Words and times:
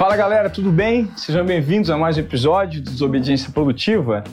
Fala 0.00 0.16
galera, 0.16 0.48
tudo 0.48 0.72
bem? 0.72 1.10
Sejam 1.14 1.44
bem-vindos 1.44 1.90
a 1.90 1.98
mais 1.98 2.16
um 2.16 2.20
episódio 2.20 2.80
do 2.80 2.90
Desobediência 2.90 3.52
Produtiva. 3.52 4.24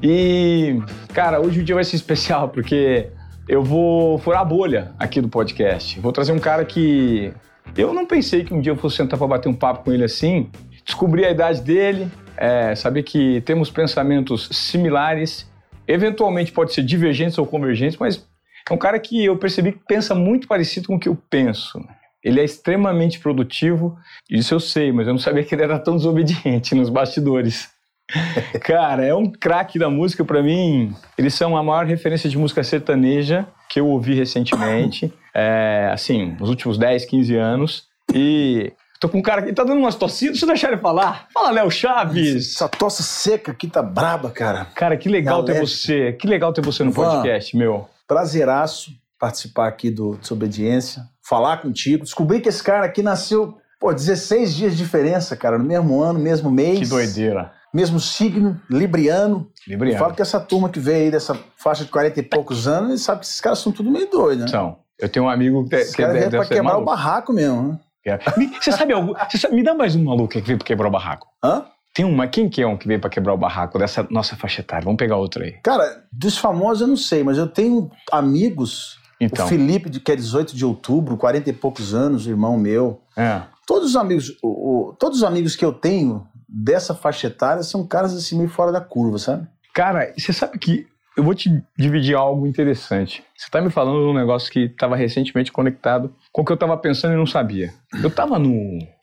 E, 0.00 0.80
cara, 1.12 1.40
hoje 1.40 1.58
o 1.58 1.64
dia 1.64 1.74
vai 1.74 1.82
ser 1.82 1.96
especial 1.96 2.48
porque 2.54 3.08
eu 3.48 3.60
vou 3.60 4.18
furar 4.18 4.42
a 4.42 4.44
bolha 4.44 4.92
aqui 4.96 5.20
do 5.20 5.28
podcast. 5.28 5.98
Vou 5.98 6.12
trazer 6.12 6.30
um 6.30 6.38
cara 6.38 6.64
que 6.64 7.34
eu 7.76 7.92
não 7.92 8.06
pensei 8.06 8.44
que 8.44 8.54
um 8.54 8.60
dia 8.60 8.70
eu 8.70 8.76
fosse 8.76 8.98
sentar 8.98 9.18
para 9.18 9.26
bater 9.26 9.48
um 9.48 9.52
papo 9.52 9.86
com 9.86 9.92
ele 9.92 10.04
assim, 10.04 10.48
descobrir 10.84 11.24
a 11.24 11.30
idade 11.32 11.60
dele, 11.60 12.08
é, 12.36 12.76
saber 12.76 13.02
que 13.02 13.40
temos 13.40 13.68
pensamentos 13.68 14.48
similares, 14.52 15.50
eventualmente 15.88 16.52
pode 16.52 16.72
ser 16.72 16.84
divergentes 16.84 17.36
ou 17.36 17.44
convergentes, 17.44 17.98
mas 17.98 18.24
é 18.70 18.72
um 18.72 18.78
cara 18.78 18.96
que 19.00 19.24
eu 19.24 19.36
percebi 19.36 19.72
que 19.72 19.80
pensa 19.88 20.14
muito 20.14 20.46
parecido 20.46 20.86
com 20.86 20.94
o 20.94 21.00
que 21.00 21.08
eu 21.08 21.18
penso. 21.28 21.80
Ele 22.26 22.40
é 22.40 22.44
extremamente 22.44 23.20
produtivo, 23.20 23.96
isso 24.28 24.52
eu 24.52 24.58
sei, 24.58 24.90
mas 24.90 25.06
eu 25.06 25.12
não 25.12 25.20
sabia 25.20 25.44
que 25.44 25.54
ele 25.54 25.62
era 25.62 25.78
tão 25.78 25.94
desobediente 25.94 26.74
nos 26.74 26.88
bastidores. 26.88 27.68
Cara, 28.62 29.04
é 29.04 29.14
um 29.14 29.30
craque 29.30 29.78
da 29.78 29.88
música 29.88 30.24
para 30.24 30.42
mim. 30.42 30.92
Eles 31.16 31.34
são 31.34 31.56
a 31.56 31.62
maior 31.62 31.86
referência 31.86 32.28
de 32.28 32.36
música 32.36 32.64
sertaneja 32.64 33.46
que 33.70 33.78
eu 33.78 33.86
ouvi 33.86 34.14
recentemente, 34.14 35.12
é, 35.32 35.88
assim, 35.92 36.36
nos 36.40 36.48
últimos 36.48 36.76
10, 36.76 37.04
15 37.04 37.36
anos. 37.36 37.84
E 38.12 38.72
tô 38.98 39.08
com 39.08 39.18
um 39.18 39.22
cara 39.22 39.42
que 39.42 39.52
tá 39.52 39.62
dando 39.62 39.78
umas 39.78 39.94
tossidas, 39.94 40.32
deixa 40.32 40.46
eu 40.46 40.48
deixar 40.48 40.72
ele 40.72 40.80
falar. 40.80 41.28
Fala, 41.32 41.52
Léo 41.52 41.70
Chaves! 41.70 42.54
Essa 42.56 42.68
tosse 42.68 43.04
seca 43.04 43.52
aqui 43.52 43.68
tá 43.68 43.84
braba, 43.84 44.30
cara. 44.30 44.64
Cara, 44.74 44.96
que 44.96 45.08
legal 45.08 45.44
ter 45.44 45.60
você. 45.60 46.12
Que 46.14 46.26
legal 46.26 46.52
ter 46.52 46.60
você 46.60 46.82
no 46.82 46.90
Ivan, 46.90 47.04
podcast, 47.04 47.56
meu. 47.56 47.88
Prazeraço 48.08 48.90
participar 49.18 49.68
aqui 49.68 49.90
do 49.90 50.16
Desobediência, 50.16 51.02
falar 51.28 51.58
contigo. 51.58 52.04
Descobri 52.04 52.40
que 52.40 52.48
esse 52.48 52.62
cara 52.62 52.84
aqui 52.86 53.02
nasceu, 53.02 53.56
pô, 53.80 53.92
16 53.92 54.54
dias 54.54 54.72
de 54.72 54.78
diferença, 54.78 55.36
cara, 55.36 55.58
no 55.58 55.64
mesmo 55.64 56.00
ano, 56.00 56.18
mesmo 56.18 56.50
mês. 56.50 56.78
Que 56.80 56.86
doideira. 56.86 57.52
Mesmo 57.74 58.00
signo, 58.00 58.58
libriano. 58.70 59.48
Libriano. 59.68 59.96
Eu 59.96 59.98
falo 59.98 60.14
que 60.14 60.22
essa 60.22 60.40
turma 60.40 60.68
que 60.68 60.80
veio 60.80 61.04
aí 61.04 61.10
dessa 61.10 61.38
faixa 61.56 61.84
de 61.84 61.90
40 61.90 62.20
e 62.20 62.22
poucos 62.22 62.66
anos, 62.66 62.90
eles 62.90 63.02
sabem 63.02 63.20
que 63.20 63.26
esses 63.26 63.40
caras 63.40 63.58
são 63.58 63.70
tudo 63.72 63.90
meio 63.90 64.08
doidos, 64.10 64.44
né? 64.46 64.50
São. 64.50 64.78
Eu 64.98 65.08
tenho 65.10 65.26
um 65.26 65.28
amigo 65.28 65.68
que, 65.68 65.74
Esses 65.76 65.94
que 65.94 66.00
caras 66.00 66.14
deve 66.14 66.30
vêm 66.30 66.40
pra 66.40 66.48
quebrar 66.48 66.62
o 66.62 66.64
maluco. 66.64 66.86
barraco 66.86 67.32
mesmo, 67.32 67.62
né? 67.62 67.78
É. 68.06 68.18
Você 68.62 68.72
sabe 68.72 68.92
algo? 68.94 69.14
você 69.28 69.36
sabe- 69.36 69.56
me 69.56 69.62
dá 69.64 69.74
mais 69.74 69.94
um 69.96 70.04
maluco 70.04 70.28
que 70.28 70.40
veio 70.40 70.56
pra 70.58 70.66
quebrar 70.66 70.88
o 70.88 70.90
barraco. 70.90 71.26
Hã? 71.44 71.64
Tem 71.92 72.04
uma. 72.04 72.26
Quem 72.28 72.48
que 72.48 72.62
é 72.62 72.66
um 72.66 72.76
que 72.78 72.86
veio 72.86 73.00
pra 73.00 73.10
quebrar 73.10 73.34
o 73.34 73.36
barraco 73.36 73.78
dessa 73.78 74.06
nossa 74.10 74.36
faixa 74.36 74.60
etária? 74.60 74.84
Vamos 74.84 74.96
pegar 74.98 75.16
outro 75.16 75.42
aí. 75.42 75.52
Cara, 75.62 76.04
dos 76.12 76.38
famosos 76.38 76.82
eu 76.82 76.86
não 76.86 76.96
sei, 76.96 77.22
mas 77.24 77.36
eu 77.36 77.48
tenho 77.48 77.90
amigos. 78.12 78.96
Então. 79.20 79.46
O 79.46 79.48
Felipe, 79.48 79.88
de- 79.88 80.00
que 80.00 80.12
é 80.12 80.16
18 80.16 80.54
de 80.54 80.64
outubro, 80.64 81.16
40 81.16 81.48
e 81.50 81.52
poucos 81.52 81.94
anos, 81.94 82.26
irmão 82.26 82.56
meu. 82.58 83.00
É. 83.16 83.42
Todos 83.66 83.90
os 83.90 83.96
amigos, 83.96 84.36
o- 84.42 84.90
o- 84.90 84.94
todos 84.94 85.18
os 85.18 85.24
amigos 85.24 85.56
que 85.56 85.64
eu 85.64 85.72
tenho 85.72 86.26
dessa 86.48 86.94
faixa 86.94 87.26
etária 87.26 87.62
são 87.62 87.86
caras 87.86 88.14
assim 88.14 88.36
meio 88.36 88.48
fora 88.48 88.70
da 88.70 88.80
curva, 88.80 89.18
sabe? 89.18 89.46
Cara, 89.74 90.12
você 90.16 90.32
sabe 90.32 90.58
que 90.58 90.86
eu 91.16 91.24
vou 91.24 91.34
te 91.34 91.50
dividir 91.76 92.14
algo 92.14 92.46
interessante. 92.46 93.24
Você 93.36 93.50
tá 93.50 93.60
me 93.60 93.70
falando 93.70 93.98
de 94.00 94.06
um 94.10 94.14
negócio 94.14 94.50
que 94.52 94.60
estava 94.66 94.94
recentemente 94.96 95.50
conectado 95.50 96.14
com 96.30 96.42
o 96.42 96.44
que 96.44 96.52
eu 96.52 96.56
tava 96.56 96.76
pensando 96.76 97.14
e 97.14 97.16
não 97.16 97.26
sabia. 97.26 97.72
Eu 98.02 98.10
tava 98.10 98.38
no 98.38 98.52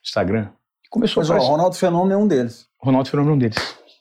Instagram 0.05 0.47
e 0.85 0.89
começou 0.89 1.21
Mas 1.21 1.29
a 1.29 1.33
ó, 1.33 1.35
o 1.35 1.37
aparecer. 1.37 1.51
Ronaldo 1.51 1.75
Fenômeno 1.75 2.13
é 2.13 2.17
um 2.17 2.27
deles. 2.27 2.67
Ronaldo 2.81 3.09
Fenômeno 3.09 3.33
é 3.33 3.35
um 3.35 3.39
deles. 3.39 3.57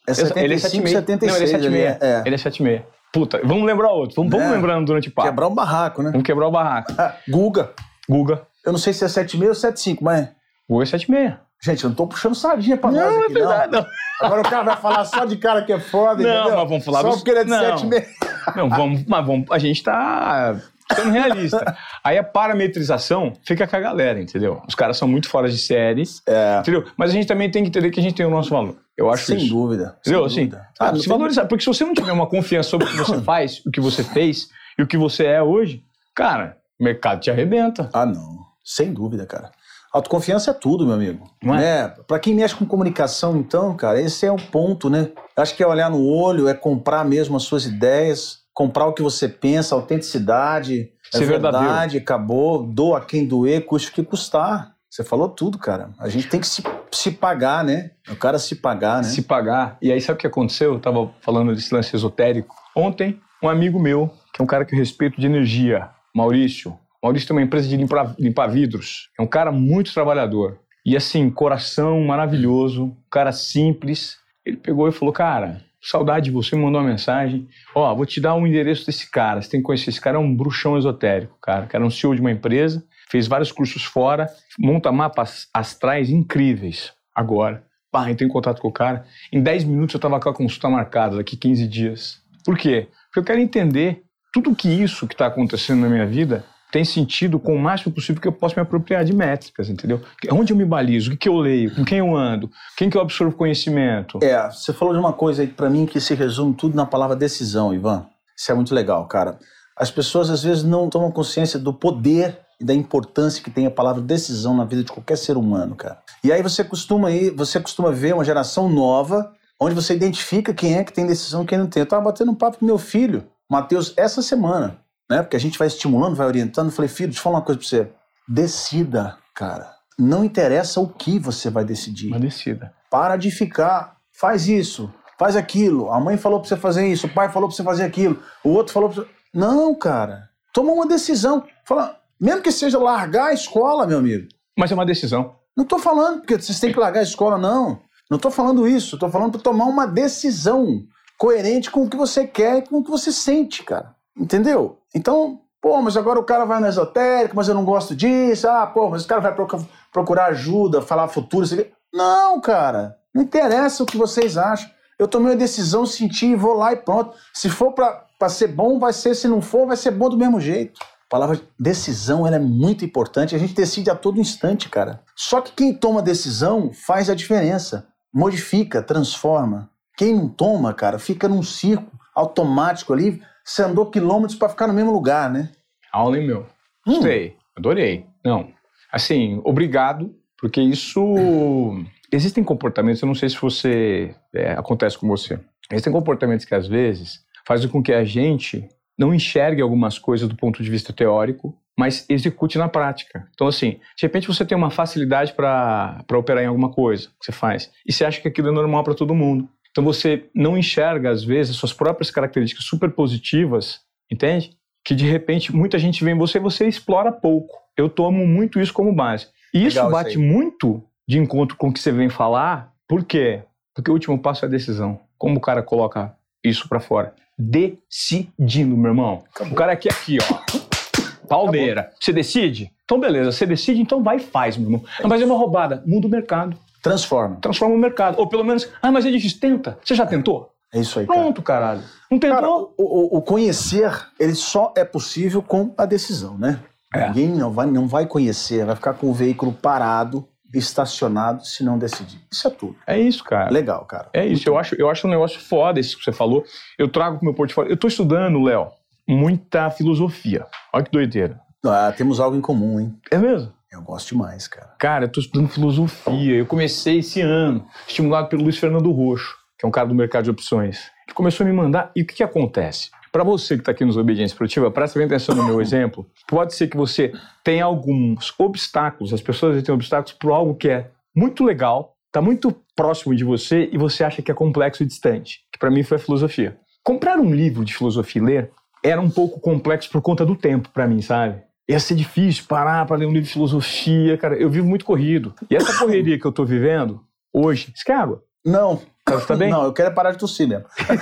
É 0.07 0.13
75, 0.13 0.39
ele 0.45 0.53
é 0.53 0.57
76. 0.57 0.91
76. 0.91 1.31
Não, 1.31 1.37
ele 1.37 1.43
é 1.43 1.47
76. 1.47 1.95
ali, 2.03 2.11
é. 2.13 2.23
Ele 2.25 2.35
é 2.35 2.37
76. 2.37 2.83
Puta, 3.13 3.39
vamos 3.43 3.63
lembrar 3.65 3.91
outro. 3.91 4.15
Vamos, 4.15 4.31
vamos 4.31 4.47
É. 4.47 4.51
lembrando 4.51 4.85
durante 4.87 5.07
o 5.07 5.11
papo. 5.13 5.29
Quebrar 5.29 5.47
um 5.47 5.53
barraco, 5.55 6.01
né? 6.01 6.09
Vamos 6.11 6.25
quebrar 6.25 6.47
o 6.47 6.51
barraco. 6.51 6.91
Guga. 7.29 7.71
Guga. 8.09 8.41
Eu 8.65 8.71
não 8.71 8.79
sei 8.79 8.91
se 8.91 9.05
é 9.05 9.07
76 9.07 9.49
ou 9.49 9.55
75, 9.55 10.03
mas... 10.03 10.29
Guga 10.67 10.83
é 10.83 10.85
76. 10.87 11.33
Gente, 11.61 11.83
eu 11.83 11.89
não 11.91 11.95
tô 11.95 12.07
puxando 12.07 12.35
sardinha 12.35 12.75
pra 12.75 12.91
nós 12.91 12.99
Não, 12.99 13.21
é 13.21 13.25
aqui, 13.25 13.33
verdade, 13.35 13.71
não. 13.71 13.81
não. 13.81 13.87
Agora 14.21 14.41
o 14.41 14.43
cara 14.43 14.63
vai 14.63 14.75
falar 14.77 15.05
só 15.05 15.23
de 15.25 15.37
cara 15.37 15.61
que 15.63 15.71
é 15.71 15.79
foda, 15.79 16.21
Não, 16.21 16.29
entendeu? 16.29 16.57
mas 16.57 16.69
vamos 16.69 16.83
falar 16.85 17.01
Só 17.01 17.11
porque 17.11 17.29
ele 17.31 17.39
é 17.39 17.43
de 17.45 17.49
não. 17.51 17.59
76. 17.77 18.07
Não, 18.55 18.69
vamos, 18.69 19.05
mas 19.05 19.25
vamos, 19.25 19.49
a 19.51 19.57
gente 19.57 19.81
tá 19.81 20.55
sendo 20.95 21.11
realista. 21.11 21.77
Aí 22.03 22.17
a 22.17 22.23
parametrização 22.23 23.33
fica 23.45 23.67
com 23.67 23.75
a 23.75 23.79
galera, 23.79 24.21
entendeu? 24.21 24.61
Os 24.67 24.75
caras 24.75 24.97
são 24.97 25.07
muito 25.07 25.27
fora 25.29 25.49
de 25.49 25.57
séries, 25.57 26.21
É, 26.27 26.59
entendeu? 26.59 26.85
Mas 26.97 27.09
a 27.09 27.13
gente 27.13 27.27
também 27.27 27.49
tem 27.49 27.63
que 27.63 27.69
entender 27.69 27.91
que 27.91 27.99
a 27.99 28.03
gente 28.03 28.15
tem 28.15 28.25
o 28.25 28.29
nosso 28.29 28.49
valor. 28.49 28.75
Eu 28.97 29.09
acho 29.11 29.25
sem 29.25 29.37
isso. 29.37 29.49
dúvida. 29.49 29.97
sem 30.03 30.13
Entendeu? 30.13 30.25
Assim, 30.25 30.45
dúvida. 30.47 30.67
ah, 30.79 30.93
se 30.95 30.99
tem- 31.01 31.09
valorizar. 31.09 31.45
Porque 31.45 31.63
se 31.63 31.67
você 31.67 31.83
não 31.83 31.93
tiver 31.93 32.11
uma 32.11 32.27
confiança 32.27 32.69
sobre 32.69 32.87
o 32.87 32.91
que 32.91 32.97
você 32.97 33.21
faz, 33.21 33.61
o 33.65 33.71
que 33.71 33.81
você 33.81 34.03
fez 34.03 34.49
e 34.77 34.83
o 34.83 34.87
que 34.87 34.97
você 34.97 35.25
é 35.25 35.41
hoje, 35.41 35.83
cara, 36.15 36.57
o 36.79 36.83
mercado 36.83 37.19
te 37.21 37.31
arrebenta. 37.31 37.89
Ah, 37.93 38.05
não. 38.05 38.43
Sem 38.63 38.93
dúvida, 38.93 39.25
cara. 39.25 39.51
Autoconfiança 39.93 40.49
é 40.49 40.53
tudo, 40.55 40.85
meu 40.85 40.95
amigo. 40.95 41.29
Não 41.41 41.53
é? 41.53 41.83
Né? 41.83 41.87
Pra 42.07 42.17
quem 42.17 42.33
mexe 42.33 42.55
com 42.55 42.65
comunicação, 42.65 43.37
então, 43.37 43.75
cara, 43.75 44.01
esse 44.01 44.25
é 44.25 44.31
o 44.31 44.37
ponto, 44.37 44.89
né? 44.89 45.11
Acho 45.37 45.55
que 45.55 45.61
é 45.61 45.67
olhar 45.67 45.89
no 45.91 46.03
olho, 46.03 46.47
é 46.47 46.53
comprar 46.55 47.05
mesmo 47.05 47.37
as 47.37 47.43
suas 47.43 47.65
ideias, 47.65 48.39
comprar 48.53 48.87
o 48.87 48.93
que 48.93 49.03
você 49.03 49.29
pensa, 49.29 49.75
autenticidade, 49.75 50.89
é 51.13 51.17
Ser 51.17 51.25
verdadeiro. 51.25 51.67
verdade, 51.67 51.97
acabou, 51.97 52.63
doa 52.63 53.01
quem 53.01 53.27
doer, 53.27 53.65
custe 53.65 53.91
o 53.91 53.93
que 53.93 54.03
custar. 54.03 54.73
Você 54.89 55.03
falou 55.03 55.29
tudo, 55.29 55.57
cara. 55.57 55.91
A 55.99 56.07
gente 56.09 56.27
tem 56.27 56.39
que 56.39 56.47
se, 56.47 56.63
se 56.91 57.11
pagar, 57.11 57.63
né? 57.63 57.91
O 58.09 58.15
cara 58.15 58.37
se 58.37 58.55
pagar, 58.55 58.97
né? 58.97 59.03
se 59.03 59.21
pagar. 59.23 59.77
E 59.81 59.91
aí, 59.91 59.99
sabe 60.01 60.17
o 60.17 60.19
que 60.19 60.27
aconteceu? 60.27 60.73
Eu 60.73 60.79
tava 60.79 61.11
falando 61.21 61.53
desse 61.53 61.73
lance 61.73 61.95
esotérico. 61.95 62.55
Ontem, 62.75 63.19
um 63.41 63.49
amigo 63.49 63.79
meu, 63.79 64.11
que 64.31 64.41
é 64.41 64.43
um 64.43 64.47
cara 64.47 64.65
que 64.65 64.75
eu 64.75 64.79
respeito 64.79 65.19
de 65.19 65.25
energia, 65.25 65.89
Maurício. 66.15 66.77
Maurício 67.03 67.27
tem 67.27 67.35
uma 67.35 67.43
empresa 67.43 67.67
de 67.67 67.75
limpar, 67.75 68.15
limpar 68.17 68.47
vidros. 68.47 69.09
É 69.19 69.21
um 69.21 69.27
cara 69.27 69.51
muito 69.51 69.93
trabalhador. 69.93 70.59
E 70.85 70.95
assim, 70.95 71.29
coração 71.29 72.01
maravilhoso, 72.01 72.95
cara 73.11 73.33
simples. 73.33 74.17
Ele 74.45 74.55
pegou 74.55 74.87
e 74.87 74.91
falou: 74.93 75.13
Cara, 75.13 75.61
saudade 75.81 76.25
de 76.25 76.31
você, 76.31 76.55
me 76.55 76.63
mandou 76.63 76.79
uma 76.79 76.89
mensagem. 76.89 77.45
Ó, 77.75 77.93
vou 77.93 78.05
te 78.05 78.21
dar 78.21 78.35
um 78.35 78.47
endereço 78.47 78.85
desse 78.85 79.11
cara. 79.11 79.41
Você 79.41 79.49
tem 79.49 79.59
que 79.59 79.65
conhecer 79.65 79.89
esse 79.89 79.99
cara, 79.99 80.15
é 80.15 80.19
um 80.19 80.33
bruxão 80.33 80.77
esotérico, 80.77 81.37
cara. 81.41 81.67
Que 81.67 81.75
era 81.75 81.85
um 81.85 81.89
CEO 81.89 82.15
de 82.15 82.21
uma 82.21 82.31
empresa, 82.31 82.81
fez 83.09 83.27
vários 83.27 83.51
cursos 83.51 83.83
fora, 83.83 84.29
monta 84.57 84.89
mapas 84.89 85.49
astrais 85.53 86.09
incríveis. 86.09 86.93
Agora, 87.13 87.65
pá, 87.91 88.09
entrei 88.09 88.29
em 88.29 88.31
contato 88.31 88.61
com 88.61 88.69
o 88.69 88.73
cara. 88.73 89.05
Em 89.31 89.41
10 89.43 89.65
minutos 89.65 89.93
eu 89.93 89.97
estava 89.97 90.21
com 90.21 90.29
a 90.29 90.33
consulta 90.33 90.69
marcada, 90.69 91.17
daqui 91.17 91.35
15 91.35 91.67
dias. 91.67 92.21
Por 92.45 92.57
quê? 92.57 92.87
Porque 93.07 93.19
eu 93.19 93.23
quero 93.23 93.39
entender 93.39 94.03
tudo 94.31 94.55
que 94.55 94.69
isso 94.69 95.05
que 95.05 95.13
está 95.13 95.27
acontecendo 95.27 95.81
na 95.81 95.89
minha 95.89 96.05
vida 96.05 96.45
tem 96.73 96.83
sentido 96.83 97.39
com 97.39 97.55
o 97.55 97.59
máximo 97.59 97.93
possível 97.93 98.19
que 98.19 98.27
eu 98.27 98.31
possa 98.31 98.55
me 98.55 98.63
apropriar 98.63 99.05
de 99.05 99.13
métricas, 99.13 99.69
entendeu? 99.69 100.01
Onde 100.31 100.53
eu 100.53 100.57
me 100.57 100.65
balizo, 100.65 101.09
o 101.09 101.11
que, 101.11 101.17
que 101.17 101.29
eu 101.29 101.37
leio, 101.37 101.73
com 101.75 101.85
quem 101.85 101.99
eu 101.99 102.15
ando, 102.15 102.49
quem 102.75 102.89
que 102.89 102.97
eu 102.97 103.01
absorvo 103.01 103.37
conhecimento. 103.37 104.17
É, 104.23 104.49
você 104.49 104.73
falou 104.73 104.91
de 104.91 104.99
uma 104.99 105.13
coisa 105.13 105.43
aí 105.43 105.47
pra 105.47 105.69
mim 105.69 105.85
que 105.85 106.01
se 106.01 106.15
resume 106.15 106.55
tudo 106.55 106.75
na 106.75 106.83
palavra 106.83 107.15
decisão, 107.15 107.75
Ivan. 107.75 108.07
Isso 108.35 108.51
é 108.51 108.55
muito 108.55 108.73
legal, 108.73 109.07
cara. 109.07 109.37
As 109.77 109.91
pessoas 109.91 110.31
às 110.31 110.41
vezes 110.41 110.63
não 110.63 110.89
tomam 110.89 111.11
consciência 111.11 111.59
do 111.59 111.71
poder 111.71 112.39
e 112.59 112.65
da 112.65 112.73
importância 112.73 113.43
que 113.43 113.51
tem 113.51 113.67
a 113.67 113.71
palavra 113.71 114.01
decisão 114.01 114.57
na 114.57 114.65
vida 114.65 114.83
de 114.83 114.91
qualquer 114.91 115.19
ser 115.19 115.37
humano, 115.37 115.75
cara. 115.75 115.99
E 116.23 116.31
aí 116.31 116.41
você 116.41 116.63
costuma 116.63 117.09
aí, 117.09 117.29
você 117.29 117.59
costuma 117.59 117.91
ver 117.91 118.15
uma 118.15 118.25
geração 118.25 118.67
nova 118.67 119.31
onde 119.61 119.75
você 119.75 119.93
identifica 119.93 120.51
quem 120.55 120.75
é 120.75 120.83
que 120.83 120.91
tem 120.91 121.05
decisão 121.05 121.43
e 121.43 121.45
quem 121.45 121.59
não 121.59 121.67
tem. 121.67 121.81
Eu 121.81 121.87
tava 121.87 122.05
batendo 122.05 122.31
um 122.31 122.35
papo 122.35 122.57
com 122.57 122.65
meu 122.65 122.79
filho, 122.79 123.27
Matheus, 123.47 123.93
essa 123.95 124.23
semana, 124.23 124.79
né? 125.09 125.21
Porque 125.21 125.35
a 125.35 125.39
gente 125.39 125.57
vai 125.57 125.67
estimulando, 125.67 126.15
vai 126.15 126.27
orientando. 126.27 126.67
Eu 126.67 126.73
falei, 126.73 126.89
filho, 126.89 127.09
deixa 127.09 127.19
eu 127.19 127.23
falar 127.23 127.37
uma 127.37 127.45
coisa 127.45 127.59
pra 127.59 127.67
você. 127.67 127.91
Decida, 128.27 129.17
cara. 129.35 129.73
Não 129.97 130.23
interessa 130.23 130.79
o 130.79 130.87
que 130.87 131.19
você 131.19 131.49
vai 131.49 131.63
decidir. 131.63 132.07
Uma 132.07 132.19
descida. 132.19 132.73
Para 132.89 133.15
de 133.15 133.29
ficar, 133.29 133.97
faz 134.11 134.47
isso, 134.47 134.93
faz 135.19 135.35
aquilo. 135.35 135.91
A 135.91 135.99
mãe 135.99 136.17
falou 136.17 136.39
pra 136.39 136.49
você 136.49 136.57
fazer 136.57 136.87
isso, 136.87 137.07
o 137.07 137.13
pai 137.13 137.29
falou 137.29 137.47
pra 137.47 137.55
você 137.55 137.63
fazer 137.63 137.83
aquilo, 137.83 138.21
o 138.43 138.49
outro 138.49 138.73
falou 138.73 138.89
pra 138.89 139.03
você. 139.03 139.09
Não, 139.33 139.73
cara. 139.75 140.29
Toma 140.53 140.71
uma 140.71 140.85
decisão. 140.85 141.43
Fala, 141.65 141.99
mesmo 142.19 142.41
que 142.41 142.51
seja 142.51 142.77
largar 142.77 143.27
a 143.27 143.33
escola, 143.33 143.87
meu 143.87 143.97
amigo. 143.97 144.27
Mas 144.57 144.71
é 144.71 144.75
uma 144.75 144.85
decisão. 144.85 145.35
Não 145.55 145.65
tô 145.65 145.77
falando 145.79 146.19
porque 146.19 146.39
vocês 146.39 146.59
têm 146.59 146.71
que 146.71 146.79
largar 146.79 146.99
a 146.99 147.03
escola, 147.03 147.37
não. 147.37 147.81
Não 148.09 148.19
tô 148.19 148.29
falando 148.29 148.67
isso. 148.67 148.97
Tô 148.97 149.09
falando 149.09 149.31
pra 149.33 149.41
tomar 149.41 149.65
uma 149.65 149.87
decisão 149.87 150.83
coerente 151.17 151.71
com 151.71 151.83
o 151.83 151.89
que 151.89 151.97
você 151.97 152.27
quer 152.27 152.59
e 152.59 152.61
com 152.67 152.77
o 152.77 152.83
que 152.83 152.91
você 152.91 153.11
sente, 153.11 153.63
cara. 153.63 153.95
Entendeu? 154.17 154.79
Então, 154.93 155.41
pô, 155.61 155.81
mas 155.81 155.97
agora 155.97 156.19
o 156.19 156.23
cara 156.23 156.45
vai 156.45 156.59
no 156.59 156.67
esotérico, 156.67 157.35
mas 157.35 157.47
eu 157.47 157.55
não 157.55 157.65
gosto 157.65 157.95
disso. 157.95 158.47
Ah, 158.47 158.67
pô, 158.67 158.89
mas 158.89 159.03
o 159.03 159.07
cara 159.07 159.21
vai 159.21 159.33
procu- 159.33 159.65
procurar 159.91 160.25
ajuda, 160.27 160.81
falar 160.81 161.07
futuro, 161.07 161.45
aqui. 161.45 161.71
Não, 161.93 162.39
cara. 162.39 162.95
Não 163.13 163.23
interessa 163.23 163.83
o 163.83 163.85
que 163.85 163.97
vocês 163.97 164.37
acham. 164.37 164.69
Eu 164.99 165.07
tomei 165.07 165.31
uma 165.31 165.37
decisão, 165.37 165.85
senti 165.85 166.27
e 166.27 166.35
vou 166.35 166.53
lá 166.53 166.73
e 166.73 166.77
pronto. 166.77 167.15
Se 167.33 167.49
for 167.49 167.71
pra 167.73 168.05
ser 168.29 168.47
bom, 168.47 168.79
vai 168.79 168.93
ser. 168.93 169.15
Se 169.15 169.27
não 169.27 169.41
for, 169.41 169.67
vai 169.67 169.75
ser 169.77 169.91
bom 169.91 170.09
do 170.09 170.17
mesmo 170.17 170.39
jeito. 170.39 170.79
A 170.81 171.09
palavra 171.09 171.39
decisão 171.59 172.25
ela 172.25 172.37
é 172.37 172.39
muito 172.39 172.83
importante. 172.85 173.35
A 173.35 173.39
gente 173.39 173.53
decide 173.53 173.89
a 173.89 173.95
todo 173.95 174.19
instante, 174.19 174.69
cara. 174.69 175.01
Só 175.15 175.41
que 175.41 175.51
quem 175.51 175.73
toma 175.73 176.01
decisão 176.01 176.71
faz 176.73 177.09
a 177.09 177.15
diferença. 177.15 177.87
Modifica, 178.13 178.81
transforma. 178.81 179.69
Quem 179.97 180.15
não 180.15 180.27
toma, 180.29 180.73
cara, 180.73 180.97
fica 180.97 181.27
num 181.27 181.43
círculo 181.43 181.91
automático 182.15 182.93
ali. 182.93 183.21
Você 183.43 183.63
andou 183.63 183.89
quilômetros 183.89 184.37
para 184.37 184.49
ficar 184.49 184.67
no 184.67 184.73
mesmo 184.73 184.91
lugar, 184.91 185.29
né? 185.29 185.51
Aula, 185.91 186.17
hein, 186.17 186.27
meu? 186.27 186.41
Hum. 186.87 186.95
Gostei, 186.95 187.35
adorei. 187.55 188.05
Não, 188.23 188.51
assim, 188.91 189.41
obrigado, 189.43 190.15
porque 190.37 190.61
isso 190.61 191.15
existem 192.11 192.43
comportamentos, 192.43 193.01
eu 193.01 193.07
não 193.07 193.15
sei 193.15 193.29
se 193.29 193.37
você 193.37 194.15
é, 194.33 194.53
acontece 194.53 194.97
com 194.97 195.07
você. 195.07 195.39
Existem 195.71 195.93
comportamentos 195.93 196.45
que 196.45 196.55
às 196.55 196.67
vezes 196.67 197.19
fazem 197.45 197.69
com 197.69 197.81
que 197.81 197.93
a 197.93 198.03
gente 198.03 198.67
não 198.97 199.13
enxergue 199.13 199.61
algumas 199.61 199.97
coisas 199.97 200.27
do 200.27 200.35
ponto 200.35 200.61
de 200.61 200.69
vista 200.69 200.93
teórico, 200.93 201.57
mas 201.77 202.05
execute 202.07 202.57
na 202.57 202.69
prática. 202.69 203.27
Então, 203.33 203.47
assim, 203.47 203.79
de 203.97 204.03
repente 204.03 204.27
você 204.27 204.45
tem 204.45 204.57
uma 204.57 204.69
facilidade 204.69 205.33
para 205.33 206.05
operar 206.13 206.43
em 206.43 206.47
alguma 206.47 206.71
coisa 206.71 207.07
que 207.19 207.25
você 207.25 207.31
faz, 207.31 207.71
e 207.85 207.91
você 207.91 208.05
acha 208.05 208.21
que 208.21 208.27
aquilo 208.27 208.49
é 208.49 208.51
normal 208.51 208.83
para 208.83 208.93
todo 208.93 209.15
mundo. 209.15 209.49
Então, 209.73 209.83
você 209.83 210.29
não 210.35 210.55
enxerga, 210.55 211.09
às 211.09 211.23
vezes, 211.23 211.55
suas 211.55 211.73
próprias 211.73 212.11
características 212.11 212.63
super 212.63 212.91
positivas, 212.91 213.81
entende? 214.09 214.55
Que 214.85 214.93
de 214.93 215.05
repente 215.05 215.55
muita 215.55 215.79
gente 215.79 216.03
vê 216.03 216.11
em 216.11 216.17
você 216.17 216.37
e 216.37 216.41
você 216.41 216.67
explora 216.67 217.11
pouco. 217.11 217.57
Eu 217.75 217.89
tomo 217.89 218.27
muito 218.27 218.59
isso 218.59 218.71
como 218.71 218.93
base. 218.93 219.29
E 219.51 219.65
isso 219.65 219.77
Legal 219.77 219.91
bate 219.91 220.11
isso 220.11 220.21
muito 220.21 220.83
de 221.07 221.17
encontro 221.17 221.57
com 221.57 221.69
o 221.69 221.73
que 221.73 221.79
você 221.79 221.91
vem 221.91 222.07
falar, 222.07 222.71
por 222.87 223.03
quê? 223.03 223.41
Porque 223.73 223.89
o 223.89 223.93
último 223.95 224.19
passo 224.19 224.45
é 224.45 224.47
a 224.47 224.51
decisão. 224.51 224.99
Como 225.17 225.37
o 225.37 225.41
cara 225.41 225.63
coloca 225.63 226.15
isso 226.43 226.69
pra 226.69 226.79
fora? 226.79 227.15
Decidindo, 227.37 228.77
meu 228.77 228.91
irmão. 228.91 229.23
O 229.39 229.55
cara 229.55 229.71
aqui, 229.71 229.89
aqui, 229.89 230.17
ó. 230.21 231.27
Palmeira. 231.27 231.91
Você 231.99 232.13
decide? 232.13 232.71
Então, 232.83 232.99
beleza. 232.99 233.31
Você 233.31 233.45
decide, 233.45 233.81
então 233.81 234.03
vai 234.03 234.17
e 234.17 234.19
faz, 234.19 234.55
meu 234.55 234.67
irmão. 234.67 234.85
Ah, 234.99 235.07
mas 235.07 235.21
é 235.21 235.25
uma 235.25 235.37
roubada. 235.37 235.81
Muda 235.87 236.05
o 236.05 236.09
mercado. 236.09 236.55
Transforma. 236.83 237.37
Transforma 237.41 237.73
o 237.73 237.77
mercado. 237.79 238.19
Ou 238.19 238.27
pelo 238.29 238.43
menos, 238.43 238.69
ah, 238.81 238.91
mas 238.91 239.05
é 239.07 239.09
difícil. 239.09 239.39
Tenta. 239.39 239.79
Você 239.83 239.95
já 239.95 240.05
tentou? 240.05 240.51
É 240.71 240.79
isso 240.79 240.99
aí, 240.99 241.07
cara. 241.07 241.19
Pronto, 241.19 241.41
caralho. 241.41 241.81
Não 242.11 242.19
tentou? 242.19 242.35
Cara, 242.35 242.49
o, 242.51 242.73
o- 242.77 243.17
o 243.17 243.21
conhecer, 243.21 243.91
ele 244.19 244.35
só 244.35 244.71
é 244.77 244.83
possível 244.83 245.41
com 245.41 245.73
a 245.77 245.85
decisão, 245.85 246.37
né? 246.37 246.59
É. 246.93 247.07
Ninguém 247.07 247.29
não 247.29 247.51
vai, 247.51 247.65
não 247.65 247.87
vai 247.87 248.05
conhecer, 248.05 248.65
vai 248.65 248.75
ficar 248.75 248.93
com 248.93 249.09
o 249.09 249.13
veículo 249.13 249.51
parado, 249.53 250.27
estacionado, 250.53 251.45
se 251.45 251.63
não 251.63 251.77
decidir. 251.77 252.19
Isso 252.31 252.47
é 252.47 252.51
tudo. 252.51 252.75
É 252.85 252.99
isso, 252.99 253.23
cara. 253.23 253.49
Legal, 253.51 253.85
cara. 253.85 254.09
É 254.13 254.25
isso, 254.25 254.47
eu 254.49 254.57
acho, 254.57 254.75
eu 254.75 254.89
acho 254.89 255.07
um 255.07 255.09
negócio 255.09 255.39
foda 255.39 255.79
esse 255.79 255.95
que 255.97 256.03
você 256.03 256.11
falou. 256.11 256.43
Eu 256.77 256.87
trago 256.87 257.17
pro 257.17 257.25
meu 257.25 257.33
portfólio. 257.33 257.71
Eu 257.71 257.77
tô 257.77 257.87
estudando, 257.87 258.41
Léo, 258.41 258.67
muita 259.07 259.69
filosofia. 259.69 260.45
Olha 260.71 260.83
que 260.83 260.91
doideira. 260.91 261.39
Ah, 261.65 261.93
temos 261.95 262.19
algo 262.19 262.35
em 262.35 262.41
comum, 262.41 262.79
hein? 262.79 262.93
É 263.09 263.17
mesmo? 263.17 263.51
Eu 263.73 263.81
gosto 263.81 264.09
demais, 264.09 264.47
cara. 264.47 264.75
Cara, 264.77 265.05
eu 265.05 265.11
tô 265.11 265.19
estudando 265.19 265.49
filosofia. 265.49 266.35
Eu 266.35 266.45
comecei 266.45 266.99
esse 266.99 267.21
ano, 267.21 267.65
estimulado 267.87 268.29
pelo 268.29 268.43
Luiz 268.43 268.57
Fernando 268.57 268.91
Roxo, 268.91 269.35
que 269.57 269.65
é 269.65 269.67
um 269.67 269.71
cara 269.71 269.87
do 269.87 269.95
mercado 269.95 270.25
de 270.25 270.29
opções. 270.29 270.91
Ele 271.07 271.15
começou 271.15 271.43
a 271.43 271.49
me 271.49 271.55
mandar. 271.55 271.91
E 271.95 272.03
o 272.03 272.05
que, 272.05 272.13
que 272.13 272.23
acontece? 272.23 272.91
Para 273.11 273.23
você 273.23 273.55
que 273.55 273.61
está 273.61 273.71
aqui 273.71 273.83
nos 273.83 273.97
Obediência 273.97 274.37
Produtiva, 274.37 274.69
presta 274.69 274.99
bem 274.99 275.07
atenção 275.07 275.33
no 275.33 275.43
meu 275.43 275.59
exemplo. 275.59 276.05
Pode 276.27 276.53
ser 276.53 276.67
que 276.67 276.77
você 276.77 277.11
tenha 277.43 277.65
alguns 277.65 278.31
obstáculos, 278.37 279.11
as 279.11 279.21
pessoas 279.21 279.61
têm 279.63 279.73
obstáculos 279.73 280.13
por 280.19 280.31
algo 280.31 280.55
que 280.55 280.69
é 280.69 280.91
muito 281.15 281.43
legal, 281.43 281.95
está 282.07 282.21
muito 282.21 282.55
próximo 282.75 283.15
de 283.15 283.23
você 283.23 283.69
e 283.71 283.77
você 283.77 284.03
acha 284.03 284.21
que 284.21 284.31
é 284.31 284.35
complexo 284.35 284.83
e 284.83 284.85
distante. 284.85 285.39
Que 285.51 285.57
para 285.57 285.71
mim 285.71 285.81
foi 285.81 285.97
a 285.97 285.99
filosofia. 285.99 286.57
Comprar 286.83 287.19
um 287.19 287.33
livro 287.33 287.65
de 287.65 287.75
filosofia 287.75 288.21
e 288.21 288.25
ler 288.25 288.51
era 288.83 289.01
um 289.01 289.09
pouco 289.09 289.39
complexo 289.39 289.89
por 289.89 290.01
conta 290.01 290.23
do 290.23 290.35
tempo 290.35 290.69
para 290.69 290.85
mim, 290.85 291.01
sabe? 291.01 291.41
Ia 291.69 291.79
ser 291.79 291.95
difícil 291.95 292.43
parar 292.47 292.85
para 292.85 292.97
ler 292.97 293.05
um 293.05 293.11
livro 293.11 293.25
de 293.27 293.33
filosofia, 293.33 294.17
cara. 294.17 294.35
Eu 294.35 294.49
vivo 294.49 294.67
muito 294.67 294.83
corrido. 294.83 295.33
E 295.49 295.55
essa 295.55 295.77
correria 295.79 296.19
que 296.19 296.25
eu 296.25 296.31
tô 296.31 296.43
vivendo 296.45 297.01
hoje, 297.33 297.71
isso 297.73 297.83
quer 297.85 297.95
água? 297.95 298.21
Não. 298.45 298.81
Você 299.07 299.25
tá 299.25 299.35
bem? 299.35 299.49
Não, 299.49 299.63
eu 299.63 299.73
quero 299.73 299.89
é 299.89 299.93
parar 299.93 300.11
de 300.11 300.17
tossir 300.17 300.47
mesmo. 300.47 300.65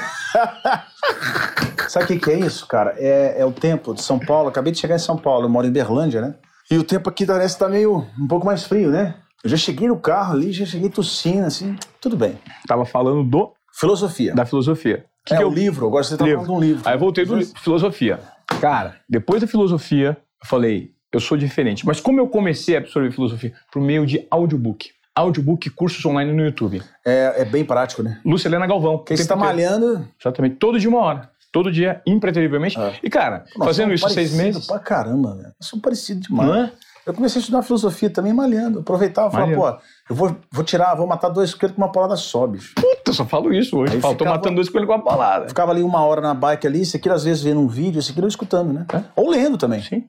Sabe 1.87 2.05
o 2.05 2.07
que, 2.07 2.19
que 2.19 2.31
é 2.31 2.39
isso, 2.39 2.65
cara? 2.67 2.95
É, 2.97 3.41
é 3.41 3.45
o 3.45 3.51
tempo 3.51 3.93
de 3.93 4.01
São 4.01 4.17
Paulo. 4.17 4.49
Acabei 4.49 4.71
de 4.71 4.79
chegar 4.79 4.95
em 4.95 4.99
São 4.99 5.17
Paulo, 5.17 5.45
eu 5.45 5.49
moro 5.49 5.67
em 5.67 5.71
Berlândia, 5.71 6.21
né? 6.21 6.35
E 6.69 6.77
o 6.77 6.83
tempo 6.83 7.09
aqui 7.09 7.25
parece 7.25 7.55
estar 7.55 7.67
meio 7.67 8.07
um 8.17 8.27
pouco 8.27 8.45
mais 8.45 8.63
frio, 8.63 8.89
né? 8.89 9.15
Eu 9.43 9.49
já 9.49 9.57
cheguei 9.57 9.87
no 9.87 9.99
carro 9.99 10.33
ali, 10.33 10.51
já 10.51 10.65
cheguei 10.65 10.89
tossindo, 10.89 11.45
assim. 11.45 11.75
Tudo 11.99 12.15
bem. 12.15 12.37
Tava 12.67 12.85
falando 12.85 13.23
do 13.23 13.51
Filosofia. 13.73 14.33
da 14.33 14.45
filosofia. 14.45 15.05
Que 15.25 15.33
é 15.33 15.37
que 15.37 15.43
o 15.43 15.47
eu 15.47 15.53
livro, 15.53 15.85
agora 15.87 16.03
você 16.03 16.17
tá 16.17 16.25
Livro. 16.25 16.45
falando 16.45 16.59
de 16.59 16.65
um 16.65 16.69
livro. 16.69 16.81
Aí 16.87 16.95
eu 16.95 16.99
voltei 16.99 17.25
do 17.25 17.35
li- 17.35 17.45
filosofia. 17.61 18.19
Cara, 18.59 18.95
depois 19.09 19.41
da 19.41 19.47
filosofia, 19.47 20.17
eu 20.41 20.47
falei, 20.47 20.91
eu 21.11 21.19
sou 21.19 21.37
diferente. 21.37 21.85
Mas 21.85 21.99
como 21.99 22.19
eu 22.19 22.27
comecei 22.27 22.75
a 22.75 22.79
absorver 22.79 23.11
filosofia? 23.11 23.53
Por 23.71 23.81
meio 23.81 24.05
de 24.05 24.25
audiobook. 24.29 24.89
Audiobook, 25.13 25.69
cursos 25.71 26.03
online 26.05 26.31
no 26.31 26.43
YouTube. 26.43 26.81
É, 27.05 27.41
é 27.41 27.45
bem 27.45 27.65
prático, 27.65 28.01
né? 28.01 28.21
Lúcia 28.25 28.47
Helena 28.47 28.65
Galvão. 28.65 28.97
Tá 28.99 29.05
tempo 29.05 29.21
inteiro. 29.21 29.39
malhando. 29.39 30.07
Exatamente. 30.19 30.55
Todo 30.55 30.79
dia 30.79 30.89
uma 30.89 30.99
hora. 30.99 31.29
Todo 31.51 31.69
dia, 31.69 32.01
impreterivelmente. 32.07 32.79
É. 32.79 32.93
E, 33.03 33.09
cara, 33.09 33.43
Nós 33.57 33.67
fazendo 33.67 33.93
isso 33.93 34.07
seis 34.09 34.33
meses. 34.33 34.67
Pra 34.67 34.79
caramba, 34.79 35.35
velho. 35.35 35.53
Somos 35.61 35.83
parecidos 35.83 36.27
demais. 36.27 36.49
Não 36.49 36.55
é? 36.55 36.71
Eu 37.05 37.13
comecei 37.13 37.39
a 37.39 37.41
estudar 37.41 37.61
filosofia 37.63 38.09
também 38.09 38.31
malhando. 38.33 38.79
Aproveitava 38.79 39.29
e 39.29 39.31
falava, 39.31 39.55
pô, 39.55 39.83
eu 40.09 40.15
vou, 40.15 40.35
vou 40.51 40.63
tirar, 40.63 40.93
vou 40.95 41.07
matar 41.07 41.29
dois 41.29 41.53
coelhos 41.53 41.75
com 41.75 41.81
uma 41.81 41.91
palavra 41.91 42.15
só, 42.15 42.45
bicho. 42.45 42.75
Puta, 42.75 43.11
só 43.11 43.25
falo 43.25 43.51
isso 43.53 43.77
hoje. 43.77 43.93
Aí 43.95 44.01
Falo, 44.01 44.13
tô 44.13 44.19
ficava- 44.19 44.37
matando 44.37 44.55
dois 44.55 44.69
coelhos 44.69 44.87
com 44.87 44.95
uma 44.95 45.03
palavra. 45.03 45.47
Ficava 45.47 45.71
ali 45.71 45.81
uma 45.81 46.03
hora 46.05 46.21
na 46.21 46.33
bike 46.33 46.67
ali, 46.67 46.81
isso 46.81 46.95
aqui 46.97 47.09
às 47.09 47.23
vezes 47.23 47.41
vendo 47.43 47.59
um 47.59 47.67
vídeo, 47.67 47.99
isso 47.99 48.11
aqui 48.11 48.21
eu 48.21 48.27
escutando, 48.27 48.71
né? 48.71 48.85
É. 48.93 49.01
Ou 49.15 49.29
lendo 49.31 49.57
também. 49.57 49.81
Sim. 49.81 50.03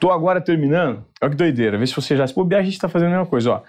Tô 0.00 0.10
agora 0.10 0.40
terminando. 0.40 1.04
Olha 1.22 1.30
que 1.30 1.36
doideira. 1.36 1.78
Vê 1.78 1.86
se 1.86 1.94
você 1.94 2.16
já 2.16 2.26
se 2.26 2.34
bobear, 2.34 2.60
a 2.60 2.64
gente 2.64 2.78
tá 2.78 2.88
fazendo 2.88 3.08
a 3.08 3.10
mesma 3.18 3.26
coisa, 3.26 3.50
ó. 3.52 3.62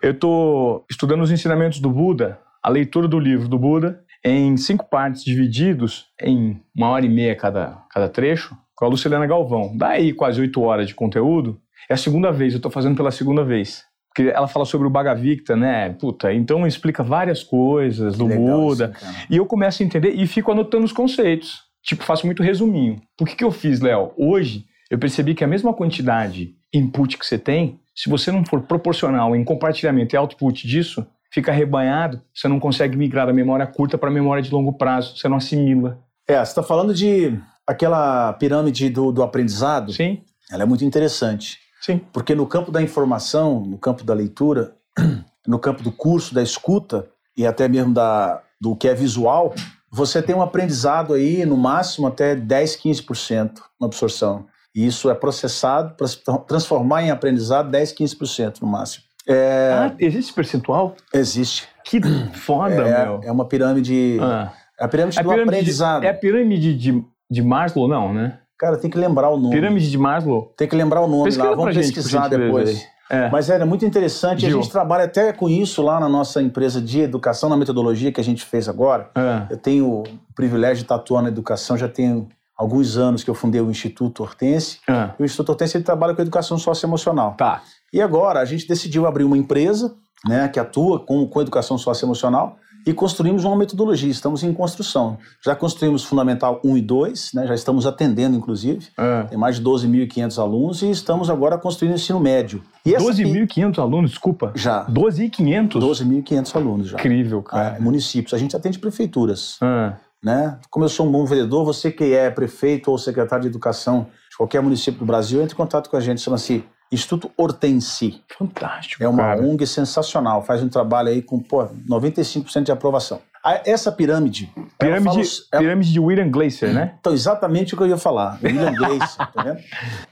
Eu 0.00 0.18
tô 0.18 0.84
estudando 0.90 1.22
os 1.22 1.30
ensinamentos 1.30 1.80
do 1.80 1.90
Buda, 1.90 2.38
a 2.62 2.68
leitura 2.70 3.06
do 3.08 3.18
livro 3.18 3.48
do 3.48 3.58
Buda, 3.58 4.00
em 4.24 4.56
cinco 4.56 4.88
partes 4.88 5.22
divididos 5.22 6.06
em 6.20 6.60
uma 6.74 6.88
hora 6.88 7.04
e 7.04 7.08
meia 7.08 7.36
cada, 7.36 7.78
cada 7.90 8.08
trecho, 8.08 8.56
com 8.74 8.84
a 8.84 8.88
Lucilena 8.88 9.26
Galvão. 9.26 9.72
Daí 9.76 10.12
quase 10.12 10.40
oito 10.40 10.60
horas 10.62 10.86
de 10.88 10.94
conteúdo. 10.94 11.58
É 11.88 11.94
a 11.94 11.96
segunda 11.96 12.32
vez, 12.32 12.54
eu 12.54 12.60
tô 12.60 12.70
fazendo 12.70 12.96
pela 12.96 13.10
segunda 13.10 13.44
vez. 13.44 13.84
Porque 14.08 14.30
ela 14.30 14.48
fala 14.48 14.64
sobre 14.64 14.86
o 14.86 14.90
Bhagavad 14.90 15.42
né? 15.56 15.90
Puta, 15.90 16.32
então 16.32 16.66
explica 16.66 17.02
várias 17.02 17.42
coisas 17.42 18.16
do 18.16 18.26
Buda. 18.26 18.88
cara. 18.88 19.14
E 19.28 19.36
eu 19.36 19.44
começo 19.44 19.82
a 19.82 19.86
entender 19.86 20.14
e 20.14 20.26
fico 20.26 20.50
anotando 20.50 20.84
os 20.84 20.92
conceitos. 20.92 21.64
Tipo, 21.82 22.02
faço 22.02 22.24
muito 22.24 22.42
resuminho. 22.42 23.00
Por 23.16 23.28
que, 23.28 23.36
que 23.36 23.44
eu 23.44 23.52
fiz, 23.52 23.80
Léo? 23.80 24.12
Hoje, 24.16 24.64
eu 24.90 24.98
percebi 24.98 25.34
que 25.34 25.44
a 25.44 25.46
mesma 25.46 25.74
quantidade 25.74 26.54
input 26.72 27.18
que 27.18 27.26
você 27.26 27.38
tem, 27.38 27.78
se 27.94 28.08
você 28.08 28.32
não 28.32 28.44
for 28.44 28.62
proporcional 28.62 29.36
em 29.36 29.44
compartilhamento 29.44 30.14
e 30.14 30.16
output 30.16 30.66
disso, 30.66 31.06
fica 31.30 31.52
rebanhado, 31.52 32.22
você 32.34 32.48
não 32.48 32.58
consegue 32.58 32.96
migrar 32.96 33.26
da 33.26 33.32
memória 33.32 33.66
curta 33.66 33.98
para 33.98 34.08
a 34.08 34.12
memória 34.12 34.42
de 34.42 34.50
longo 34.50 34.72
prazo, 34.72 35.16
você 35.16 35.28
não 35.28 35.36
assimila. 35.36 36.00
É, 36.26 36.36
você 36.36 36.52
está 36.52 36.62
falando 36.62 36.94
de 36.94 37.38
aquela 37.66 38.32
pirâmide 38.32 38.88
do, 38.88 39.12
do 39.12 39.22
aprendizado. 39.22 39.92
Sim? 39.92 40.22
Ela 40.50 40.62
é 40.62 40.66
muito 40.66 40.84
interessante. 40.84 41.58
Sim. 41.86 42.00
Porque 42.12 42.34
no 42.34 42.46
campo 42.46 42.70
da 42.72 42.82
informação, 42.82 43.60
no 43.60 43.78
campo 43.78 44.02
da 44.04 44.12
leitura, 44.12 44.74
no 45.46 45.58
campo 45.58 45.82
do 45.82 45.92
curso, 45.92 46.34
da 46.34 46.42
escuta 46.42 47.06
e 47.36 47.46
até 47.46 47.68
mesmo 47.68 47.94
da, 47.94 48.42
do 48.60 48.74
que 48.74 48.88
é 48.88 48.94
visual, 48.94 49.54
você 49.90 50.20
tem 50.20 50.34
um 50.34 50.42
aprendizado 50.42 51.14
aí, 51.14 51.46
no 51.46 51.56
máximo, 51.56 52.06
até 52.08 52.34
10, 52.34 52.76
15% 52.82 53.52
na 53.80 53.86
absorção. 53.86 54.46
E 54.74 54.84
isso 54.86 55.08
é 55.08 55.14
processado 55.14 55.94
para 55.96 56.06
se 56.08 56.22
tra- 56.22 56.38
transformar 56.38 57.02
em 57.04 57.10
aprendizado 57.10 57.70
10, 57.70 57.92
15% 57.94 58.60
no 58.60 58.68
máximo. 58.68 59.04
É, 59.28 59.70
Ah, 59.72 59.94
existe 59.98 60.32
percentual? 60.32 60.94
existe. 61.14 61.66
Que 61.84 62.00
foda, 62.34 62.74
meu. 62.74 63.20
É, 63.22 63.26
é 63.28 63.32
uma 63.32 63.46
pirâmide. 63.46 64.18
Ah. 64.20 64.52
É 64.78 64.84
a 64.84 64.88
pirâmide 64.88 65.18
É 65.18 65.22
do 65.22 65.28
pirâmide 65.28 65.50
de- 65.50 65.56
aprendizado. 65.60 66.04
é 66.04 66.08
a 66.10 66.14
pirâmide 66.14 66.74
de, 66.76 67.04
de 67.30 67.42
Maslow, 67.42 67.88
não, 67.88 68.12
né? 68.12 68.38
Cara, 68.58 68.76
tem 68.76 68.90
que 68.90 68.98
lembrar 68.98 69.30
o 69.30 69.36
nome. 69.36 69.54
Pirâmide 69.54 69.90
de 69.90 69.98
Maslow. 69.98 70.52
Tem 70.56 70.66
que 70.66 70.74
lembrar 70.74 71.00
o 71.02 71.08
nome 71.08 71.24
Pesquisa 71.24 71.50
lá. 71.50 71.56
Vamos 71.56 71.74
pesquisar 71.74 72.28
depois. 72.28 72.86
É. 73.08 73.28
Mas 73.30 73.48
é 73.50 73.64
muito 73.64 73.84
interessante. 73.84 74.42
e 74.42 74.46
A 74.46 74.50
Gil. 74.50 74.62
gente 74.62 74.70
trabalha 74.70 75.04
até 75.04 75.32
com 75.32 75.48
isso 75.48 75.82
lá 75.82 76.00
na 76.00 76.08
nossa 76.08 76.42
empresa 76.42 76.80
de 76.80 77.00
educação, 77.00 77.48
na 77.48 77.56
metodologia 77.56 78.10
que 78.10 78.20
a 78.20 78.24
gente 78.24 78.44
fez 78.44 78.68
agora. 78.68 79.10
É. 79.14 79.52
Eu 79.52 79.56
tenho 79.56 79.86
o 79.86 80.04
privilégio 80.34 80.78
de 80.78 80.82
estar 80.82 80.96
atuando 80.96 81.24
na 81.24 81.28
educação, 81.28 81.76
já 81.76 81.88
tenho 81.88 82.28
alguns 82.56 82.96
anos 82.96 83.22
que 83.22 83.30
eu 83.30 83.34
fundei 83.34 83.60
o 83.60 83.70
Instituto 83.70 84.22
Hortense. 84.22 84.80
É. 84.88 85.10
E 85.18 85.22
o 85.22 85.24
Instituto 85.24 85.50
Hortense 85.50 85.76
ele 85.76 85.84
trabalha 85.84 86.14
com 86.14 86.22
educação 86.22 86.58
socioemocional. 86.58 87.34
Tá. 87.34 87.62
E 87.92 88.00
agora 88.00 88.40
a 88.40 88.44
gente 88.44 88.66
decidiu 88.66 89.06
abrir 89.06 89.24
uma 89.24 89.36
empresa 89.36 89.94
né, 90.26 90.48
que 90.48 90.58
atua 90.58 90.98
com, 90.98 91.26
com 91.26 91.40
educação 91.40 91.78
socioemocional 91.78 92.56
e 92.86 92.94
construímos 92.94 93.44
uma 93.44 93.56
metodologia. 93.56 94.08
Estamos 94.08 94.44
em 94.44 94.52
construção. 94.54 95.18
Já 95.44 95.56
construímos 95.56 96.04
Fundamental 96.04 96.60
1 96.64 96.76
e 96.76 96.80
2, 96.80 97.32
né, 97.34 97.46
já 97.46 97.54
estamos 97.54 97.84
atendendo, 97.84 98.36
inclusive. 98.36 98.86
É. 98.96 99.22
Tem 99.24 99.36
mais 99.38 99.56
de 99.56 99.62
12.500 99.64 100.38
alunos 100.40 100.82
e 100.82 100.90
estamos 100.90 101.28
agora 101.28 101.58
construindo 101.58 101.92
o 101.92 101.96
ensino 101.96 102.20
médio. 102.20 102.62
E 102.84 102.94
essa 102.94 103.12
pi- 103.12 103.24
12.500 103.24 103.78
alunos, 103.80 104.10
desculpa. 104.12 104.52
Já. 104.54 104.86
12.500? 104.86 105.72
12.500 105.80 106.54
alunos 106.56 106.88
já. 106.88 106.96
Incrível, 106.96 107.42
cara. 107.42 107.76
É, 107.76 107.80
municípios. 107.80 108.32
A 108.32 108.38
gente 108.38 108.54
atende 108.54 108.78
prefeituras. 108.78 109.56
Ah. 109.60 109.94
Né? 110.22 110.58
Como 110.70 110.84
eu 110.84 110.88
sou 110.88 111.06
um 111.06 111.10
bom 111.12 111.24
vendedor, 111.24 111.64
você 111.64 111.90
que 111.90 112.14
é 112.14 112.30
prefeito 112.30 112.90
ou 112.90 112.98
secretário 112.98 113.42
de 113.42 113.48
educação 113.48 114.06
de 114.30 114.36
qualquer 114.36 114.60
município 114.62 115.00
do 115.00 115.04
Brasil, 115.06 115.40
entre 115.42 115.54
em 115.54 115.56
contato 115.56 115.90
com 115.90 115.96
a 115.96 116.00
gente. 116.00 116.20
Chama-se 116.20 116.64
Instituto 116.92 117.30
Hortense. 117.36 118.22
Fantástico, 118.38 119.02
É 119.02 119.08
uma 119.08 119.22
cara. 119.22 119.42
ONG 119.42 119.66
sensacional. 119.66 120.42
Faz 120.42 120.62
um 120.62 120.68
trabalho 120.68 121.08
aí 121.08 121.20
com 121.22 121.38
pô, 121.40 121.66
95% 121.88 122.64
de 122.64 122.72
aprovação. 122.72 123.20
A- 123.44 123.60
Essa 123.64 123.90
pirâmide. 123.92 124.52
Pirâmide, 124.78 125.24
fala- 125.24 125.46
ela- 125.52 125.62
pirâmide 125.62 125.92
de 125.92 126.00
William 126.00 126.28
Glacier, 126.30 126.72
né? 126.72 126.94
Então, 127.00 127.12
exatamente 127.12 127.74
o 127.74 127.76
que 127.76 127.82
eu 127.82 127.88
ia 127.88 127.96
falar. 127.96 128.38
William 128.42 128.72
Grace, 128.74 129.16
tá 129.18 129.42
vendo? 129.42 129.58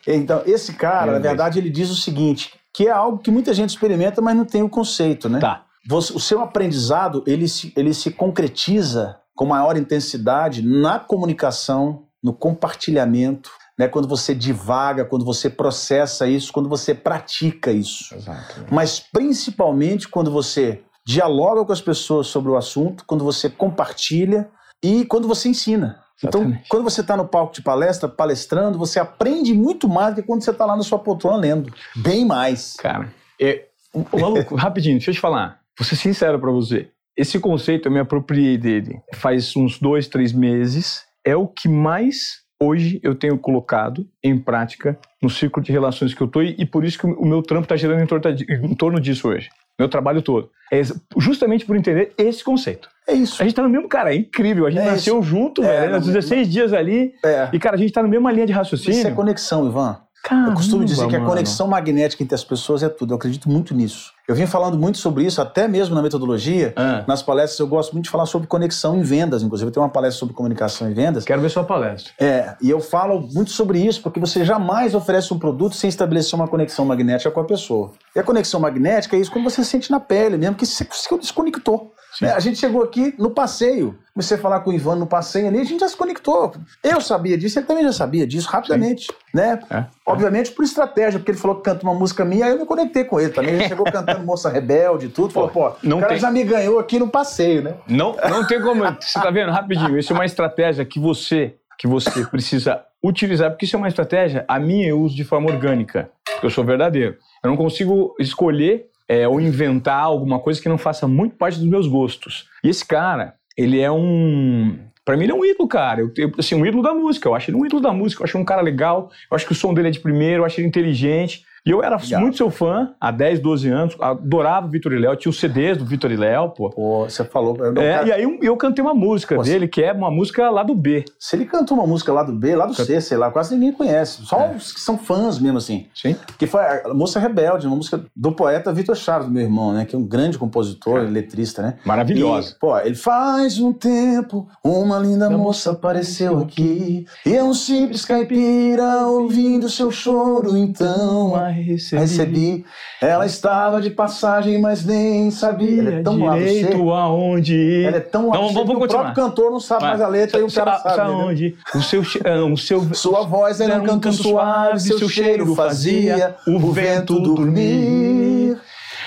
Então, 0.06 0.42
esse 0.46 0.72
cara, 0.74 1.02
William 1.06 1.14
na 1.14 1.18
verdade, 1.28 1.58
ele 1.58 1.70
diz 1.70 1.90
o 1.90 1.96
seguinte, 1.96 2.52
que 2.72 2.86
é 2.88 2.90
algo 2.90 3.18
que 3.18 3.30
muita 3.30 3.52
gente 3.54 3.70
experimenta, 3.70 4.20
mas 4.20 4.36
não 4.36 4.44
tem 4.44 4.62
o 4.62 4.68
conceito, 4.68 5.28
né? 5.28 5.38
Tá. 5.40 5.62
você- 5.86 6.12
o 6.14 6.18
seu 6.20 6.40
aprendizado 6.40 7.22
ele 7.26 7.46
se, 7.46 7.72
ele 7.76 7.92
se 7.92 8.10
concretiza 8.10 9.16
com 9.36 9.44
maior 9.46 9.76
intensidade 9.76 10.62
na 10.62 10.98
comunicação, 10.98 12.04
no 12.22 12.32
compartilhamento, 12.32 13.50
né? 13.78 13.88
quando 13.88 14.08
você 14.08 14.34
divaga, 14.34 15.04
quando 15.04 15.24
você 15.24 15.50
processa 15.50 16.26
isso, 16.26 16.52
quando 16.52 16.68
você 16.68 16.94
pratica 16.94 17.70
isso. 17.72 18.14
Exato. 18.14 18.66
Mas 18.70 19.00
principalmente 19.00 20.08
quando 20.08 20.30
você 20.30 20.82
dialoga 21.06 21.64
com 21.64 21.72
as 21.72 21.80
pessoas 21.80 22.26
sobre 22.26 22.50
o 22.50 22.56
assunto, 22.56 23.04
quando 23.06 23.24
você 23.24 23.50
compartilha 23.50 24.48
e 24.82 25.04
quando 25.04 25.28
você 25.28 25.48
ensina. 25.48 26.00
Então, 26.22 26.40
Exatamente. 26.40 26.68
quando 26.68 26.84
você 26.84 27.00
está 27.00 27.16
no 27.16 27.26
palco 27.26 27.52
de 27.52 27.62
palestra, 27.62 28.08
palestrando, 28.08 28.78
você 28.78 28.98
aprende 28.98 29.52
muito 29.52 29.88
mais 29.88 30.14
do 30.14 30.22
que 30.22 30.26
quando 30.26 30.42
você 30.42 30.50
está 30.50 30.64
lá 30.64 30.76
na 30.76 30.82
sua 30.82 30.98
poltrona 30.98 31.36
lendo. 31.36 31.72
Bem 31.96 32.24
mais. 32.24 32.76
Cara, 32.76 33.12
é, 33.40 33.66
maluco, 34.12 34.54
rapidinho, 34.56 34.96
deixa 34.96 35.10
eu 35.10 35.14
te 35.14 35.20
falar. 35.20 35.60
Vou 35.78 35.84
ser 35.86 35.96
sincero 35.96 36.38
pra 36.38 36.50
você. 36.50 36.88
Esse 37.16 37.38
conceito 37.38 37.88
eu 37.88 37.92
me 37.92 38.00
apropriei 38.00 38.56
dele 38.56 39.00
faz 39.14 39.54
uns 39.56 39.78
dois, 39.78 40.08
três 40.08 40.32
meses. 40.32 41.04
É 41.24 41.36
o 41.36 41.46
que 41.46 41.68
mais 41.68 42.43
hoje 42.60 43.00
eu 43.02 43.14
tenho 43.14 43.36
colocado 43.38 44.06
em 44.22 44.38
prática 44.38 44.98
no 45.22 45.28
círculo 45.30 45.64
de 45.64 45.72
relações 45.72 46.14
que 46.14 46.20
eu 46.20 46.28
tô 46.28 46.42
e, 46.42 46.64
por 46.66 46.84
isso 46.84 46.98
que 46.98 47.06
o 47.06 47.24
meu 47.26 47.42
trampo 47.42 47.66
tá 47.68 47.76
girando 47.76 48.02
em 48.02 48.06
torno, 48.06 48.24
em 48.48 48.74
torno 48.74 49.00
disso 49.00 49.28
hoje. 49.28 49.48
Meu 49.78 49.88
trabalho 49.88 50.22
todo. 50.22 50.50
É 50.72 50.80
justamente 51.18 51.66
por 51.66 51.76
entender 51.76 52.12
esse 52.16 52.44
conceito. 52.44 52.88
É 53.08 53.12
isso. 53.12 53.42
A 53.42 53.44
gente 53.44 53.54
tá 53.56 53.62
no 53.62 53.68
mesmo, 53.68 53.88
cara, 53.88 54.14
é 54.14 54.16
incrível. 54.16 54.66
A 54.66 54.70
gente 54.70 54.82
É 54.82 54.90
nasceu 54.92 55.20
junto, 55.22 55.62
É, 55.64 55.80
velho, 55.80 55.96
nos 55.96 56.06
não- 56.06 56.12
16 56.14 56.48
dias 56.48 56.72
ali. 56.72 57.12
É. 57.24 57.48
E, 57.52 57.58
cara, 57.58 57.74
a 57.74 57.78
gente 57.78 57.92
tá 57.92 58.00
na 58.02 58.08
mesma 58.08 58.30
linha 58.30 58.46
de 58.46 58.52
raciocínio. 58.52 58.98
Isso 58.98 59.06
é 59.06 59.10
conexão, 59.10 59.66
Ivan. 59.66 59.98
Caramba, 60.22 60.50
Eu 60.50 60.54
costumo 60.54 60.84
dizer 60.84 61.06
que 61.08 61.16
a 61.16 61.20
conexão 61.24 61.66
magnética 61.68 62.22
entre 62.22 62.34
as 62.34 62.42
pessoas 62.44 62.82
é 62.82 62.88
tudo. 62.88 63.12
Eu 63.12 63.16
acredito 63.16 63.50
muito 63.50 63.74
nisso. 63.74 64.12
Eu 64.26 64.34
vim 64.34 64.46
falando 64.46 64.78
muito 64.78 64.96
sobre 64.96 65.24
isso, 65.24 65.40
até 65.42 65.68
mesmo 65.68 65.94
na 65.94 66.00
metodologia. 66.00 66.72
Ah, 66.76 67.04
Nas 67.06 67.22
palestras 67.22 67.58
eu 67.60 67.66
gosto 67.66 67.92
muito 67.92 68.04
de 68.06 68.10
falar 68.10 68.24
sobre 68.24 68.48
conexão 68.48 68.96
em 68.96 69.02
vendas, 69.02 69.42
inclusive. 69.42 69.68
Eu 69.68 69.72
tenho 69.72 69.84
uma 69.84 69.92
palestra 69.92 70.18
sobre 70.18 70.34
comunicação 70.34 70.90
em 70.90 70.94
vendas. 70.94 71.24
quero 71.24 71.42
ver 71.42 71.50
sua 71.50 71.64
palestra. 71.64 72.12
É, 72.18 72.54
e 72.60 72.70
eu 72.70 72.80
falo 72.80 73.20
muito 73.34 73.50
sobre 73.50 73.78
isso, 73.78 74.02
porque 74.02 74.18
você 74.18 74.42
jamais 74.42 74.94
oferece 74.94 75.32
um 75.34 75.38
produto 75.38 75.76
sem 75.76 75.88
estabelecer 75.88 76.34
uma 76.34 76.48
conexão 76.48 76.86
magnética 76.86 77.30
com 77.30 77.40
a 77.40 77.44
pessoa. 77.44 77.92
E 78.16 78.18
a 78.18 78.22
conexão 78.22 78.58
magnética 78.58 79.14
é 79.14 79.20
isso 79.20 79.30
quando 79.30 79.44
você 79.44 79.62
sente 79.62 79.90
na 79.90 80.00
pele, 80.00 80.38
mesmo 80.38 80.56
que 80.56 80.64
você 80.64 80.86
se 80.90 81.18
desconectou. 81.18 81.92
Sim. 82.18 82.26
né? 82.26 82.32
A 82.32 82.40
gente 82.40 82.58
chegou 82.58 82.82
aqui 82.82 83.12
no 83.18 83.30
passeio, 83.30 83.98
comecei 84.14 84.36
a 84.36 84.40
falar 84.40 84.60
com 84.60 84.70
o 84.70 84.72
Ivan 84.72 84.94
no 84.94 85.06
passeio 85.06 85.48
ali, 85.48 85.58
a 85.58 85.64
gente 85.64 85.80
já 85.80 85.88
se 85.88 85.96
conectou. 85.96 86.54
Eu 86.82 87.00
sabia 87.00 87.36
disso, 87.36 87.58
ele 87.58 87.66
também 87.66 87.82
já 87.82 87.92
sabia 87.92 88.24
disso 88.24 88.48
rapidamente, 88.48 89.08
né? 89.34 89.58
É. 89.68 89.84
Obviamente 90.06 90.52
por 90.52 90.64
estratégia, 90.64 91.18
porque 91.18 91.32
ele 91.32 91.38
falou 91.38 91.56
que 91.56 91.62
canta 91.64 91.82
uma 91.82 91.94
música 91.94 92.24
minha, 92.24 92.46
aí 92.46 92.52
eu 92.52 92.58
me 92.60 92.66
conectei 92.66 93.04
com 93.04 93.18
ele 93.18 93.30
também. 93.32 93.54
Ele 93.54 93.68
chegou 93.68 93.84
cantando 93.84 94.13
Moça 94.18 94.48
Rebelde 94.48 95.06
e 95.06 95.08
tudo. 95.08 95.32
Falou, 95.32 95.48
pô, 95.48 95.72
não 95.82 95.98
o 95.98 96.00
cara 96.00 96.12
tem- 96.12 96.20
já 96.20 96.30
me 96.30 96.42
ganhou 96.44 96.78
aqui 96.78 96.98
no 96.98 97.08
passeio, 97.08 97.62
né? 97.62 97.74
Não, 97.88 98.16
não 98.30 98.46
tem 98.46 98.60
como. 98.60 98.84
Você 99.00 99.20
tá 99.20 99.30
vendo? 99.30 99.50
Rapidinho. 99.52 99.98
Isso 99.98 100.12
é 100.12 100.16
uma 100.16 100.24
estratégia 100.26 100.84
que 100.84 100.98
você, 100.98 101.54
que 101.78 101.86
você 101.86 102.24
precisa 102.26 102.82
utilizar, 103.02 103.50
porque 103.50 103.64
isso 103.66 103.76
é 103.76 103.78
uma 103.78 103.88
estratégia, 103.88 104.44
a 104.48 104.58
minha 104.58 104.88
eu 104.88 105.00
uso 105.00 105.14
de 105.14 105.24
forma 105.24 105.50
orgânica. 105.50 106.08
porque 106.32 106.46
Eu 106.46 106.50
sou 106.50 106.64
verdadeiro. 106.64 107.16
Eu 107.42 107.50
não 107.50 107.56
consigo 107.56 108.14
escolher 108.18 108.86
é, 109.06 109.28
ou 109.28 109.38
inventar 109.40 110.00
alguma 110.02 110.38
coisa 110.38 110.60
que 110.60 110.68
não 110.68 110.78
faça 110.78 111.06
muito 111.06 111.36
parte 111.36 111.58
dos 111.58 111.68
meus 111.68 111.86
gostos. 111.86 112.48
E 112.62 112.68
esse 112.70 112.84
cara, 112.86 113.34
ele 113.56 113.78
é 113.80 113.90
um. 113.90 114.78
Pra 115.04 115.18
mim, 115.18 115.24
ele 115.24 115.32
é 115.32 115.34
um 115.34 115.44
ídolo, 115.44 115.68
cara. 115.68 116.00
Eu, 116.00 116.10
eu, 116.16 116.32
assim, 116.38 116.54
um 116.54 116.64
ídolo 116.64 116.82
da 116.82 116.94
música. 116.94 117.28
Eu 117.28 117.34
acho 117.34 117.50
ele 117.50 117.58
um 117.58 117.66
ídolo 117.66 117.82
da 117.82 117.92
música. 117.92 118.22
Eu 118.22 118.24
acho 118.24 118.36
ele 118.38 118.42
um 118.42 118.46
cara 118.46 118.62
legal. 118.62 119.10
Eu 119.30 119.34
acho 119.36 119.44
que 119.44 119.52
o 119.52 119.54
som 119.54 119.74
dele 119.74 119.88
é 119.88 119.90
de 119.90 120.00
primeiro. 120.00 120.40
Eu 120.40 120.46
acho 120.46 120.58
ele 120.58 120.66
inteligente. 120.68 121.44
E 121.66 121.70
eu 121.70 121.82
era 121.82 121.96
Legal. 121.96 122.20
muito 122.20 122.36
seu 122.36 122.50
fã 122.50 122.90
há 123.00 123.10
10, 123.10 123.40
12 123.40 123.68
anos. 123.70 123.96
Adorava 123.98 124.66
o 124.66 124.70
Vitor 124.70 124.92
e 124.92 124.98
Léo. 124.98 125.16
Tinha 125.16 125.30
os 125.30 125.40
CDs 125.40 125.78
do 125.78 125.84
Vitor 125.86 126.12
e 126.12 126.16
Léo, 126.16 126.50
pô. 126.50 126.68
Pô, 126.68 127.04
você 127.04 127.24
falou. 127.24 127.56
eu 127.56 127.70
É, 127.80 127.94
cara, 127.94 128.08
e 128.08 128.12
aí 128.12 128.38
eu, 128.42 128.54
cantei 128.56 128.84
uma 128.84 128.92
música 128.92 129.34
Pô, 129.34 129.42
dele, 129.42 129.66
que 129.66 129.82
é 129.82 129.90
uma 129.92 130.10
música 130.10 130.50
lá 130.50 130.62
do 130.62 130.74
B. 130.74 131.06
Se 131.18 131.34
ele 131.36 131.46
cantou 131.46 131.78
uma 131.78 131.86
música 131.86 132.12
lá 132.12 132.22
do 132.22 132.32
B, 132.34 132.54
lá 132.54 132.66
do 132.66 132.74
C, 132.74 133.00
sei 133.00 133.16
lá, 133.16 133.30
quase 133.30 133.54
ninguém 133.54 133.72
conhece. 133.72 134.26
Só 134.26 134.40
É. 134.40 134.54
os 134.54 134.72
que 134.72 134.80
são 134.80 134.98
fãs 134.98 135.38
mesmo, 135.38 135.56
assim. 135.56 135.86
Sim. 135.94 136.14
Que 136.38 136.46
foi 136.46 136.60
a 136.60 136.92
Moça 136.92 137.18
Rebelde, 137.18 137.66
uma 137.66 137.76
música 137.76 138.04
do 138.14 138.32
poeta 138.32 138.70
Vitor 138.70 138.94
Chaves, 138.94 139.28
meu 139.30 139.42
irmão, 139.42 139.72
né? 139.72 139.86
Que 139.86 139.96
é 139.96 139.98
um 139.98 140.04
grande 140.06 140.36
compositor, 140.36 141.00
letrista, 141.08 141.62
né? 141.62 141.74
Maravilhosa. 141.86 142.50
E, 142.50 142.58
pô, 142.58 142.78
ele 142.78 142.94
faz 142.94 143.58
um 143.58 143.72
tempo, 143.72 144.46
uma 144.62 144.98
linda 144.98 145.30
Da 145.30 145.38
moça 145.38 145.70
apareceu 145.70 146.40
aqui. 146.40 147.06
E 147.24 147.34
é 147.34 147.42
um 147.42 147.54
simples 147.54 148.04
caipira 148.04 149.06
ouvindo 149.06 149.66
seu 149.70 149.90
choro, 149.90 150.58
então 150.58 151.32
recebi. 151.62 152.64
Ela 153.00 153.26
estava 153.26 153.80
de 153.80 153.90
passagem, 153.90 154.60
mas 154.60 154.84
nem 154.84 155.30
sabia. 155.30 155.80
Ela 155.80 155.90
é 155.94 156.02
tão 156.02 156.18
direito 156.18 156.90
aonde 156.92 157.54
ir. 157.54 157.84
Ela 157.86 157.96
é 157.96 158.00
tão 158.00 158.22
Não, 158.24 158.30
vamos- 158.32 158.54
vamos 158.54 158.84
o 158.84 158.88
próprio 158.88 159.14
cantor 159.14 159.50
não 159.50 159.60
sabe 159.60 159.82
mais 159.84 160.00
a 160.00 160.08
letra 160.08 160.40
e 160.40 160.42
o 160.42 160.50
cara 160.52 160.78
sabe. 160.78 161.10
entendeu? 161.10 161.26
onde? 161.26 161.56
O 161.74 161.82
seu, 161.82 162.02
ah, 162.24 162.44
o 162.44 162.56
seu 162.56 162.84
Sua 162.94 163.22
voz 163.22 163.60
era 163.60 163.80
um 163.80 163.86
canto 163.86 164.12
suave, 164.12 164.80
seu 164.80 165.08
cheiro 165.08 165.54
fazia 165.54 166.36
o 166.46 166.58
vento 166.72 167.20
dormir. 167.20 168.23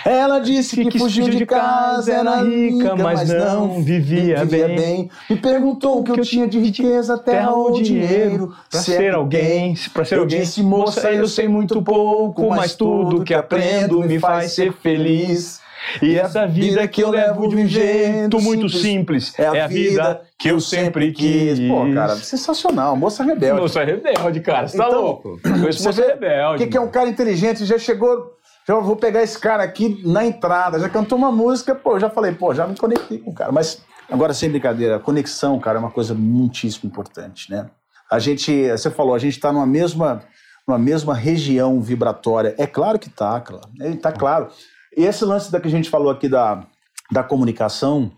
Ela 0.09 0.39
disse 0.39 0.83
que 0.85 0.97
fugiu 0.97 1.27
de 1.29 1.45
casa, 1.45 2.13
era 2.13 2.41
rica, 2.41 2.95
mas 2.95 3.27
não 3.29 3.81
vivia 3.83 4.45
bem. 4.45 5.09
Me 5.29 5.35
perguntou 5.35 5.99
o 5.99 6.03
que 6.03 6.11
eu 6.11 6.23
tinha 6.23 6.47
de 6.47 6.59
riqueza, 6.59 7.17
terra 7.17 7.51
ou 7.51 7.71
dinheiro. 7.81 8.53
Pra 8.69 8.79
Se 8.81 8.93
é 8.93 8.97
ser 8.97 9.09
que 9.11 9.15
alguém, 9.15 9.75
pra 9.93 10.05
ser 10.05 10.15
Eu 10.15 10.21
alguém. 10.21 10.39
disse, 10.39 10.63
moça, 10.63 11.11
eu 11.11 11.27
sei 11.27 11.47
muito 11.47 11.81
pouco, 11.81 12.49
mas 12.49 12.75
tudo 12.75 13.23
que 13.23 13.33
aprendo 13.33 13.99
me 14.01 14.17
faz 14.19 14.53
ser 14.53 14.71
feliz. 14.73 15.59
E 16.01 16.17
essa 16.17 16.45
vida 16.45 16.85
que 16.87 17.01
eu 17.01 17.09
levo 17.09 17.47
de 17.47 17.55
um 17.55 17.65
jeito 17.67 18.41
muito 18.41 18.67
simples 18.67 19.33
é 19.39 19.47
a 19.61 19.67
vida 19.67 20.21
que 20.37 20.49
eu 20.49 20.59
sempre 20.59 21.11
quis. 21.13 21.59
Pô, 21.61 21.91
cara, 21.93 22.15
sensacional. 22.17 22.95
Moça 22.97 23.23
rebelde. 23.23 23.61
Moça 23.61 23.83
rebelde, 23.83 24.39
cara. 24.41 24.67
Você 24.67 24.77
tá 24.77 24.87
Então, 24.87 25.01
louco? 25.01 25.39
Moça 25.45 25.91
rebelde. 25.91 26.55
o 26.55 26.57
que, 26.57 26.67
que 26.71 26.77
é 26.77 26.81
um 26.81 26.89
cara 26.89 27.07
inteligente? 27.09 27.63
Já 27.63 27.77
chegou. 27.77 28.36
Já 28.67 28.75
vou 28.79 28.97
pegar 28.97 29.23
esse 29.23 29.39
cara 29.39 29.63
aqui 29.63 30.01
na 30.05 30.25
entrada. 30.25 30.77
Já 30.77 30.89
cantou 30.89 31.17
uma 31.17 31.31
música, 31.31 31.73
pô, 31.73 31.93
eu 31.93 31.99
já 32.01 32.09
falei, 32.09 32.33
pô, 32.33 32.53
já 32.53 32.67
me 32.67 32.75
conectei 32.75 33.17
com 33.17 33.31
o 33.31 33.33
cara. 33.33 33.51
Mas, 33.51 33.81
agora, 34.09 34.33
sem 34.33 34.49
brincadeira, 34.49 34.97
a 34.97 34.99
conexão, 34.99 35.57
cara, 35.57 35.77
é 35.77 35.79
uma 35.79 35.91
coisa 35.91 36.13
muitíssimo 36.13 36.89
importante, 36.89 37.49
né? 37.49 37.69
A 38.11 38.19
gente, 38.19 38.69
você 38.69 38.91
falou, 38.91 39.15
a 39.15 39.19
gente 39.19 39.39
tá 39.39 39.53
numa 39.53 39.65
mesma, 39.65 40.21
numa 40.67 40.77
mesma 40.77 41.13
região 41.13 41.79
vibratória. 41.81 42.55
É 42.57 42.67
claro 42.67 42.99
que 42.99 43.09
tá, 43.09 43.39
claro. 43.39 43.69
É, 43.79 43.95
tá 43.95 44.11
claro. 44.11 44.49
E 44.95 45.05
esse 45.05 45.23
lance 45.23 45.49
da 45.49 45.61
que 45.61 45.67
a 45.67 45.71
gente 45.71 45.89
falou 45.89 46.11
aqui 46.11 46.27
da, 46.27 46.65
da 47.09 47.23
comunicação 47.23 48.11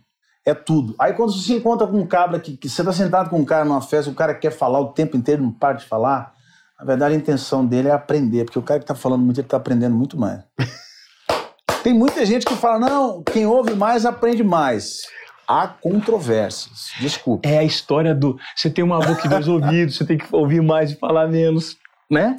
é 0.45 0.53
tudo. 0.53 0.95
Aí 0.97 1.13
quando 1.13 1.31
você 1.31 1.45
se 1.45 1.53
encontra 1.53 1.85
com 1.85 1.97
um 1.97 2.07
cabra 2.07 2.39
que, 2.39 2.57
que 2.57 2.69
você 2.69 2.83
tá 2.83 2.91
sentado 2.91 3.29
com 3.29 3.39
um 3.39 3.45
cara 3.45 3.65
numa 3.65 3.81
festa, 3.81 4.09
o 4.09 4.15
cara 4.15 4.33
quer 4.33 4.51
falar 4.51 4.79
o 4.79 4.93
tempo 4.93 5.15
inteiro, 5.15 5.43
não 5.43 5.51
para 5.51 5.73
de 5.73 5.85
falar. 5.85 6.33
Na 6.79 6.85
verdade, 6.85 7.13
a 7.13 7.17
intenção 7.17 7.65
dele 7.65 7.89
é 7.89 7.91
aprender, 7.91 8.45
porque 8.45 8.57
o 8.57 8.61
cara 8.61 8.79
que 8.79 8.85
tá 8.85 8.95
falando 8.95 9.21
muito, 9.21 9.41
ele 9.41 9.47
tá 9.47 9.57
aprendendo 9.57 9.95
muito 9.95 10.17
mais. 10.17 10.41
Tem 11.83 11.93
muita 11.93 12.25
gente 12.25 12.45
que 12.45 12.55
fala, 12.55 12.79
não, 12.79 13.21
quem 13.23 13.45
ouve 13.45 13.73
mais 13.73 14.05
aprende 14.05 14.43
mais. 14.43 15.01
Há 15.47 15.67
controvérsias. 15.67 16.91
Desculpa. 16.99 17.47
É 17.47 17.57
a 17.57 17.63
história 17.63 18.13
do. 18.13 18.37
Você 18.55 18.69
tem 18.69 18.83
uma 18.83 18.99
boca 18.99 19.25
e 19.25 19.29
dois 19.29 19.47
ouvidos, 19.47 19.97
você 19.97 20.05
tem 20.05 20.17
que 20.17 20.27
ouvir 20.31 20.61
mais 20.61 20.91
e 20.91 20.95
falar 20.95 21.27
menos. 21.27 21.75
Né? 22.09 22.37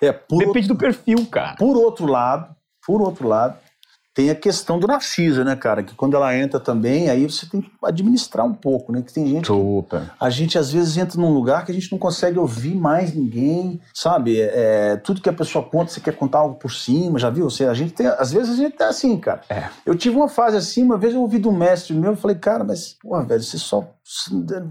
É, 0.00 0.12
Depende 0.12 0.68
do 0.68 0.76
perfil, 0.76 1.26
cara. 1.26 1.56
por 1.56 1.76
outro 1.76 2.06
lado, 2.06 2.54
por 2.86 3.00
outro 3.00 3.26
lado, 3.26 3.56
tem 4.14 4.28
a 4.28 4.34
questão 4.34 4.78
do 4.78 4.86
Narciso, 4.86 5.42
né, 5.42 5.56
cara? 5.56 5.82
Que 5.82 5.94
quando 5.94 6.14
ela 6.14 6.36
entra 6.36 6.60
também, 6.60 7.08
aí 7.08 7.24
você 7.24 7.46
tem 7.46 7.62
que 7.62 7.70
administrar 7.82 8.44
um 8.44 8.52
pouco, 8.52 8.92
né? 8.92 9.02
Que 9.02 9.12
tem 9.12 9.26
gente 9.26 9.46
Super. 9.46 10.10
a 10.20 10.28
gente 10.28 10.58
às 10.58 10.70
vezes 10.70 10.96
entra 10.98 11.18
num 11.20 11.32
lugar 11.32 11.64
que 11.64 11.72
a 11.72 11.74
gente 11.74 11.90
não 11.90 11.98
consegue 11.98 12.38
ouvir 12.38 12.74
mais 12.74 13.14
ninguém, 13.14 13.80
sabe? 13.94 14.38
É, 14.40 14.96
tudo 14.96 15.22
que 15.22 15.28
a 15.28 15.32
pessoa 15.32 15.64
conta, 15.64 15.90
você 15.90 16.00
quer 16.00 16.14
contar 16.14 16.38
algo 16.38 16.56
por 16.56 16.70
cima, 16.70 17.18
já 17.18 17.30
viu? 17.30 17.48
Você, 17.48 17.64
a 17.64 17.74
gente 17.74 17.94
tem, 17.94 18.06
às 18.06 18.32
vezes 18.32 18.52
a 18.52 18.56
gente 18.56 18.76
tá 18.76 18.88
assim, 18.88 19.16
cara. 19.16 19.40
É. 19.48 19.68
Eu 19.86 19.94
tive 19.94 20.16
uma 20.16 20.28
fase 20.28 20.56
assim, 20.56 20.82
uma 20.82 20.98
vez 20.98 21.14
eu 21.14 21.20
ouvi 21.20 21.38
de 21.38 21.48
um 21.48 21.56
mestre 21.56 21.94
meu, 21.94 22.12
eu 22.12 22.16
falei, 22.16 22.36
cara, 22.36 22.64
mas, 22.64 22.96
porra, 23.00 23.24
velho, 23.24 23.42
você 23.42 23.58
só. 23.58 23.84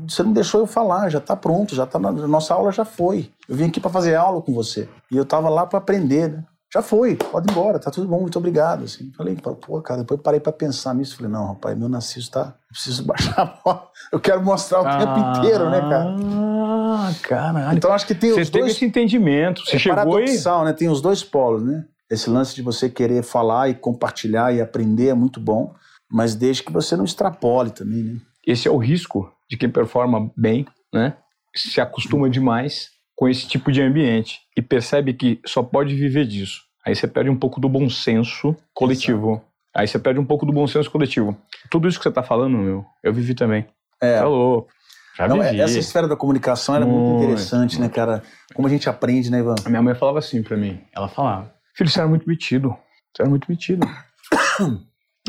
Você 0.07 0.23
não 0.23 0.33
deixou 0.33 0.61
eu 0.61 0.67
falar, 0.67 1.09
já 1.09 1.19
tá 1.19 1.35
pronto, 1.35 1.73
já 1.73 1.85
tá 1.85 1.97
na 1.97 2.11
nossa 2.11 2.53
aula 2.53 2.71
já 2.71 2.85
foi. 2.85 3.31
Eu 3.47 3.55
vim 3.55 3.65
aqui 3.65 3.79
para 3.79 3.89
fazer 3.89 4.15
aula 4.15 4.41
com 4.41 4.53
você. 4.53 4.87
E 5.09 5.17
eu 5.17 5.25
tava 5.25 5.49
lá 5.49 5.65
para 5.65 5.79
aprender, 5.79 6.29
né? 6.29 6.43
Já 6.73 6.81
foi, 6.81 7.17
pode 7.17 7.49
ir 7.49 7.51
embora, 7.51 7.77
tá 7.77 7.91
tudo 7.91 8.07
bom, 8.07 8.21
muito 8.21 8.39
obrigado. 8.39 8.85
Assim. 8.85 9.11
Falei, 9.11 9.35
pô, 9.35 9.81
cara, 9.81 10.01
depois 10.01 10.21
parei 10.21 10.39
para 10.39 10.53
pensar 10.53 10.95
nisso. 10.95 11.17
Falei, 11.17 11.29
não, 11.29 11.47
rapaz, 11.47 11.77
meu 11.77 11.89
narciso 11.89 12.31
tá. 12.31 12.55
Eu 12.69 12.73
preciso 12.73 13.03
baixar 13.07 13.41
a 13.41 13.45
bola. 13.45 13.89
Eu 14.11 14.19
quero 14.21 14.41
mostrar 14.41 14.79
o 14.79 14.83
tempo 14.83 15.37
inteiro, 15.37 15.69
né, 15.69 15.81
cara? 15.81 16.15
Ah, 16.17 17.13
caralho. 17.21 17.77
Então 17.77 17.91
acho 17.91 18.07
que 18.07 18.15
tem 18.15 18.31
você 18.31 18.41
os 18.41 18.49
teve 18.49 18.63
dois. 18.63 18.75
esse 18.75 18.85
entendimento. 18.85 19.65
Você 19.65 19.75
é 19.75 19.79
chegou 19.79 20.19
e. 20.19 20.23
paradoxal, 20.23 20.63
né? 20.63 20.71
Tem 20.71 20.87
os 20.87 21.01
dois 21.01 21.21
polos, 21.23 21.61
né? 21.61 21.83
Esse 22.09 22.29
lance 22.29 22.55
de 22.55 22.61
você 22.61 22.89
querer 22.89 23.21
falar 23.21 23.69
e 23.69 23.73
compartilhar 23.73 24.53
e 24.53 24.61
aprender 24.61 25.09
é 25.09 25.13
muito 25.13 25.39
bom, 25.39 25.73
mas 26.09 26.35
desde 26.35 26.63
que 26.63 26.71
você 26.71 26.95
não 26.95 27.05
extrapole 27.05 27.71
também, 27.71 28.03
né? 28.03 28.19
Esse 28.47 28.67
é 28.67 28.71
o 28.71 28.77
risco 28.77 29.31
de 29.49 29.57
quem 29.57 29.69
performa 29.69 30.31
bem, 30.35 30.65
né? 30.93 31.15
Se 31.53 31.81
acostuma 31.81 32.29
demais 32.29 32.89
com 33.21 33.29
esse 33.29 33.47
tipo 33.47 33.71
de 33.71 33.79
ambiente 33.83 34.39
e 34.57 34.63
percebe 34.63 35.13
que 35.13 35.39
só 35.45 35.61
pode 35.61 35.93
viver 35.93 36.25
disso. 36.25 36.63
Aí 36.83 36.95
você 36.95 37.07
perde 37.07 37.29
um 37.29 37.37
pouco 37.37 37.61
do 37.61 37.69
bom 37.69 37.87
senso 37.87 38.55
coletivo. 38.73 39.45
Aí 39.75 39.87
você 39.87 39.99
perde 39.99 40.19
um 40.19 40.25
pouco 40.25 40.43
do 40.43 40.51
bom 40.51 40.65
senso 40.65 40.89
coletivo. 40.89 41.37
Tudo 41.69 41.87
isso 41.87 41.99
que 41.99 42.03
você 42.03 42.11
tá 42.11 42.23
falando, 42.23 42.57
meu, 42.57 42.83
eu 43.03 43.13
vivi 43.13 43.35
também. 43.35 43.67
É. 44.01 44.17
Tá 44.17 44.27
louco. 44.27 44.71
Já 45.15 45.27
Não, 45.27 45.39
vivi. 45.39 45.61
essa 45.61 45.77
esfera 45.77 46.07
da 46.07 46.15
comunicação 46.15 46.75
era 46.75 46.83
muito, 46.83 46.99
Muito, 46.99 47.23
interessante, 47.25 47.79
né, 47.79 47.89
cara? 47.89 48.23
Como 48.55 48.67
a 48.67 48.71
gente 48.71 48.89
aprende, 48.89 49.29
né, 49.29 49.37
Ivan? 49.37 49.53
A 49.63 49.69
minha 49.69 49.83
mãe 49.83 49.93
falava 49.93 50.17
assim 50.17 50.41
pra 50.41 50.57
mim. 50.57 50.81
Ela 50.91 51.07
falava, 51.07 51.53
filho, 51.75 51.91
você 51.91 51.99
era 51.99 52.09
muito 52.09 52.27
metido. 52.27 52.69
Você 53.15 53.21
era 53.21 53.29
muito 53.29 53.45
metido. 53.47 53.87
Não 54.59 54.79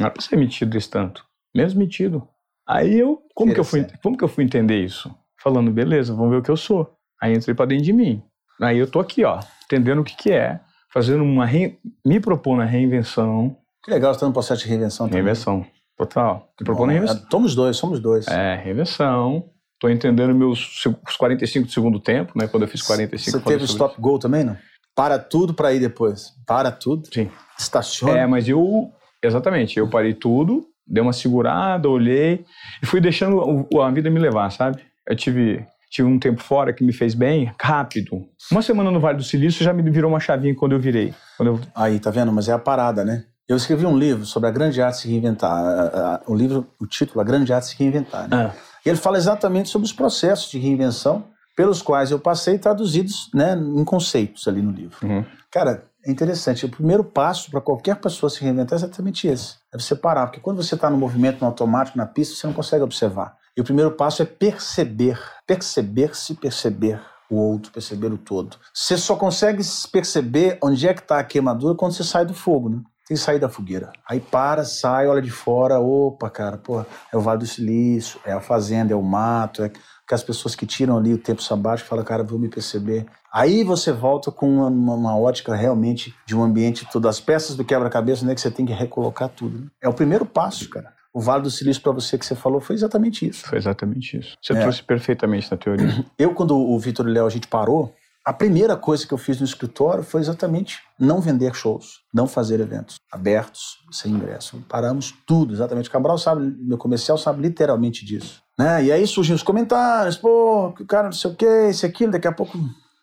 era 0.00 0.11
pra 0.11 0.22
ser 0.22 0.37
metido 0.37 0.70
desse 0.70 0.88
tanto. 0.88 1.26
Menos 1.54 1.75
metido. 1.75 2.26
Aí 2.66 2.99
eu, 2.99 3.20
como 3.34 3.52
que 3.52 3.61
eu, 3.61 3.64
fui, 3.64 3.87
como 4.02 4.16
que 4.16 4.25
eu 4.25 4.28
fui 4.28 4.44
entender 4.44 4.82
isso? 4.82 5.14
Falando, 5.38 5.70
beleza, 5.70 6.14
vamos 6.14 6.30
ver 6.30 6.37
o 6.38 6.42
que 6.42 6.50
eu 6.50 6.56
sou. 6.56 6.90
Aí 7.23 7.33
entrei 7.33 7.55
pra 7.55 7.64
dentro 7.64 7.85
de 7.85 7.93
mim. 7.93 8.21
Aí 8.61 8.79
eu 8.79 8.91
tô 8.91 8.99
aqui, 8.99 9.25
ó, 9.25 9.38
entendendo 9.64 10.00
o 10.00 10.05
que 10.05 10.17
que 10.17 10.33
é, 10.33 10.61
fazendo 10.93 11.23
uma, 11.23 11.47
re... 11.47 11.79
me 12.05 12.19
propondo 12.19 12.62
a 12.62 12.64
reinvenção. 12.64 13.57
Que 13.85 13.93
legal, 13.93 14.12
você 14.12 14.21
tá 14.21 14.26
no 14.26 14.33
processo 14.33 14.62
de 14.62 14.69
reinvenção 14.69 15.07
também. 15.07 15.23
Reinvenção, 15.23 15.64
total. 15.97 16.49
Me 16.59 16.67
propondo 16.67 16.91
a 16.91 16.93
Bom, 16.93 16.99
reinvenção. 16.99 17.25
é, 17.25 17.31
Somos 17.31 17.55
dois, 17.55 17.76
somos 17.76 18.00
dois. 18.00 18.26
É, 18.26 18.57
reinvenção. 18.57 19.49
Tô 19.79 19.88
entendendo 19.88 20.35
meus 20.35 20.85
os 21.09 21.17
45 21.17 21.67
do 21.67 21.73
segundo 21.73 22.00
tempo, 22.00 22.33
né? 22.37 22.47
Quando 22.49 22.64
eu 22.64 22.69
fiz 22.69 22.83
45. 22.83 23.38
Você 23.38 23.45
teve 23.45 23.62
o 23.62 23.67
stop 23.67 24.00
goal 24.00 24.19
também, 24.19 24.45
não? 24.45 24.57
Para 24.95 25.19
tudo 25.19 25.55
para 25.55 25.73
ir 25.73 25.81
depois. 25.81 26.33
Para 26.47 26.71
tudo. 26.71 27.09
Sim. 27.12 27.31
Estaciona. 27.59 28.19
É, 28.19 28.26
mas 28.26 28.49
eu. 28.49 28.91
Exatamente, 29.25 29.79
eu 29.79 29.88
parei 29.88 30.14
tudo, 30.14 30.67
dei 30.87 31.00
uma 31.00 31.12
segurada, 31.12 31.88
olhei 31.88 32.45
e 32.83 32.87
fui 32.87 33.00
deixando 33.00 33.69
a 33.81 33.91
vida 33.91 34.11
me 34.11 34.19
levar, 34.19 34.50
sabe? 34.50 34.83
Eu 35.09 35.14
tive, 35.17 35.64
tive 35.92 36.08
um 36.08 36.18
tempo 36.18 36.42
fora 36.42 36.72
que 36.72 36.82
me 36.82 36.92
fez 36.92 37.14
bem, 37.14 37.52
rápido. 37.61 38.26
Uma 38.50 38.62
semana 38.62 38.90
no 38.90 38.99
Vale 38.99 39.18
do 39.18 39.22
Silício 39.22 39.62
já 39.62 39.75
me 39.75 39.82
virou 39.90 40.11
uma 40.11 40.18
chavinha 40.18 40.54
quando 40.56 40.72
eu 40.72 40.80
virei. 40.80 41.14
Quando 41.37 41.49
eu, 41.49 41.61
Aí, 41.75 42.00
tá 42.00 42.11
vendo? 42.11 42.32
Mas 42.32 42.49
é 42.49 42.52
a 42.52 42.58
parada, 42.58 43.04
né? 43.04 43.25
Eu 43.46 43.56
escrevi 43.56 43.84
um 43.84 43.99
livro 43.99 44.25
sobre 44.25 44.49
a 44.49 44.52
grande 44.52 44.80
arte 44.80 44.96
de 44.96 45.02
se 45.02 45.08
reinventar. 45.08 46.22
O 46.26 46.34
livro, 46.34 46.66
o 46.80 46.87
título, 46.87 47.20
A 47.20 47.25
Grande 47.25 47.52
Arte 47.52 47.64
de 47.64 47.70
se 47.72 47.78
Reinventar. 47.78 48.26
Né? 48.26 48.50
Ah, 48.50 48.54
E 48.87 48.88
ele 48.88 48.96
fala 48.96 49.18
exatamente 49.18 49.68
sobre 49.68 49.84
os 49.84 49.92
processos 49.92 50.50
de 50.50 50.58
reinvenção 50.58 51.25
pelos 51.54 51.82
quais 51.82 52.11
eu 52.11 52.18
passei 52.18 52.56
traduzidos 52.56 53.28
né, 53.34 53.54
em 53.54 53.84
conceitos 53.84 54.49
ali 54.49 54.62
no 54.62 54.70
livro. 54.70 54.96
uhum. 55.02 55.22
Cara, 55.50 55.84
é 56.06 56.11
interessante. 56.11 56.64
O 56.64 56.70
primeiro 56.70 57.04
passo 57.04 57.50
para 57.50 57.61
qualquer 57.61 57.96
pessoa 57.96 58.30
se 58.30 58.40
reinventar 58.40 58.78
é 58.78 58.80
exatamente 58.80 59.26
esse. 59.28 59.56
É 59.75 59.78
você 59.78 59.94
parar. 59.94 60.28
Porque 60.28 60.40
quando 60.40 60.62
você 60.62 60.75
está 60.75 60.88
no 60.88 60.96
movimento, 60.96 61.42
no 61.42 61.46
automático, 61.46 61.99
na 61.99 62.06
pista, 62.06 62.34
você 62.34 62.46
não 62.46 62.54
consegue 62.54 62.82
observar. 62.82 63.37
E 63.56 63.61
o 63.61 63.64
primeiro 63.64 63.90
passo 63.92 64.23
é 64.23 64.25
perceber. 64.25 65.18
Perceber-se, 65.47 66.35
perceber 66.35 67.00
o 67.30 67.37
outro, 67.37 67.71
perceber 67.73 68.12
o 68.12 68.18
todo. 68.18 68.56
Você 68.75 68.97
só 68.97 69.16
consegue 69.16 69.62
perceber 69.90 70.59
onde 70.62 70.87
é 70.88 70.92
que 70.94 71.00
está 71.00 71.18
a 71.18 71.25
queimadura 71.25 71.75
quando 71.75 71.92
você 71.92 72.04
sai 72.04 72.25
do 72.26 72.35
fogo, 72.35 72.68
né? 72.68 72.80
Tem 73.06 73.16
que 73.16 73.23
sair 73.23 73.38
da 73.38 73.49
fogueira. 73.49 73.90
Aí 74.09 74.21
para, 74.21 74.64
sai, 74.64 75.06
olha 75.09 75.21
de 75.21 75.30
fora. 75.30 75.78
Opa, 75.80 76.30
cara, 76.30 76.56
pô, 76.56 76.80
é 77.12 77.16
o 77.16 77.21
Vale 77.21 77.40
do 77.40 77.47
Silício, 77.47 78.18
é 78.25 78.32
a 78.32 78.40
fazenda, 78.40 78.92
é 78.92 78.97
o 78.97 79.02
mato, 79.02 79.62
é 79.64 79.68
que 79.68 80.14
as 80.14 80.23
pessoas 80.23 80.54
que 80.54 80.66
tiram 80.66 80.97
ali 80.99 81.12
o 81.14 81.18
tempo 81.18 81.42
sabático 81.42 81.88
falam, 81.88 82.04
cara, 82.04 82.23
vou 82.23 82.38
me 82.38 82.49
perceber. 82.49 83.06
Aí 83.32 83.64
você 83.64 83.92
volta 83.92 84.30
com 84.30 84.49
uma, 84.49 84.66
uma- 84.68 84.94
uma 84.94 85.16
ótica 85.18 85.54
realmente 85.54 86.14
de 86.26 86.37
um 86.37 86.42
ambiente, 86.42 86.87
todas 86.92 87.16
as 87.16 87.21
peças 87.21 87.56
do 87.56 87.64
quebra-cabeça, 87.64 88.25
né, 88.25 88.35
que 88.35 88.40
você 88.40 88.50
tem 88.50 88.66
que 88.66 88.73
recolocar 88.73 89.28
tudo. 89.28 89.59
né? 89.59 89.66
É 89.82 89.88
o 89.88 89.94
primeiro 89.94 90.25
passo, 90.26 90.68
cara. 90.68 90.92
O 91.14 91.21
Vale 91.21 91.42
do 91.42 91.50
Silício 91.50 91.83
para 91.83 91.92
você 91.92 92.16
que 92.16 92.25
você 92.25 92.35
falou 92.35 92.61
foi 92.61 92.75
exatamente 92.75 93.28
isso. 93.28 93.47
Foi 93.47 93.59
exatamente 93.59 94.19
isso. 94.19 94.37
Você 94.42 94.52
É. 94.54 94.61
trouxe 94.61 94.83
perfeitamente 94.83 95.50
na 95.50 95.57
teoria. 95.57 96.04
Eu, 96.19 96.35
quando 96.35 96.57
o 96.57 96.78
Vitor 96.78 97.07
e 97.07 97.11
o 97.11 97.12
Léo 97.12 97.26
a 97.26 97.31
gente 97.31 97.47
parou, 97.49 97.95
a 98.25 98.33
primeira 98.33 98.76
coisa 98.76 99.04
que 99.07 99.12
eu 99.12 99.19
fiz 99.19 99.40
no 99.40 99.45
escritório 99.45 100.04
foi 100.04 100.21
exatamente 100.21 100.78
não 100.97 101.21
vender 101.21 101.52
shows, 101.57 102.02
não 102.14 102.28
fazer 102.28 102.61
eventos 102.61 102.95
abertos, 103.11 103.78
sem 103.90 104.13
ingresso. 104.13 104.65
Paramos 104.69 105.13
tudo, 105.26 105.52
exatamente. 105.52 105.89
O 105.89 105.93
Cabral 105.93 106.17
sabe, 106.17 106.41
meu 106.60 106.78
comercial 106.78 107.19
sabe 107.19 107.43
literalmente 107.43 108.04
disso. 108.06 108.41
Né? 108.56 108.84
E 108.84 108.93
aí 108.93 109.04
surgem 109.08 109.34
os 109.34 109.43
comentários, 109.43 110.17
pô, 110.17 110.69
o 110.69 110.86
cara 110.86 111.04
não 111.06 111.13
sei 111.13 111.32
o 111.32 111.34
quê, 111.34 111.69
isso 111.71 111.84
aquilo, 111.84 112.13
daqui 112.13 112.28
a 112.28 112.32
pouco, 112.32 112.56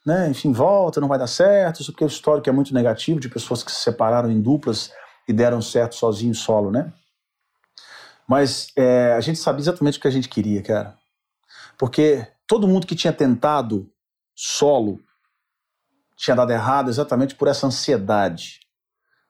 né, 0.06 0.30
enfim, 0.30 0.54
volta, 0.54 1.02
não 1.02 1.08
vai 1.10 1.20
dar 1.20 1.28
certo, 1.28 1.82
isso 1.82 1.92
porque 1.92 2.06
o 2.06 2.08
histórico 2.08 2.48
é 2.50 2.54
muito 2.54 2.74
negativo 2.74 3.20
de 3.20 3.28
pessoas 3.28 3.62
que 3.62 3.72
se 3.74 3.82
separaram 3.82 4.32
em 4.32 4.40
duplas 4.40 4.90
e 5.28 5.34
deram 5.34 5.62
certo 5.62 5.96
sozinho, 5.96 6.34
solo, 6.34 6.72
né? 6.72 6.94
Mas 8.30 8.72
é, 8.76 9.14
a 9.14 9.22
gente 9.22 9.40
sabia 9.40 9.62
exatamente 9.62 9.98
o 9.98 10.02
que 10.02 10.08
a 10.08 10.12
gente 10.12 10.30
queria, 10.30 10.62
cara. 10.62 10.96
Porque 11.80 12.28
todo 12.46 12.68
mundo 12.68 12.86
que 12.86 12.96
tinha 12.96 13.12
tentado 13.12 13.92
solo 14.36 15.00
tinha 16.16 16.36
dado 16.36 16.52
errado 16.52 16.92
exatamente 16.92 17.34
por 17.34 17.48
essa 17.48 17.66
ansiedade 17.66 18.60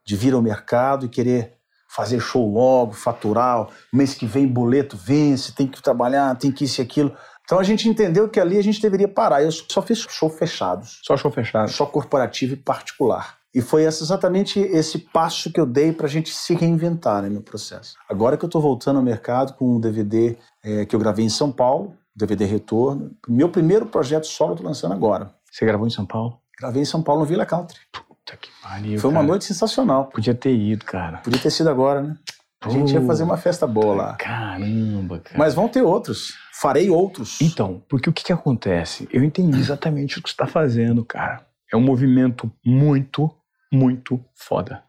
de 0.06 0.18
vir 0.18 0.34
ao 0.34 0.42
mercado 0.42 1.06
e 1.06 1.10
querer 1.10 1.58
fazer 1.88 2.20
show 2.20 2.52
logo, 2.52 2.92
faturar, 2.92 3.70
mês 3.94 4.16
que 4.16 4.26
vem 4.26 4.46
boleto 4.46 4.98
vence, 4.98 5.56
tem 5.56 5.66
que 5.66 5.82
trabalhar, 5.82 6.36
tem 6.36 6.52
que 6.52 6.66
isso 6.66 6.82
e 6.82 6.84
aquilo. 6.84 7.16
Então 7.46 7.58
a 7.58 7.64
gente 7.64 7.88
entendeu 7.88 8.28
que 8.28 8.40
ali 8.40 8.58
a 8.58 8.62
gente 8.62 8.82
deveria 8.82 9.08
parar. 9.08 9.42
Eu 9.42 9.52
só 9.52 9.82
fiz 9.82 10.00
show 10.00 10.30
fechados, 10.30 11.00
Só 11.06 11.16
show 11.16 11.32
fechado. 11.32 11.72
só 11.72 11.86
corporativo 11.86 12.54
e 12.54 12.58
particular. 12.58 13.39
E 13.54 13.62
foi 13.62 13.84
exatamente 13.84 14.60
esse 14.60 15.00
passo 15.00 15.52
que 15.52 15.60
eu 15.60 15.66
dei 15.66 15.92
para 15.92 16.06
a 16.06 16.10
gente 16.10 16.32
se 16.32 16.54
reinventar 16.54 17.24
né, 17.24 17.30
no 17.30 17.42
processo. 17.42 17.96
Agora 18.08 18.38
que 18.38 18.46
eu 18.46 18.48
estou 18.48 18.62
voltando 18.62 18.98
ao 18.98 19.04
mercado 19.04 19.54
com 19.54 19.76
um 19.76 19.80
DVD 19.80 20.38
eh, 20.64 20.86
que 20.86 20.96
eu 20.96 21.00
gravei 21.00 21.26
em 21.26 21.30
São 21.30 21.52
Paulo, 21.52 21.96
DVD 22.16 22.46
Retorno, 22.46 23.12
meu 23.28 23.50
primeiro 23.50 23.88
projeto 23.88 24.28
solo 24.28 24.52
eu 24.52 24.56
estou 24.56 24.68
lançando 24.68 24.94
agora. 24.94 25.34
Você 25.52 25.66
gravou 25.66 25.88
em 25.88 25.90
São 25.90 26.06
Paulo? 26.06 26.38
Gravei 26.60 26.82
em 26.82 26.86
São 26.86 27.02
Paulo 27.02 27.22
no 27.22 27.28
Villa 27.28 27.46
Country. 27.46 27.80
Puta 27.92 28.38
que 28.38 28.50
pariu. 28.62 29.00
Foi 29.00 29.10
uma 29.10 29.22
cara. 29.22 29.28
noite 29.28 29.46
sensacional. 29.46 30.06
Podia 30.06 30.36
ter 30.36 30.54
ido, 30.54 30.86
cara. 30.86 31.18
Podia 31.20 31.40
ter 31.40 31.50
sido 31.50 31.70
agora, 31.70 32.02
né? 32.02 32.18
A 32.62 32.70
gente 32.70 32.94
ia 32.94 33.02
fazer 33.02 33.24
uma 33.24 33.38
festa 33.38 33.66
boa 33.66 33.96
lá. 33.96 34.14
Caramba, 34.16 35.20
cara. 35.20 35.38
Mas 35.38 35.54
vão 35.54 35.70
ter 35.70 35.82
outros. 35.82 36.34
Farei 36.60 36.90
outros. 36.90 37.40
Então, 37.40 37.82
porque 37.88 38.10
o 38.10 38.14
que, 38.14 38.22
que 38.22 38.34
acontece? 38.34 39.08
Eu 39.14 39.24
entendi 39.24 39.58
exatamente 39.58 40.20
o 40.20 40.22
que 40.22 40.28
você 40.28 40.34
está 40.34 40.46
fazendo, 40.46 41.06
cara. 41.06 41.46
É 41.72 41.78
um 41.78 41.82
movimento 41.82 42.52
muito, 42.66 43.34
muito 43.72 44.20
foda. 44.36 44.84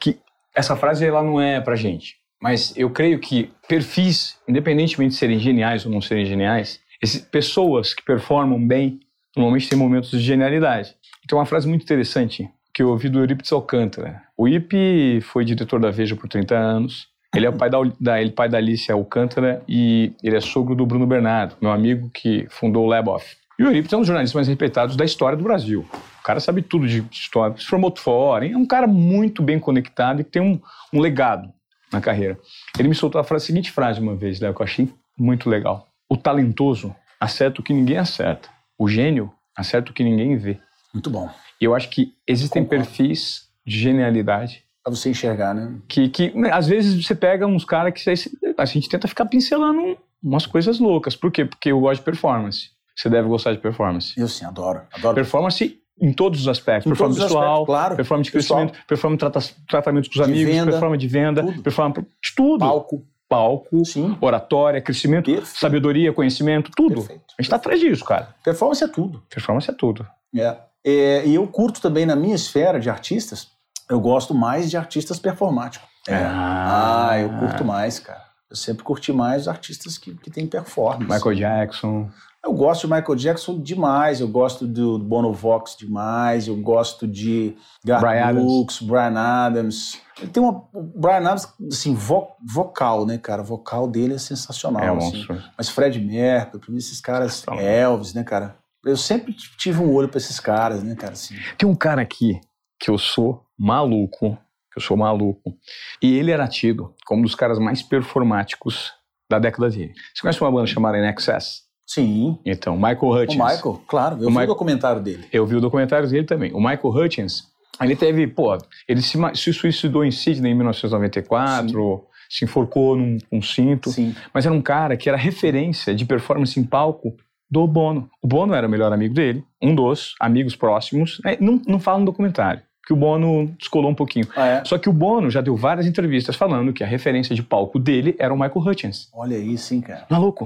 Que 0.00 0.18
essa 0.54 0.76
frase 0.76 1.04
ela 1.06 1.22
não 1.22 1.40
é 1.40 1.60
pra 1.60 1.76
gente, 1.76 2.16
mas 2.40 2.72
eu 2.76 2.90
creio 2.90 3.18
que 3.18 3.50
perfis, 3.68 4.36
independentemente 4.48 5.10
de 5.12 5.16
serem 5.16 5.38
geniais 5.38 5.86
ou 5.86 5.92
não 5.92 6.00
serem 6.00 6.26
geniais, 6.26 6.80
esse- 7.02 7.22
pessoas 7.30 7.94
que 7.94 8.02
performam 8.04 8.64
bem 8.64 9.00
normalmente 9.36 9.68
têm 9.68 9.78
momentos 9.78 10.10
de 10.10 10.20
genialidade. 10.20 10.94
Então, 11.24 11.38
uma 11.38 11.46
frase 11.46 11.66
muito 11.68 11.82
interessante 11.82 12.48
que 12.74 12.82
eu 12.82 12.88
ouvi 12.90 13.08
do 13.08 13.18
Eurípides 13.20 13.52
Alcântara. 13.52 14.22
O 14.36 14.46
Ip 14.48 15.20
foi 15.22 15.44
diretor 15.44 15.80
da 15.80 15.90
Veja 15.90 16.16
por 16.16 16.28
30 16.28 16.54
anos. 16.56 17.06
Ele 17.34 17.46
é 17.46 17.48
o 17.48 17.52
pai 17.54 17.70
da, 17.70 17.78
da, 17.98 18.20
ele 18.20 18.30
é 18.30 18.32
pai 18.32 18.48
da 18.48 18.58
Alicia 18.58 18.94
Alcântara 18.94 19.62
e 19.66 20.12
ele 20.22 20.36
é 20.36 20.40
sogro 20.40 20.74
do 20.74 20.84
Bruno 20.84 21.06
Bernardo, 21.06 21.56
meu 21.62 21.70
amigo 21.70 22.10
que 22.12 22.46
fundou 22.50 22.84
o 22.84 22.88
Laboff. 22.88 23.36
E 23.58 23.62
o 23.62 23.66
Eurípides 23.66 23.92
é 23.92 23.96
um 23.96 24.00
dos 24.00 24.06
jornalistas 24.08 24.34
mais 24.34 24.48
respeitados 24.48 24.96
da 24.96 25.04
história 25.04 25.36
do 25.36 25.44
Brasil. 25.44 25.86
O 26.22 26.24
cara 26.24 26.38
sabe 26.40 26.62
tudo 26.62 26.86
de 26.86 27.04
história, 27.10 27.56
se 27.58 27.66
formou 27.66 27.92
fora, 27.96 28.46
é 28.48 28.56
um 28.56 28.64
cara 28.64 28.86
muito 28.86 29.42
bem 29.42 29.58
conectado 29.58 30.20
e 30.20 30.24
tem 30.24 30.40
um, 30.40 30.60
um 30.92 31.00
legado 31.00 31.52
na 31.92 32.00
carreira. 32.00 32.38
Ele 32.78 32.88
me 32.88 32.94
soltou 32.94 33.20
a, 33.20 33.24
frase- 33.24 33.44
a 33.44 33.46
seguinte 33.48 33.70
frase 33.72 34.00
uma 34.00 34.14
vez, 34.14 34.38
Léo, 34.40 34.54
que 34.54 34.62
eu 34.62 34.64
achei 34.64 34.88
muito 35.18 35.50
legal. 35.50 35.88
O 36.08 36.16
talentoso 36.16 36.94
acerta 37.20 37.60
o 37.60 37.64
que 37.64 37.72
ninguém 37.72 37.98
acerta. 37.98 38.48
O 38.78 38.88
gênio 38.88 39.32
acerta 39.56 39.90
o 39.90 39.94
que 39.94 40.04
ninguém 40.04 40.36
vê. 40.36 40.58
Muito 40.94 41.10
bom. 41.10 41.28
E 41.60 41.64
eu 41.64 41.74
acho 41.74 41.88
que 41.90 42.14
existem 42.26 42.62
Concordo. 42.62 42.84
perfis 42.86 43.48
de 43.66 43.78
genialidade 43.78 44.64
Pra 44.84 44.92
você 44.94 45.10
enxergar, 45.10 45.54
né? 45.54 45.76
que, 45.88 46.08
que 46.08 46.36
né, 46.36 46.50
às 46.52 46.66
vezes 46.66 47.04
você 47.04 47.14
pega 47.14 47.46
uns 47.46 47.64
caras 47.64 47.94
que 47.94 48.10
a 48.58 48.64
gente 48.64 48.88
tenta 48.88 49.06
ficar 49.06 49.26
pincelando 49.26 49.96
umas 50.22 50.44
coisas 50.46 50.78
loucas. 50.80 51.14
Por 51.14 51.30
quê? 51.30 51.44
Porque 51.44 51.70
eu 51.70 51.78
gosto 51.80 52.00
de 52.00 52.04
performance. 52.04 52.70
Você 52.96 53.08
deve 53.08 53.28
gostar 53.28 53.52
de 53.52 53.58
performance. 53.58 54.12
Eu 54.20 54.26
sim, 54.28 54.44
adoro. 54.44 54.82
Adoro. 54.92 55.14
Performance 55.14 55.78
em 56.02 56.12
todos 56.12 56.40
os 56.40 56.48
aspectos. 56.48 56.86
Em 56.86 56.90
performance 56.90 57.20
pessoal, 57.20 57.44
aspectos, 57.44 57.66
claro. 57.66 57.96
performance 57.96 58.26
de 58.30 58.32
Pessoal. 58.32 58.60
crescimento, 58.60 58.86
performance 58.88 59.16
de 59.24 59.30
trata 59.30 59.54
tratamento 59.68 60.04
com 60.10 60.20
os 60.20 60.26
De 60.26 60.32
amigos, 60.32 60.54
venda. 60.54 60.70
performance 60.72 61.00
de 61.00 61.08
venda, 61.08 61.42
Tudo. 61.42 61.62
performance 61.62 62.00
de 62.00 62.34
tudo. 62.36 62.58
Palco. 62.58 63.06
Palco, 63.28 63.84
Sim. 63.86 64.14
oratória, 64.20 64.78
crescimento, 64.82 65.30
Perfeito. 65.30 65.58
sabedoria, 65.58 66.12
conhecimento, 66.12 66.70
tudo. 66.76 66.96
Perfeito. 66.96 67.22
A 67.38 67.42
gente 67.42 67.48
tá 67.48 67.56
atrás 67.56 67.80
disso, 67.80 68.04
cara. 68.04 68.34
Performance 68.44 68.84
é 68.84 68.88
tudo. 68.88 69.22
Performance 69.30 69.70
é 69.70 69.72
tudo. 69.72 70.06
É. 70.36 70.56
É, 70.84 71.24
e 71.24 71.34
eu 71.36 71.46
curto 71.46 71.80
também 71.80 72.04
na 72.04 72.14
minha 72.16 72.34
esfera 72.34 72.78
de 72.78 72.90
artistas, 72.90 73.48
eu 73.88 74.00
gosto 74.00 74.34
mais 74.34 74.68
de 74.68 74.76
artistas 74.76 75.18
performáticos. 75.18 75.88
É. 76.08 76.14
Ah. 76.16 77.08
Ah, 77.10 77.18
eu 77.20 77.30
curto 77.38 77.64
mais, 77.64 77.98
cara. 78.00 78.20
Eu 78.52 78.56
sempre 78.56 78.84
curti 78.84 79.12
mais 79.14 79.48
artistas 79.48 79.96
que, 79.96 80.14
que 80.14 80.30
têm 80.30 80.46
performance. 80.46 81.10
Michael 81.10 81.34
Jackson. 81.36 82.10
Eu 82.44 82.52
gosto 82.52 82.86
de 82.86 82.92
Michael 82.92 83.14
Jackson 83.16 83.58
demais, 83.58 84.20
eu 84.20 84.28
gosto 84.28 84.66
do 84.66 84.98
Bono 84.98 85.32
Vox 85.32 85.74
demais, 85.74 86.48
eu 86.48 86.56
gosto 86.56 87.06
de 87.08 87.56
Garth 87.84 88.04
Adams. 88.04 88.44
Brooks, 88.44 88.80
Brian 88.82 89.16
Adams. 89.16 90.00
Ele 90.20 90.30
tem 90.30 90.42
uma. 90.42 90.64
O 90.74 90.82
Brian 90.82 91.18
Adams, 91.18 91.48
assim, 91.72 91.94
vo- 91.94 92.28
vocal, 92.44 93.06
né, 93.06 93.16
cara? 93.16 93.40
O 93.42 93.44
vocal 93.44 93.88
dele 93.88 94.14
é 94.14 94.18
sensacional. 94.18 94.82
É 94.82 94.92
um 94.92 94.98
assim. 94.98 95.24
Mas 95.56 95.68
Fred 95.68 95.98
Mercury, 96.00 96.62
mim, 96.70 96.76
esses 96.78 97.00
caras. 97.00 97.42
Elvis, 97.48 98.12
né, 98.12 98.24
cara? 98.24 98.56
Eu 98.84 98.96
sempre 98.96 99.32
tive 99.32 99.80
um 99.80 99.90
olho 99.94 100.08
pra 100.08 100.18
esses 100.18 100.40
caras, 100.40 100.82
né, 100.82 100.96
cara? 100.96 101.12
Assim. 101.12 101.36
Tem 101.56 101.66
um 101.68 101.76
cara 101.76 102.02
aqui 102.02 102.40
que 102.80 102.90
eu 102.90 102.98
sou 102.98 103.44
maluco. 103.56 104.36
Que 104.72 104.78
eu 104.78 104.82
sou 104.82 104.96
maluco. 104.96 105.54
E 106.00 106.16
ele 106.16 106.30
era 106.30 106.48
tido 106.48 106.94
como 107.06 107.20
um 107.20 107.24
dos 107.24 107.34
caras 107.34 107.58
mais 107.58 107.82
performáticos 107.82 108.92
da 109.30 109.38
década 109.38 109.70
dele. 109.70 109.92
Você 110.14 110.20
conhece 110.20 110.40
uma 110.40 110.50
banda 110.50 110.66
chamada 110.66 110.98
In 110.98 111.08
Excess? 111.08 111.62
Sim. 111.86 112.38
Então, 112.44 112.76
Michael 112.76 113.08
Hutchins. 113.08 113.40
O 113.40 113.44
Michael, 113.44 113.82
claro. 113.86 114.22
Eu 114.22 114.28
O 114.28 114.30
vi 114.30 114.38
o 114.38 114.46
documentário 114.46 115.02
dele. 115.02 115.24
Eu 115.32 115.46
vi 115.46 115.56
o 115.56 115.60
documentário 115.60 116.08
dele 116.08 116.24
também. 116.24 116.52
O 116.52 116.58
Michael 116.58 116.88
Hutchins, 116.88 117.44
ele 117.80 117.96
teve, 117.96 118.26
pô, 118.26 118.56
ele 118.88 119.02
se, 119.02 119.18
se 119.34 119.52
suicidou 119.52 120.04
em 120.04 120.10
Sydney 120.10 120.52
em 120.52 120.54
1994, 120.54 122.04
se 122.30 122.44
enforcou 122.44 122.96
num 122.96 123.18
um 123.30 123.42
cinto. 123.42 123.90
Sim. 123.90 124.14
Mas 124.32 124.46
era 124.46 124.54
um 124.54 124.62
cara 124.62 124.96
que 124.96 125.08
era 125.08 125.18
referência 125.18 125.94
de 125.94 126.04
performance 126.04 126.58
em 126.58 126.64
palco 126.64 127.14
do 127.50 127.66
Bono. 127.66 128.08
O 128.22 128.26
Bono 128.26 128.54
era 128.54 128.66
o 128.66 128.70
melhor 128.70 128.90
amigo 128.90 129.12
dele, 129.12 129.44
um 129.60 129.74
dos 129.74 130.14
amigos 130.18 130.56
próximos. 130.56 131.20
É, 131.26 131.36
não, 131.38 131.60
não 131.66 131.78
fala 131.78 131.98
no 131.98 132.06
documentário, 132.06 132.62
que 132.86 132.92
o 132.92 132.96
Bono 132.96 133.46
descolou 133.58 133.90
um 133.90 133.94
pouquinho. 133.94 134.26
Ah, 134.36 134.46
é? 134.46 134.64
Só 134.64 134.76
que 134.78 134.88
o 134.88 134.92
Bono 134.92 135.30
já 135.30 135.40
deu 135.40 135.56
várias 135.56 135.86
entrevistas 135.86 136.34
falando 136.36 136.72
que 136.72 136.82
a 136.82 136.86
referência 136.86 137.34
de 137.34 137.42
palco 137.42 137.78
dele 137.78 138.16
era 138.18 138.32
o 138.32 138.36
Michael 138.38 138.66
Hutchins. 138.66 139.08
Olha 139.14 139.36
aí, 139.36 139.56
sim, 139.56 139.80
cara. 139.80 140.04
Maluco, 140.10 140.44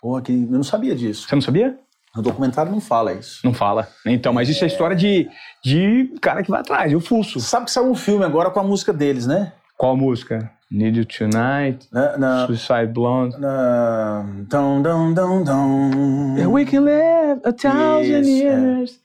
Pô, 0.00 0.20
que... 0.20 0.32
eu 0.32 0.38
não 0.50 0.62
sabia 0.62 0.94
disso. 0.94 1.28
você 1.28 1.34
não 1.34 1.42
sabia? 1.42 1.78
No 2.14 2.22
documentário 2.22 2.70
não 2.70 2.80
fala 2.80 3.12
isso. 3.12 3.40
Não 3.44 3.52
fala. 3.52 3.88
Então, 4.06 4.32
mas 4.32 4.48
isso 4.48 4.62
é 4.62 4.68
história 4.68 4.94
de, 4.94 5.28
de 5.64 6.14
cara 6.20 6.42
que 6.44 6.50
vai 6.50 6.60
atrás, 6.60 6.92
eu 6.92 7.00
fuço. 7.00 7.40
Sabe 7.40 7.66
que 7.66 7.72
saiu 7.72 7.90
um 7.90 7.94
filme 7.94 8.24
agora 8.24 8.50
com 8.50 8.60
a 8.60 8.62
música 8.62 8.92
deles, 8.92 9.26
né? 9.26 9.52
Qual 9.76 9.96
música? 9.96 10.50
Need 10.70 10.98
You 10.98 11.04
Tonight, 11.06 11.86
Na, 11.92 12.16
na, 12.16 12.46
Suicide 12.46 12.86
Blonde. 12.86 13.38
na... 13.38 14.24
Dum, 14.48 14.80
dum, 14.82 15.12
dum, 15.14 15.44
dum. 15.44 16.52
We 16.52 16.64
can 16.64 16.80
live 16.80 17.40
a 17.44 17.52
thousand 17.52 18.22
Isso, 18.22 18.30
é. 18.30 18.44
years. 18.44 18.90
Dum. 18.92 19.03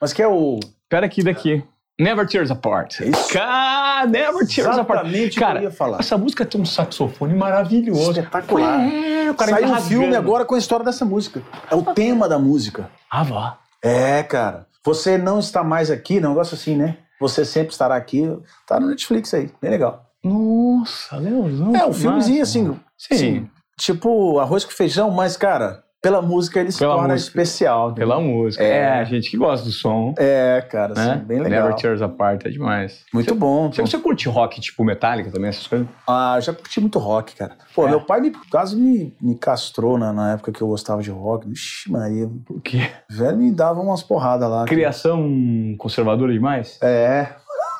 Mas 0.00 0.12
que 0.12 0.22
é 0.22 0.28
o... 0.28 0.60
Pera 0.88 1.06
aqui 1.06 1.22
daqui. 1.22 1.64
Never 1.98 2.26
Tears 2.26 2.50
Apart. 2.50 3.00
Isso. 3.00 3.32
Cara, 3.32 4.06
Never 4.06 4.46
Tears 4.46 4.78
Apart. 4.78 5.06
Exatamente 5.06 5.34
que 5.34 5.40
Cara, 5.40 5.58
eu 5.60 5.64
ia 5.64 5.70
falar. 5.70 5.98
essa 6.00 6.18
música 6.18 6.44
tem 6.44 6.60
um 6.60 6.64
saxofone 6.64 7.34
maravilhoso. 7.34 8.10
Espetacular. 8.10 8.80
É, 8.80 9.30
o 9.30 9.34
cara 9.34 9.50
Saiu 9.52 9.68
um 9.68 9.80
filme 9.80 10.16
agora 10.16 10.44
com 10.44 10.54
a 10.54 10.58
história 10.58 10.84
dessa 10.84 11.04
música. 11.04 11.40
É 11.70 11.74
o 11.74 11.82
tema 11.82 12.28
da 12.28 12.38
música. 12.38 12.90
Ah, 13.10 13.22
vá. 13.22 13.58
É, 13.82 14.22
cara. 14.22 14.66
Você 14.84 15.16
não 15.16 15.38
está 15.38 15.62
mais 15.64 15.90
aqui, 15.90 16.20
não 16.20 16.34
gosto 16.34 16.54
assim, 16.56 16.76
né? 16.76 16.98
Você 17.20 17.44
sempre 17.44 17.70
estará 17.72 17.94
aqui. 17.94 18.28
Tá 18.66 18.78
no 18.80 18.88
Netflix 18.88 19.32
aí, 19.32 19.50
bem 19.62 19.70
legal. 19.70 20.04
Nossa, 20.22 21.16
Leozão. 21.16 21.74
É, 21.76 21.84
um 21.84 21.90
que 21.92 21.98
filmezinho 22.00 22.40
massa. 22.40 22.50
assim, 22.50 22.80
Sim. 22.98 23.14
assim, 23.14 23.50
tipo 23.78 24.38
arroz 24.40 24.64
com 24.64 24.72
feijão, 24.72 25.10
mas, 25.10 25.36
cara, 25.36 25.83
pela 26.04 26.20
música 26.20 26.60
ele 26.60 26.70
se 26.70 26.78
Pela 26.78 26.94
torna 26.96 27.14
música. 27.14 27.28
especial. 27.30 27.94
Pela 27.94 28.20
música. 28.20 28.62
É. 28.62 28.68
É, 28.78 28.88
a 28.98 29.04
gente 29.04 29.30
que 29.30 29.36
gosta 29.38 29.64
do 29.64 29.72
som. 29.72 30.14
É, 30.18 30.62
cara, 30.70 30.92
assim, 30.92 31.08
né? 31.08 31.24
bem 31.26 31.40
legal. 31.40 31.62
Never 31.62 31.74
Tears 31.80 32.02
Apart 32.02 32.44
é 32.44 32.50
demais. 32.50 33.04
Muito 33.12 33.34
bom. 33.34 33.72
Você, 33.72 33.80
você 33.80 33.96
curte 33.98 34.28
rock 34.28 34.60
tipo 34.60 34.84
Metallica 34.84 35.30
também, 35.30 35.48
essas 35.48 35.66
coisas? 35.66 35.88
Ah, 36.06 36.34
eu 36.36 36.42
já 36.42 36.52
curti 36.52 36.78
muito 36.80 36.98
rock, 36.98 37.34
cara. 37.34 37.56
Pô, 37.74 37.86
É. 37.86 37.90
meu 37.90 38.02
pai 38.02 38.20
me, 38.20 38.30
quase 38.50 38.76
me, 38.76 39.16
me 39.20 39.34
castrou 39.38 39.96
na, 39.98 40.12
na 40.12 40.32
época 40.34 40.52
que 40.52 40.60
eu 40.60 40.68
gostava 40.68 41.02
de 41.02 41.10
rock. 41.10 41.48
Vixe, 41.48 41.90
Maria. 41.90 42.28
Por 42.44 42.60
quê? 42.60 42.90
Velho 43.10 43.38
me 43.38 43.50
dava 43.50 43.80
umas 43.80 44.02
porradas 44.02 44.48
lá. 44.50 44.66
Criação 44.66 45.74
conservadora 45.78 46.32
demais? 46.32 46.78
É. 46.82 47.28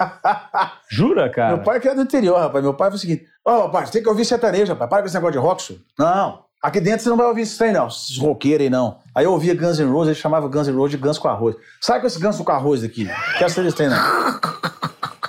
Jura, 0.90 1.28
cara? 1.30 1.54
Meu 1.56 1.64
pai 1.64 1.78
que 1.80 1.88
é 1.88 1.94
do 1.94 2.02
interior, 2.02 2.38
rapaz. 2.38 2.62
Meu 2.64 2.74
pai 2.74 2.90
foi 2.90 2.96
o 2.96 3.00
seguinte: 3.00 3.24
Ó, 3.46 3.62
rapaz, 3.66 3.90
tem 3.90 4.02
que 4.02 4.08
ouvir 4.08 4.24
sertanejo, 4.24 4.72
rapaz. 4.72 4.88
Para 4.90 5.02
com 5.02 5.06
esse 5.06 5.14
negócio 5.14 5.32
de 5.32 5.38
rock, 5.38 5.62
senhor. 5.62 5.80
Não. 5.98 6.44
Aqui 6.64 6.80
dentro 6.80 7.02
você 7.02 7.10
não 7.10 7.16
vai 7.18 7.26
ouvir 7.26 7.42
isso 7.42 7.62
aí, 7.62 7.72
não. 7.72 7.88
Esses 7.88 8.16
roqueiros 8.16 8.64
aí, 8.64 8.70
não. 8.70 8.96
Aí 9.14 9.26
eu 9.26 9.32
ouvia 9.32 9.54
Guns 9.54 9.78
N' 9.78 9.84
Roses, 9.92 10.12
ele 10.12 10.14
chamava 10.14 10.48
Guns 10.48 10.66
N' 10.66 10.74
Roses 10.74 10.92
de 10.92 10.96
Guns 10.96 11.18
com 11.18 11.28
arroz. 11.28 11.54
Sai 11.78 12.00
com 12.00 12.06
esse 12.06 12.18
Guns 12.18 12.38
com 12.38 12.50
arroz 12.50 12.80
daqui. 12.80 13.06
Quero 13.36 13.50
saber 13.50 13.64
desse 13.64 13.76
trem, 13.76 13.90
não. 13.90 13.98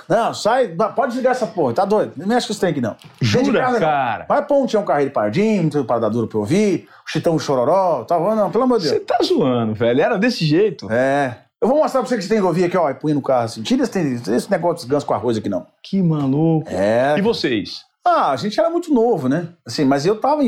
Não, 0.08 0.32
sai. 0.32 0.68
não, 0.68 0.90
Pode 0.94 1.08
desligar 1.08 1.32
essa 1.32 1.46
porra. 1.46 1.74
Tá 1.74 1.84
doido? 1.84 2.12
Não 2.16 2.26
mexe 2.26 2.46
com 2.46 2.54
esse 2.54 2.60
trem 2.60 2.72
aqui, 2.72 2.80
não. 2.80 2.96
Jura, 3.20 3.60
casa, 3.60 3.72
não. 3.72 3.80
cara? 3.80 4.24
Vai 4.26 4.46
pôr 4.46 4.62
um 4.62 4.66
Tião 4.66 4.82
Carreiro 4.82 5.12
Pardinho, 5.12 5.68
um 5.74 5.84
Parada 5.84 6.08
Dura 6.08 6.26
pra 6.26 6.38
eu 6.38 6.40
ouvir, 6.40 6.88
o 7.06 7.10
Chitão 7.10 7.38
Chororó, 7.38 8.04
tá 8.04 8.18
bom? 8.18 8.34
Não, 8.34 8.50
pelo 8.50 8.64
amor 8.64 8.78
de 8.78 8.88
Deus. 8.88 8.96
Você 8.96 9.04
tá 9.04 9.18
zoando, 9.22 9.74
velho. 9.74 10.00
Era 10.00 10.16
desse 10.16 10.42
jeito. 10.46 10.90
É. 10.90 11.36
Eu 11.60 11.68
vou 11.68 11.78
mostrar 11.78 12.00
pra 12.00 12.08
você 12.08 12.16
que 12.16 12.22
você 12.22 12.28
tem 12.30 12.38
que 12.38 12.44
ouvir 12.44 12.64
aqui, 12.64 12.76
ó, 12.78 12.88
e 12.88 12.94
põe 12.94 13.12
no 13.12 13.20
carro 13.20 13.44
assim. 13.44 13.62
Tira 13.62 13.82
esse, 13.82 13.98
esse 14.30 14.50
negócio 14.50 14.86
de 14.86 14.94
Guns 14.94 15.04
com 15.04 15.12
arroz 15.12 15.36
aqui, 15.36 15.50
não. 15.50 15.66
Que 15.82 16.02
maluco. 16.02 16.68
É. 16.70 17.14
E 17.18 17.20
vocês? 17.20 17.85
Ah, 18.08 18.30
a 18.30 18.36
gente 18.36 18.58
era 18.60 18.70
muito 18.70 18.94
novo, 18.94 19.28
né? 19.28 19.48
Assim, 19.66 19.84
mas 19.84 20.06
eu 20.06 20.20
tava 20.20 20.42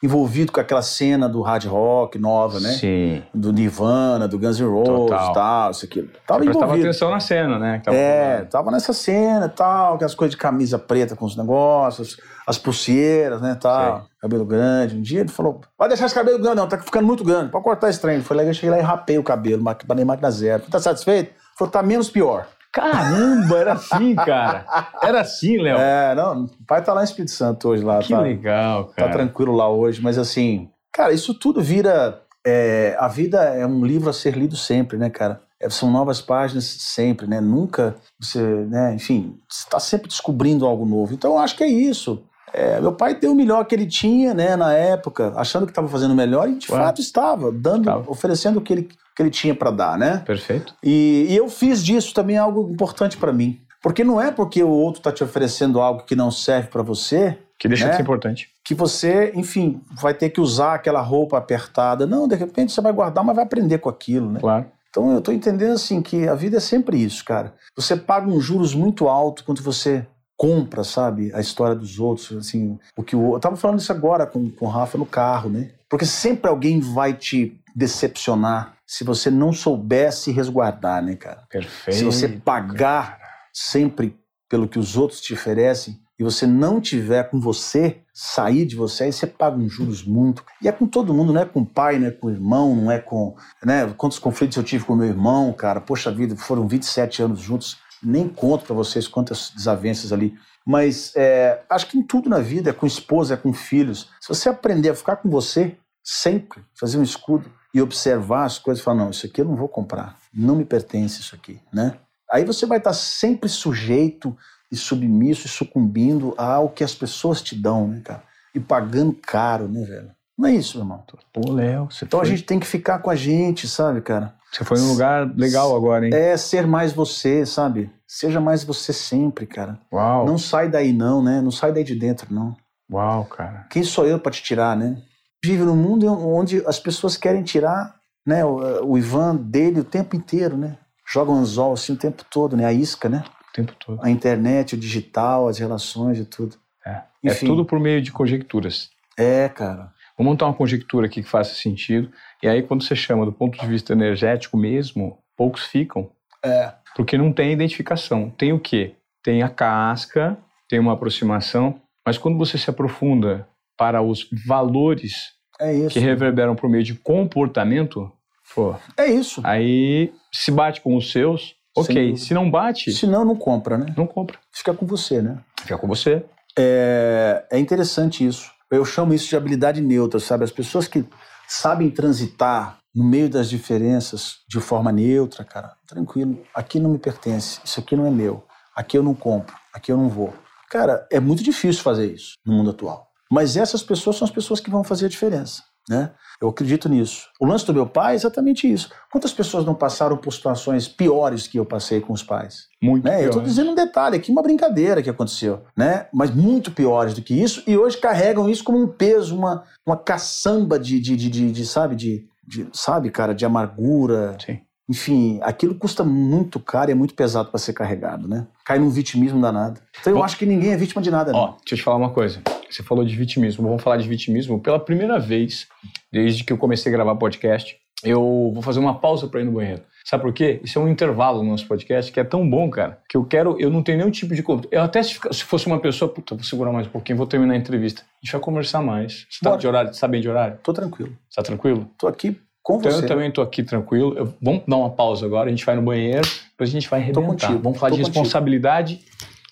envolvido 0.00 0.52
com 0.52 0.60
aquela 0.60 0.80
cena 0.80 1.28
do 1.28 1.42
hard 1.42 1.64
rock 1.66 2.16
nova, 2.20 2.60
né? 2.60 2.68
Sim. 2.70 3.22
Do 3.34 3.52
Nirvana, 3.52 4.28
do 4.28 4.38
Guns 4.38 4.60
N' 4.60 4.66
Roses 4.68 5.28
e 5.28 5.32
tal, 5.34 5.70
isso 5.72 5.84
aqui. 5.86 6.08
Tava 6.24 6.44
Você 6.44 6.50
envolvido. 6.50 6.84
atenção 6.84 7.10
na 7.10 7.18
cena, 7.18 7.58
né? 7.58 7.82
tava 7.84 7.96
É, 7.96 8.30
rolando. 8.34 8.50
tava 8.50 8.70
nessa 8.70 8.92
cena 8.92 9.46
e 9.46 9.48
tal, 9.48 9.94
aquelas 9.94 10.14
coisas 10.14 10.30
de 10.36 10.36
camisa 10.40 10.78
preta 10.78 11.16
com 11.16 11.24
os 11.24 11.36
negócios, 11.36 12.16
as 12.46 12.56
pulseiras, 12.58 13.40
né, 13.42 13.56
tal, 13.60 13.96
Sei. 13.96 14.06
cabelo 14.22 14.44
grande. 14.44 14.96
Um 14.96 15.02
dia 15.02 15.20
ele 15.20 15.28
falou, 15.30 15.60
vai 15.76 15.88
deixar 15.88 16.06
esse 16.06 16.14
cabelo 16.14 16.38
grande 16.38 16.56
não, 16.58 16.68
tá 16.68 16.78
ficando 16.78 17.06
muito 17.06 17.24
grande, 17.24 17.50
pode 17.50 17.64
cortar 17.64 17.90
esse 17.90 18.00
trem. 18.00 18.20
Foi 18.20 18.36
lá 18.36 18.44
eu 18.44 18.54
cheguei 18.54 18.70
lá 18.70 18.78
e 18.78 18.82
rapei 18.82 19.18
o 19.18 19.24
cabelo, 19.24 19.64
nem 19.96 20.04
máquina 20.04 20.30
zero. 20.30 20.62
Tá 20.70 20.78
satisfeito? 20.78 21.32
Falou, 21.58 21.72
tá 21.72 21.82
menos 21.82 22.08
pior. 22.08 22.46
Caramba, 22.72 23.58
era 23.58 23.72
assim, 23.72 24.14
cara. 24.14 24.64
Era 25.02 25.20
assim, 25.20 25.58
Léo. 25.58 25.78
É, 25.78 26.14
não, 26.14 26.44
o 26.44 26.66
pai 26.66 26.82
tá 26.82 26.92
lá 26.92 27.00
em 27.00 27.04
Espírito 27.04 27.32
Santo 27.32 27.68
hoje 27.68 27.82
lá, 27.82 27.98
que 27.98 28.12
tá? 28.12 28.20
legal, 28.20 28.84
tá 28.84 28.94
cara. 28.94 29.12
tranquilo 29.12 29.52
lá 29.52 29.68
hoje, 29.68 30.00
mas 30.00 30.18
assim, 30.18 30.70
cara, 30.92 31.12
isso 31.12 31.34
tudo 31.34 31.60
vira. 31.60 32.22
é, 32.46 32.96
a 32.98 33.08
vida 33.08 33.38
é 33.42 33.66
um 33.66 33.84
livro 33.84 34.08
a 34.08 34.12
ser 34.12 34.36
lido 34.36 34.56
sempre, 34.56 34.96
né, 34.96 35.10
cara? 35.10 35.42
É, 35.60 35.68
são 35.68 35.90
novas 35.90 36.22
páginas 36.22 36.64
sempre, 36.64 37.26
né? 37.26 37.40
Nunca 37.40 37.96
você, 38.18 38.40
né? 38.40 38.94
Enfim, 38.94 39.38
você 39.48 39.64
está 39.64 39.78
sempre 39.78 40.08
descobrindo 40.08 40.64
algo 40.64 40.86
novo. 40.86 41.12
Então, 41.12 41.32
eu 41.32 41.38
acho 41.38 41.56
que 41.56 41.64
é 41.64 41.68
isso. 41.68 42.24
É, 42.52 42.80
meu 42.80 42.92
pai 42.92 43.14
deu 43.18 43.32
o 43.32 43.34
melhor 43.34 43.64
que 43.64 43.74
ele 43.74 43.86
tinha, 43.86 44.34
né, 44.34 44.56
na 44.56 44.72
época, 44.72 45.32
achando 45.36 45.66
que 45.66 45.70
estava 45.72 45.88
fazendo 45.88 46.12
o 46.12 46.16
melhor 46.16 46.48
e 46.48 46.56
de 46.58 46.66
Claro. 46.66 46.84
fato 46.84 47.00
estava, 47.00 47.52
dando, 47.52 47.80
Estava. 47.80 48.10
oferecendo 48.10 48.58
o 48.58 48.60
que 48.62 48.72
ele, 48.72 48.82
que 49.16 49.22
ele 49.22 49.30
tinha 49.30 49.54
para 49.54 49.70
dar, 49.70 49.98
né? 49.98 50.22
Perfeito. 50.26 50.74
E, 50.82 51.26
e 51.28 51.36
eu 51.36 51.48
fiz 51.48 51.84
disso 51.84 52.12
também 52.14 52.36
algo 52.38 52.70
importante 52.70 53.16
para 53.16 53.32
mim. 53.32 53.60
Porque 53.82 54.04
não 54.04 54.20
é 54.20 54.30
porque 54.30 54.62
o 54.62 54.68
outro 54.68 55.00
está 55.00 55.10
te 55.10 55.24
oferecendo 55.24 55.80
algo 55.80 56.02
que 56.04 56.14
não 56.14 56.30
serve 56.30 56.68
para 56.68 56.82
você 56.82 57.38
Que 57.58 57.66
deixa 57.68 57.84
Né? 57.84 57.90
de 57.92 57.96
ser 57.96 58.02
importante. 58.02 58.48
que 58.64 58.74
você, 58.74 59.32
enfim, 59.34 59.80
vai 59.92 60.12
ter 60.12 60.28
que 60.30 60.40
usar 60.40 60.74
aquela 60.74 61.00
roupa 61.00 61.38
apertada. 61.38 62.06
Não, 62.06 62.28
de 62.28 62.34
repente 62.34 62.72
você 62.72 62.80
vai 62.80 62.92
guardar, 62.92 63.24
mas 63.24 63.34
vai 63.36 63.44
aprender 63.44 63.78
com 63.78 63.88
aquilo, 63.88 64.30
né? 64.30 64.40
Claro. 64.40 64.66
Então 64.90 65.12
eu 65.12 65.20
tô 65.20 65.30
entendendo 65.32 65.72
assim 65.72 66.02
que 66.02 66.26
a 66.28 66.34
vida 66.34 66.56
é 66.56 66.60
sempre 66.60 67.02
isso, 67.02 67.24
cara. 67.24 67.54
Você 67.76 67.96
paga 67.96 68.28
um 68.28 68.40
juros 68.40 68.74
muito 68.74 69.08
alto 69.08 69.44
quando 69.44 69.62
você 69.62 70.04
compra, 70.40 70.82
sabe, 70.82 71.30
a 71.34 71.40
história 71.40 71.74
dos 71.74 71.98
outros, 71.98 72.34
assim, 72.34 72.78
o 72.96 73.02
que 73.02 73.14
o 73.14 73.34
eu 73.34 73.38
tava 73.38 73.56
falando 73.56 73.78
isso 73.78 73.92
agora 73.92 74.26
com, 74.26 74.50
com 74.50 74.64
o 74.64 74.70
Rafa 74.70 74.96
no 74.96 75.04
carro, 75.04 75.50
né? 75.50 75.68
Porque 75.86 76.06
sempre 76.06 76.48
alguém 76.48 76.80
vai 76.80 77.12
te 77.12 77.60
decepcionar 77.76 78.74
se 78.86 79.04
você 79.04 79.30
não 79.30 79.52
souber 79.52 80.10
se 80.10 80.32
resguardar, 80.32 81.04
né, 81.04 81.14
cara? 81.14 81.42
Perfeito. 81.50 81.98
Se 81.98 82.04
você 82.04 82.26
pagar 82.26 83.18
sempre 83.52 84.18
pelo 84.48 84.66
que 84.66 84.78
os 84.78 84.96
outros 84.96 85.20
te 85.20 85.34
oferecem 85.34 86.00
e 86.18 86.24
você 86.24 86.46
não 86.46 86.80
tiver 86.80 87.24
com 87.24 87.38
você, 87.38 87.98
sair 88.14 88.64
de 88.64 88.76
você, 88.76 89.04
aí 89.04 89.12
você 89.12 89.26
paga 89.26 89.58
uns 89.58 89.70
juros 89.70 90.02
muito. 90.02 90.42
E 90.62 90.68
é 90.68 90.72
com 90.72 90.86
todo 90.86 91.12
mundo, 91.12 91.34
não 91.34 91.42
é 91.42 91.44
com 91.44 91.60
o 91.60 91.66
pai, 91.66 91.98
não 91.98 92.06
é 92.06 92.10
com 92.12 92.28
o 92.28 92.30
irmão, 92.30 92.74
não 92.74 92.90
é 92.90 92.98
com. 92.98 93.36
Né? 93.62 93.92
Quantos 93.94 94.18
conflitos 94.18 94.56
eu 94.56 94.64
tive 94.64 94.86
com 94.86 94.96
meu 94.96 95.06
irmão, 95.06 95.52
cara? 95.52 95.82
Poxa 95.82 96.10
vida, 96.10 96.34
foram 96.34 96.66
27 96.66 97.22
anos 97.22 97.40
juntos. 97.40 97.76
Nem 98.02 98.28
conto 98.28 98.64
pra 98.64 98.74
vocês 98.74 99.06
quantas 99.06 99.52
desavenças 99.54 100.12
ali. 100.12 100.34
Mas 100.66 101.12
é, 101.16 101.62
acho 101.68 101.86
que 101.86 101.98
em 101.98 102.02
tudo 102.02 102.28
na 102.28 102.38
vida, 102.38 102.70
é 102.70 102.72
com 102.72 102.86
esposa, 102.86 103.34
é 103.34 103.36
com 103.36 103.52
filhos. 103.52 104.10
Se 104.20 104.28
você 104.28 104.48
aprender 104.48 104.90
a 104.90 104.94
ficar 104.94 105.16
com 105.16 105.28
você, 105.30 105.76
sempre, 106.02 106.62
fazer 106.74 106.98
um 106.98 107.02
escudo 107.02 107.50
e 107.74 107.80
observar 107.80 108.44
as 108.44 108.58
coisas 108.58 108.80
e 108.80 108.84
falar: 108.84 108.98
não, 108.98 109.10
isso 109.10 109.26
aqui 109.26 109.40
eu 109.40 109.44
não 109.44 109.56
vou 109.56 109.68
comprar, 109.68 110.16
não 110.32 110.56
me 110.56 110.64
pertence 110.64 111.20
isso 111.20 111.34
aqui, 111.34 111.60
né? 111.72 111.96
Aí 112.30 112.44
você 112.44 112.66
vai 112.66 112.78
estar 112.78 112.92
sempre 112.92 113.48
sujeito 113.48 114.36
e 114.70 114.76
submisso 114.76 115.46
e 115.46 115.50
sucumbindo 115.50 116.34
ao 116.36 116.68
que 116.68 116.84
as 116.84 116.94
pessoas 116.94 117.42
te 117.42 117.56
dão, 117.56 117.88
né, 117.88 118.00
cara? 118.04 118.22
E 118.54 118.60
pagando 118.60 119.12
caro, 119.12 119.68
né, 119.68 119.84
velho? 119.84 120.10
Não 120.38 120.48
é 120.48 120.54
isso, 120.54 120.78
meu 120.78 120.84
irmão. 120.84 121.04
Pô, 121.32 121.52
Léo, 121.52 121.90
você 121.90 122.04
Então 122.04 122.20
foi, 122.20 122.28
a 122.28 122.30
gente 122.30 122.44
tem 122.44 122.58
que 122.58 122.66
ficar 122.66 123.00
com 123.00 123.10
a 123.10 123.16
gente, 123.16 123.68
sabe, 123.68 124.00
cara? 124.00 124.34
Você 124.50 124.64
foi 124.64 124.78
num 124.78 124.90
lugar 124.90 125.32
legal 125.36 125.74
agora, 125.76 126.06
hein? 126.06 126.12
É 126.12 126.36
ser 126.36 126.66
mais 126.66 126.92
você, 126.92 127.46
sabe? 127.46 127.90
Seja 128.06 128.40
mais 128.40 128.64
você 128.64 128.92
sempre, 128.92 129.46
cara. 129.46 129.78
Uau. 129.92 130.26
Não 130.26 130.36
sai 130.36 130.68
daí 130.68 130.92
não, 130.92 131.22
né? 131.22 131.40
Não 131.40 131.52
sai 131.52 131.72
daí 131.72 131.84
de 131.84 131.94
dentro, 131.94 132.34
não. 132.34 132.56
Uau, 132.90 133.24
cara. 133.26 133.66
Quem 133.70 133.84
sou 133.84 134.06
eu 134.06 134.18
para 134.18 134.32
te 134.32 134.42
tirar, 134.42 134.76
né? 134.76 135.00
Vive 135.44 135.62
num 135.62 135.76
mundo 135.76 136.06
onde 136.06 136.62
as 136.66 136.80
pessoas 136.80 137.16
querem 137.16 137.42
tirar 137.42 137.94
né, 138.26 138.44
o, 138.44 138.92
o 138.92 138.98
Ivan 138.98 139.36
dele 139.36 139.80
o 139.80 139.84
tempo 139.84 140.16
inteiro, 140.16 140.56
né? 140.56 140.76
Jogam 141.10 141.36
anzol 141.36 141.72
assim 141.72 141.92
o 141.92 141.96
tempo 141.96 142.24
todo, 142.28 142.56
né? 142.56 142.64
A 142.64 142.72
isca, 142.72 143.08
né? 143.08 143.24
O 143.48 143.52
tempo 143.52 143.72
todo. 143.84 144.00
A 144.02 144.10
internet, 144.10 144.74
o 144.74 144.78
digital, 144.78 145.48
as 145.48 145.58
relações 145.58 146.18
e 146.18 146.24
tudo. 146.24 146.56
É. 146.84 147.02
É 147.24 147.32
Enfim. 147.32 147.46
tudo 147.46 147.64
por 147.64 147.78
meio 147.78 148.02
de 148.02 148.10
conjecturas. 148.10 148.90
É, 149.16 149.48
cara. 149.48 149.92
Vamos 150.16 150.32
montar 150.32 150.46
uma 150.46 150.54
conjectura 150.54 151.06
aqui 151.06 151.22
que 151.22 151.28
faça 151.28 151.54
sentido. 151.54 152.10
E 152.42 152.48
aí, 152.48 152.62
quando 152.62 152.82
você 152.82 152.96
chama 152.96 153.24
do 153.24 153.32
ponto 153.32 153.58
de 153.58 153.66
vista 153.66 153.92
energético 153.92 154.56
mesmo, 154.56 155.18
poucos 155.36 155.64
ficam. 155.64 156.10
É. 156.44 156.72
Porque 156.96 157.18
não 157.18 157.32
tem 157.32 157.52
identificação. 157.52 158.30
Tem 158.30 158.52
o 158.52 158.58
quê? 158.58 158.94
Tem 159.22 159.42
a 159.42 159.48
casca, 159.48 160.38
tem 160.68 160.78
uma 160.78 160.94
aproximação, 160.94 161.80
mas 162.06 162.16
quando 162.16 162.38
você 162.38 162.56
se 162.56 162.70
aprofunda 162.70 163.46
para 163.76 164.00
os 164.02 164.26
valores 164.46 165.32
É 165.60 165.86
que 165.88 165.98
reverberam 165.98 166.54
por 166.56 166.70
meio 166.70 166.82
de 166.84 166.94
comportamento, 166.94 168.10
pô, 168.54 168.74
É 168.96 169.06
isso. 169.06 169.40
aí 169.44 170.12
se 170.32 170.50
bate 170.50 170.80
com 170.80 170.96
os 170.96 171.12
seus, 171.12 171.54
ok. 171.76 172.16
Se 172.16 172.32
não 172.32 172.50
bate, 172.50 172.92
Senão 172.92 173.24
não 173.24 173.36
compra, 173.36 173.76
né? 173.76 173.86
não 173.96 174.06
compra. 174.06 174.38
Fica 174.52 174.72
com 174.72 174.86
você, 174.86 175.20
né? 175.20 175.38
Fica 175.60 175.76
com 175.76 175.86
você. 175.86 176.24
É, 176.58 177.44
é 177.50 177.58
interessante 177.58 178.26
isso. 178.26 178.50
Eu 178.70 178.84
chamo 178.84 179.12
isso 179.12 179.28
de 179.28 179.36
habilidade 179.36 179.80
neutra, 179.80 180.18
sabe? 180.20 180.44
As 180.44 180.50
pessoas 180.52 180.86
que 180.88 181.04
sabem 181.50 181.90
transitar 181.90 182.78
no 182.94 183.04
meio 183.04 183.28
das 183.28 183.48
diferenças 183.48 184.38
de 184.48 184.60
forma 184.60 184.92
neutra, 184.92 185.44
cara, 185.44 185.76
tranquilo. 185.86 186.42
Aqui 186.54 186.78
não 186.78 186.90
me 186.90 186.98
pertence, 186.98 187.60
isso 187.64 187.80
aqui 187.80 187.96
não 187.96 188.06
é 188.06 188.10
meu. 188.10 188.44
Aqui 188.74 188.96
eu 188.96 189.02
não 189.02 189.14
compro, 189.14 189.54
aqui 189.72 189.90
eu 189.90 189.96
não 189.96 190.08
vou. 190.08 190.32
Cara, 190.70 191.06
é 191.10 191.18
muito 191.18 191.42
difícil 191.42 191.82
fazer 191.82 192.12
isso 192.12 192.34
no 192.46 192.52
mundo 192.52 192.70
atual. 192.70 193.08
Mas 193.30 193.56
essas 193.56 193.82
pessoas 193.82 194.16
são 194.16 194.26
as 194.26 194.32
pessoas 194.32 194.60
que 194.60 194.70
vão 194.70 194.84
fazer 194.84 195.06
a 195.06 195.08
diferença, 195.08 195.62
né? 195.90 196.12
Eu 196.40 196.48
acredito 196.48 196.88
nisso. 196.88 197.26
O 197.38 197.44
lance 197.44 197.66
do 197.66 197.74
meu 197.74 197.86
pai 197.86 198.12
é 198.12 198.16
exatamente 198.16 198.70
isso. 198.72 198.88
Quantas 199.12 199.32
pessoas 199.32 199.64
não 199.66 199.74
passaram 199.74 200.16
por 200.16 200.32
situações 200.32 200.88
piores 200.88 201.46
que 201.46 201.58
eu 201.58 201.66
passei 201.66 202.00
com 202.00 202.12
os 202.14 202.22
pais? 202.22 202.68
Muito 202.82 203.04
Né? 203.04 203.22
Eu 203.22 203.26
estou 203.28 203.42
dizendo 203.42 203.72
um 203.72 203.74
detalhe 203.74 204.16
aqui, 204.16 204.30
uma 204.32 204.40
brincadeira 204.42 205.02
que 205.02 205.10
aconteceu, 205.10 205.64
né? 205.76 206.06
Mas 206.14 206.30
muito 206.30 206.70
piores 206.70 207.12
do 207.12 207.20
que 207.20 207.34
isso, 207.34 207.62
e 207.66 207.76
hoje 207.76 207.98
carregam 207.98 208.48
isso 208.48 208.64
como 208.64 208.78
um 208.80 208.86
peso, 208.88 209.36
uma, 209.36 209.64
uma 209.84 209.96
caçamba 209.96 210.78
de, 210.78 210.98
de, 211.00 211.16
de, 211.16 211.28
de- 211.28 211.52
de, 211.52 211.66
sabe, 211.66 211.94
de, 211.96 212.24
de- 212.46 212.68
sabe, 212.72 213.10
cara, 213.10 213.34
de 213.34 213.44
amargura. 213.44 214.36
Sim. 214.44 214.60
Enfim, 214.90 215.38
aquilo 215.42 215.72
custa 215.76 216.02
muito 216.02 216.58
caro 216.58 216.90
e 216.90 216.92
é 216.92 216.94
muito 216.96 217.14
pesado 217.14 217.48
para 217.48 217.60
ser 217.60 217.72
carregado, 217.72 218.26
né? 218.26 218.44
Cai 218.64 218.76
num 218.80 218.90
vitimismo 218.90 219.40
danado. 219.40 219.80
Então 220.00 220.12
eu 220.12 220.16
Bom, 220.18 220.24
acho 220.24 220.36
que 220.36 220.44
ninguém 220.44 220.72
é 220.72 220.76
vítima 220.76 221.00
de 221.00 221.12
nada, 221.12 221.30
Ó, 221.32 221.46
não. 221.46 221.56
deixa 221.58 221.74
eu 221.74 221.76
te 221.76 221.82
falar 221.84 221.96
uma 221.96 222.10
coisa. 222.10 222.42
Você 222.68 222.82
falou 222.82 223.04
de 223.04 223.14
vitimismo. 223.14 223.68
Vamos 223.68 223.84
falar 223.84 223.98
de 223.98 224.08
vitimismo 224.08 224.58
pela 224.58 224.80
primeira 224.80 225.16
vez 225.20 225.68
desde 226.12 226.42
que 226.42 226.52
eu 226.52 226.58
comecei 226.58 226.90
a 226.90 226.92
gravar 226.92 227.14
podcast. 227.14 227.76
Eu 228.02 228.50
vou 228.52 228.62
fazer 228.62 228.80
uma 228.80 228.98
pausa 228.98 229.28
para 229.28 229.40
ir 229.40 229.44
no 229.44 229.52
banheiro. 229.52 229.82
Sabe 230.04 230.24
por 230.24 230.32
quê? 230.32 230.60
Isso 230.64 230.76
é 230.76 230.82
um 230.82 230.88
intervalo 230.88 231.40
no 231.40 231.50
nosso 231.50 231.68
podcast 231.68 232.10
que 232.10 232.18
é 232.18 232.24
tão 232.24 232.48
bom, 232.48 232.68
cara, 232.68 232.98
que 233.08 233.16
eu 233.16 233.24
quero. 233.24 233.60
Eu 233.60 233.70
não 233.70 233.84
tenho 233.84 233.98
nenhum 233.98 234.10
tipo 234.10 234.34
de. 234.34 234.42
conta. 234.42 234.66
Eu 234.72 234.82
até 234.82 235.00
se, 235.04 235.14
fosse 235.44 235.68
uma 235.68 235.78
pessoa, 235.78 236.12
puta, 236.12 236.34
vou 236.34 236.42
segurar 236.42 236.72
mais 236.72 236.88
um 236.88 236.90
pouquinho, 236.90 237.16
vou 237.16 237.28
terminar 237.28 237.54
a 237.54 237.56
entrevista. 237.56 238.02
A 238.02 238.24
gente 238.24 238.32
vai 238.32 238.40
conversar 238.40 238.82
mais. 238.82 239.26
Você 239.30 239.38
tá 239.40 239.54
de 239.56 239.68
horário? 239.68 239.94
Você 239.94 240.00
tá 240.00 240.08
bem 240.08 240.20
de 240.20 240.28
horário? 240.28 240.58
Tô 240.64 240.72
tranquilo. 240.72 241.16
Você 241.28 241.36
tá 241.36 241.42
tranquilo? 241.42 241.88
Tô 241.96 242.08
aqui 242.08 242.40
com 242.62 242.78
Então 242.78 242.90
você. 242.90 243.04
eu 243.04 243.08
também 243.08 243.30
tô 243.30 243.40
aqui 243.42 243.62
tranquilo. 243.62 244.16
Eu- 244.16 244.34
vamos 244.40 244.62
dar 244.66 244.76
uma 244.76 244.90
pausa 244.90 245.24
agora, 245.26 245.48
a 245.48 245.50
gente 245.50 245.64
vai 245.64 245.74
no 245.76 245.82
banheiro, 245.82 246.26
depois 246.50 246.68
a 246.70 246.72
gente 246.72 246.88
vai 246.88 247.00
Tô 247.00 247.20
arrebentar. 247.20 247.46
contigo, 247.48 247.62
Vamos 247.62 247.78
falar 247.78 247.90
tô 247.90 247.96
de 247.96 248.02
contigo. 248.02 248.18
responsabilidade 248.20 249.00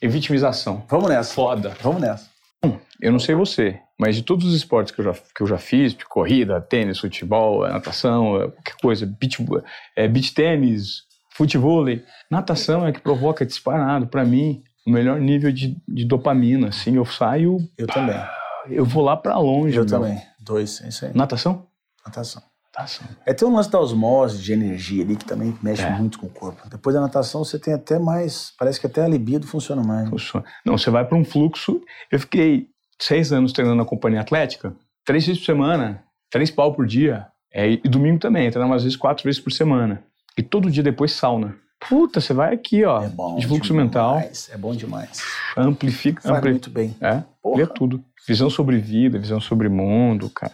e 0.03 0.09
vitimização. 0.09 0.85
Vamos 0.88 1.09
nessa. 1.09 1.35
Foda. 1.35 1.77
Vamos 1.83 2.01
nessa. 2.01 2.29
Eu 3.01 3.12
não 3.12 3.21
sei 3.21 3.35
você, 3.37 3.79
mas 3.99 4.16
de 4.16 4.23
todos 4.23 4.44
os 4.44 4.55
esportes 4.55 4.92
que 4.92 5.01
eu 5.01 5.05
já, 5.05 5.12
que 5.12 5.40
eu 5.42 5.47
já 5.47 5.57
fiz, 5.59 5.97
corrida, 6.09 6.61
tênis, 6.61 6.99
futebol, 6.99 7.64
eh, 7.64 7.71
natação, 7.73 8.37
eh, 8.42 8.49
qualquer 8.49 8.75
coisa, 8.83 9.07
beach, 9.07 9.38
é, 9.94 10.09
beach 10.09 10.35
tênis, 10.35 11.03
futebol, 11.37 11.85
natação 12.29 12.85
é 12.85 12.90
que 12.90 13.01
provoca 13.01 13.47
disparado, 13.47 14.09
pra 14.09 14.25
mim, 14.25 14.64
o 14.85 14.90
melhor 14.90 15.21
nível 15.21 15.53
de, 15.53 15.77
de 15.88 16.05
dopamina, 16.05 16.68
assim, 16.71 16.97
eu 16.97 17.05
saio, 17.05 17.59
Eu 17.79 17.87
também. 17.87 18.16
eu 18.68 18.85
vou 18.85 19.05
lá 19.05 19.16
pra 19.16 19.38
longe. 19.38 19.77
Eu 19.77 19.85
meu. 19.85 19.90
também. 19.90 20.21
Dois, 20.40 20.81
é 20.83 20.88
isso 20.88 21.05
aí. 21.07 21.12
Natação? 21.14 21.68
Natação. 22.05 22.42
Natação. 22.79 23.07
É 23.27 23.35
tem 23.35 23.47
um 23.49 23.55
lance 23.55 23.71
da 23.71 23.81
osmose, 23.81 24.41
de 24.43 24.53
energia 24.53 25.03
ali, 25.05 25.17
que 25.17 25.25
também 25.25 25.57
mexe 25.62 25.83
É. 25.83 25.91
muito 25.91 26.19
com 26.19 26.27
o 26.27 26.31
corpo. 26.31 26.69
Depois 26.69 26.95
da 26.95 27.01
natação, 27.01 27.45
você 27.45 27.59
tem 27.59 27.75
até 27.75 27.99
mais. 27.99 28.53
Parece 28.59 28.81
que 28.81 28.87
até 28.87 29.03
a 29.03 29.09
libido 29.09 29.47
funciona 29.47 29.83
mais. 29.83 30.09
Funciona. 30.09 30.47
Não, 30.64 30.79
você 30.79 30.91
vai 30.91 31.05
pra 31.05 31.19
um 31.19 31.25
fluxo. 31.25 31.81
Eu 32.11 32.21
fiquei 32.21 32.69
seis 33.01 33.33
anos 33.33 33.53
treinando 33.53 33.79
na 33.79 33.85
companhia 33.85 34.21
atlética, 34.21 34.75
três 35.05 35.27
vezes 35.27 35.41
por 35.41 35.47
semana, 35.47 36.03
três 36.31 36.51
pau 36.51 36.73
por 36.73 36.87
dia. 36.87 37.27
É, 37.53 37.69
e 37.71 37.77
domingo 37.79 38.19
também, 38.19 38.51
treinava 38.51 38.77
às 38.77 38.83
vezes 38.85 38.97
quatro 38.97 39.25
vezes 39.25 39.41
por 39.41 39.51
semana. 39.51 40.03
E 40.37 40.43
todo 40.43 40.71
dia 40.71 40.83
depois 40.83 41.12
sauna. 41.12 41.57
Puta, 41.88 42.21
você 42.21 42.33
vai 42.33 42.53
aqui, 42.55 42.85
ó, 42.85 43.03
É 43.05 43.09
bom. 43.09 43.37
de 43.37 43.47
fluxo 43.47 43.73
mental, 43.75 44.17
demais, 44.17 44.51
É 44.53 44.57
bom 44.57 44.75
demais. 44.75 45.23
amplifica, 45.57 46.21
Faz 46.23 46.37
ampli- 46.38 46.51
muito 46.53 46.71
bem. 46.71 46.95
é, 47.01 47.23
Porra. 47.43 47.59
lê 47.61 47.67
tudo. 47.67 48.03
Visão 48.27 48.51
sobre 48.51 48.79
vida, 48.79 49.19
visão 49.19 49.41
sobre 49.41 49.69
mundo, 49.69 50.29
cara. 50.29 50.53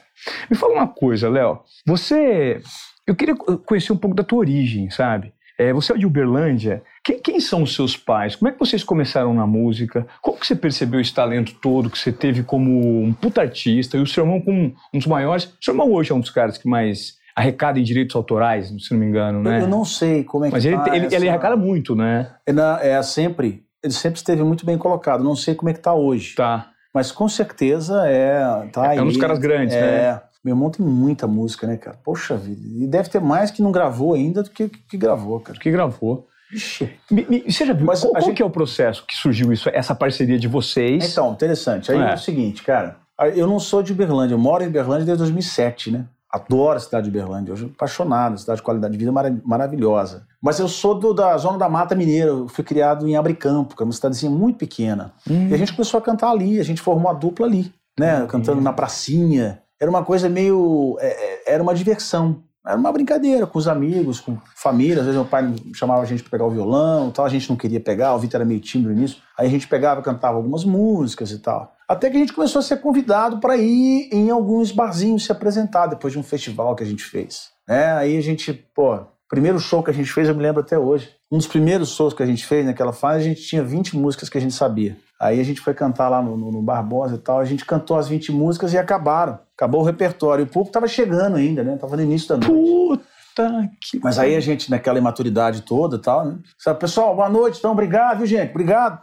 Me 0.50 0.56
fala 0.56 0.74
uma 0.74 0.86
coisa, 0.86 1.28
Léo. 1.28 1.60
Você, 1.86 2.60
eu 3.06 3.16
queria 3.16 3.34
co- 3.34 3.58
conhecer 3.58 3.92
um 3.92 3.96
pouco 3.96 4.14
da 4.14 4.22
tua 4.22 4.38
origem, 4.38 4.90
sabe? 4.90 5.32
É, 5.58 5.72
você 5.72 5.92
é 5.92 5.96
de 5.96 6.06
Uberlândia. 6.06 6.82
Quem, 7.04 7.18
quem 7.20 7.40
são 7.40 7.62
os 7.62 7.74
seus 7.74 7.96
pais? 7.96 8.36
Como 8.36 8.48
é 8.48 8.52
que 8.52 8.58
vocês 8.58 8.82
começaram 8.84 9.32
na 9.34 9.46
música? 9.46 10.06
Como 10.20 10.38
que 10.38 10.46
você 10.46 10.54
percebeu 10.56 11.00
esse 11.00 11.14
talento 11.14 11.54
todo 11.60 11.88
que 11.90 11.98
você 11.98 12.12
teve 12.12 12.42
como 12.42 13.02
um 13.02 13.12
puta 13.12 13.40
artista? 13.40 13.96
E 13.96 14.00
o 14.00 14.06
seu 14.06 14.24
irmão 14.24 14.40
como 14.40 14.74
um 14.92 14.98
dos 14.98 15.06
maiores... 15.06 15.44
O 15.44 15.56
seu 15.60 15.72
irmão 15.72 15.92
hoje 15.92 16.12
é 16.12 16.14
um 16.14 16.20
dos 16.20 16.30
caras 16.30 16.58
que 16.58 16.68
mais 16.68 17.14
arrecada 17.36 17.78
em 17.78 17.82
direitos 17.82 18.14
autorais, 18.14 18.68
se 18.68 18.92
não 18.92 18.98
me 19.00 19.06
engano, 19.06 19.38
Eu, 19.40 19.42
né? 19.42 19.62
eu 19.62 19.68
não 19.68 19.84
sei 19.84 20.22
como 20.24 20.44
é 20.44 20.48
que 20.48 20.54
Mas 20.54 20.64
ele, 20.64 20.76
tá 20.78 20.94
ele, 20.94 21.06
ele 21.06 21.14
essa- 21.16 21.28
arrecada 21.28 21.56
muito, 21.56 21.94
né? 21.96 22.30
É, 22.46 22.52
na- 22.52 22.78
é 22.82 23.02
sempre. 23.02 23.64
Ele 23.82 23.92
sempre 23.92 24.16
esteve 24.18 24.42
muito 24.42 24.64
bem 24.64 24.78
colocado. 24.78 25.22
Não 25.22 25.36
sei 25.36 25.54
como 25.54 25.68
é 25.68 25.72
que 25.74 25.80
tá 25.80 25.92
hoje. 25.92 26.34
Tá. 26.36 26.68
Mas 26.94 27.10
com 27.12 27.28
certeza 27.28 28.04
é. 28.06 28.40
Tá 28.72 28.94
É 28.94 29.02
um 29.02 29.06
dos 29.06 29.16
aí. 29.16 29.20
caras 29.20 29.38
grandes, 29.38 29.74
é. 29.74 29.80
né? 30.12 30.20
Meu 30.44 30.54
irmão 30.54 30.70
tem 30.70 30.84
muita 30.86 31.26
música, 31.26 31.66
né, 31.66 31.76
cara? 31.76 31.98
Poxa 32.04 32.36
vida. 32.36 32.60
E 32.66 32.86
deve 32.86 33.08
ter 33.08 33.20
mais 33.20 33.50
que 33.50 33.62
não 33.62 33.72
gravou 33.72 34.14
ainda 34.14 34.42
do 34.42 34.50
que, 34.50 34.68
que 34.68 34.96
gravou, 34.96 35.40
cara. 35.40 35.58
Que 35.58 35.70
gravou. 35.70 36.26
Ixi. 36.52 36.90
Me, 37.10 37.26
me, 37.28 37.40
você 37.50 37.64
já 37.66 37.72
viu? 37.72 37.84
Mas 37.86 38.00
qual 38.02 38.12
qual 38.12 38.22
gente- 38.22 38.36
que 38.36 38.42
é 38.42 38.46
o 38.46 38.50
processo 38.50 39.04
que 39.06 39.14
surgiu 39.14 39.52
isso, 39.52 39.68
essa 39.72 39.94
parceria 39.94 40.38
de 40.38 40.46
vocês? 40.46 41.10
Então, 41.12 41.32
interessante. 41.32 41.90
Aí 41.90 41.98
É. 41.98 42.10
é. 42.10 42.14
o 42.14 42.18
seguinte, 42.18 42.62
cara. 42.62 42.96
Eu 43.34 43.46
não 43.46 43.58
sou 43.58 43.82
de 43.82 43.92
Uberlândia, 43.92 44.34
eu 44.34 44.38
moro 44.38 44.62
em 44.62 44.68
Uberlândia 44.68 45.06
desde 45.06 45.22
2007, 45.24 45.90
né? 45.90 46.04
Adoro 46.34 46.76
a 46.76 46.80
cidade 46.80 47.08
de 47.08 47.16
Uberlândia, 47.16 47.52
eu 47.52 47.56
sou 47.56 47.68
apaixonado, 47.68 48.36
cidade 48.38 48.56
de 48.58 48.62
qualidade 48.64 48.92
de 48.92 48.98
vida 48.98 49.12
mara- 49.12 49.40
maravilhosa. 49.44 50.26
Mas 50.42 50.58
eu 50.58 50.66
sou 50.66 50.94
do- 50.98 51.14
da 51.14 51.36
zona 51.38 51.56
da 51.58 51.68
Mata 51.68 51.94
Mineira, 51.94 52.30
eu 52.30 52.48
fui 52.48 52.64
criado 52.64 53.06
em 53.08 53.16
Abricampo, 53.16 53.76
que 53.76 53.82
é 53.82 53.86
uma 53.86 53.92
cidadezinha 53.92 54.30
muito 54.32 54.58
pequena. 54.58 55.12
Hum. 55.30 55.48
E 55.48 55.54
a 55.54 55.56
gente 55.56 55.72
começou 55.72 55.98
a 55.98 56.02
cantar 56.02 56.30
ali, 56.30 56.58
a 56.58 56.64
gente 56.64 56.80
formou 56.82 57.08
a 57.10 57.14
dupla 57.14 57.46
ali, 57.46 57.72
né? 57.98 58.26
Cantando 58.26 58.60
na 58.60 58.72
pracinha. 58.72 59.60
Era 59.80 59.88
uma 59.90 60.04
coisa 60.04 60.28
meio. 60.28 60.96
é, 61.00 61.06
é, 61.06 61.54
era 61.54 61.62
uma 61.62 61.74
diversão. 61.74 62.42
Era 62.66 62.76
uma 62.76 62.90
brincadeira 62.90 63.46
com 63.46 63.58
os 63.58 63.68
amigos, 63.68 64.20
com 64.20 64.38
família. 64.56 65.00
Às 65.00 65.06
vezes 65.06 65.14
meu 65.14 65.24
pai 65.24 65.54
chamava 65.74 66.02
a 66.02 66.06
gente 66.06 66.22
para 66.22 66.30
pegar 66.30 66.46
o 66.46 66.50
violão 66.50 67.08
e 67.08 67.12
tal, 67.12 67.26
a 67.26 67.28
gente 67.28 67.48
não 67.50 67.56
queria 67.56 67.78
pegar, 67.78 68.14
o 68.14 68.18
Vitor 68.18 68.40
era 68.40 68.44
meio 68.44 68.60
tímido 68.60 68.92
início. 68.92 69.18
Aí 69.36 69.46
a 69.46 69.50
gente 69.50 69.68
pegava, 69.68 70.00
cantava 70.00 70.36
algumas 70.36 70.64
músicas 70.64 71.30
e 71.30 71.38
tal. 71.38 71.74
Até 71.86 72.08
que 72.08 72.16
a 72.16 72.20
gente 72.20 72.32
começou 72.32 72.60
a 72.60 72.62
ser 72.62 72.78
convidado 72.78 73.38
para 73.38 73.56
ir 73.58 74.08
em 74.10 74.30
alguns 74.30 74.72
barzinhos 74.72 75.24
se 75.24 75.32
apresentar 75.32 75.86
depois 75.86 76.14
de 76.14 76.18
um 76.18 76.22
festival 76.22 76.74
que 76.74 76.82
a 76.82 76.86
gente 76.86 77.04
fez. 77.04 77.50
Né? 77.68 77.92
Aí 77.92 78.16
a 78.16 78.22
gente, 78.22 78.52
pô, 78.52 78.98
primeiro 79.28 79.58
show 79.58 79.82
que 79.82 79.90
a 79.90 79.94
gente 79.94 80.10
fez, 80.10 80.28
eu 80.28 80.34
me 80.34 80.42
lembro 80.42 80.62
até 80.62 80.78
hoje. 80.78 81.10
Um 81.30 81.36
dos 81.36 81.46
primeiros 81.46 81.90
shows 81.90 82.14
que 82.14 82.22
a 82.22 82.26
gente 82.26 82.46
fez 82.46 82.64
naquela 82.64 82.92
fase, 82.92 83.18
a 83.20 83.28
gente 83.28 83.42
tinha 83.42 83.62
20 83.62 83.96
músicas 83.96 84.30
que 84.30 84.38
a 84.38 84.40
gente 84.40 84.54
sabia. 84.54 84.96
Aí 85.20 85.40
a 85.40 85.44
gente 85.44 85.60
foi 85.60 85.72
cantar 85.74 86.08
lá 86.08 86.20
no, 86.20 86.36
no, 86.36 86.50
no 86.52 86.62
Barbosa 86.62 87.14
e 87.14 87.18
tal, 87.18 87.38
a 87.38 87.44
gente 87.44 87.64
cantou 87.64 87.96
as 87.96 88.08
20 88.08 88.32
músicas 88.32 88.72
e 88.72 88.78
acabaram. 88.78 89.38
Acabou 89.56 89.80
o 89.80 89.84
repertório. 89.84 90.44
O 90.44 90.48
público 90.48 90.72
tava 90.72 90.88
chegando 90.88 91.36
ainda, 91.36 91.62
né? 91.62 91.76
Tava 91.76 91.96
no 91.96 92.02
início 92.02 92.28
da 92.28 92.36
noite. 92.46 93.02
Puta 93.34 93.68
que. 93.80 93.98
Mas 94.02 94.18
aí 94.18 94.36
a 94.36 94.40
gente, 94.40 94.70
naquela 94.70 94.98
imaturidade 94.98 95.62
toda 95.62 95.96
e 95.96 95.98
tal, 96.00 96.24
né? 96.24 96.36
Sabe, 96.58 96.78
pessoal, 96.78 97.14
boa 97.16 97.28
noite, 97.28 97.58
então, 97.58 97.72
obrigado, 97.72 98.18
viu, 98.18 98.26
gente? 98.26 98.50
Obrigado 98.50 99.02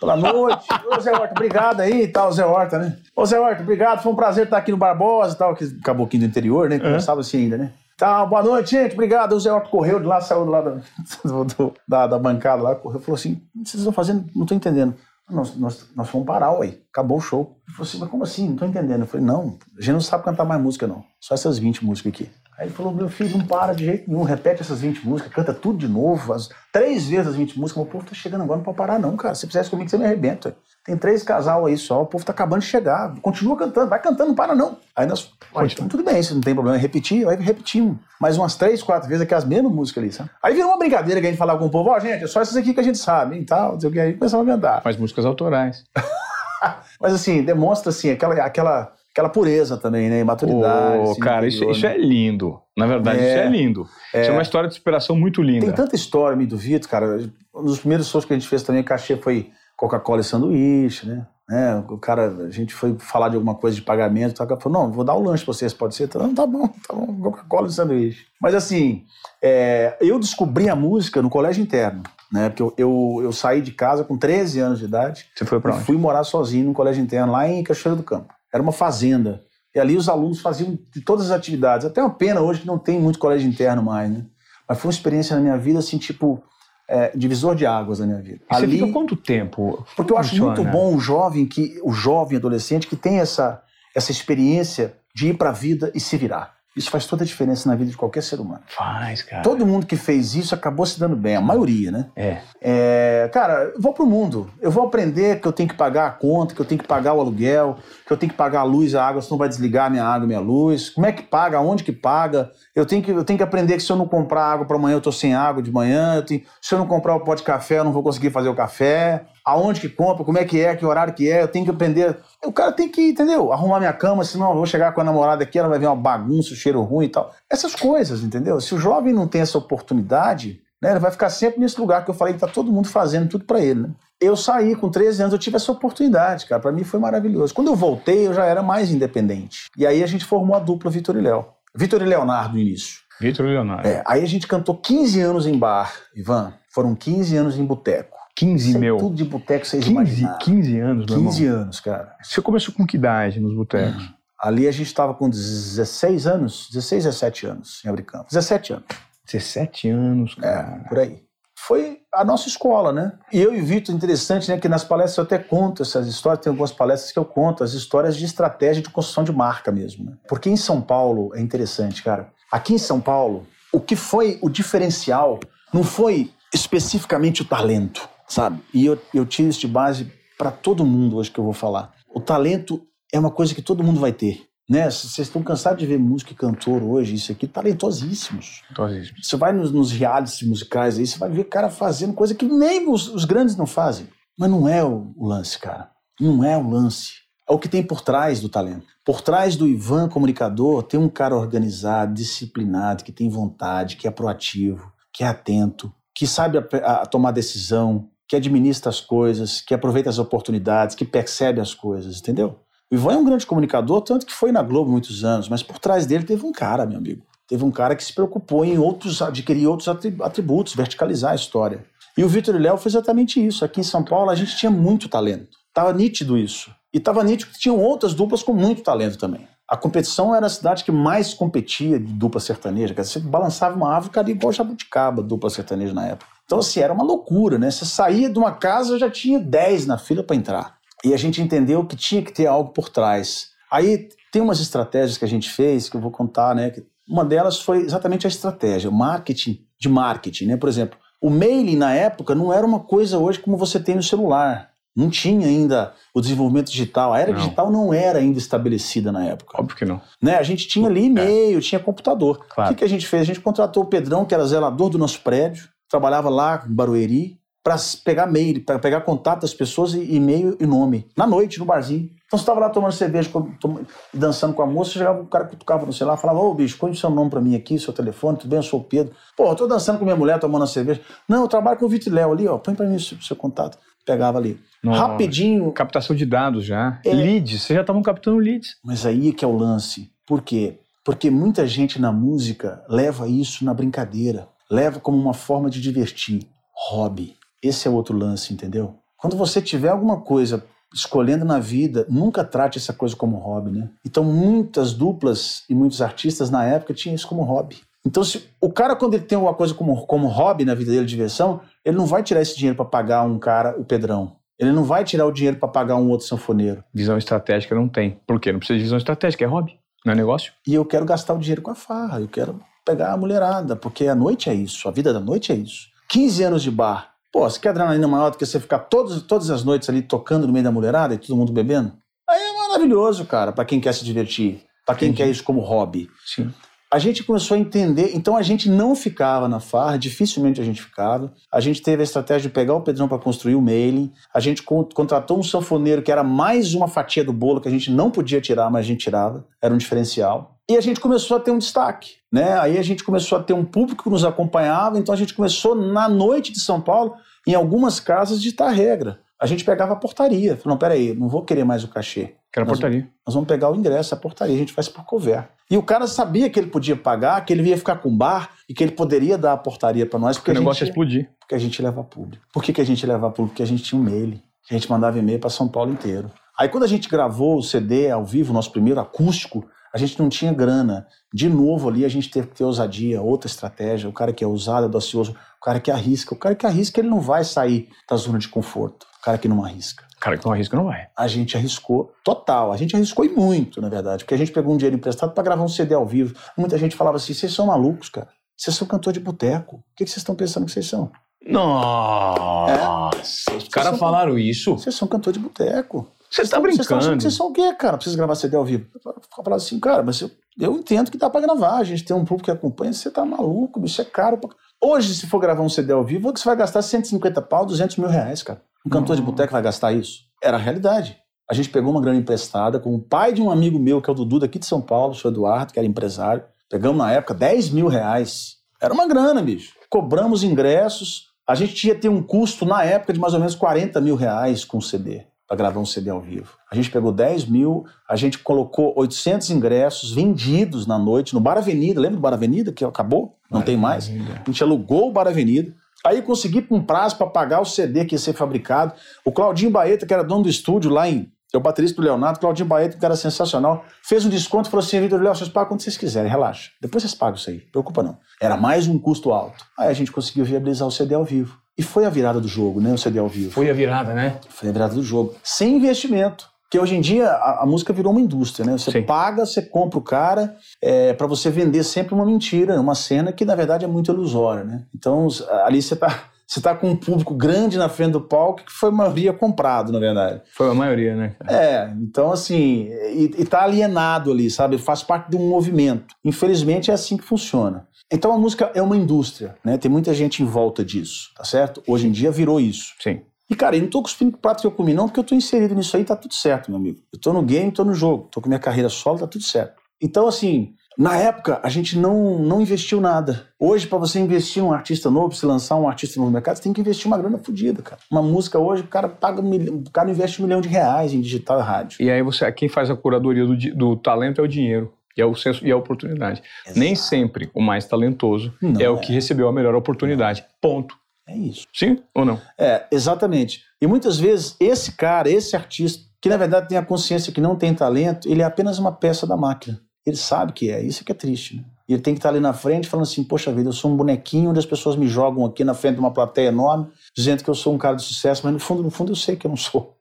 pela 0.00 0.16
noite. 0.16 0.66
Ô, 0.90 1.00
Zé 1.00 1.12
Horta, 1.12 1.32
obrigado 1.32 1.80
aí 1.80 2.02
e 2.02 2.08
tal, 2.08 2.32
Zé 2.32 2.44
Horta, 2.44 2.78
né? 2.78 2.96
Ô, 3.14 3.24
Zé 3.26 3.38
Horta, 3.38 3.62
obrigado, 3.62 4.02
foi 4.02 4.10
um 4.12 4.16
prazer 4.16 4.44
estar 4.44 4.56
aqui 4.58 4.70
no 4.72 4.76
Barbosa 4.76 5.34
e 5.34 5.38
tal, 5.38 5.54
que 5.54 5.78
caboclinho 5.80 6.24
do 6.26 6.30
interior, 6.30 6.68
né? 6.68 6.78
Começava 6.78 7.20
assim 7.20 7.38
ainda, 7.44 7.56
né? 7.58 7.72
Tá, 7.96 8.24
boa 8.24 8.42
noite, 8.44 8.70
gente, 8.70 8.92
obrigado. 8.94 9.32
O 9.34 9.40
Zé 9.40 9.52
Horta 9.52 9.68
correu 9.68 9.98
de 10.00 10.06
lá, 10.06 10.20
saiu 10.20 10.44
de 10.44 10.50
lá 10.50 10.60
da, 10.60 10.70
do- 11.24 11.44
do- 11.44 11.74
da, 11.86 12.06
da 12.06 12.18
bancada 12.18 12.62
lá, 12.62 12.74
correu, 12.74 13.00
falou 13.00 13.16
assim, 13.16 13.40
o 13.54 13.62
que 13.62 13.70
vocês 13.70 13.74
estão 13.80 13.92
fazendo? 13.92 14.24
Não 14.34 14.46
tô 14.46 14.54
entendendo. 14.54 14.94
Nós, 15.30 15.56
nós, 15.56 15.86
nós 15.94 16.08
fomos 16.08 16.26
parar, 16.26 16.52
ué. 16.52 16.78
Acabou 16.90 17.18
o 17.18 17.20
show. 17.20 17.58
Ele 17.66 17.76
falou 17.76 17.88
assim, 17.88 17.98
mas 17.98 18.08
como 18.08 18.22
assim? 18.24 18.48
Não 18.48 18.56
tô 18.56 18.64
entendendo. 18.64 19.00
Eu 19.00 19.06
falei, 19.06 19.26
não, 19.26 19.58
a 19.76 19.80
gente 19.80 19.92
não 19.92 20.00
sabe 20.00 20.24
cantar 20.24 20.44
mais 20.44 20.60
música, 20.60 20.86
não. 20.86 21.04
Só 21.20 21.34
essas 21.34 21.58
20 21.58 21.84
músicas 21.84 22.12
aqui. 22.12 22.30
Aí 22.58 22.66
ele 22.66 22.74
falou, 22.74 22.92
meu 22.92 23.08
filho, 23.08 23.38
não 23.38 23.46
para 23.46 23.72
de 23.72 23.84
jeito 23.84 24.10
nenhum, 24.10 24.24
repete 24.24 24.62
essas 24.62 24.80
20 24.80 25.06
músicas, 25.06 25.32
canta 25.32 25.54
tudo 25.54 25.78
de 25.78 25.86
novo, 25.86 26.32
as, 26.32 26.48
três 26.72 27.06
vezes 27.06 27.28
as 27.28 27.36
20 27.36 27.56
músicas. 27.56 27.82
O 27.82 27.86
povo 27.86 28.04
tá 28.04 28.14
chegando 28.14 28.42
agora, 28.42 28.56
não 28.56 28.64
pode 28.64 28.76
parar 28.76 28.98
não, 28.98 29.16
cara. 29.16 29.34
Se 29.36 29.46
fizesse 29.46 29.70
comigo, 29.70 29.88
você 29.88 29.96
me 29.96 30.04
arrebenta. 30.04 30.56
Tem 30.88 30.96
três 30.96 31.22
casal 31.22 31.66
aí 31.66 31.76
só, 31.76 32.00
o 32.00 32.06
povo 32.06 32.24
tá 32.24 32.32
acabando 32.32 32.60
de 32.62 32.66
chegar. 32.66 33.14
Continua 33.20 33.58
cantando, 33.58 33.90
vai 33.90 34.00
cantando, 34.00 34.28
não 34.28 34.34
para 34.34 34.54
não. 34.54 34.78
Aí 34.96 35.06
nós, 35.06 35.30
"Ué, 35.54 35.66
então 35.70 35.86
tudo 35.86 36.02
bem, 36.02 36.22
se 36.22 36.32
não 36.32 36.40
tem 36.40 36.54
problema 36.54 36.78
em 36.78 36.80
repetir, 36.80 37.28
aí 37.28 37.36
repetimos. 37.36 37.98
Mais 38.18 38.38
umas 38.38 38.56
três, 38.56 38.82
quatro 38.82 39.06
vezes 39.06 39.22
aquelas 39.22 39.44
mesmas 39.44 39.70
músicas 39.70 40.02
ali, 40.02 40.12
sabe? 40.14 40.30
Aí 40.42 40.54
virou 40.54 40.70
uma 40.70 40.78
brincadeira 40.78 41.20
que 41.20 41.26
a 41.26 41.30
gente 41.30 41.38
falava 41.38 41.58
com 41.58 41.66
o 41.66 41.70
povo, 41.70 41.90
ó, 41.90 42.00
gente, 42.00 42.24
é 42.24 42.26
só 42.26 42.40
essas 42.40 42.56
aqui 42.56 42.72
que 42.72 42.80
a 42.80 42.82
gente 42.82 42.96
sabe, 42.96 43.36
hein, 43.36 43.44
tal, 43.44 43.74
o 43.74 43.78
que, 43.90 44.00
aí 44.00 44.14
começava 44.14 44.42
a 44.42 44.46
cantar. 44.46 44.80
Faz 44.82 44.96
músicas 44.96 45.26
autorais. 45.26 45.84
Mas 46.98 47.12
assim, 47.12 47.42
demonstra 47.42 47.90
assim, 47.90 48.10
aquela, 48.10 48.34
aquela, 48.42 48.92
aquela 49.12 49.28
pureza 49.28 49.76
também, 49.76 50.08
né? 50.08 50.24
Maturidade. 50.24 50.98
Ô, 51.00 51.10
assim, 51.10 51.20
cara, 51.20 51.46
isso, 51.46 51.58
interior, 51.58 51.72
isso 51.76 51.86
né? 51.86 51.94
é 51.94 51.98
lindo. 51.98 52.58
Na 52.74 52.86
verdade, 52.86 53.18
É. 53.20 53.28
isso 53.28 53.38
é 53.40 53.48
lindo. 53.50 53.82
Isso 54.14 54.30
é 54.30 54.32
uma 54.32 54.40
história 54.42 54.70
de 54.70 54.74
inspiração 54.74 55.14
muito 55.14 55.42
linda. 55.42 55.66
Tem 55.66 55.74
tanta 55.74 55.94
história, 55.94 56.34
me 56.34 56.46
duvido, 56.46 56.88
cara. 56.88 57.20
Um 57.54 57.64
dos 57.64 57.78
primeiros 57.80 58.08
shows 58.08 58.24
que 58.24 58.32
a 58.32 58.38
gente 58.38 58.48
fez 58.48 58.62
também, 58.62 58.82
cachê 58.82 59.16
foi 59.18 59.50
Coca-Cola 59.78 60.20
e 60.20 60.24
sanduíche, 60.24 61.06
né? 61.06 61.26
né? 61.48 61.82
O 61.88 61.96
cara, 61.96 62.46
a 62.46 62.50
gente 62.50 62.74
foi 62.74 62.96
falar 62.98 63.28
de 63.28 63.36
alguma 63.36 63.54
coisa 63.54 63.76
de 63.76 63.82
pagamento, 63.82 64.34
tá? 64.34 64.44
o 64.44 64.46
cara 64.46 64.60
falou, 64.60 64.82
não, 64.82 64.92
vou 64.92 65.04
dar 65.04 65.14
o 65.14 65.22
lanche 65.22 65.44
pra 65.44 65.54
vocês, 65.54 65.72
pode 65.72 65.94
ser? 65.94 66.10
Não, 66.16 66.34
tá 66.34 66.44
bom, 66.44 66.66
tá 66.66 66.94
bom, 66.94 67.06
Coca-Cola 67.22 67.68
e 67.68 67.72
sanduíche. 67.72 68.26
Mas 68.42 68.54
assim, 68.54 69.04
é, 69.40 69.96
eu 70.00 70.18
descobri 70.18 70.68
a 70.68 70.74
música 70.74 71.22
no 71.22 71.30
colégio 71.30 71.62
interno, 71.62 72.02
né? 72.32 72.48
Porque 72.48 72.62
eu, 72.62 72.74
eu, 72.76 73.20
eu 73.22 73.32
saí 73.32 73.62
de 73.62 73.70
casa 73.70 74.02
com 74.02 74.18
13 74.18 74.58
anos 74.60 74.78
de 74.80 74.84
idade, 74.84 75.26
Você 75.34 75.44
foi 75.44 75.60
pra 75.60 75.70
e 75.70 75.74
onde? 75.76 75.84
fui 75.84 75.96
morar 75.96 76.24
sozinho 76.24 76.66
num 76.66 76.74
colégio 76.74 77.02
interno 77.02 77.32
lá 77.32 77.48
em 77.48 77.62
Cachoeira 77.62 77.96
do 77.96 78.02
Campo. 78.02 78.34
Era 78.52 78.62
uma 78.62 78.72
fazenda. 78.72 79.44
E 79.74 79.78
ali 79.78 79.96
os 79.96 80.08
alunos 80.08 80.40
faziam 80.40 80.76
de 80.92 81.00
todas 81.02 81.26
as 81.26 81.30
atividades. 81.30 81.86
Até 81.86 82.02
uma 82.02 82.10
pena 82.10 82.40
hoje 82.40 82.62
que 82.62 82.66
não 82.66 82.78
tem 82.78 82.98
muito 83.00 83.18
colégio 83.18 83.48
interno 83.48 83.82
mais, 83.82 84.10
né? 84.10 84.24
Mas 84.68 84.78
foi 84.78 84.88
uma 84.88 84.92
experiência 84.94 85.36
na 85.36 85.42
minha 85.42 85.56
vida, 85.56 85.78
assim, 85.78 85.98
tipo, 85.98 86.42
é, 86.88 87.12
divisor 87.14 87.54
de 87.54 87.66
águas 87.66 87.98
na 87.98 88.06
minha 88.06 88.22
vida. 88.22 88.40
E 88.50 88.54
Você 88.54 88.64
ali, 88.64 88.78
fica 88.78 88.92
quanto 88.92 89.14
tempo? 89.14 89.86
porque 89.94 90.12
eu 90.12 90.18
acho 90.18 90.30
funciona? 90.30 90.54
muito 90.56 90.70
bom 90.70 90.94
o 90.94 90.98
jovem, 90.98 91.46
que, 91.46 91.78
o 91.82 91.92
jovem 91.92 92.38
adolescente 92.38 92.86
que 92.86 92.96
tem 92.96 93.20
essa, 93.20 93.62
essa 93.94 94.10
experiência 94.10 94.94
de 95.14 95.28
ir 95.28 95.34
para 95.34 95.50
a 95.50 95.52
vida 95.52 95.92
e 95.94 96.00
se 96.00 96.16
virar. 96.16 96.56
Isso 96.78 96.90
faz 96.90 97.06
toda 97.06 97.24
a 97.24 97.26
diferença 97.26 97.68
na 97.68 97.74
vida 97.74 97.90
de 97.90 97.96
qualquer 97.96 98.22
ser 98.22 98.38
humano. 98.38 98.60
Faz, 98.68 99.22
cara. 99.22 99.42
Todo 99.42 99.66
mundo 99.66 99.84
que 99.84 99.96
fez 99.96 100.36
isso 100.36 100.54
acabou 100.54 100.86
se 100.86 101.00
dando 101.00 101.16
bem, 101.16 101.34
a 101.34 101.40
maioria, 101.40 101.90
né? 101.90 102.06
É. 102.14 102.38
É, 102.62 103.30
cara, 103.32 103.72
eu 103.74 103.80
vou 103.80 103.92
pro 103.92 104.06
mundo. 104.06 104.48
Eu 104.60 104.70
vou 104.70 104.84
aprender 104.86 105.40
que 105.40 105.48
eu 105.48 105.52
tenho 105.52 105.68
que 105.68 105.74
pagar 105.74 106.06
a 106.06 106.10
conta, 106.12 106.54
que 106.54 106.60
eu 106.60 106.64
tenho 106.64 106.80
que 106.80 106.86
pagar 106.86 107.14
o 107.14 107.20
aluguel, 107.20 107.78
que 108.06 108.12
eu 108.12 108.16
tenho 108.16 108.30
que 108.30 108.38
pagar 108.38 108.60
a 108.60 108.64
luz, 108.64 108.94
a 108.94 109.04
água, 109.04 109.20
senão 109.20 109.36
vai 109.36 109.48
desligar 109.48 109.86
a 109.86 109.90
minha 109.90 110.04
água, 110.04 110.24
minha 110.24 110.38
luz. 110.38 110.88
Como 110.88 111.04
é 111.04 111.10
que 111.10 111.22
paga? 111.24 111.58
Aonde 111.58 111.82
que 111.82 111.90
paga? 111.90 112.52
Eu 112.78 112.86
tenho 112.86 113.02
que, 113.02 113.10
eu 113.10 113.24
tenho 113.24 113.36
que 113.36 113.42
aprender 113.42 113.74
que 113.76 113.82
se 113.82 113.90
eu 113.90 113.96
não 113.96 114.06
comprar 114.06 114.44
água 114.44 114.64
para 114.66 114.76
amanhã, 114.76 114.94
eu 114.96 115.00
tô 115.00 115.10
sem 115.10 115.34
água 115.34 115.60
de 115.62 115.72
manhã. 115.72 116.14
Eu 116.14 116.22
tenho- 116.24 116.42
se 116.62 116.72
eu 116.74 116.78
não 116.78 116.86
comprar 116.86 117.14
o 117.16 117.20
pó 117.20 117.34
de 117.34 117.42
café, 117.42 117.80
eu 117.80 117.84
não 117.84 117.92
vou 117.92 118.02
conseguir 118.02 118.30
fazer 118.30 118.48
o 118.48 118.54
café. 118.54 119.24
Aonde 119.44 119.80
que 119.80 119.88
compra? 119.88 120.24
Como 120.24 120.38
é 120.38 120.44
que 120.44 120.60
é? 120.60 120.76
Que 120.76 120.86
horário 120.86 121.12
que 121.12 121.28
é? 121.30 121.42
Eu 121.42 121.48
tenho 121.48 121.64
que 121.64 121.70
aprender. 121.70 122.16
O 122.44 122.52
cara 122.52 122.70
tem 122.70 122.88
que, 122.88 123.10
entendeu? 123.10 123.52
Arrumar 123.52 123.78
minha 123.80 123.92
cama, 123.92 124.22
senão 124.24 124.50
eu 124.50 124.56
vou 124.56 124.66
chegar 124.66 124.92
com 124.92 125.00
a 125.00 125.04
namorada 125.04 125.42
aqui, 125.42 125.58
ela 125.58 125.68
vai 125.68 125.78
ver 125.78 125.86
uma 125.86 125.96
bagunça, 125.96 126.52
um 126.52 126.56
cheiro 126.56 126.80
ruim 126.82 127.06
e 127.06 127.08
tal. 127.08 127.34
Essas 127.50 127.74
coisas, 127.74 128.22
entendeu? 128.22 128.60
Se 128.60 128.74
o 128.74 128.78
jovem 128.78 129.12
não 129.12 129.26
tem 129.26 129.40
essa 129.40 129.58
oportunidade, 129.58 130.60
né, 130.80 130.90
ele 130.90 131.00
vai 131.00 131.10
ficar 131.10 131.30
sempre 131.30 131.60
nesse 131.60 131.80
lugar 131.80 132.04
que 132.04 132.10
eu 132.10 132.14
falei 132.14 132.34
que 132.34 132.40
tá 132.40 132.46
todo 132.46 132.70
mundo 132.70 132.88
fazendo 132.88 133.28
tudo 133.28 133.44
para 133.44 133.58
ele, 133.60 133.80
né? 133.82 133.88
Eu 134.20 134.36
saí 134.36 134.74
com 134.74 134.88
13 134.90 135.20
anos, 135.22 135.32
eu 135.32 135.38
tive 135.38 135.56
essa 135.56 135.70
oportunidade, 135.70 136.46
cara. 136.46 136.60
Para 136.60 136.72
mim 136.72 136.82
foi 136.84 136.98
maravilhoso. 136.98 137.54
Quando 137.54 137.68
eu 137.68 137.76
voltei, 137.76 138.26
eu 138.26 138.34
já 138.34 138.44
era 138.44 138.62
mais 138.62 138.90
independente. 138.90 139.66
E 139.76 139.86
aí 139.86 140.02
a 140.02 140.06
gente 140.06 140.24
formou 140.24 140.56
a 140.56 140.58
dupla 140.58 140.90
Vitor 140.90 141.16
e 141.16 141.20
Léo. 141.20 141.44
Vitor 141.78 142.02
e 142.02 142.04
Leonardo 142.04 142.54
no 142.54 142.58
início. 142.60 142.98
Vitor 143.20 143.46
Leonardo. 143.46 143.86
É, 143.86 144.02
aí 144.06 144.22
a 144.22 144.26
gente 144.26 144.46
cantou 144.48 144.76
15 144.76 145.20
anos 145.20 145.46
em 145.46 145.56
bar, 145.56 145.92
Ivan. 146.14 146.52
Foram 146.70 146.94
15 146.94 147.36
anos 147.36 147.56
em 147.58 147.64
boteco. 147.64 148.16
15, 148.36 148.72
Sei 148.72 148.80
meu. 148.80 148.96
Tudo 148.96 149.14
de 149.16 149.24
boteco, 149.24 149.64
vocês 149.66 149.82
15, 149.84 149.92
imaginam. 149.92 150.38
15 150.38 150.78
anos, 150.80 151.06
meu 151.06 151.18
15 151.24 151.44
irmão. 151.44 151.60
anos, 151.62 151.80
cara. 151.80 152.16
Você 152.22 152.40
começou 152.42 152.74
com 152.74 152.86
que 152.86 152.96
idade 152.96 153.38
nos 153.40 153.54
botecos? 153.54 154.12
Ali 154.40 154.66
a 154.68 154.72
gente 154.72 154.86
estava 154.86 155.14
com 155.14 155.28
16 155.28 156.26
anos, 156.26 156.68
16, 156.72 157.04
17 157.04 157.46
anos 157.46 157.82
em 157.84 157.88
Abricampo. 157.88 158.26
17 158.28 158.72
anos. 158.72 158.84
17 159.26 159.88
anos, 159.88 160.36
É, 160.38 160.40
cara. 160.42 160.84
por 160.88 160.98
aí. 160.98 161.22
Foi 161.58 161.98
a 162.12 162.24
nossa 162.24 162.48
escola, 162.48 162.92
né? 162.92 163.12
E 163.32 163.40
eu 163.40 163.54
e 163.54 163.60
o 163.60 163.64
Vitor, 163.64 163.94
interessante, 163.94 164.48
né? 164.50 164.58
Que 164.58 164.68
nas 164.68 164.84
palestras 164.84 165.18
eu 165.18 165.24
até 165.24 165.38
conto 165.38 165.82
essas 165.82 166.06
histórias, 166.06 166.42
tem 166.42 166.50
algumas 166.50 166.72
palestras 166.72 167.12
que 167.12 167.18
eu 167.18 167.24
conto, 167.24 167.62
as 167.62 167.72
histórias 167.72 168.16
de 168.16 168.24
estratégia 168.24 168.82
de 168.82 168.90
construção 168.90 169.24
de 169.24 169.32
marca 169.32 169.70
mesmo. 169.70 170.06
Né? 170.06 170.16
Porque 170.28 170.48
em 170.48 170.56
São 170.56 170.80
Paulo 170.80 171.34
é 171.34 171.40
interessante, 171.40 172.02
cara. 172.02 172.32
Aqui 172.50 172.74
em 172.74 172.78
São 172.78 173.00
Paulo, 173.00 173.46
o 173.72 173.80
que 173.80 173.94
foi 173.94 174.38
o 174.42 174.48
diferencial 174.48 175.38
não 175.72 175.84
foi 175.84 176.32
especificamente 176.52 177.42
o 177.42 177.44
talento, 177.44 178.08
sabe? 178.26 178.62
E 178.72 178.86
eu, 178.86 178.98
eu 179.12 179.26
tiro 179.26 179.48
isso 179.48 179.60
de 179.60 179.68
base 179.68 180.10
para 180.38 180.50
todo 180.50 180.86
mundo 180.86 181.16
hoje 181.16 181.30
que 181.30 181.38
eu 181.38 181.44
vou 181.44 181.52
falar. 181.52 181.92
O 182.08 182.20
talento 182.20 182.86
é 183.12 183.18
uma 183.18 183.30
coisa 183.30 183.54
que 183.54 183.62
todo 183.62 183.84
mundo 183.84 184.00
vai 184.00 184.12
ter. 184.12 184.47
Né? 184.68 184.90
Vocês 184.90 185.18
estão 185.18 185.42
cansados 185.42 185.80
de 185.80 185.86
ver 185.86 185.98
músico 185.98 186.32
e 186.32 186.36
cantor 186.36 186.82
hoje, 186.82 187.14
isso 187.14 187.32
aqui, 187.32 187.46
talentosíssimos. 187.46 188.62
Assim, 189.00 189.12
Você 189.22 189.36
vai 189.36 189.52
nos, 189.52 189.72
nos 189.72 189.90
realities 189.90 190.42
musicais 190.42 190.98
aí, 190.98 191.06
você 191.06 191.18
vai 191.18 191.30
ver 191.30 191.44
cara 191.44 191.70
fazendo 191.70 192.12
coisa 192.12 192.34
que 192.34 192.44
nem 192.44 192.88
os, 192.88 193.08
os 193.08 193.24
grandes 193.24 193.56
não 193.56 193.66
fazem. 193.66 194.08
Mas 194.38 194.50
não 194.50 194.68
é 194.68 194.84
o, 194.84 195.12
o 195.16 195.26
lance, 195.26 195.58
cara. 195.58 195.90
Não 196.20 196.44
é 196.44 196.56
o 196.56 196.68
lance. 196.68 197.12
É 197.48 197.52
o 197.52 197.58
que 197.58 197.68
tem 197.68 197.82
por 197.82 198.02
trás 198.02 198.40
do 198.40 198.48
talento. 198.48 198.86
Por 199.04 199.22
trás 199.22 199.56
do 199.56 199.66
Ivan 199.66 200.06
comunicador 200.06 200.82
tem 200.82 201.00
um 201.00 201.08
cara 201.08 201.34
organizado, 201.34 202.12
disciplinado, 202.12 203.02
que 203.02 203.10
tem 203.10 203.30
vontade, 203.30 203.96
que 203.96 204.06
é 204.06 204.10
proativo, 204.10 204.92
que 205.14 205.24
é 205.24 205.28
atento, 205.28 205.90
que 206.14 206.26
sabe 206.26 206.58
a, 206.58 207.02
a 207.02 207.06
tomar 207.06 207.30
decisão, 207.30 208.10
que 208.28 208.36
administra 208.36 208.90
as 208.90 209.00
coisas, 209.00 209.62
que 209.62 209.72
aproveita 209.72 210.10
as 210.10 210.18
oportunidades, 210.18 210.94
que 210.94 211.06
percebe 211.06 211.58
as 211.58 211.72
coisas, 211.72 212.18
entendeu? 212.18 212.60
O 212.90 212.94
Ivan 212.94 213.12
é 213.12 213.16
um 213.18 213.24
grande 213.24 213.46
comunicador, 213.46 214.00
tanto 214.00 214.24
que 214.24 214.32
foi 214.32 214.50
na 214.50 214.62
Globo 214.62 214.90
muitos 214.90 215.22
anos, 215.24 215.48
mas 215.48 215.62
por 215.62 215.78
trás 215.78 216.06
dele 216.06 216.24
teve 216.24 216.46
um 216.46 216.52
cara, 216.52 216.86
meu 216.86 216.96
amigo. 216.98 217.22
Teve 217.46 217.64
um 217.64 217.70
cara 217.70 217.94
que 217.94 218.02
se 218.02 218.14
preocupou 218.14 218.64
em 218.64 218.78
outros, 218.78 219.20
adquirir 219.20 219.66
outros 219.66 219.88
atri- 219.88 220.16
atributos, 220.20 220.74
verticalizar 220.74 221.32
a 221.32 221.34
história. 221.34 221.84
E 222.16 222.24
o 222.24 222.28
Vitor 222.28 222.54
e 222.54 222.58
Léo 222.58 222.76
foi 222.78 222.90
exatamente 222.90 223.44
isso. 223.44 223.64
Aqui 223.64 223.80
em 223.80 223.84
São 223.84 224.02
Paulo 224.02 224.30
a 224.30 224.34
gente 224.34 224.56
tinha 224.56 224.70
muito 224.70 225.08
talento. 225.08 225.56
Tava 225.72 225.92
nítido 225.92 226.36
isso. 226.36 226.70
E 226.92 226.98
tava 226.98 227.22
nítido 227.22 227.52
que 227.52 227.58
tinham 227.58 227.78
outras 227.78 228.14
duplas 228.14 228.42
com 228.42 228.52
muito 228.54 228.82
talento 228.82 229.18
também. 229.18 229.46
A 229.68 229.76
competição 229.76 230.34
era 230.34 230.46
a 230.46 230.50
cidade 230.50 230.82
que 230.82 230.90
mais 230.90 231.34
competia 231.34 231.98
de 232.00 232.12
dupla 232.12 232.40
sertaneja. 232.40 232.94
Quer 232.94 233.02
dizer, 233.02 233.20
você 233.20 233.20
balançava 233.20 233.76
uma 233.76 233.92
árvore, 233.92 234.12
caía 234.14 234.32
igual 234.34 234.50
jabuticaba, 234.52 235.22
dupla 235.22 235.50
sertaneja 235.50 235.92
na 235.92 236.06
época. 236.06 236.30
Então, 236.46 236.58
assim, 236.58 236.80
era 236.80 236.92
uma 236.92 237.04
loucura, 237.04 237.58
né? 237.58 237.70
Você 237.70 237.84
saía 237.84 238.30
de 238.30 238.38
uma 238.38 238.52
casa, 238.52 238.98
já 238.98 239.10
tinha 239.10 239.38
10 239.38 239.86
na 239.86 239.98
fila 239.98 240.22
para 240.22 240.34
entrar. 240.36 240.77
E 241.04 241.14
a 241.14 241.16
gente 241.16 241.40
entendeu 241.40 241.84
que 241.84 241.96
tinha 241.96 242.22
que 242.22 242.32
ter 242.32 242.46
algo 242.46 242.72
por 242.72 242.88
trás. 242.88 243.50
Aí 243.70 244.08
tem 244.32 244.42
umas 244.42 244.60
estratégias 244.60 245.16
que 245.16 245.24
a 245.24 245.28
gente 245.28 245.48
fez, 245.50 245.88
que 245.88 245.96
eu 245.96 246.00
vou 246.00 246.10
contar, 246.10 246.54
né? 246.54 246.72
Uma 247.08 247.24
delas 247.24 247.60
foi 247.60 247.78
exatamente 247.78 248.26
a 248.26 248.28
estratégia, 248.28 248.90
o 248.90 248.92
marketing 248.92 249.64
de 249.80 249.88
marketing, 249.88 250.46
né? 250.46 250.56
Por 250.56 250.68
exemplo, 250.68 250.98
o 251.20 251.30
mailing 251.30 251.76
na 251.76 251.94
época 251.94 252.34
não 252.34 252.52
era 252.52 252.66
uma 252.66 252.80
coisa 252.80 253.18
hoje 253.18 253.38
como 253.38 253.56
você 253.56 253.80
tem 253.80 253.94
no 253.94 254.02
celular. 254.02 254.70
Não 254.94 255.08
tinha 255.08 255.46
ainda 255.46 255.94
o 256.12 256.20
desenvolvimento 256.20 256.70
digital. 256.72 257.12
A 257.12 257.20
era 257.20 257.30
Não. 257.30 257.38
digital 257.38 257.70
não 257.70 257.94
era 257.94 258.18
ainda 258.18 258.36
estabelecida 258.38 259.12
na 259.12 259.24
época. 259.26 259.56
óbvio 259.60 259.76
que 259.76 259.84
não. 259.84 260.00
Né? 260.20 260.34
A 260.34 260.42
gente 260.42 260.66
tinha 260.66 260.88
ali 260.88 261.04
e-mail, 261.04 261.60
tinha 261.60 261.78
computador. 261.78 262.44
Claro. 262.48 262.70
O 262.70 262.74
que, 262.74 262.80
que 262.80 262.84
a 262.84 262.88
gente 262.88 263.06
fez? 263.06 263.22
A 263.22 263.26
gente 263.26 263.40
contratou 263.40 263.84
o 263.84 263.86
Pedrão, 263.86 264.24
que 264.24 264.34
era 264.34 264.44
zelador 264.44 264.90
do 264.90 264.98
nosso 264.98 265.20
prédio, 265.20 265.68
trabalhava 265.88 266.28
lá 266.28 266.64
em 266.68 266.74
Barueri, 266.74 267.38
para 267.68 267.76
pegar 268.02 268.26
mail, 268.26 268.64
para 268.64 268.78
pegar 268.78 269.02
contato 269.02 269.42
das 269.42 269.52
pessoas, 269.52 269.92
e 269.92 270.14
e-mail 270.14 270.56
e 270.58 270.64
nome. 270.66 271.06
Na 271.14 271.26
noite, 271.26 271.58
no 271.58 271.66
barzinho. 271.66 272.08
Então 272.26 272.38
você 272.38 272.42
estava 272.42 272.60
lá 272.60 272.70
tomando 272.70 272.92
cerveja, 272.92 273.28
tom- 273.60 273.80
dançando 274.12 274.54
com 274.54 274.62
a 274.62 274.66
moça, 274.66 274.92
chegava 274.92 275.20
o 275.20 275.26
cara 275.26 275.44
que 275.46 275.54
tocava 275.56 275.84
no 275.84 275.92
celular, 275.92 276.16
falava, 276.16 276.38
ô 276.38 276.54
bicho, 276.54 276.78
põe 276.78 276.90
o 276.92 276.96
seu 276.96 277.10
nome 277.10 277.28
para 277.28 277.42
mim 277.42 277.54
aqui, 277.54 277.78
seu 277.78 277.92
telefone, 277.92 278.38
tudo 278.38 278.48
bem? 278.50 278.58
Eu 278.58 278.62
sou 278.62 278.80
o 278.80 278.84
Pedro. 278.84 279.14
Pô, 279.36 279.48
eu 279.50 279.54
tô 279.54 279.66
dançando 279.66 279.98
com 279.98 280.04
minha 280.04 280.16
mulher, 280.16 280.38
tomando 280.40 280.66
cerveja. 280.66 281.00
Não, 281.28 281.42
eu 281.42 281.48
trabalho 281.48 281.78
com 281.78 281.84
o 281.84 281.88
Vitor 281.90 282.10
e 282.10 282.16
Léo 282.16 282.32
ali, 282.32 282.48
ó, 282.48 282.56
põe 282.56 282.74
para 282.74 282.86
mim 282.86 282.96
o 282.96 283.00
seu, 283.00 283.20
seu 283.20 283.36
contato. 283.36 283.76
Pegava 284.06 284.38
ali. 284.38 284.58
Rapidinho, 284.84 285.70
Captação 285.72 286.16
de 286.16 286.24
dados 286.24 286.64
já. 286.64 287.00
É. 287.04 287.12
Leads, 287.12 287.62
vocês 287.62 287.74
já 287.76 287.82
estavam 287.82 288.02
captando 288.02 288.38
leads. 288.38 288.76
Mas 288.82 289.04
aí 289.04 289.28
é 289.28 289.32
que 289.32 289.44
é 289.44 289.48
o 289.48 289.54
lance. 289.56 290.10
Por 290.26 290.40
quê? 290.40 290.78
Porque 291.04 291.30
muita 291.30 291.66
gente 291.66 292.00
na 292.00 292.10
música 292.12 292.82
leva 292.88 293.28
isso 293.28 293.64
na 293.64 293.74
brincadeira, 293.74 294.48
leva 294.70 295.00
como 295.00 295.18
uma 295.18 295.34
forma 295.34 295.68
de 295.68 295.80
divertir. 295.82 296.46
Hobby. 296.90 297.36
Esse 297.62 297.88
é 297.88 297.90
outro 297.90 298.16
lance, 298.16 298.52
entendeu? 298.52 298.94
Quando 299.16 299.36
você 299.36 299.60
tiver 299.60 299.88
alguma 299.88 300.20
coisa 300.20 300.64
escolhendo 300.94 301.44
na 301.44 301.58
vida, 301.58 302.06
nunca 302.08 302.44
trate 302.44 302.78
essa 302.78 302.92
coisa 302.92 303.14
como 303.14 303.36
hobby, 303.36 303.70
né? 303.70 303.90
Então 304.06 304.24
muitas 304.24 304.92
duplas 304.92 305.64
e 305.68 305.74
muitos 305.74 306.00
artistas 306.00 306.50
na 306.50 306.64
época 306.64 306.94
tinham 306.94 307.14
isso 307.14 307.26
como 307.26 307.42
hobby. 307.42 307.76
Então 308.06 308.24
se 308.24 308.48
o 308.60 308.70
cara 308.70 308.96
quando 308.96 309.14
ele 309.14 309.24
tem 309.24 309.36
uma 309.36 309.52
coisa 309.52 309.74
como, 309.74 310.06
como 310.06 310.28
hobby 310.28 310.64
na 310.64 310.74
vida 310.74 310.92
dele, 310.92 311.04
diversão, 311.04 311.60
ele 311.84 311.96
não 311.96 312.06
vai 312.06 312.22
tirar 312.22 312.40
esse 312.40 312.56
dinheiro 312.56 312.76
para 312.76 312.84
pagar 312.84 313.22
um 313.22 313.38
cara, 313.38 313.78
o 313.78 313.84
Pedrão. 313.84 314.36
Ele 314.58 314.72
não 314.72 314.82
vai 314.82 315.04
tirar 315.04 315.26
o 315.26 315.32
dinheiro 315.32 315.58
para 315.58 315.68
pagar 315.68 315.96
um 315.96 316.08
outro 316.10 316.26
sanfoneiro. 316.26 316.82
Visão 316.92 317.16
estratégica 317.16 317.74
não 317.74 317.88
tem. 317.88 318.18
Por 318.26 318.40
quê? 318.40 318.50
Não 318.50 318.58
precisa 318.58 318.76
de 318.76 318.82
visão 318.82 318.98
estratégica, 318.98 319.44
é 319.44 319.46
hobby. 319.46 319.78
Não 320.04 320.12
é 320.12 320.16
negócio? 320.16 320.52
E 320.66 320.74
eu 320.74 320.84
quero 320.84 321.04
gastar 321.04 321.34
o 321.34 321.38
dinheiro 321.38 321.62
com 321.62 321.70
a 321.70 321.74
farra, 321.74 322.20
eu 322.20 322.28
quero 322.28 322.60
pegar 322.84 323.12
a 323.12 323.16
mulherada, 323.16 323.76
porque 323.76 324.06
a 324.06 324.14
noite 324.14 324.48
é 324.48 324.54
isso, 324.54 324.88
a 324.88 324.90
vida 324.90 325.12
da 325.12 325.20
noite 325.20 325.52
é 325.52 325.54
isso. 325.54 325.88
15 326.08 326.42
anos 326.42 326.62
de 326.62 326.70
bar. 326.70 327.12
Pô, 327.32 327.48
você 327.48 327.60
quer 327.60 327.70
adrenalina 327.70 328.08
maior 328.08 328.30
do 328.30 328.38
que 328.38 328.46
você 328.46 328.58
ficar 328.58 328.78
todos, 328.80 329.22
todas 329.22 329.50
as 329.50 329.62
noites 329.62 329.88
ali 329.88 330.02
tocando 330.02 330.46
no 330.46 330.52
meio 330.52 330.64
da 330.64 330.72
mulherada 330.72 331.14
e 331.14 331.18
todo 331.18 331.36
mundo 331.36 331.52
bebendo? 331.52 331.92
Aí 332.28 332.40
é 332.40 332.68
maravilhoso, 332.68 333.24
cara, 333.26 333.52
pra 333.52 333.64
quem 333.64 333.80
quer 333.80 333.92
se 333.92 334.04
divertir, 334.04 334.62
pra 334.86 334.94
quem 334.94 335.08
Entendi. 335.08 335.24
quer 335.24 335.30
isso 335.30 335.44
como 335.44 335.60
hobby. 335.60 336.08
Sim. 336.24 336.52
a 336.90 336.98
gente 336.98 337.22
começou 337.22 337.54
a 337.54 337.60
entender. 337.60 338.12
Então 338.14 338.34
a 338.34 338.40
gente 338.42 338.68
não 338.68 338.96
ficava 338.96 339.46
na 339.46 339.60
farra, 339.60 339.98
dificilmente 339.98 340.58
a 340.60 340.64
gente 340.64 340.80
ficava. 340.82 341.34
A 341.52 341.60
gente 341.60 341.82
teve 341.82 342.00
a 342.00 342.04
estratégia 342.04 342.48
de 342.48 342.54
pegar 342.54 342.74
o 342.74 342.80
Pedrão 342.80 343.06
para 343.06 343.18
construir 343.18 343.54
o 343.54 343.60
mailing. 343.60 344.10
A 344.32 344.40
gente 344.40 344.62
contratou 344.62 345.38
um 345.38 345.42
sanfoneiro 345.42 346.00
que 346.02 346.10
era 346.10 346.24
mais 346.24 346.72
uma 346.72 346.88
fatia 346.88 347.22
do 347.22 347.32
bolo 347.32 347.60
que 347.60 347.68
a 347.68 347.70
gente 347.70 347.90
não 347.90 348.10
podia 348.10 348.40
tirar, 348.40 348.70
mas 348.70 348.86
a 348.86 348.88
gente 348.88 349.00
tirava. 349.00 349.46
Era 349.60 349.74
um 349.74 349.78
diferencial. 349.78 350.57
E 350.68 350.76
a 350.76 350.80
gente 350.80 351.00
começou 351.00 351.38
a 351.38 351.40
ter 351.40 351.50
um 351.50 351.58
destaque. 351.58 352.16
Né? 352.30 352.58
Aí 352.58 352.76
a 352.76 352.82
gente 352.82 353.02
começou 353.02 353.38
a 353.38 353.42
ter 353.42 353.54
um 353.54 353.64
público 353.64 354.04
que 354.04 354.10
nos 354.10 354.24
acompanhava. 354.24 354.98
Então 354.98 355.14
a 355.14 355.18
gente 355.18 355.32
começou, 355.32 355.74
na 355.74 356.08
noite 356.08 356.52
de 356.52 356.60
São 356.60 356.80
Paulo, 356.80 357.14
em 357.46 357.54
algumas 357.54 357.98
casas, 357.98 358.40
de 358.40 358.50
ditar 358.50 358.70
regra. 358.70 359.20
A 359.40 359.46
gente 359.46 359.64
pegava 359.64 359.94
a 359.94 359.96
portaria. 359.96 360.56
Falou, 360.56 360.74
não, 360.74 360.78
peraí, 360.78 361.14
não 361.14 361.28
vou 361.28 361.42
querer 361.42 361.64
mais 361.64 361.84
o 361.84 361.88
cachê. 361.88 362.34
Quero 362.52 362.66
a 362.66 362.68
portaria. 362.68 363.08
Nós 363.26 363.34
vamos 363.34 363.48
pegar 363.48 363.70
o 363.70 363.76
ingresso, 363.76 364.14
a 364.14 364.16
portaria, 364.16 364.54
a 364.54 364.58
gente 364.58 364.72
faz 364.72 364.88
por 364.88 365.04
cover. 365.04 365.48
E 365.70 365.76
o 365.76 365.82
cara 365.82 366.06
sabia 366.06 366.50
que 366.50 366.58
ele 366.58 366.68
podia 366.68 366.96
pagar, 366.96 367.44
que 367.44 367.52
ele 367.52 367.62
ia 367.68 367.76
ficar 367.76 367.96
com 367.96 368.14
bar 368.14 368.50
e 368.68 368.74
que 368.74 368.82
ele 368.82 368.92
poderia 368.92 369.38
dar 369.38 369.52
a 369.52 369.56
portaria 369.56 370.04
para 370.04 370.18
nós. 370.18 370.36
Porque 370.36 370.50
o 370.50 370.54
negócio 370.54 370.84
ia 370.84 370.88
explodir. 370.88 371.30
Porque 371.38 371.54
a 371.54 371.58
gente 371.58 371.80
leva 371.80 372.02
público. 372.02 372.44
Por 372.52 372.62
que, 372.62 372.72
que 372.72 372.80
a 372.80 372.84
gente 372.84 373.06
leva 373.06 373.30
público? 373.30 373.50
Porque 373.50 373.62
a 373.62 373.66
gente 373.66 373.82
tinha 373.82 374.00
um 374.00 374.04
mail. 374.04 374.40
A 374.70 374.74
gente 374.74 374.90
mandava 374.90 375.18
e-mail 375.18 375.38
para 375.38 375.50
São 375.50 375.68
Paulo 375.68 375.92
inteiro. 375.92 376.30
Aí 376.58 376.68
quando 376.68 376.84
a 376.84 376.88
gente 376.88 377.08
gravou 377.08 377.58
o 377.58 377.62
CD 377.62 378.10
ao 378.10 378.24
vivo, 378.24 378.52
nosso 378.52 378.72
primeiro 378.72 379.00
acústico, 379.00 379.64
a 379.92 379.98
gente 379.98 380.18
não 380.18 380.28
tinha 380.28 380.52
grana. 380.52 381.06
De 381.32 381.48
novo 381.48 381.88
ali 381.88 382.04
a 382.04 382.08
gente 382.08 382.30
teve 382.30 382.48
que 382.48 382.56
ter 382.56 382.64
ousadia, 382.64 383.22
outra 383.22 383.48
estratégia. 383.48 384.08
O 384.08 384.12
cara 384.12 384.32
que 384.32 384.42
é 384.42 384.46
ousado, 384.46 384.86
é 384.86 384.88
docioso, 384.88 385.32
o 385.32 385.64
cara 385.64 385.80
que 385.80 385.90
arrisca. 385.90 386.34
O 386.34 386.38
cara 386.38 386.54
que 386.54 386.66
arrisca, 386.66 387.00
ele 387.00 387.08
não 387.08 387.20
vai 387.20 387.44
sair 387.44 387.88
da 388.08 388.16
zona 388.16 388.38
de 388.38 388.48
conforto. 388.48 389.06
O 389.20 389.22
cara 389.22 389.38
que 389.38 389.48
não 389.48 389.64
arrisca. 389.64 390.04
O 390.16 390.20
cara 390.20 390.36
que 390.36 390.44
não 390.44 390.52
arrisca 390.52 390.76
não 390.76 390.84
vai. 390.84 391.08
A 391.16 391.28
gente 391.28 391.56
arriscou 391.56 392.12
total. 392.24 392.72
A 392.72 392.76
gente 392.76 392.96
arriscou 392.96 393.24
e 393.24 393.28
muito, 393.28 393.80
na 393.80 393.88
verdade. 393.88 394.24
Porque 394.24 394.34
a 394.34 394.38
gente 394.38 394.52
pegou 394.52 394.74
um 394.74 394.76
dinheiro 394.76 394.96
emprestado 394.96 395.32
para 395.32 395.44
gravar 395.44 395.62
um 395.62 395.68
CD 395.68 395.94
ao 395.94 396.06
vivo. 396.06 396.34
Muita 396.56 396.78
gente 396.78 396.96
falava 396.96 397.16
assim: 397.16 397.34
vocês 397.34 397.52
são 397.52 397.66
malucos, 397.66 398.08
cara. 398.08 398.28
Vocês 398.56 398.74
são 398.74 398.86
cantor 398.86 399.12
de 399.12 399.20
boteco. 399.20 399.76
O 399.76 399.82
que 399.96 400.04
vocês 400.04 400.18
estão 400.18 400.34
pensando 400.34 400.66
que 400.66 400.72
vocês 400.72 400.86
são? 400.86 401.12
Nossa! 401.46 403.52
É? 403.52 403.56
Os 403.56 403.68
caras 403.68 403.98
falaram 403.98 404.38
isso? 404.38 404.72
Vocês 404.72 404.94
são 404.94 405.06
cantor 405.06 405.32
de 405.32 405.38
boteco. 405.38 406.10
Você 406.30 406.42
está 406.42 406.60
brincando? 406.60 406.84
Vocês 406.84 406.98
achando 406.98 407.16
que 407.16 407.22
vocês 407.22 407.34
são 407.34 407.48
o 407.48 407.52
quê, 407.52 407.72
cara? 407.74 407.96
Precisa 407.96 408.16
gravar 408.16 408.34
CD 408.34 408.56
ao 408.56 408.64
vivo. 408.64 408.86
Falar 409.34 409.56
assim, 409.56 409.80
cara, 409.80 410.02
mas 410.02 410.20
eu, 410.20 410.30
eu 410.60 410.74
entendo 410.76 411.10
que 411.10 411.16
dá 411.16 411.30
pra 411.30 411.40
gravar. 411.40 411.78
A 411.78 411.84
gente 411.84 412.04
tem 412.04 412.14
um 412.14 412.24
público 412.24 412.44
que 412.44 412.50
acompanha. 412.50 412.92
Você 412.92 413.10
tá 413.10 413.24
maluco, 413.24 413.80
bicho, 413.80 414.00
é 414.00 414.04
caro. 414.04 414.38
Pra... 414.38 414.50
Hoje, 414.80 415.14
se 415.14 415.26
for 415.26 415.38
gravar 415.38 415.62
um 415.62 415.68
CD 415.68 415.92
ao 415.92 416.04
vivo, 416.04 416.30
você 416.30 416.44
vai 416.44 416.56
gastar 416.56 416.82
150 416.82 417.40
pau, 417.42 417.64
200 417.64 417.96
mil 417.96 418.08
reais, 418.08 418.42
cara. 418.42 418.62
Um 418.86 418.90
cantor 418.90 419.16
de 419.16 419.22
boteco 419.22 419.52
vai 419.52 419.62
gastar 419.62 419.92
isso? 419.92 420.20
Era 420.42 420.56
a 420.56 420.60
realidade. 420.60 421.18
A 421.50 421.54
gente 421.54 421.70
pegou 421.70 421.90
uma 421.90 422.00
grana 422.00 422.18
emprestada 422.18 422.78
com 422.78 422.94
o 422.94 423.00
pai 423.00 423.32
de 423.32 423.40
um 423.40 423.50
amigo 423.50 423.78
meu, 423.78 424.02
que 424.02 424.10
é 424.10 424.12
o 424.12 424.16
Dudu 424.16 424.38
daqui 424.38 424.58
de 424.58 424.66
São 424.66 424.82
Paulo, 424.82 425.12
o 425.12 425.16
senhor 425.16 425.32
Eduardo, 425.32 425.72
que 425.72 425.78
era 425.78 425.88
empresário. 425.88 426.44
Pegamos 426.68 426.98
na 426.98 427.10
época 427.10 427.32
10 427.32 427.70
mil 427.70 427.88
reais. 427.88 428.56
Era 428.80 428.92
uma 428.92 429.08
grana, 429.08 429.40
bicho. 429.40 429.72
Cobramos 429.88 430.44
ingressos. 430.44 431.28
A 431.46 431.54
gente 431.54 431.88
ia 431.88 431.94
ter 431.94 432.10
um 432.10 432.22
custo 432.22 432.66
na 432.66 432.84
época 432.84 433.14
de 433.14 433.18
mais 433.18 433.32
ou 433.32 433.40
menos 433.40 433.54
40 433.54 433.98
mil 434.02 434.14
reais 434.14 434.64
com 434.64 434.76
o 434.76 434.82
CD 434.82 435.24
para 435.48 435.56
gravar 435.56 435.80
um 435.80 435.86
CD 435.86 436.10
ao 436.10 436.20
vivo. 436.20 436.52
A 436.70 436.76
gente 436.76 436.90
pegou 436.90 437.10
10 437.10 437.46
mil, 437.46 437.86
a 438.06 438.14
gente 438.14 438.38
colocou 438.38 438.92
800 438.94 439.48
ingressos 439.50 440.12
vendidos 440.12 440.86
na 440.86 440.98
noite 440.98 441.32
no 441.32 441.40
Bar 441.40 441.56
Avenida. 441.56 441.98
Lembra 441.98 442.16
do 442.18 442.20
Bar 442.20 442.34
Avenida 442.34 442.70
que 442.70 442.84
acabou? 442.84 443.38
Não 443.50 443.60
Bar 443.60 443.66
tem 443.66 443.76
mais. 443.76 444.08
A 444.08 444.44
gente 444.46 444.62
alugou 444.62 445.08
o 445.08 445.12
Bar 445.12 445.26
Avenida. 445.26 445.74
Aí 446.04 446.20
consegui 446.20 446.64
um 446.70 446.82
prazo 446.82 447.16
para 447.16 447.26
pagar 447.26 447.60
o 447.60 447.64
CD 447.64 448.04
que 448.04 448.14
ia 448.14 448.18
ser 448.18 448.34
fabricado. 448.34 448.92
O 449.24 449.32
Claudinho 449.32 449.70
Baeta, 449.70 450.06
que 450.06 450.12
era 450.12 450.22
dono 450.22 450.42
do 450.42 450.48
estúdio 450.48 450.90
lá 450.90 451.08
em. 451.08 451.32
É 451.52 451.56
o 451.56 451.60
baterista 451.60 451.96
do 451.96 452.04
Leonardo, 452.04 452.38
Claudinho 452.38 452.68
Baeta, 452.68 452.98
que 452.98 453.04
era 453.04 453.16
sensacional, 453.16 453.82
fez 454.02 454.24
um 454.26 454.28
desconto 454.28 454.68
e 454.68 454.70
falou 454.70 454.84
assim: 454.84 455.00
Vitor 455.00 455.18
Léo, 455.18 455.34
vocês 455.34 455.48
pagam 455.48 455.70
quando 455.70 455.80
vocês 455.80 455.96
quiserem, 455.96 456.30
relaxa. 456.30 456.70
Depois 456.80 457.02
vocês 457.02 457.14
pagam 457.14 457.36
isso 457.36 457.48
aí, 457.48 457.60
preocupa 457.60 458.02
não. 458.02 458.18
Era 458.38 458.54
mais 458.54 458.86
um 458.86 458.98
custo 458.98 459.32
alto. 459.32 459.64
Aí 459.78 459.88
a 459.88 459.94
gente 459.94 460.12
conseguiu 460.12 460.44
viabilizar 460.44 460.86
o 460.86 460.92
CD 460.92 461.14
ao 461.14 461.24
vivo. 461.24 461.58
E 461.78 461.82
foi 461.82 462.04
a 462.04 462.10
virada 462.10 462.40
do 462.40 462.48
jogo, 462.48 462.80
né? 462.80 462.92
O 462.92 462.98
CD 462.98 463.20
ao 463.20 463.28
vivo. 463.28 463.52
Foi 463.52 463.70
a 463.70 463.72
virada, 463.72 464.12
né? 464.12 464.40
Foi 464.48 464.68
a 464.68 464.72
virada 464.72 464.94
do 464.94 465.02
jogo. 465.02 465.36
Sem 465.44 465.76
investimento. 465.76 466.50
Porque 466.68 466.78
hoje 466.78 466.96
em 466.96 467.00
dia 467.00 467.28
a, 467.30 467.62
a 467.62 467.66
música 467.66 467.94
virou 467.94 468.12
uma 468.12 468.20
indústria, 468.20 468.66
né? 468.66 468.76
Você 468.76 468.90
Sim. 468.90 469.02
paga, 469.02 469.46
você 469.46 469.62
compra 469.62 469.98
o 469.98 470.02
cara 470.02 470.54
é, 470.82 471.14
para 471.14 471.26
você 471.26 471.50
vender 471.50 471.82
sempre 471.82 472.14
uma 472.14 472.26
mentira, 472.26 472.78
uma 472.78 472.94
cena 472.94 473.32
que 473.32 473.44
na 473.44 473.54
verdade 473.54 473.86
é 473.86 473.88
muito 473.88 474.12
ilusória, 474.12 474.64
né? 474.64 474.84
Então 474.94 475.28
ali 475.64 475.80
você 475.80 475.96
tá 475.96 476.24
você 476.46 476.60
está 476.60 476.74
com 476.74 476.90
um 476.90 476.96
público 476.96 477.34
grande 477.34 477.76
na 477.76 477.90
frente 477.90 478.12
do 478.12 478.22
palco 478.22 478.64
que 478.64 478.72
foi 478.72 478.88
a 478.90 478.92
maioria 478.92 479.32
comprado, 479.32 479.92
na 479.92 479.98
verdade. 479.98 480.42
Foi 480.54 480.70
a 480.70 480.74
maioria, 480.74 481.14
né? 481.14 481.36
É, 481.48 481.90
então 482.00 482.32
assim, 482.32 482.88
e, 483.14 483.34
e 483.38 483.44
tá 483.46 483.62
alienado 483.62 484.30
ali, 484.30 484.50
sabe? 484.50 484.76
Faz 484.76 485.02
parte 485.02 485.30
de 485.30 485.36
um 485.36 485.48
movimento. 485.48 486.14
Infelizmente 486.22 486.90
é 486.90 486.94
assim 486.94 487.16
que 487.16 487.24
funciona. 487.24 487.86
Então 488.10 488.32
a 488.32 488.38
música 488.38 488.70
é 488.74 488.80
uma 488.80 488.96
indústria, 488.96 489.56
né? 489.62 489.76
Tem 489.76 489.90
muita 489.90 490.14
gente 490.14 490.42
em 490.42 490.46
volta 490.46 490.84
disso, 490.84 491.30
tá 491.36 491.44
certo? 491.44 491.82
Hoje 491.86 492.06
em 492.06 492.10
dia 492.10 492.30
virou 492.30 492.58
isso. 492.60 492.94
Sim. 493.00 493.20
E, 493.50 493.56
cara, 493.56 493.76
eu 493.76 493.82
não 493.82 493.88
tô 493.88 494.02
cuspindo 494.02 494.36
o 494.36 494.38
prato 494.38 494.60
que 494.60 494.66
eu 494.66 494.70
comi, 494.70 494.92
não, 494.92 495.06
porque 495.06 495.20
eu 495.20 495.24
tô 495.24 495.34
inserido 495.34 495.74
nisso 495.74 495.96
aí, 495.96 496.04
tá 496.04 496.14
tudo 496.14 496.34
certo, 496.34 496.70
meu 496.70 496.78
amigo. 496.78 497.00
Eu 497.12 497.18
tô 497.18 497.32
no 497.32 497.42
game, 497.42 497.72
tô 497.72 497.82
no 497.82 497.94
jogo, 497.94 498.28
tô 498.30 498.42
com 498.42 498.48
minha 498.48 498.58
carreira 498.58 498.90
solo, 498.90 499.18
tá 499.18 499.26
tudo 499.26 499.42
certo. 499.42 499.80
Então, 500.00 500.28
assim, 500.28 500.74
na 500.98 501.16
época, 501.16 501.60
a 501.62 501.68
gente 501.68 501.96
não, 501.96 502.38
não 502.38 502.60
investiu 502.60 503.00
nada. 503.00 503.46
Hoje, 503.58 503.86
para 503.86 503.98
você 503.98 504.18
investir 504.18 504.62
um 504.62 504.72
artista 504.72 505.10
novo, 505.10 505.34
se 505.34 505.46
lançar 505.46 505.76
um 505.76 505.88
artista 505.88 506.18
novo 506.18 506.30
no 506.30 506.34
mercado, 506.34 506.56
você 506.56 506.62
tem 506.62 506.72
que 506.72 506.80
investir 506.80 507.06
uma 507.06 507.16
grana 507.16 507.38
fodida, 507.38 507.80
cara. 507.82 508.00
Uma 508.10 508.20
música 508.20 508.58
hoje, 508.58 508.82
o 508.82 508.86
cara 508.86 509.08
paga 509.08 509.40
o 509.40 509.90
cara 509.90 510.10
investe 510.10 510.42
um 510.42 510.44
milhão 510.44 510.60
de 510.60 510.68
reais 510.68 511.12
em 511.14 511.20
digital 511.20 511.60
e 511.60 511.62
rádio. 511.62 512.02
E 512.02 512.10
aí 512.10 512.20
você, 512.20 512.50
quem 512.52 512.68
faz 512.68 512.90
a 512.90 512.96
curadoria 512.96 513.46
do, 513.46 513.56
do 513.56 513.96
talento 513.96 514.40
é 514.40 514.44
o 514.44 514.48
dinheiro. 514.48 514.92
E 515.18 515.20
é, 515.20 515.26
o 515.26 515.34
senso, 515.34 515.66
e 515.66 515.70
é 515.70 515.72
a 515.72 515.76
oportunidade. 515.76 516.40
Exato. 516.64 516.78
Nem 516.78 516.94
sempre 516.94 517.50
o 517.52 517.60
mais 517.60 517.84
talentoso 517.84 518.54
não 518.62 518.80
é 518.80 518.88
o 518.88 518.98
que 518.98 519.12
recebeu 519.12 519.48
a 519.48 519.52
melhor 519.52 519.74
oportunidade. 519.74 520.44
Ponto. 520.62 520.96
É 521.28 521.36
isso. 521.36 521.66
Sim 521.74 521.98
ou 522.14 522.24
não? 522.24 522.40
É, 522.56 522.86
exatamente. 522.90 523.64
E 523.82 523.86
muitas 523.86 524.18
vezes 524.18 524.56
esse 524.60 524.92
cara, 524.92 525.28
esse 525.28 525.56
artista, 525.56 526.04
que 526.22 526.28
na 526.28 526.36
verdade 526.36 526.68
tem 526.68 526.78
a 526.78 526.84
consciência 526.84 527.32
que 527.32 527.40
não 527.40 527.56
tem 527.56 527.74
talento, 527.74 528.28
ele 528.28 528.42
é 528.42 528.44
apenas 528.44 528.78
uma 528.78 528.92
peça 528.92 529.26
da 529.26 529.36
máquina. 529.36 529.80
Ele 530.06 530.16
sabe 530.16 530.52
que 530.52 530.70
é, 530.70 530.80
isso 530.80 531.04
que 531.04 531.12
é 531.12 531.14
triste, 531.14 531.56
né? 531.56 531.64
E 531.88 531.94
ele 531.94 532.02
tem 532.02 532.14
que 532.14 532.18
estar 532.18 532.28
ali 532.28 532.40
na 532.40 532.52
frente 532.52 532.88
falando 532.88 533.04
assim: 533.04 533.24
Poxa 533.24 533.52
vida, 533.52 533.68
eu 533.68 533.72
sou 533.72 533.90
um 533.90 533.96
bonequinho 533.96 534.50
onde 534.50 534.58
as 534.58 534.66
pessoas 534.66 534.94
me 534.94 535.08
jogam 535.08 535.44
aqui 535.44 535.64
na 535.64 535.74
frente 535.74 535.94
de 535.94 536.00
uma 536.00 536.12
plateia 536.12 536.48
enorme, 536.48 536.86
dizendo 537.16 537.42
que 537.42 537.50
eu 537.50 537.54
sou 537.54 537.74
um 537.74 537.78
cara 537.78 537.96
de 537.96 538.02
sucesso, 538.02 538.42
mas 538.44 538.52
no 538.52 538.58
fundo, 538.58 538.82
no 538.82 538.90
fundo 538.90 539.12
eu 539.12 539.16
sei 539.16 539.36
que 539.36 539.46
eu 539.46 539.50
não 539.50 539.56
sou. 539.56 539.96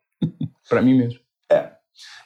para 0.70 0.82
mim 0.82 0.98
mesmo. 0.98 1.20
É. 1.52 1.72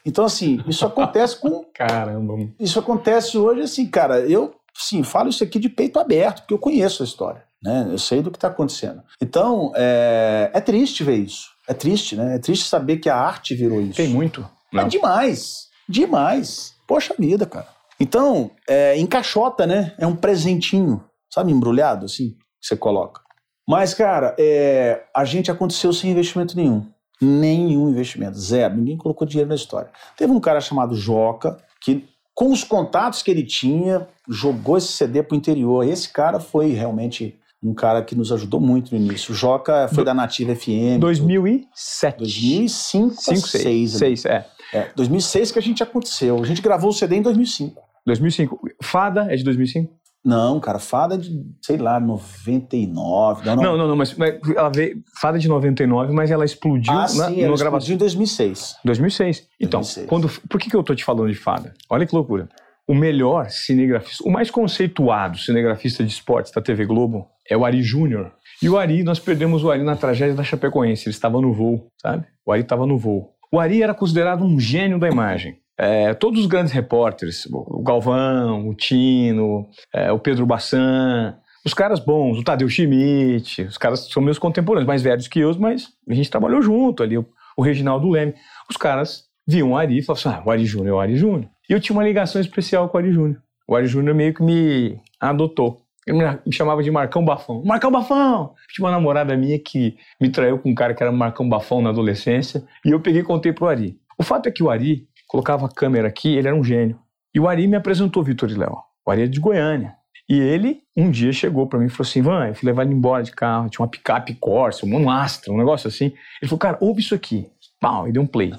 Então, 0.05 0.26
assim, 0.26 0.63
isso 0.67 0.86
acontece 0.86 1.39
com. 1.39 1.65
Caramba. 1.74 2.34
Isso 2.59 2.80
acontece 2.80 3.38
hoje, 3.38 3.61
assim, 3.61 3.88
cara, 3.88 4.19
eu 4.19 4.53
sim, 4.74 5.03
falo 5.03 5.30
isso 5.30 5.43
aqui 5.43 5.59
de 5.59 5.69
peito 5.69 5.99
aberto, 5.99 6.41
porque 6.41 6.53
eu 6.53 6.59
conheço 6.59 7.03
a 7.03 7.05
história, 7.05 7.43
né? 7.63 7.88
Eu 7.89 7.97
sei 7.97 8.22
do 8.22 8.32
que 8.32 8.38
está 8.38 8.47
acontecendo. 8.47 9.01
Então, 9.22 9.72
é, 9.76 10.49
é 10.53 10.61
triste 10.61 11.03
ver 11.03 11.17
isso. 11.17 11.49
É 11.67 11.74
triste, 11.74 12.15
né? 12.15 12.36
É 12.36 12.39
triste 12.39 12.67
saber 12.67 12.97
que 12.97 13.09
a 13.09 13.15
arte 13.15 13.55
virou 13.55 13.82
isso. 13.82 13.97
Tem 13.97 14.09
muito. 14.09 14.47
Não. 14.72 14.84
É 14.84 14.88
demais. 14.88 15.69
Demais. 15.88 16.74
Poxa 16.88 17.13
vida, 17.17 17.45
cara. 17.45 17.67
Então, 17.99 18.51
é, 18.67 18.97
encaixota, 18.97 19.67
né? 19.67 19.93
É 19.97 20.07
um 20.07 20.15
presentinho, 20.15 21.03
sabe, 21.32 21.51
embrulhado, 21.51 22.05
assim, 22.05 22.32
que 22.59 22.67
você 22.67 22.76
coloca. 22.76 23.22
Mas, 23.69 23.93
cara, 23.93 24.36
é, 24.39 25.03
a 25.15 25.24
gente 25.24 25.51
aconteceu 25.51 25.93
sem 25.93 26.11
investimento 26.11 26.57
nenhum. 26.57 26.91
Nenhum 27.22 27.89
investimento, 27.89 28.38
zero. 28.39 28.76
Ninguém 28.76 28.97
colocou 28.97 29.28
dinheiro 29.28 29.49
na 29.49 29.55
história. 29.55 29.91
Teve 30.17 30.32
um 30.32 30.39
cara 30.39 30.59
chamado 30.59 30.95
Joca, 30.95 31.57
que 31.80 32.05
com 32.34 32.51
os 32.51 32.63
contatos 32.63 33.22
que 33.22 33.30
ele 33.30 33.43
tinha, 33.43 34.07
jogou 34.28 34.78
esse 34.78 34.88
CD 34.88 35.22
pro 35.22 35.38
interior. 35.38 35.88
Esse 35.88 36.09
cara 36.09 36.39
foi 36.39 36.72
realmente 36.72 37.38
um 37.63 37.74
cara 37.74 38.01
que 38.01 38.15
nos 38.15 38.32
ajudou 38.32 38.59
muito 38.59 38.95
no 38.95 38.99
início. 38.99 39.32
O 39.34 39.36
Joca 39.36 39.88
foi 39.89 39.97
Do, 39.97 40.05
da 40.05 40.13
Nativa 40.13 40.55
FM. 40.55 40.99
2007. 40.99 42.17
2005, 42.17 43.07
2006. 43.28 43.91
6, 43.91 44.26
é. 44.26 44.47
é. 44.74 44.91
2006 44.95 45.51
que 45.51 45.59
a 45.59 45.61
gente 45.61 45.84
aconteceu. 45.84 46.41
A 46.41 46.45
gente 46.45 46.61
gravou 46.61 46.89
o 46.89 46.93
CD 46.93 47.17
em 47.17 47.22
2005. 47.22 47.80
2005. 48.05 48.59
Fada 48.82 49.32
é 49.32 49.36
de 49.36 49.43
2005? 49.43 50.01
Não, 50.24 50.59
cara, 50.59 50.78
fada 50.78 51.17
de, 51.17 51.32
sei 51.61 51.78
lá, 51.78 51.99
99. 51.99 53.45
Não, 53.45 53.55
não, 53.55 53.78
não, 53.78 53.88
não 53.88 53.95
mas, 53.95 54.13
mas, 54.13 54.39
ela 54.55 54.69
veio. 54.69 55.03
Fada 55.19 55.39
de 55.39 55.47
99, 55.47 56.13
mas 56.13 56.30
ela 56.30 56.45
explodiu 56.45 56.93
ah, 56.93 57.01
na, 57.01 57.07
sim, 57.07 57.41
ela 57.41 57.55
explodiu 57.55 57.95
em 57.95 57.97
2006. 57.97 58.76
2006. 58.86 59.47
Então, 59.59 59.80
2006. 59.80 60.07
Quando, 60.07 60.30
por 60.47 60.59
que, 60.59 60.69
que 60.69 60.76
eu 60.76 60.84
tô 60.84 60.93
te 60.93 61.03
falando 61.03 61.32
de 61.32 61.38
fada? 61.38 61.74
Olha 61.89 62.05
que 62.05 62.13
loucura. 62.13 62.47
O 62.88 62.93
melhor 62.93 63.49
cinegrafista, 63.49 64.28
o 64.28 64.32
mais 64.32 64.51
conceituado 64.51 65.39
cinegrafista 65.39 66.03
de 66.03 66.11
esportes 66.11 66.51
da 66.51 66.61
TV 66.61 66.86
Globo 66.86 67.28
é 67.49 67.57
o 67.57 67.65
Ari 67.65 67.82
Júnior. 67.82 68.32
E 68.61 68.69
o 68.69 68.78
Ari, 68.78 69.03
nós 69.03 69.19
perdemos 69.19 69.63
o 69.63 69.72
Ari 69.72 69.84
na 69.84 69.95
tragédia 69.95 70.36
da 70.36 70.43
Chapecoense. 70.43 71.07
Ele 71.07 71.15
estava 71.15 71.41
no 71.41 71.51
voo, 71.51 71.88
sabe? 71.99 72.26
O 72.45 72.51
Ari 72.51 72.61
estava 72.61 72.86
no 72.86 72.97
voo. 72.97 73.32
O 73.51 73.59
Ari 73.59 73.82
era 73.82 73.93
considerado 73.93 74.43
um 74.43 74.59
gênio 74.59 74.99
da 74.99 75.09
imagem. 75.09 75.57
É, 75.84 76.14
todos 76.14 76.42
os 76.42 76.46
grandes 76.46 76.72
repórteres, 76.72 77.48
o 77.52 77.82
Galvão, 77.82 78.70
o 78.70 78.76
Tino, 78.76 79.68
é, 79.92 80.12
o 80.12 80.20
Pedro 80.20 80.46
Bassan, 80.46 81.36
os 81.66 81.74
caras 81.74 82.00
bons, 82.00 82.38
o 82.38 82.44
Tadeu 82.44 82.70
Schmidt, 82.70 83.64
os 83.64 83.80
caras 83.80 84.08
são 84.12 84.22
meus 84.22 84.38
contemporâneos, 84.38 84.88
mais 84.88 85.02
velhos 85.02 85.28
que 85.28 85.40
eu, 85.40 85.58
mas 85.58 85.88
a 86.08 86.14
gente 86.14 86.30
trabalhou 86.30 86.62
junto 86.62 87.02
ali, 87.02 87.18
o, 87.18 87.26
o 87.58 87.64
Reginaldo 87.64 88.08
Leme. 88.08 88.36
Os 88.70 88.78
caras 88.78 89.24
viam 89.48 89.72
o 89.72 89.76
Ari 89.76 89.98
e 89.98 90.02
falavam 90.04 90.32
assim: 90.32 90.40
ah, 90.40 90.44
o 90.46 90.52
Ari 90.52 90.66
Júnior 90.68 90.88
é 90.88 90.94
o 90.94 91.00
Ari 91.00 91.16
Júnior. 91.16 91.50
E 91.68 91.74
eu 91.74 91.80
tinha 91.80 91.98
uma 91.98 92.04
ligação 92.04 92.40
especial 92.40 92.88
com 92.88 92.98
o 92.98 93.00
Ari 93.00 93.12
Júnior. 93.12 93.42
o 93.68 93.76
Ari 93.76 93.88
Júnior 93.88 94.14
meio 94.14 94.36
que 94.36 94.44
me 94.44 95.00
adotou. 95.20 95.82
Ele 96.06 96.20
me 96.46 96.54
chamava 96.54 96.84
de 96.84 96.92
Marcão 96.92 97.26
Bafão. 97.26 97.64
Marcão 97.66 97.92
Bafão! 97.92 98.54
Tinha 98.72 98.86
uma 98.86 98.92
namorada 98.92 99.36
minha 99.36 99.58
que 99.58 99.96
me 100.20 100.30
traiu 100.30 100.60
com 100.60 100.70
um 100.70 100.76
cara 100.76 100.94
que 100.94 101.02
era 101.02 101.12
Marcão 101.12 101.50
Bafão 101.50 101.82
na 101.82 101.90
adolescência. 101.90 102.64
E 102.86 102.92
eu 102.92 103.00
peguei 103.00 103.22
e 103.22 103.24
contei 103.24 103.52
pro 103.52 103.68
Ari. 103.68 104.00
O 104.22 104.24
fato 104.24 104.48
é 104.48 104.52
que 104.52 104.62
o 104.62 104.70
Ari 104.70 105.08
colocava 105.32 105.66
a 105.66 105.70
câmera 105.70 106.10
aqui, 106.10 106.36
ele 106.36 106.50
era 106.50 106.56
um 106.56 106.62
gênio. 106.62 107.00
E 107.34 107.40
o 107.40 107.48
Ari 107.48 107.66
me 107.66 107.78
apresentou 107.78 108.22
Vitor 108.22 108.52
e 108.52 108.54
Léo. 108.54 108.78
O 109.06 109.10
Ari 109.10 109.22
é 109.24 109.28
de 109.28 109.40
Goiânia. 109.40 109.96
E 110.28 110.38
ele, 110.38 110.82
um 110.96 111.10
dia, 111.10 111.32
chegou 111.32 111.66
para 111.68 111.80
mim 111.80 111.86
e 111.86 111.90
falou 111.90 112.08
assim: 112.08 112.22
Van, 112.22 112.48
eu 112.50 112.54
fui 112.54 112.68
levar 112.68 112.84
ele 112.84 112.94
embora 112.94 113.24
de 113.24 113.32
carro. 113.32 113.70
Tinha 113.70 113.82
uma 113.82 113.90
picape 113.90 114.36
Corsa, 114.36 114.86
um 114.86 115.10
Astra, 115.10 115.54
um 115.54 115.58
negócio 115.58 115.88
assim. 115.88 116.08
Ele 116.42 116.50
falou: 116.50 116.60
Cara, 116.60 116.78
ouve 116.82 117.00
isso 117.00 117.16
aqui. 117.16 117.50
Pau, 117.80 118.10
e 118.10 118.12
deu 118.12 118.22
um 118.22 118.28
play. 118.28 118.54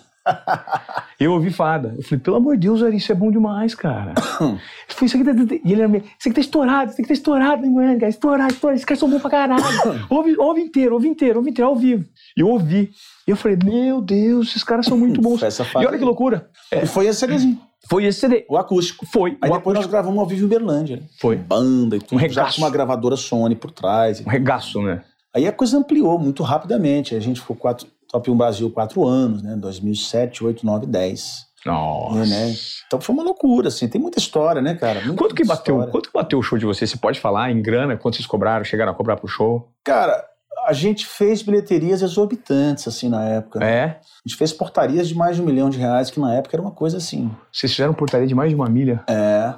Eu 1.18 1.32
ouvi 1.32 1.50
fada. 1.50 1.94
Eu 1.96 2.02
falei, 2.02 2.20
pelo 2.20 2.36
amor 2.36 2.56
de 2.56 2.66
Deus, 2.68 2.82
Ari, 2.82 2.96
isso 2.96 3.12
é 3.12 3.14
bom 3.14 3.30
demais, 3.30 3.74
cara. 3.74 4.14
Ele 4.40 4.58
falou, 4.88 5.06
isso 5.06 5.16
aqui 5.16 5.24
tá, 5.24 5.54
e 5.64 5.72
ele 5.72 5.80
era 5.80 5.88
meio, 5.88 6.04
isso 6.04 6.28
aqui 6.28 6.34
tá 6.34 6.40
estourado, 6.40 6.90
isso 6.90 7.00
aqui 7.00 7.08
tá 7.08 7.14
estourado 7.14 7.66
em 7.66 7.72
Goiânia, 7.72 7.98
cara. 7.98 8.10
Estourado, 8.10 8.52
estourado, 8.52 8.76
esses 8.76 8.84
caras 8.84 8.98
são 9.00 9.10
bons 9.10 9.20
pra 9.20 9.30
caralho. 9.30 9.62
ouve, 10.10 10.36
ouve 10.38 10.60
inteiro, 10.60 10.94
ouve 10.94 11.08
inteiro, 11.08 11.38
ouve 11.38 11.50
inteiro, 11.50 11.68
ao 11.68 11.76
vivo. 11.76 12.04
E 12.36 12.40
eu 12.40 12.48
ouvi. 12.48 12.90
E 13.26 13.30
eu 13.30 13.36
falei, 13.36 13.58
meu 13.62 14.00
Deus, 14.00 14.48
esses 14.48 14.64
caras 14.64 14.86
são 14.86 14.96
muito 14.96 15.20
bons. 15.20 15.40
e 15.40 15.86
olha 15.86 15.98
que 15.98 16.04
loucura. 16.04 16.50
É. 16.70 16.84
E 16.84 16.86
foi 16.86 17.06
esse 17.06 17.20
CDzinho. 17.20 17.60
Foi 17.88 18.04
esse 18.04 18.20
CD. 18.20 18.44
O 18.48 18.56
acústico. 18.56 19.04
Foi. 19.06 19.30
Aí 19.30 19.36
depois 19.36 19.56
acústico. 19.56 19.74
nós 19.74 19.86
gravamos 19.86 20.18
ao 20.18 20.26
vivo 20.26 20.44
em 20.44 20.48
Berlândia. 20.48 21.02
Foi. 21.20 21.36
Banda 21.36 21.96
e 21.96 22.00
tudo. 22.00 22.16
Um 22.16 22.20
já 22.20 22.26
regaço. 22.26 22.56
com 22.56 22.62
uma 22.62 22.70
gravadora 22.70 23.16
Sony 23.16 23.56
por 23.56 23.70
trás. 23.70 24.20
Um 24.20 24.30
regaço, 24.30 24.80
né? 24.82 25.02
Aí 25.34 25.46
a 25.46 25.52
coisa 25.52 25.78
ampliou 25.78 26.18
muito 26.18 26.42
rapidamente. 26.42 27.14
A 27.14 27.20
gente 27.20 27.40
ficou 27.40 27.56
quatro, 27.56 27.86
Top 28.12 28.30
1 28.30 28.36
Brasil 28.36 28.70
quatro 28.70 29.04
anos, 29.06 29.42
né? 29.42 29.56
2007, 29.56 30.44
8, 30.44 30.64
9, 30.66 30.86
10. 30.86 31.46
Nossa. 31.64 32.26
Né? 32.26 32.54
Então 32.86 33.00
foi 33.00 33.14
uma 33.14 33.22
loucura, 33.24 33.68
assim. 33.68 33.88
Tem 33.88 34.00
muita 34.00 34.18
história, 34.18 34.60
né, 34.60 34.74
cara? 34.74 35.00
Muita, 35.00 35.16
Quanto 35.16 35.34
que 35.34 35.44
bateu? 35.44 35.74
história. 35.76 35.92
Quanto 35.92 36.08
que 36.08 36.12
bateu 36.12 36.38
o 36.38 36.42
show 36.42 36.58
de 36.58 36.66
vocês? 36.66 36.90
Você 36.90 36.96
pode 36.98 37.18
falar 37.20 37.50
em 37.50 37.62
grana? 37.62 37.96
Quanto 37.96 38.16
vocês 38.16 38.26
cobraram? 38.26 38.64
Chegaram 38.64 38.92
a 38.92 38.94
cobrar 38.94 39.16
pro 39.16 39.26
show? 39.28 39.72
Cara, 39.84 40.24
a 40.66 40.72
gente 40.72 41.06
fez 41.06 41.40
bilheterias 41.40 42.02
exorbitantes, 42.02 42.86
assim, 42.86 43.08
na 43.08 43.24
época. 43.24 43.60
né? 43.60 43.72
É. 43.72 43.84
A 43.84 44.28
gente 44.28 44.36
fez 44.36 44.52
portarias 44.52 45.08
de 45.08 45.14
mais 45.14 45.36
de 45.36 45.42
um 45.42 45.44
milhão 45.46 45.70
de 45.70 45.78
reais, 45.78 46.10
que 46.10 46.20
na 46.20 46.34
época 46.34 46.54
era 46.56 46.62
uma 46.62 46.72
coisa 46.72 46.98
assim. 46.98 47.30
Vocês 47.52 47.72
fizeram 47.72 47.94
portaria 47.94 48.26
de 48.26 48.34
mais 48.34 48.50
de 48.50 48.54
uma 48.56 48.68
milha? 48.68 49.02
É. 49.08 49.54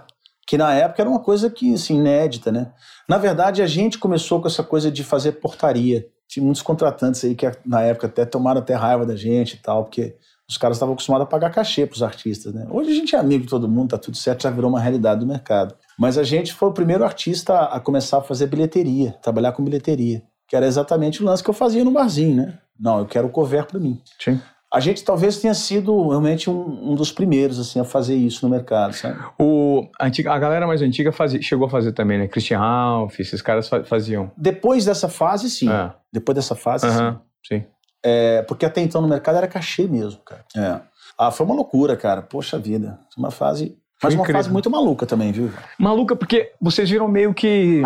Que 0.47 0.59
na 0.59 0.75
época 0.75 1.03
era 1.03 1.09
uma 1.09 1.21
coisa 1.21 1.49
que, 1.49 1.73
assim, 1.73 1.97
inédita, 1.97 2.53
né? 2.53 2.71
Na 3.09 3.17
verdade, 3.17 3.63
a 3.63 3.67
gente 3.67 3.99
começou 3.99 4.43
com 4.43 4.47
essa 4.47 4.63
coisa 4.63 4.91
de 4.91 5.03
fazer 5.03 5.33
portaria. 5.33 6.07
Tinha 6.29 6.45
muitos 6.45 6.63
contratantes 6.63 7.25
aí 7.25 7.35
que 7.35 7.51
na 7.65 7.83
época 7.83 8.07
até 8.07 8.25
tomaram 8.25 8.61
até 8.61 8.75
raiva 8.75 9.05
da 9.07 9.17
gente 9.17 9.55
e 9.55 9.59
tal, 9.59 9.85
porque 9.85 10.17
os 10.49 10.59
caras 10.59 10.77
estavam 10.77 10.95
acostumados 10.95 11.27
a 11.27 11.31
pagar 11.31 11.51
cachê 11.51 11.87
pros 11.87 12.03
artistas, 12.03 12.53
né? 12.53 12.67
Hoje 12.71 12.91
a 12.91 12.95
gente 12.95 13.15
é 13.15 13.19
amigo 13.19 13.45
de 13.45 13.51
todo 13.51 13.69
mundo, 13.69 13.91
tá 13.91 13.99
tudo 13.99 14.17
certo, 14.17 14.43
já 14.43 14.51
virou 14.51 14.71
uma 14.71 14.81
realidade 14.81 15.21
do 15.21 15.27
mercado. 15.27 15.75
Mas 15.99 16.19
a 16.19 16.23
gente 16.23 16.53
foi 16.53 16.69
o 16.69 16.73
primeiro 16.73 17.05
artista 17.05 17.65
a 17.65 17.81
começar 17.81 18.19
a 18.19 18.23
fazer 18.23 18.47
bilheteria, 18.47 19.13
trabalhar 19.23 19.53
com 19.53 19.65
bilheteria. 19.65 20.23
Que 20.47 20.57
era 20.57 20.67
exatamente 20.67 21.23
o 21.23 21.27
lance 21.27 21.43
que 21.43 21.49
eu 21.49 21.55
fazia 21.55 21.85
no 21.85 21.91
barzinho, 21.91 22.37
né? 22.37 22.59
Não, 22.79 22.99
eu 22.99 23.07
quero 23.07 23.29
o 23.29 23.31
cover 23.31 23.67
pra 23.67 23.81
mim. 23.81 24.01
Sim. 24.21 24.41
A 24.75 24.81
gente 24.81 25.05
talvez 25.05 25.39
tenha 25.41 25.55
sido 25.55 26.09
realmente 26.09 26.51
um, 26.51 26.91
um 26.91 26.95
dos 26.97 27.13
primeiros 27.13 27.61
assim 27.61 27.79
a 27.79 27.85
fazer 27.85 28.17
isso 28.17 28.45
no 28.45 28.51
mercado, 28.55 28.93
sabe? 28.93 29.17
O, 29.39 29.87
a, 30.01 30.07
antiga- 30.07 30.33
a 30.33 30.39
galera 30.39 30.67
mais 30.67 30.83
antiga 30.83 31.13
fazia- 31.13 31.41
chegou 31.41 31.67
a 31.69 31.71
fazer 31.71 31.93
também, 31.93 32.19
né? 32.19 32.27
Christian 32.27 32.59
Ralph, 32.59 33.21
esses 33.21 33.41
caras 33.41 33.69
fa- 33.69 33.85
faziam. 33.85 34.33
Depois 34.37 34.85
dessa 34.85 35.09
fase, 35.09 35.49
sim. 35.49 35.71
É. 35.71 35.93
Depois 36.13 36.35
dessa 36.35 36.55
fase, 36.57 36.87
sim. 36.91 37.17
Sim. 37.47 37.65
É, 38.05 38.43
porque 38.43 38.67
até 38.67 38.81
então 38.81 39.01
no 39.01 39.09
mercado 39.09 39.37
era 39.39 39.47
cachê 39.47 39.85
mesmo, 39.87 40.21
cara. 40.23 40.45
É. 40.57 40.81
Ah, 41.17 41.31
foi 41.31 41.47
uma 41.47 41.55
loucura, 41.55 41.97
cara. 41.97 42.21
Poxa 42.21 42.59
vida. 42.59 42.99
Uma 43.17 43.31
fase. 43.31 43.79
Mas 44.03 44.13
Foi 44.13 44.19
uma 44.19 44.23
incrível. 44.25 44.43
fase 44.43 44.53
muito 44.53 44.69
maluca 44.69 45.07
também, 45.07 45.31
viu? 45.33 45.51
Maluca, 45.79 46.15
porque 46.17 46.51
vocês 46.61 46.91
viram 46.91 47.07
meio 47.09 47.33
que. 47.33 47.81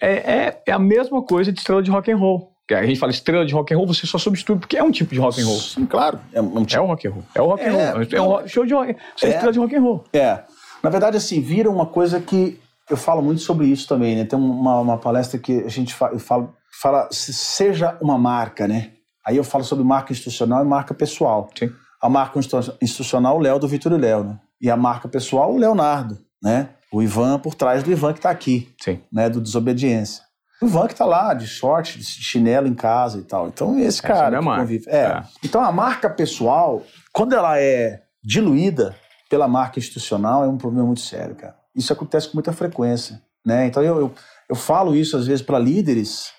É, 0.00 0.12
é, 0.12 0.62
é 0.68 0.72
a 0.72 0.78
mesma 0.78 1.22
coisa 1.22 1.50
de 1.50 1.58
estrela 1.58 1.82
de 1.82 1.90
rock 1.90 2.12
and 2.12 2.16
roll. 2.18 2.52
Que 2.66 2.74
A 2.74 2.86
gente 2.86 2.98
fala 2.98 3.12
estrela 3.12 3.44
de 3.44 3.52
rock 3.52 3.74
and 3.74 3.76
roll, 3.76 3.86
você 3.86 4.06
só 4.06 4.16
substitui 4.16 4.56
porque 4.58 4.76
é 4.76 4.82
um 4.82 4.90
tipo 4.90 5.12
de 5.14 5.20
rock 5.20 5.40
and 5.40 5.44
roll. 5.46 5.58
Sim, 5.58 5.84
claro. 5.86 6.18
É, 6.32 6.40
um 6.40 6.62
É 6.62 6.64
tipo- 6.64 6.82
o 6.82 6.86
rock 6.86 7.06
and 7.06 7.10
roll. 7.10 7.24
É 7.34 7.42
o 7.42 7.46
rock 7.46 7.62
and 7.62 7.66
É, 7.66 7.90
roll. 7.90 8.02
É 8.12 8.20
um 8.20 8.26
ro- 8.26 8.48
show 8.48 8.64
de 8.66 8.72
rock. 8.74 8.96
Você 9.16 9.26
é 9.26 9.28
É. 9.28 9.32
estrela 9.32 9.52
de 9.52 9.58
rock 9.58 9.76
and 9.76 9.80
roll. 9.82 10.04
é. 10.12 10.44
Na 10.82 10.90
verdade, 10.90 11.16
assim, 11.16 11.40
vira 11.40 11.70
uma 11.70 11.86
coisa 11.86 12.20
que 12.20 12.60
eu 12.90 12.96
falo 12.96 13.22
muito 13.22 13.40
sobre 13.40 13.66
isso 13.66 13.88
também, 13.88 14.16
né? 14.16 14.24
Tem 14.26 14.38
uma, 14.38 14.80
uma 14.80 14.98
palestra 14.98 15.38
que 15.38 15.60
a 15.64 15.68
gente 15.68 15.94
fa- 15.94 16.10
eu 16.12 16.18
falo, 16.18 16.54
fala, 16.82 17.08
se- 17.10 17.32
seja 17.32 17.96
uma 18.02 18.18
marca, 18.18 18.68
né? 18.68 18.90
Aí 19.26 19.36
eu 19.38 19.44
falo 19.44 19.64
sobre 19.64 19.82
marca 19.84 20.12
institucional 20.12 20.62
e 20.62 20.68
marca 20.68 20.92
pessoal. 20.92 21.48
Sim. 21.58 21.70
A 22.02 22.08
marca 22.10 22.38
institu- 22.38 22.74
institucional, 22.82 23.36
o 23.38 23.40
Léo 23.40 23.58
do 23.58 23.66
Vitor 23.66 23.92
e 23.92 23.96
Léo, 23.98 24.24
né? 24.24 24.38
E 24.60 24.70
a 24.70 24.76
marca 24.76 25.08
pessoal, 25.08 25.54
o 25.54 25.56
Leonardo, 25.56 26.18
né? 26.42 26.68
O 26.92 27.02
Ivan 27.02 27.38
por 27.38 27.54
trás 27.54 27.82
do 27.82 27.90
Ivan 27.90 28.12
que 28.12 28.20
tá 28.20 28.28
aqui. 28.30 28.68
Sim. 28.82 29.00
né, 29.10 29.30
do 29.30 29.40
Desobediência. 29.40 30.22
O 30.64 30.66
Ivan 30.66 30.86
que 30.86 30.94
tá 30.94 31.04
lá, 31.04 31.34
de 31.34 31.46
short, 31.46 31.98
de 31.98 32.04
chinelo 32.04 32.66
em 32.66 32.74
casa 32.74 33.18
e 33.18 33.22
tal. 33.22 33.48
Então, 33.48 33.78
esse 33.78 33.98
Essa 33.98 34.06
é 34.06 34.08
cara 34.08 34.38
que 34.38 34.44
convive. 34.44 34.84
É. 34.88 34.96
É. 34.96 35.22
Então, 35.44 35.62
a 35.62 35.70
marca 35.70 36.08
pessoal, 36.08 36.82
quando 37.12 37.34
ela 37.34 37.60
é 37.60 38.02
diluída 38.24 38.96
pela 39.28 39.46
marca 39.46 39.78
institucional, 39.78 40.42
é 40.42 40.48
um 40.48 40.56
problema 40.56 40.86
muito 40.86 41.02
sério, 41.02 41.34
cara. 41.34 41.54
Isso 41.76 41.92
acontece 41.92 42.28
com 42.28 42.34
muita 42.34 42.52
frequência, 42.52 43.20
né? 43.44 43.66
Então, 43.66 43.82
eu, 43.82 43.98
eu, 43.98 44.14
eu 44.48 44.56
falo 44.56 44.96
isso, 44.96 45.16
às 45.16 45.26
vezes, 45.26 45.44
para 45.44 45.58
líderes, 45.58 46.32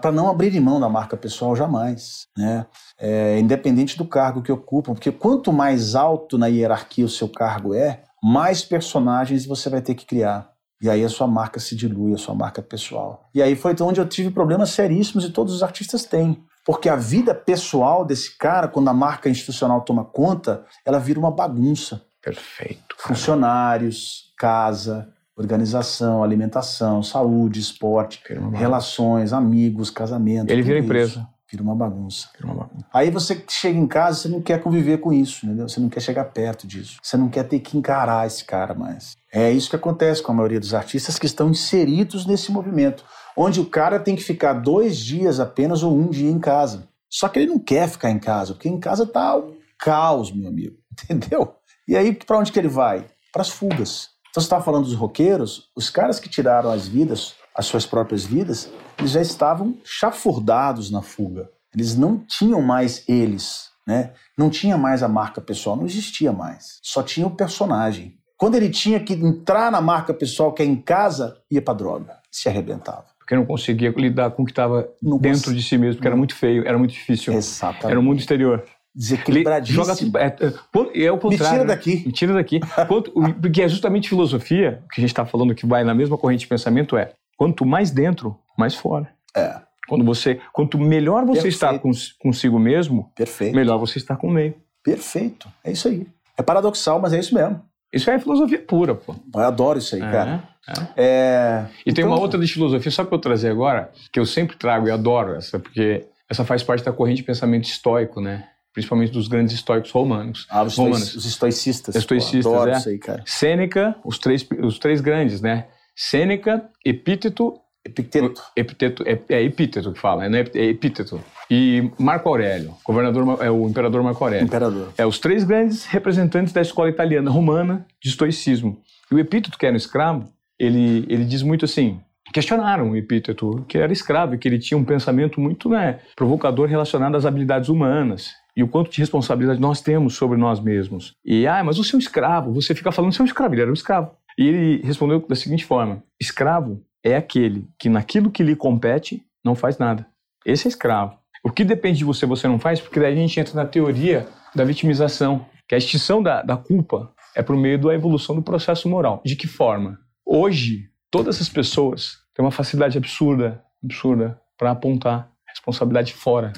para 0.00 0.10
não 0.10 0.28
abrirem 0.28 0.60
mão 0.60 0.80
da 0.80 0.88
marca 0.88 1.16
pessoal 1.16 1.54
jamais, 1.54 2.26
né? 2.36 2.66
É, 2.98 3.38
independente 3.38 3.96
do 3.96 4.04
cargo 4.04 4.42
que 4.42 4.50
ocupam, 4.50 4.94
porque 4.94 5.12
quanto 5.12 5.52
mais 5.52 5.94
alto 5.94 6.36
na 6.36 6.48
hierarquia 6.48 7.04
o 7.04 7.08
seu 7.08 7.28
cargo 7.28 7.74
é, 7.74 8.02
mais 8.22 8.64
personagens 8.64 9.46
você 9.46 9.68
vai 9.68 9.80
ter 9.80 9.94
que 9.94 10.06
criar. 10.06 10.53
E 10.80 10.90
aí 10.90 11.04
a 11.04 11.08
sua 11.08 11.26
marca 11.26 11.58
se 11.60 11.74
dilui, 11.74 12.14
a 12.14 12.18
sua 12.18 12.34
marca 12.34 12.60
pessoal. 12.60 13.28
E 13.34 13.40
aí 13.40 13.56
foi 13.56 13.74
onde 13.80 14.00
eu 14.00 14.08
tive 14.08 14.30
problemas 14.30 14.70
seríssimos 14.70 15.24
e 15.24 15.30
todos 15.30 15.54
os 15.54 15.62
artistas 15.62 16.04
têm. 16.04 16.44
Porque 16.64 16.88
a 16.88 16.96
vida 16.96 17.34
pessoal 17.34 18.04
desse 18.04 18.36
cara, 18.38 18.68
quando 18.68 18.88
a 18.88 18.94
marca 18.94 19.28
institucional 19.28 19.82
toma 19.82 20.04
conta, 20.04 20.64
ela 20.84 20.98
vira 20.98 21.18
uma 21.18 21.30
bagunça. 21.30 22.02
Perfeito. 22.22 22.96
cara. 22.96 23.08
Funcionários, 23.08 24.32
casa, 24.38 25.12
organização, 25.36 26.22
alimentação, 26.22 27.02
saúde, 27.02 27.60
esporte, 27.60 28.22
relações, 28.52 29.32
amigos, 29.32 29.90
casamento. 29.90 30.50
Ele 30.50 30.62
vira 30.62 30.78
empresa. 30.78 31.10
isso. 31.10 31.33
Vira 31.54 31.62
uma 31.62 31.76
bagunça. 31.76 32.28
Vira 32.34 32.52
uma 32.52 32.64
bagunça. 32.64 32.84
Aí 32.92 33.10
você 33.12 33.44
chega 33.48 33.78
em 33.78 33.86
casa, 33.86 34.18
você 34.18 34.28
não 34.28 34.42
quer 34.42 34.60
conviver 34.60 34.98
com 34.98 35.12
isso, 35.12 35.46
entendeu? 35.46 35.68
Você 35.68 35.78
não 35.78 35.88
quer 35.88 36.00
chegar 36.00 36.24
perto 36.24 36.66
disso. 36.66 36.98
Você 37.00 37.16
não 37.16 37.28
quer 37.28 37.44
ter 37.44 37.60
que 37.60 37.78
encarar 37.78 38.26
esse 38.26 38.44
cara 38.44 38.74
mais. 38.74 39.16
É 39.32 39.52
isso 39.52 39.70
que 39.70 39.76
acontece 39.76 40.20
com 40.20 40.32
a 40.32 40.34
maioria 40.34 40.58
dos 40.58 40.74
artistas 40.74 41.16
que 41.16 41.26
estão 41.26 41.48
inseridos 41.48 42.26
nesse 42.26 42.50
movimento, 42.50 43.04
onde 43.36 43.60
o 43.60 43.66
cara 43.66 44.00
tem 44.00 44.16
que 44.16 44.22
ficar 44.24 44.54
dois 44.54 44.98
dias 44.98 45.38
apenas 45.38 45.84
ou 45.84 45.96
um 45.96 46.08
dia 46.08 46.30
em 46.30 46.40
casa. 46.40 46.88
Só 47.08 47.28
que 47.28 47.38
ele 47.38 47.52
não 47.52 47.60
quer 47.60 47.88
ficar 47.88 48.10
em 48.10 48.18
casa, 48.18 48.54
porque 48.54 48.68
em 48.68 48.80
casa 48.80 49.06
tá 49.06 49.36
um 49.36 49.54
caos, 49.78 50.32
meu 50.32 50.48
amigo. 50.48 50.76
Entendeu? 51.08 51.54
E 51.86 51.96
aí, 51.96 52.12
para 52.12 52.38
onde 52.38 52.50
que 52.50 52.58
ele 52.58 52.66
vai? 52.66 53.06
Para 53.32 53.42
as 53.42 53.50
fugas. 53.50 54.08
Então, 54.30 54.42
você 54.42 54.46
está 54.46 54.60
falando 54.60 54.86
dos 54.86 54.94
roqueiros, 54.94 55.70
os 55.76 55.88
caras 55.88 56.18
que 56.18 56.28
tiraram 56.28 56.72
as 56.72 56.88
vidas, 56.88 57.36
as 57.56 57.66
suas 57.66 57.86
próprias 57.86 58.24
vidas, 58.24 58.70
eles 58.98 59.12
já 59.12 59.20
estavam 59.22 59.76
chafurdados 59.84 60.90
na 60.90 61.02
fuga. 61.02 61.48
Eles 61.74 61.96
não 61.96 62.18
tinham 62.18 62.62
mais 62.62 63.04
eles, 63.08 63.70
né? 63.86 64.12
Não 64.38 64.48
tinha 64.50 64.76
mais 64.78 65.02
a 65.02 65.08
marca 65.08 65.40
pessoal, 65.40 65.76
não 65.76 65.86
existia 65.86 66.32
mais. 66.32 66.78
Só 66.82 67.02
tinha 67.02 67.26
o 67.26 67.30
personagem. 67.30 68.14
Quando 68.36 68.54
ele 68.56 68.68
tinha 68.68 68.98
que 69.00 69.12
entrar 69.14 69.70
na 69.70 69.80
marca 69.80 70.12
pessoal, 70.14 70.52
que 70.52 70.62
é 70.62 70.66
em 70.66 70.76
casa, 70.76 71.36
ia 71.50 71.62
pra 71.62 71.74
droga, 71.74 72.16
se 72.30 72.48
arrebentava. 72.48 73.04
Porque 73.18 73.34
não 73.34 73.46
conseguia 73.46 73.90
lidar 73.96 74.30
com 74.32 74.42
o 74.42 74.44
que 74.44 74.52
estava 74.52 74.88
Não 75.00 75.16
dentro 75.18 75.44
cons- 75.44 75.56
de 75.56 75.62
si 75.62 75.78
mesmo, 75.78 75.94
porque 75.96 76.08
era 76.08 76.16
muito 76.16 76.34
feio, 76.34 76.66
era 76.66 76.76
muito 76.76 76.90
difícil. 76.92 77.32
Exatamente. 77.32 77.86
Era 77.90 77.98
o 78.00 78.02
mundo 78.02 78.18
exterior. 78.18 78.62
Desequilibradíssimo. 78.94 79.84
Joga, 79.84 80.20
é, 80.20 80.26
é, 80.26 81.04
é 81.06 81.10
o 81.12 81.14
Me 81.16 81.20
contrário. 81.20 81.52
tira 81.52 81.64
né? 81.64 81.74
daqui. 81.74 82.02
Me 82.06 82.12
tira 82.12 82.32
daqui. 82.34 82.60
Quanto- 82.86 83.12
porque 83.40 83.62
é 83.62 83.68
justamente 83.68 84.08
filosofia, 84.08 84.82
que 84.92 85.00
a 85.00 85.02
gente 85.02 85.10
está 85.10 85.24
falando 85.24 85.54
que 85.54 85.66
vai 85.66 85.82
na 85.84 85.94
mesma 85.94 86.16
corrente 86.18 86.40
de 86.40 86.46
pensamento, 86.48 86.96
é 86.96 87.12
quanto 87.36 87.64
mais 87.66 87.90
dentro, 87.90 88.38
mais 88.58 88.74
fora. 88.74 89.08
É, 89.36 89.60
Quando 89.88 90.04
você, 90.04 90.40
quanto 90.52 90.78
melhor 90.78 91.24
você 91.26 91.42
Perfeito. 91.42 91.54
está 91.54 91.78
cons- 91.78 92.12
consigo 92.20 92.58
mesmo, 92.58 93.10
perfeito. 93.14 93.54
melhor 93.54 93.76
você 93.78 93.98
está 93.98 94.16
com 94.16 94.28
o 94.28 94.30
meio. 94.30 94.54
Perfeito. 94.82 95.48
É 95.62 95.72
isso 95.72 95.88
aí. 95.88 96.06
É 96.38 96.42
paradoxal, 96.42 96.98
mas 97.00 97.12
é 97.12 97.18
isso 97.18 97.34
mesmo. 97.34 97.60
Isso 97.92 98.10
é 98.10 98.18
filosofia 98.18 98.58
pura, 98.60 98.94
pô. 98.94 99.14
Eu 99.34 99.40
adoro 99.40 99.78
isso 99.78 99.94
aí, 99.94 100.02
É, 100.02 100.10
cara. 100.10 100.42
é. 100.68 100.74
É, 100.96 101.66
E 101.86 101.92
tem 101.92 102.02
então- 102.04 102.08
uma 102.14 102.20
outra 102.20 102.40
de 102.40 102.46
filosofia, 102.46 102.90
só 102.90 103.04
para 103.04 103.14
eu 103.14 103.20
trazer 103.20 103.50
agora, 103.50 103.90
que 104.12 104.18
eu 104.18 104.24
sempre 104.26 104.56
trago 104.56 104.88
e 104.88 104.90
adoro 104.90 105.34
essa, 105.34 105.58
porque 105.58 106.06
essa 106.30 106.44
faz 106.44 106.62
parte 106.62 106.82
da 106.84 106.92
corrente 106.92 107.18
de 107.18 107.22
pensamento 107.24 107.64
estoico, 107.64 108.20
né? 108.20 108.48
Principalmente 108.72 109.12
dos 109.12 109.28
grandes 109.28 109.54
estoicos 109.54 109.90
romanos. 109.92 110.46
Ah, 110.50 110.62
os, 110.64 110.76
romanos. 110.76 111.14
os 111.14 111.24
estoicistas. 111.26 111.94
Estoicistas, 111.94 112.42
Pô, 112.44 112.54
adoro 112.54 112.70
é. 112.70 112.76
isso 112.78 112.88
aí, 112.88 112.98
cara. 112.98 113.22
Sêneca, 113.26 113.94
os 114.04 114.18
três, 114.18 114.44
os 114.62 114.78
três 114.78 115.00
grandes, 115.00 115.40
né? 115.40 115.66
Sêneca, 115.94 116.68
Epíteto. 116.84 117.60
Epíteto 117.86 119.02
é, 119.06 119.18
é 119.28 119.42
Epíteto 119.42 119.92
que 119.92 120.00
fala, 120.00 120.28
né? 120.28 120.44
É 120.54 120.64
Epíteto. 120.64 121.20
E 121.50 121.90
Marco 121.98 122.28
Aurélio, 122.28 122.74
governador, 122.84 123.38
é 123.42 123.50
o 123.50 123.68
imperador 123.68 124.02
Marco 124.02 124.24
Aurélio. 124.24 124.46
Imperador. 124.46 124.92
É 124.96 125.04
os 125.04 125.18
três 125.18 125.44
grandes 125.44 125.84
representantes 125.84 126.52
da 126.52 126.62
escola 126.62 126.88
italiana 126.88 127.30
romana 127.30 127.86
de 128.02 128.08
estoicismo. 128.08 128.80
E 129.10 129.14
o 129.14 129.18
Epíteto, 129.18 129.58
que 129.58 129.66
era 129.66 129.74
um 129.74 129.76
escravo, 129.76 130.28
ele, 130.58 131.04
ele 131.08 131.24
diz 131.24 131.42
muito 131.42 131.66
assim, 131.66 132.00
questionaram 132.32 132.90
o 132.90 132.96
Epíteto, 132.96 133.64
que 133.68 133.76
era 133.76 133.92
escravo 133.92 134.34
e 134.34 134.38
que 134.38 134.48
ele 134.48 134.58
tinha 134.58 134.78
um 134.78 134.84
pensamento 134.84 135.40
muito 135.40 135.68
né, 135.68 136.00
provocador 136.16 136.68
relacionado 136.68 137.16
às 137.16 137.26
habilidades 137.26 137.68
humanas 137.68 138.32
e 138.56 138.62
o 138.62 138.68
quanto 138.68 138.90
de 138.90 138.98
responsabilidade 138.98 139.60
nós 139.60 139.80
temos 139.80 140.14
sobre 140.14 140.38
nós 140.38 140.60
mesmos. 140.60 141.14
E, 141.24 141.46
ah, 141.46 141.62
mas 141.62 141.76
você 141.76 141.94
é 141.94 141.96
um 141.96 142.00
escravo, 142.00 142.52
você 142.52 142.74
fica 142.74 142.92
falando 142.92 143.10
que 143.10 143.16
você 143.16 143.22
é 143.22 143.24
um 143.24 143.26
escravo, 143.26 143.54
ele 143.54 143.62
era 143.62 143.70
um 143.70 143.74
escravo. 143.74 144.10
E 144.38 144.46
ele 144.46 144.82
respondeu 144.82 145.20
da 145.26 145.34
seguinte 145.34 145.64
forma: 145.64 146.02
escravo 146.20 146.84
é 147.02 147.16
aquele 147.16 147.68
que 147.78 147.88
naquilo 147.88 148.30
que 148.30 148.42
lhe 148.42 148.56
compete 148.56 149.22
não 149.44 149.54
faz 149.54 149.78
nada. 149.78 150.06
Esse 150.44 150.66
é 150.66 150.70
escravo. 150.70 151.18
O 151.44 151.50
que 151.50 151.64
depende 151.64 151.98
de 151.98 152.04
você, 152.04 152.24
você 152.24 152.48
não 152.48 152.58
faz, 152.58 152.80
porque 152.80 152.98
daí 152.98 153.12
a 153.12 153.16
gente 153.16 153.38
entra 153.38 153.54
na 153.54 153.66
teoria 153.66 154.26
da 154.54 154.64
vitimização, 154.64 155.46
que 155.68 155.74
a 155.74 155.78
extinção 155.78 156.22
da, 156.22 156.42
da 156.42 156.56
culpa 156.56 157.12
é 157.36 157.42
por 157.42 157.56
meio 157.56 157.78
da 157.78 157.94
evolução 157.94 158.34
do 158.34 158.42
processo 158.42 158.88
moral. 158.88 159.20
De 159.24 159.36
que 159.36 159.46
forma? 159.46 159.98
Hoje, 160.24 160.88
todas 161.10 161.40
as 161.40 161.48
pessoas 161.48 162.16
têm 162.34 162.44
uma 162.44 162.50
facilidade 162.50 162.96
absurda, 162.96 163.62
absurda, 163.82 164.40
para 164.56 164.70
apontar 164.70 165.30
responsabilidade 165.64 166.12
fora. 166.12 166.52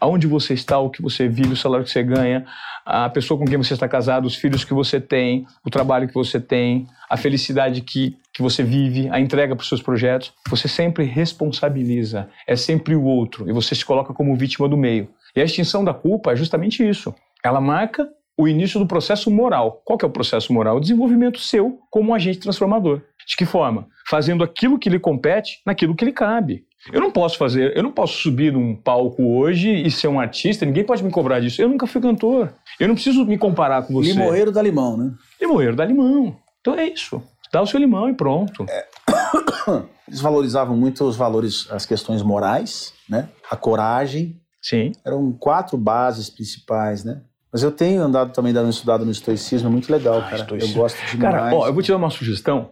Aonde 0.00 0.26
você 0.26 0.54
está, 0.54 0.78
o 0.78 0.88
que 0.88 1.02
você 1.02 1.28
vive, 1.28 1.52
o 1.52 1.56
salário 1.56 1.84
que 1.84 1.90
você 1.90 2.02
ganha, 2.02 2.46
a 2.86 3.08
pessoa 3.08 3.38
com 3.38 3.44
quem 3.44 3.56
você 3.56 3.74
está 3.74 3.88
casado, 3.88 4.24
os 4.24 4.36
filhos 4.36 4.64
que 4.64 4.72
você 4.72 5.00
tem, 5.00 5.44
o 5.64 5.70
trabalho 5.70 6.06
que 6.06 6.14
você 6.14 6.40
tem, 6.40 6.86
a 7.10 7.16
felicidade 7.16 7.80
que, 7.80 8.16
que 8.32 8.40
você 8.40 8.62
vive, 8.62 9.08
a 9.10 9.18
entrega 9.18 9.56
para 9.56 9.62
os 9.62 9.68
seus 9.68 9.82
projetos. 9.82 10.32
Você 10.48 10.68
sempre 10.68 11.04
responsabiliza, 11.04 12.28
é 12.46 12.54
sempre 12.54 12.94
o 12.94 13.02
outro 13.02 13.48
e 13.48 13.52
você 13.52 13.74
se 13.74 13.84
coloca 13.84 14.14
como 14.14 14.36
vítima 14.36 14.68
do 14.68 14.76
meio. 14.76 15.08
E 15.34 15.40
a 15.40 15.44
extinção 15.44 15.84
da 15.84 15.94
culpa 15.94 16.32
é 16.32 16.36
justamente 16.36 16.86
isso. 16.88 17.14
Ela 17.44 17.60
marca 17.60 18.08
o 18.36 18.46
início 18.46 18.78
do 18.78 18.86
processo 18.86 19.30
moral. 19.30 19.82
Qual 19.84 19.98
que 19.98 20.04
é 20.04 20.08
o 20.08 20.12
processo 20.12 20.52
moral? 20.52 20.76
O 20.76 20.80
desenvolvimento 20.80 21.38
seu 21.38 21.78
como 21.90 22.10
um 22.10 22.14
agente 22.14 22.38
transformador. 22.38 23.02
De 23.26 23.36
que 23.36 23.44
forma? 23.44 23.86
Fazendo 24.08 24.42
aquilo 24.42 24.78
que 24.78 24.90
lhe 24.90 24.98
compete 24.98 25.60
naquilo 25.64 25.94
que 25.94 26.04
lhe 26.04 26.12
cabe. 26.12 26.64
Eu 26.90 27.00
não 27.00 27.10
posso 27.10 27.38
fazer, 27.38 27.76
eu 27.76 27.82
não 27.82 27.92
posso 27.92 28.14
subir 28.14 28.52
num 28.52 28.74
palco 28.74 29.22
hoje 29.22 29.70
e 29.70 29.90
ser 29.90 30.08
um 30.08 30.18
artista, 30.18 30.66
ninguém 30.66 30.82
pode 30.82 31.04
me 31.04 31.10
cobrar 31.10 31.38
disso. 31.38 31.62
Eu 31.62 31.68
nunca 31.68 31.86
fui 31.86 32.00
cantor. 32.00 32.52
Eu 32.80 32.88
não 32.88 32.94
preciso 32.94 33.24
me 33.24 33.38
comparar 33.38 33.82
com 33.82 33.94
você. 33.94 34.12
Limoeiro 34.12 34.50
dá 34.50 34.60
limão, 34.60 34.96
né? 34.96 35.12
Limoeiro 35.40 35.76
dá 35.76 35.84
limão. 35.84 36.36
Então 36.60 36.74
é 36.74 36.88
isso. 36.88 37.22
Dá 37.52 37.62
o 37.62 37.66
seu 37.66 37.78
limão 37.78 38.08
e 38.08 38.14
pronto. 38.14 38.66
É. 38.68 38.86
Eles 40.08 40.20
valorizavam 40.20 40.76
muito 40.76 41.04
os 41.04 41.16
valores, 41.16 41.68
as 41.70 41.86
questões 41.86 42.22
morais, 42.22 42.92
né? 43.08 43.28
A 43.50 43.56
coragem. 43.56 44.40
Sim. 44.60 44.92
Eram 45.04 45.32
quatro 45.32 45.76
bases 45.76 46.30
principais, 46.30 47.04
né? 47.04 47.20
Mas 47.52 47.62
eu 47.62 47.70
tenho 47.70 48.02
andado 48.02 48.32
também 48.32 48.52
dando 48.52 48.70
estudado 48.70 49.04
no 49.04 49.10
estoicismo, 49.10 49.68
é 49.68 49.70
muito 49.70 49.92
legal, 49.92 50.18
ah, 50.18 50.30
cara. 50.30 50.46
Eu 50.50 50.68
gosto 50.68 50.98
demais. 51.10 51.34
Cara, 51.34 51.54
ó, 51.54 51.66
eu 51.66 51.72
vou 51.74 51.82
te 51.82 51.90
dar 51.90 51.98
uma 51.98 52.10
sugestão. 52.10 52.70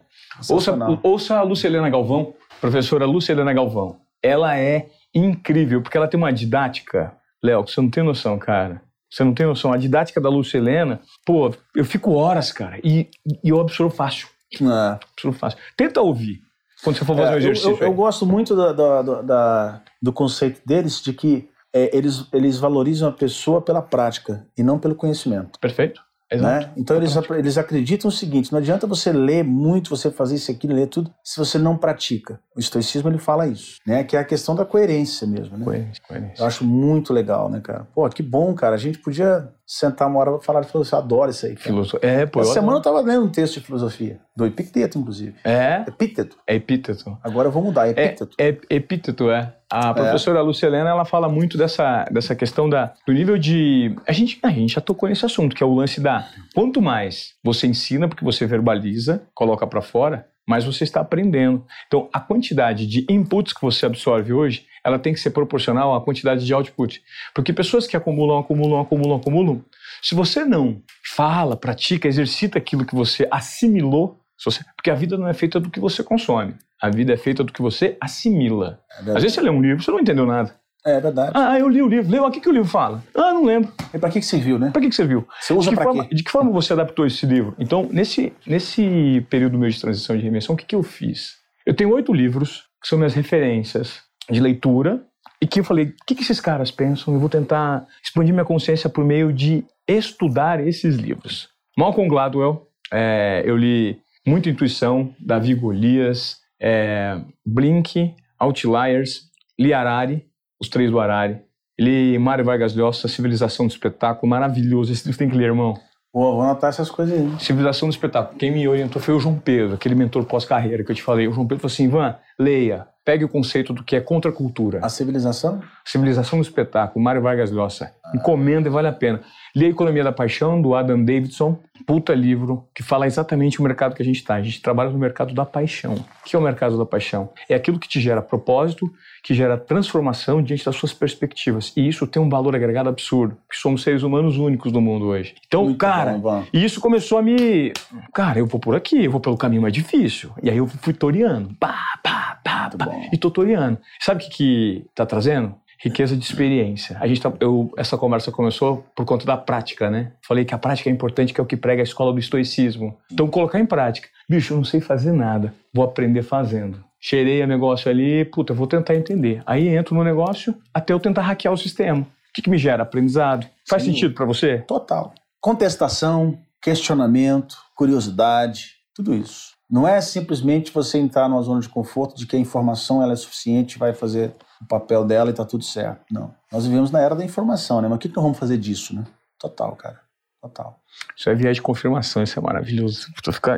Ouça, 0.48 0.74
ouça 1.02 1.36
a 1.36 1.42
Lucilena 1.42 1.90
Galvão, 1.90 2.32
professora 2.60 3.06
Lucilena 3.06 3.52
Galvão. 3.52 4.00
Ela 4.22 4.58
é 4.58 4.88
incrível, 5.14 5.82
porque 5.82 5.96
ela 5.96 6.08
tem 6.08 6.18
uma 6.18 6.32
didática, 6.32 7.12
Léo, 7.42 7.64
que 7.64 7.72
você 7.72 7.80
não 7.80 7.90
tem 7.90 8.02
noção, 8.02 8.38
cara. 8.38 8.82
Você 9.10 9.24
não 9.24 9.34
tem 9.34 9.46
noção. 9.46 9.72
A 9.72 9.76
didática 9.76 10.20
da 10.20 10.28
Lucilena, 10.28 11.00
pô, 11.26 11.52
eu 11.74 11.84
fico 11.84 12.12
horas, 12.12 12.52
cara, 12.52 12.78
e, 12.84 13.08
e 13.42 13.48
eu 13.48 13.60
absorvo 13.60 13.94
fácil. 13.94 14.28
É. 14.54 14.98
Absorvo 15.12 15.38
fácil. 15.38 15.58
Tenta 15.76 16.00
ouvir 16.00 16.40
quando 16.82 16.96
você 16.96 17.04
for 17.04 17.16
fazer 17.16 17.32
é, 17.32 17.34
um 17.34 17.38
exercício. 17.38 17.70
Eu, 17.70 17.78
eu, 17.78 17.86
eu 17.86 17.94
gosto 17.94 18.24
muito 18.24 18.54
da, 18.54 18.72
da, 18.72 19.22
da, 19.22 19.82
do 20.00 20.12
conceito 20.12 20.60
deles 20.64 21.02
de 21.02 21.12
que 21.12 21.48
é, 21.72 21.96
eles, 21.96 22.26
eles 22.32 22.58
valorizam 22.58 23.08
a 23.08 23.12
pessoa 23.12 23.60
pela 23.60 23.82
prática 23.82 24.46
e 24.56 24.62
não 24.62 24.78
pelo 24.78 24.94
conhecimento. 24.94 25.58
Perfeito. 25.58 26.02
Né? 26.32 26.70
Então 26.76 26.96
eles, 26.96 27.16
eles 27.36 27.58
acreditam 27.58 28.08
o 28.08 28.12
seguinte: 28.12 28.52
não 28.52 28.60
adianta 28.60 28.86
você 28.86 29.12
ler 29.12 29.42
muito, 29.42 29.90
você 29.90 30.10
fazer 30.10 30.36
isso 30.36 30.50
aqui, 30.50 30.68
ler 30.68 30.86
tudo, 30.86 31.12
se 31.24 31.36
você 31.36 31.58
não 31.58 31.76
pratica. 31.76 32.38
O 32.56 32.60
estoicismo 32.60 33.08
ele 33.08 33.18
fala 33.18 33.48
isso, 33.48 33.78
né? 33.86 34.04
Que 34.04 34.16
é 34.16 34.20
a 34.20 34.24
questão 34.24 34.54
da 34.54 34.64
coerência 34.64 35.26
mesmo, 35.26 35.56
né? 35.56 35.64
Coerência, 35.64 36.02
coerência. 36.06 36.42
Eu 36.42 36.46
acho 36.46 36.64
muito 36.64 37.12
legal, 37.12 37.48
né, 37.48 37.60
cara? 37.60 37.86
Pô, 37.92 38.08
que 38.08 38.22
bom, 38.22 38.54
cara. 38.54 38.76
A 38.76 38.78
gente 38.78 38.98
podia 38.98 39.48
sentar 39.70 40.08
uma 40.08 40.18
hora 40.18 40.36
e 40.36 40.44
falar 40.44 40.62
de 40.62 40.68
filosofia. 40.68 40.98
Eu 40.98 41.02
adoro 41.04 41.30
isso 41.30 41.46
aí. 41.46 41.54
Filoso... 41.54 41.96
É, 42.02 42.26
pô. 42.26 42.40
Essa 42.40 42.54
semana 42.54 42.78
eu 42.78 42.82
tava 42.82 43.00
lendo 43.00 43.24
um 43.24 43.28
texto 43.28 43.60
de 43.60 43.66
filosofia, 43.66 44.20
do 44.36 44.44
Epicteto, 44.44 44.98
inclusive. 44.98 45.36
É? 45.44 45.84
Epíteto. 45.86 46.36
É 46.44 46.56
epíteto. 46.56 47.16
Agora 47.22 47.46
eu 47.46 47.52
vou 47.52 47.62
mudar, 47.62 47.86
é 47.86 47.90
epíteto. 47.90 48.34
É, 48.36 48.48
é 48.48 48.56
epíteto, 48.68 49.30
é. 49.30 49.54
A 49.72 49.90
é. 49.90 49.94
professora 49.94 50.40
é. 50.40 50.80
Ela 50.80 51.04
fala 51.04 51.28
muito 51.28 51.56
dessa, 51.56 52.04
dessa 52.10 52.34
questão 52.34 52.68
da, 52.68 52.94
do 53.06 53.12
nível 53.12 53.38
de... 53.38 53.94
A 54.08 54.12
gente, 54.12 54.40
a 54.42 54.50
gente 54.50 54.74
já 54.74 54.80
tocou 54.80 55.08
nesse 55.08 55.24
assunto, 55.24 55.54
que 55.54 55.62
é 55.62 55.66
o 55.66 55.72
lance 55.72 56.00
da... 56.00 56.26
Quanto 56.52 56.82
mais 56.82 57.34
você 57.44 57.68
ensina, 57.68 58.08
porque 58.08 58.24
você 58.24 58.46
verbaliza, 58.46 59.22
coloca 59.32 59.64
para 59.68 59.80
fora, 59.80 60.26
mais 60.48 60.64
você 60.64 60.82
está 60.82 61.00
aprendendo. 61.00 61.64
Então, 61.86 62.08
a 62.12 62.18
quantidade 62.18 62.88
de 62.88 63.06
inputs 63.08 63.52
que 63.52 63.62
você 63.62 63.86
absorve 63.86 64.32
hoje, 64.32 64.66
ela 64.84 64.98
tem 64.98 65.12
que 65.12 65.20
ser 65.20 65.30
proporcional 65.30 65.94
à 65.94 66.00
quantidade 66.00 66.44
de 66.44 66.54
output. 66.54 67.02
Porque 67.34 67.52
pessoas 67.52 67.86
que 67.86 67.96
acumulam, 67.96 68.38
acumulam, 68.38 68.80
acumulam, 68.80 69.16
acumulam, 69.16 69.64
se 70.02 70.14
você 70.14 70.44
não 70.44 70.82
fala, 71.14 71.56
pratica, 71.56 72.08
exercita 72.08 72.58
aquilo 72.58 72.84
que 72.84 72.94
você 72.94 73.28
assimilou, 73.30 74.18
você, 74.42 74.60
porque 74.74 74.90
a 74.90 74.94
vida 74.94 75.18
não 75.18 75.28
é 75.28 75.34
feita 75.34 75.60
do 75.60 75.70
que 75.70 75.78
você 75.78 76.02
consome. 76.02 76.54
A 76.80 76.88
vida 76.88 77.12
é 77.12 77.16
feita 77.16 77.44
do 77.44 77.52
que 77.52 77.60
você 77.60 77.96
assimila. 78.00 78.80
É 79.06 79.10
Às 79.10 79.22
vezes 79.22 79.34
você 79.34 79.42
lê 79.42 79.50
um 79.50 79.60
livro, 79.60 79.82
você 79.82 79.90
não 79.90 80.00
entendeu 80.00 80.24
nada. 80.24 80.58
É 80.84 80.98
verdade. 80.98 81.32
Ah, 81.34 81.58
eu 81.58 81.68
li 81.68 81.82
o 81.82 81.88
livro. 81.88 82.10
Leu, 82.10 82.24
o 82.24 82.30
que, 82.30 82.40
que 82.40 82.48
o 82.48 82.52
livro 82.52 82.68
fala? 82.68 83.04
Ah, 83.14 83.34
não 83.34 83.44
lembro. 83.44 83.70
E 83.92 83.98
para 83.98 84.08
que, 84.08 84.20
que 84.20 84.24
serviu, 84.24 84.58
né? 84.58 84.70
Para 84.70 84.80
que, 84.80 84.88
que 84.88 84.94
serviu? 84.94 85.28
Você 85.38 85.52
usa 85.52 85.72
para 85.72 85.92
quê? 85.92 86.14
De 86.14 86.22
que 86.22 86.30
forma 86.30 86.50
você 86.50 86.72
adaptou 86.72 87.04
esse 87.06 87.26
livro? 87.26 87.54
Então, 87.58 87.86
nesse, 87.92 88.32
nesse 88.46 89.24
período 89.28 89.58
meu 89.58 89.68
de 89.68 89.78
transição 89.78 90.16
de 90.16 90.22
remissão, 90.22 90.54
o 90.54 90.58
que, 90.58 90.64
que 90.64 90.74
eu 90.74 90.82
fiz? 90.82 91.34
Eu 91.66 91.74
tenho 91.74 91.92
oito 91.92 92.14
livros 92.14 92.64
que 92.80 92.88
são 92.88 92.96
minhas 92.96 93.12
referências 93.12 94.00
de 94.30 94.40
leitura 94.40 95.04
e 95.42 95.46
que 95.46 95.60
eu 95.60 95.64
falei, 95.64 95.86
o 95.86 95.94
que, 96.06 96.14
que 96.14 96.22
esses 96.22 96.40
caras 96.40 96.70
pensam? 96.70 97.14
Eu 97.14 97.20
vou 97.20 97.28
tentar 97.28 97.86
expandir 98.02 98.32
minha 98.32 98.44
consciência 98.44 98.90
por 98.90 99.04
meio 99.04 99.32
de 99.32 99.64
estudar 99.88 100.66
esses 100.66 100.96
livros. 100.96 101.48
Malcolm 101.76 102.08
Gladwell, 102.08 102.66
é, 102.92 103.42
eu 103.44 103.56
li 103.56 103.98
Muita 104.26 104.50
Intuição, 104.50 105.14
Davi 105.18 105.54
Golias, 105.54 106.38
é, 106.60 107.18
Blink, 107.44 108.14
Outliers, 108.38 109.30
li 109.58 109.72
Harari, 109.72 110.26
Os 110.60 110.68
Três 110.68 110.90
do 110.90 111.00
Harari, 111.00 111.40
li 111.78 112.18
Mário 112.18 112.44
Vargas 112.44 112.74
Llosa, 112.74 113.08
Civilização 113.08 113.66
do 113.66 113.70
Espetáculo, 113.70 114.28
maravilhoso, 114.28 114.92
esse 114.92 115.06
livro 115.06 115.18
tem 115.18 115.30
que 115.30 115.36
ler, 115.36 115.46
irmão. 115.46 115.74
Pô, 116.12 116.32
vou 116.32 116.42
anotar 116.42 116.68
essas 116.68 116.90
coisas 116.90 117.18
aí. 117.18 117.40
Civilização 117.40 117.88
do 117.88 117.92
Espetáculo. 117.92 118.38
Quem 118.38 118.50
me 118.50 118.66
orientou 118.68 119.00
foi 119.00 119.14
o 119.14 119.20
João 119.20 119.38
Pedro, 119.38 119.76
aquele 119.76 119.94
mentor 119.94 120.24
pós-carreira 120.24 120.84
que 120.84 120.90
eu 120.90 120.96
te 120.96 121.02
falei. 121.02 121.26
O 121.28 121.32
João 121.32 121.46
Pedro 121.46 121.62
falou 121.62 121.72
assim, 121.72 121.84
Ivan, 121.84 122.16
leia, 122.38 122.88
pegue 123.04 123.24
o 123.24 123.28
conceito 123.28 123.72
do 123.72 123.82
que 123.82 123.96
é 123.96 124.00
contracultura. 124.00 124.80
A 124.82 124.88
civilização? 124.88 125.62
Civilização 125.84 126.38
do 126.38 126.42
Espetáculo, 126.42 127.04
Mário 127.04 127.22
Vargas 127.22 127.50
Llosa. 127.50 127.92
Encomenda 128.14 128.68
e 128.68 128.72
vale 128.72 128.88
a 128.88 128.92
pena. 128.92 129.20
Li 129.54 129.66
A 129.66 129.68
Economia 129.68 130.04
da 130.04 130.12
Paixão, 130.12 130.60
do 130.60 130.74
Adam 130.74 131.02
Davidson. 131.04 131.58
Puta 131.86 132.14
livro 132.14 132.68
que 132.74 132.82
fala 132.82 133.06
exatamente 133.06 133.58
o 133.58 133.62
mercado 133.64 133.94
que 133.94 134.02
a 134.02 134.04
gente 134.04 134.16
está. 134.16 134.34
A 134.34 134.42
gente 134.42 134.60
trabalha 134.60 134.90
no 134.90 134.98
mercado 134.98 135.34
da 135.34 135.44
paixão. 135.44 135.94
O 135.94 136.24
que 136.24 136.36
é 136.36 136.38
o 136.38 136.42
mercado 136.42 136.78
da 136.78 136.84
paixão? 136.84 137.30
É 137.48 137.54
aquilo 137.54 137.78
que 137.78 137.88
te 137.88 137.98
gera 138.00 138.22
propósito, 138.22 138.88
que 139.24 139.34
gera 139.34 139.56
transformação 139.56 140.42
diante 140.42 140.64
das 140.64 140.76
suas 140.76 140.92
perspectivas. 140.92 141.72
E 141.76 141.88
isso 141.88 142.06
tem 142.06 142.22
um 142.22 142.28
valor 142.28 142.54
agregado 142.54 142.88
absurdo, 142.88 143.36
que 143.50 143.56
somos 143.56 143.82
seres 143.82 144.02
humanos 144.02 144.36
únicos 144.36 144.70
no 144.72 144.80
mundo 144.80 145.06
hoje. 145.06 145.34
Então, 145.46 145.64
Muito 145.64 145.78
cara, 145.78 146.12
bom, 146.12 146.44
e 146.52 146.64
isso 146.64 146.80
começou 146.80 147.18
a 147.18 147.22
me. 147.22 147.72
Cara, 148.14 148.38
eu 148.38 148.46
vou 148.46 148.60
por 148.60 148.76
aqui, 148.76 149.04
eu 149.04 149.10
vou 149.10 149.20
pelo 149.20 149.36
caminho 149.36 149.62
mais 149.62 149.74
difícil. 149.74 150.30
E 150.42 150.50
aí 150.50 150.58
eu 150.58 150.66
fui 150.66 150.92
toreando. 150.92 151.54
Pá, 151.58 151.76
pá, 152.02 152.38
pá, 152.44 152.70
pá. 152.78 152.88
E 153.12 153.16
tô 153.16 153.30
toreando. 153.30 153.78
Sabe 153.98 154.22
o 154.22 154.28
que, 154.28 154.36
que 154.36 154.86
tá 154.94 155.04
trazendo? 155.06 155.54
Riqueza 155.82 156.14
de 156.16 156.24
experiência. 156.24 156.96
A 157.00 157.06
gente 157.06 157.20
tá, 157.20 157.32
eu, 157.40 157.72
essa 157.76 157.96
conversa 157.96 158.30
começou 158.30 158.84
por 158.94 159.06
conta 159.06 159.24
da 159.24 159.36
prática, 159.36 159.90
né? 159.90 160.12
Falei 160.26 160.44
que 160.44 160.54
a 160.54 160.58
prática 160.58 160.90
é 160.90 160.92
importante, 160.92 161.32
que 161.32 161.40
é 161.40 161.42
o 161.42 161.46
que 161.46 161.56
prega 161.56 161.82
a 161.82 161.84
escola 161.84 162.12
do 162.12 162.18
estoicismo. 162.18 162.98
Então, 163.10 163.26
colocar 163.28 163.58
em 163.58 163.64
prática. 163.64 164.08
Bicho, 164.28 164.52
eu 164.52 164.58
não 164.58 164.64
sei 164.64 164.80
fazer 164.80 165.12
nada, 165.12 165.54
vou 165.72 165.84
aprender 165.84 166.22
fazendo. 166.22 166.84
Cheirei 167.00 167.42
o 167.42 167.46
negócio 167.46 167.90
ali, 167.90 168.26
puta, 168.26 168.52
vou 168.52 168.66
tentar 168.66 168.94
entender. 168.94 169.42
Aí 169.46 169.68
entro 169.68 169.94
no 169.94 170.04
negócio 170.04 170.54
até 170.72 170.92
eu 170.92 171.00
tentar 171.00 171.22
hackear 171.22 171.54
o 171.54 171.56
sistema. 171.56 172.02
O 172.02 172.32
que, 172.34 172.42
que 172.42 172.50
me 172.50 172.58
gera? 172.58 172.82
Aprendizado. 172.82 173.46
Faz 173.66 173.82
Sim. 173.82 173.92
sentido 173.92 174.14
para 174.14 174.26
você? 174.26 174.58
Total. 174.58 175.14
Contestação, 175.40 176.38
questionamento, 176.60 177.56
curiosidade, 177.74 178.74
tudo 178.94 179.14
isso. 179.14 179.59
Não 179.70 179.86
é 179.86 180.00
simplesmente 180.00 180.72
você 180.72 180.98
entrar 180.98 181.28
numa 181.28 181.42
zona 181.42 181.60
de 181.60 181.68
conforto 181.68 182.16
de 182.16 182.26
que 182.26 182.34
a 182.34 182.38
informação 182.38 183.02
ela 183.02 183.12
é 183.12 183.16
suficiente 183.16 183.78
vai 183.78 183.94
fazer 183.94 184.32
o 184.60 184.66
papel 184.66 185.04
dela 185.04 185.30
e 185.30 185.32
tá 185.32 185.44
tudo 185.44 185.62
certo. 185.62 186.04
Não. 186.10 186.34
Nós 186.52 186.66
vivemos 186.66 186.90
na 186.90 187.00
era 187.00 187.14
da 187.14 187.24
informação, 187.24 187.80
né? 187.80 187.88
Mas 187.88 187.96
o 187.96 187.98
que, 188.00 188.08
que 188.08 188.16
nós 188.16 188.24
vamos 188.24 188.38
fazer 188.38 188.58
disso, 188.58 188.94
né? 188.94 189.04
Total, 189.38 189.74
cara. 189.76 190.00
Total. 190.42 190.80
Isso 191.16 191.28
é 191.28 191.34
viagem 191.34 191.54
de 191.54 191.62
confirmação, 191.62 192.22
isso 192.22 192.38
é 192.38 192.42
maravilhoso. 192.42 193.08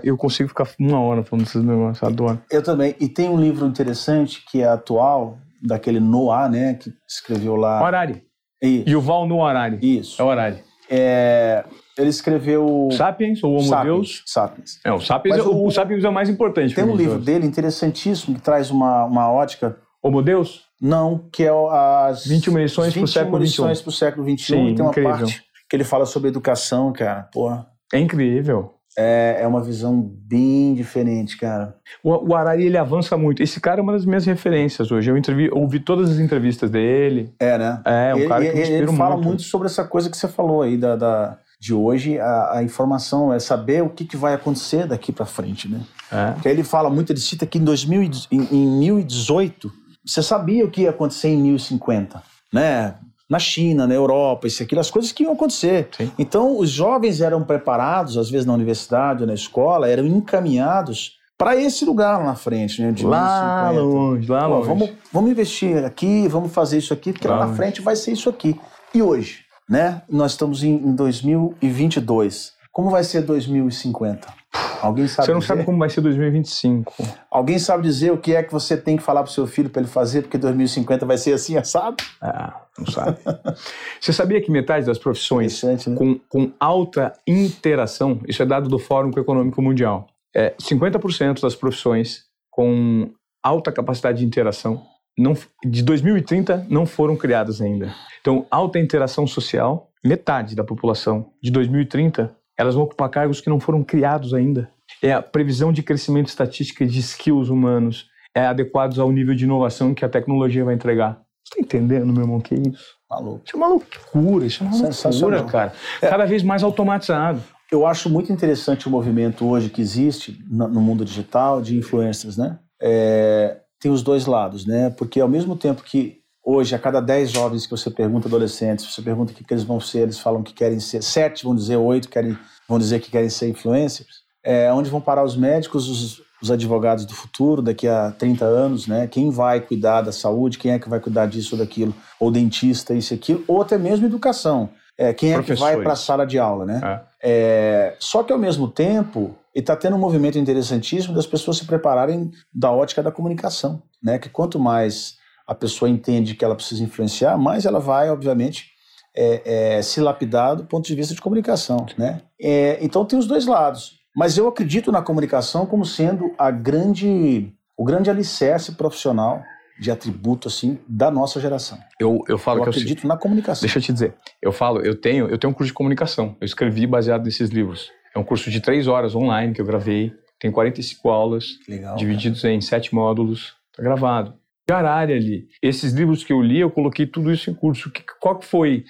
Eu 0.03 0.17
consigo 0.17 0.49
ficar 0.49 0.69
uma 0.79 1.01
hora 1.01 1.23
falando 1.23 1.45
desses 1.45 1.63
negócios, 1.63 2.03
adoro. 2.03 2.43
Eu 2.51 2.63
também. 2.63 2.97
E 3.01 3.09
tem 3.09 3.29
um 3.29 3.41
livro 3.41 3.67
interessante 3.67 4.45
que 4.51 4.61
é 4.61 4.67
atual, 4.67 5.39
daquele 5.63 6.01
Noah, 6.01 6.49
né? 6.49 6.75
Que 6.75 6.93
escreveu 7.09 7.55
lá. 7.55 7.79
Harari. 7.79 8.25
Isso. 8.61 8.89
Yuval 8.89 9.27
Noah 9.27 9.51
Harari. 9.51 9.79
Isso. 9.81 10.21
É 10.21 10.25
o 10.25 10.31
Harari. 10.31 10.63
É, 10.91 11.65
ele 11.99 12.09
escreveu. 12.11 12.89
Sapiens 12.97 13.43
ou 13.43 13.53
Homo 13.53 13.63
Sapiens, 13.63 13.85
Deus? 13.95 14.23
Sapiens. 14.27 14.79
É, 14.85 14.93
o 14.93 15.01
Sapiens, 15.01 15.37
Mas 15.37 15.47
é- 15.47 15.49
o, 15.49 15.65
o- 15.67 15.71
Sapiens 15.71 16.05
é 16.05 16.09
o 16.09 16.13
mais 16.13 16.29
importante. 16.29 16.75
Tem 16.75 16.85
um 16.85 16.97
livro 16.97 17.19
dele 17.19 17.47
interessantíssimo 17.47 18.35
que 18.37 18.41
traz 18.43 18.71
uma, 18.71 19.05
uma 19.05 19.31
ótica. 19.31 19.77
Homo 20.03 20.23
Deus? 20.23 20.63
Não, 20.81 21.29
que 21.33 21.45
é 21.45 21.53
o- 21.53 21.69
as 21.71 22.27
21 22.27 22.59
lições 22.59 22.93
pro 22.93 23.03
21 23.03 23.07
século 23.07 23.39
lições 23.39 23.79
XXI. 23.79 23.83
pro 23.85 23.93
século 23.93 24.25
XXI. 24.29 24.45
Sim, 24.45 24.69
e 24.69 24.75
tem 24.75 24.85
uma 24.85 24.91
incrível. 24.91 25.11
parte 25.11 25.43
que 25.71 25.77
ele 25.77 25.85
fala 25.85 26.05
sobre 26.07 26.29
educação, 26.29 26.93
cara. 26.93 27.29
Porra. 27.33 27.67
É 27.93 27.99
incrível. 27.99 28.75
É, 28.99 29.39
é 29.41 29.47
uma 29.47 29.63
visão 29.63 30.03
bem 30.03 30.75
diferente, 30.75 31.39
cara. 31.39 31.75
O, 32.05 32.31
o 32.31 32.35
Harari, 32.37 32.67
ele 32.67 32.77
avança 32.77 33.17
muito. 33.17 33.43
Esse 33.43 33.59
cara 33.59 33.81
é 33.81 33.83
uma 33.83 33.93
das 33.93 34.05
minhas 34.05 34.27
referências 34.27 34.91
hoje. 34.93 35.11
Eu 35.11 35.17
entrevi, 35.17 35.49
ouvi 35.51 35.81
todas 35.81 36.11
as 36.11 36.19
entrevistas 36.19 36.71
dele. 36.71 37.33
É, 37.41 37.57
né? 37.57 37.81
É, 37.87 38.15
um 38.15 38.19
ele, 38.19 38.29
cara 38.29 38.45
que 38.45 38.53
me 38.53 38.59
ele- 38.61 38.61
ele 38.75 38.83
inspira 38.83 38.99
fala 38.99 39.15
muito. 39.15 39.27
muito. 39.29 39.43
sobre 39.45 39.67
essa 39.69 39.85
coisa 39.85 40.11
que 40.11 40.17
você 40.17 40.29
falou 40.29 40.61
aí 40.61 40.77
da, 40.77 40.95
da- 40.97 41.39
de 41.63 41.73
hoje. 41.73 42.19
A, 42.19 42.59
a 42.59 42.63
informação 42.65 43.33
é 43.33 43.39
saber 43.39 43.85
o 43.85 43.89
que, 43.89 44.05
que 44.05 44.17
vai 44.17 44.35
acontecer 44.35 44.85
daqui 44.85 45.13
pra 45.13 45.25
frente, 45.25 45.69
né? 45.69 45.81
É. 46.11 46.33
Porque 46.33 46.49
ele 46.49 46.65
fala 46.65 46.91
muito, 46.91 47.13
ele 47.13 47.21
cita 47.21 47.47
que 47.47 47.57
em, 47.59 47.63
2000, 47.65 48.03
e- 48.03 48.11
em, 48.33 48.49
em 48.51 48.67
1018, 48.81 49.71
você 50.05 50.21
sabia 50.23 50.65
o 50.65 50.71
que 50.71 50.83
ia 50.83 50.91
acontecer 50.91 51.29
em 51.29 51.39
1050, 51.41 52.21
né? 52.53 52.97
Na 53.31 53.39
China, 53.39 53.87
na 53.87 53.95
Europa, 53.95 54.49
isso 54.49 54.61
e 54.61 54.65
aquilo, 54.65 54.81
as 54.81 54.91
coisas 54.91 55.13
que 55.13 55.23
iam 55.23 55.33
acontecer. 55.33 55.89
Sim. 55.97 56.11
Então, 56.19 56.59
os 56.59 56.69
jovens 56.69 57.21
eram 57.21 57.43
preparados, 57.45 58.19
às 58.19 58.29
vezes 58.29 58.45
na 58.45 58.53
universidade 58.53 59.23
ou 59.23 59.27
na 59.29 59.33
escola, 59.35 59.89
eram 59.89 60.05
encaminhados 60.05 61.19
para 61.39 61.57
esse 61.57 61.85
lugar 61.85 62.19
lá 62.19 62.25
na 62.25 62.35
frente, 62.35 62.83
né? 62.83 62.91
De 62.93 63.07
Lá 63.07 63.71
1050. 63.73 63.81
longe, 63.83 64.31
lá 64.31 64.43
Pô, 64.49 64.55
longe. 64.57 64.69
vamos, 64.69 64.91
vamos 65.13 65.31
investir 65.31 65.85
aqui, 65.85 66.27
vamos 66.29 66.53
fazer 66.53 66.79
isso 66.79 66.93
aqui, 66.93 67.13
porque 67.13 67.27
lá 67.29 67.37
na 67.37 67.43
Vamos. 67.43 67.57
frente 67.57 67.81
vai 67.81 67.95
ser 67.97 68.13
isso 68.13 68.29
aqui. 68.29 68.59
E 68.95 69.01
hoje, 69.01 69.42
né? 69.69 70.03
Nós 70.09 70.33
estamos 70.33 70.63
em, 70.63 70.75
em 70.75 70.95
2022. 70.95 72.53
Como 72.73 72.91
vai 72.91 73.05
ser 73.05 73.23
2050? 73.23 74.43
Alguém 74.83 75.07
sabe 75.07 75.27
Você 75.27 75.33
não 75.33 75.39
dizer? 75.39 75.49
sabe 75.49 75.65
como 75.65 75.79
vai 75.79 75.89
ser 75.89 76.01
2025. 76.01 76.93
Alguém 77.31 77.59
sabe 77.59 77.83
dizer 77.83 78.13
o 78.13 78.19
que 78.19 78.35
é 78.35 78.43
que 78.43 78.53
você 78.53 78.77
tem 78.77 78.97
que 78.97 79.03
falar 79.03 79.23
pro 79.23 79.33
seu 79.33 79.47
filho 79.47 79.71
para 79.71 79.81
ele 79.81 79.89
fazer, 79.91 80.23
porque 80.23 80.37
2050 80.37 81.07
vai 81.07 81.17
ser 81.17 81.33
assim, 81.35 81.57
assado? 81.57 82.03
Ah, 82.21 82.63
não 82.79 82.87
sabe. 82.87 83.19
Você 84.01 84.13
sabia 84.13 84.41
que 84.41 84.51
metade 84.51 84.87
das 84.87 84.99
profissões 84.99 85.63
né? 85.63 85.77
com, 85.97 86.19
com 86.29 86.53
alta 86.59 87.13
interação, 87.27 88.21
isso 88.27 88.43
é 88.43 88.47
dado 88.47 88.69
do 88.69 88.79
Fórum 88.79 89.11
Econômico 89.11 89.63
Mundial, 89.63 90.09
é 90.35 90.55
50% 90.61 91.41
das 91.41 91.55
profissões 91.55 92.25
com 92.51 93.11
alta 93.43 93.71
capacidade 93.71 94.19
de 94.19 94.25
interação 94.25 94.83
não, 95.19 95.35
de 95.65 95.83
2030 95.83 96.67
não 96.69 96.87
foram 96.87 97.17
criadas 97.17 97.61
ainda. 97.61 97.95
Então, 98.21 98.47
alta 98.51 98.79
interação 98.79 99.27
social, 99.27 99.91
metade 100.05 100.57
da 100.57 100.65
população 100.65 101.31
de 101.43 101.51
2030, 101.51 102.35
elas 102.59 102.75
vão 102.75 102.85
ocupar 102.85 103.09
cargos 103.09 103.41
que 103.41 103.51
não 103.51 103.61
foram 103.61 103.83
criados 103.83 104.33
ainda. 104.35 104.71
É 105.03 105.13
a 105.13 105.23
previsão 105.23 105.73
de 105.73 105.83
crescimento 105.83 106.29
estatística 106.29 106.87
de 106.87 107.01
skills 107.01 107.49
humanos 107.49 108.11
é 108.35 108.47
adequados 108.47 108.99
ao 108.99 109.11
nível 109.13 109.35
de 109.35 109.45
inovação 109.45 109.95
que 109.95 110.05
a 110.05 110.09
tecnologia 110.09 110.65
vai 110.65 110.75
entregar. 110.75 111.21
Você 111.45 111.57
tá 111.57 111.61
entendendo, 111.61 112.13
meu 112.13 112.23
irmão, 112.23 112.41
que 112.41 112.55
isso? 112.55 112.95
Maluco. 113.11 113.43
Isso 113.45 113.55
é 113.55 113.59
uma 113.59 113.69
loucura, 113.69 114.47
isso 114.47 114.65
é 114.65 114.67
uma 114.67 114.79
loucura, 114.79 115.45
cara. 115.45 115.73
Cada 116.01 116.25
vez 116.25 116.43
mais 116.43 116.63
automatizado. 116.63 117.43
Eu 117.71 117.87
acho 117.87 118.09
muito 118.09 118.33
interessante 118.33 118.87
o 118.87 118.91
movimento 118.91 119.47
hoje 119.47 119.69
que 119.69 119.81
existe 119.81 120.39
no 120.49 120.69
no 120.69 120.81
mundo 120.81 121.05
digital 121.05 121.61
de 121.61 121.77
influencers, 121.77 122.37
né? 122.37 122.59
É, 122.81 123.62
tem 123.83 123.91
os 123.91 124.03
dois 124.03 124.27
lados, 124.27 124.65
né? 124.65 124.91
Porque 124.91 125.21
ao 125.21 125.29
mesmo 125.29 125.57
tempo 125.57 125.83
que 125.83 126.21
hoje, 126.45 126.73
a 126.75 126.79
cada 126.79 127.01
10 127.01 127.33
jovens 127.33 127.67
que 127.67 127.71
você 127.73 127.91
pergunta, 127.91 128.29
adolescentes, 128.29 128.87
você 128.87 129.03
pergunta 129.03 129.33
o 129.33 129.35
que, 129.35 129.43
que 129.43 129.53
eles 129.53 129.65
vão 129.65 129.81
ser, 129.81 130.03
eles 130.03 130.21
falam 130.21 130.43
que 130.43 130.55
querem 130.55 130.79
ser, 130.79 131.03
sete 131.03 131.45
vão 131.45 131.55
dizer, 131.55 131.77
oito 131.77 132.09
querem, 132.09 132.39
vão 132.69 132.79
dizer 132.79 133.01
que 133.01 133.11
querem 133.11 133.29
ser 133.29 133.49
influencers. 133.49 134.23
É, 134.45 134.73
onde 134.73 134.89
vão 134.89 135.01
parar 135.01 135.25
os 135.25 135.37
médicos, 135.37 135.89
os, 135.89 136.23
os 136.41 136.51
advogados 136.51 137.05
do 137.05 137.15
futuro, 137.15 137.61
daqui 137.61 137.89
a 137.89 138.13
30 138.13 138.45
anos, 138.45 138.87
né? 138.87 139.09
Quem 139.09 139.31
vai 139.31 139.61
cuidar 139.61 140.03
da 140.03 140.13
saúde, 140.13 140.59
quem 140.59 140.73
é 140.73 140.79
que 140.79 140.89
vai 140.89 141.01
cuidar 141.01 141.27
disso 141.27 141.57
ou 141.57 141.59
daquilo, 141.59 141.95
ou 142.21 142.31
dentista, 142.31 142.95
isso 142.95 143.13
e 143.13 143.17
aquilo, 143.17 143.45
ou 143.49 143.63
até 143.63 143.77
mesmo 143.77 144.07
educação. 144.07 144.71
É, 144.97 145.13
quem 145.13 145.33
é 145.33 145.43
que 145.43 145.55
vai 145.55 145.81
para 145.81 145.95
a 145.95 145.97
sala 145.97 146.25
de 146.25 146.39
aula, 146.39 146.65
né? 146.65 146.81
É. 146.85 147.01
É, 147.25 147.97
só 147.99 148.23
que 148.23 148.33
ao 148.33 148.39
mesmo 148.39 148.69
tempo, 148.69 149.37
está 149.61 149.77
tendo 149.77 149.97
um 149.97 149.99
movimento 149.99 150.39
interessantíssimo 150.39 151.15
das 151.15 151.27
pessoas 151.27 151.59
se 151.59 151.67
prepararem 151.67 152.31
da 152.53 152.71
ótica 152.71 153.03
da 153.03 153.13
comunicação, 153.13 153.83
né? 154.03 154.19
Que 154.19 154.29
quanto 154.29 154.59
mais 154.59 155.17
a 155.47 155.55
pessoa 155.55 155.89
entende 155.89 156.35
que 156.35 156.45
ela 156.45 156.55
precisa 156.55 156.83
influenciar, 156.83 157.37
mais 157.37 157.67
ela 157.67 157.81
vai, 157.81 158.11
obviamente, 158.11 158.73
é, 159.15 159.77
é, 159.77 159.83
se 159.83 160.01
lapidar 160.01 160.57
do 160.57 160.65
ponto 160.65 160.87
de 160.87 160.95
vista 160.95 161.15
de 161.15 161.21
comunicação, 161.21 161.87
né? 161.99 162.23
É, 162.41 162.79
então 162.83 163.05
tem 163.05 163.19
os 163.19 163.27
dois 163.27 163.47
lados, 163.47 164.01
mas 164.17 164.39
eu 164.39 164.49
acredito 164.49 164.91
na 164.91 165.03
comunicação 165.03 165.67
como 165.67 165.85
sendo 165.85 166.33
a 166.39 166.51
grande, 166.51 167.53
o 167.77 167.85
grande 167.85 168.11
alicerce 168.11 168.73
profissional 168.73 169.43
de 169.81 169.91
atributo 169.91 170.49
assim 170.49 170.79
da 170.89 171.11
nossa 171.11 171.41
geração. 171.41 171.79
Eu, 171.99 172.21
eu 172.29 172.39
falo 172.39 172.61
Eu 172.61 172.63
que 172.63 172.69
eu, 172.69 172.73
acredito 172.73 173.07
na 173.07 173.17
comunicação. 173.17 173.63
Deixa 173.63 173.79
eu 173.79 173.83
te 173.83 173.93
dizer. 173.93 174.15
Eu 174.41 174.53
falo, 174.53 174.81
eu 174.81 174.99
tenho, 174.99 175.29
eu 175.29 175.39
tenho 175.39 175.51
um 175.51 175.55
curso 175.55 175.69
de 175.69 175.75
comunicação. 175.75 176.37
Eu 176.41 176.45
escrevi 176.45 176.87
baseado 176.87 177.25
nesses 177.25 177.51
livros. 177.51 177.91
É 178.15 178.19
um 178.19 178.25
curso 178.25 178.51
de 178.51 178.61
três 178.61 178.87
horas 178.87 179.15
online 179.15 179.55
que 179.55 179.61
eu 179.61 179.67
gravei. 179.67 180.13
Tem 180.39 180.51
45 180.51 181.09
aulas, 181.09 181.59
Legal. 181.69 181.97
divididos 181.97 182.45
em 182.45 182.61
sete 182.61 182.95
módulos. 182.95 183.55
Tá 183.77 183.83
gravado. 183.83 184.35
De 184.67 184.75
área 184.75 185.17
ali. 185.17 185.47
Esses 185.63 185.93
livros 185.93 186.23
que 186.25 186.33
eu 186.33 186.41
li, 186.41 186.61
eu 186.61 186.71
coloquei 186.71 187.07
tudo 187.07 187.33
isso 187.33 187.51
em 187.51 187.55
curso. 187.55 187.91
Que- 187.91 188.03
Qual 188.21 188.39
que 188.39 188.47
foi 188.47 188.85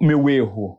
o 0.00 0.04
meu 0.04 0.28
erro? 0.28 0.78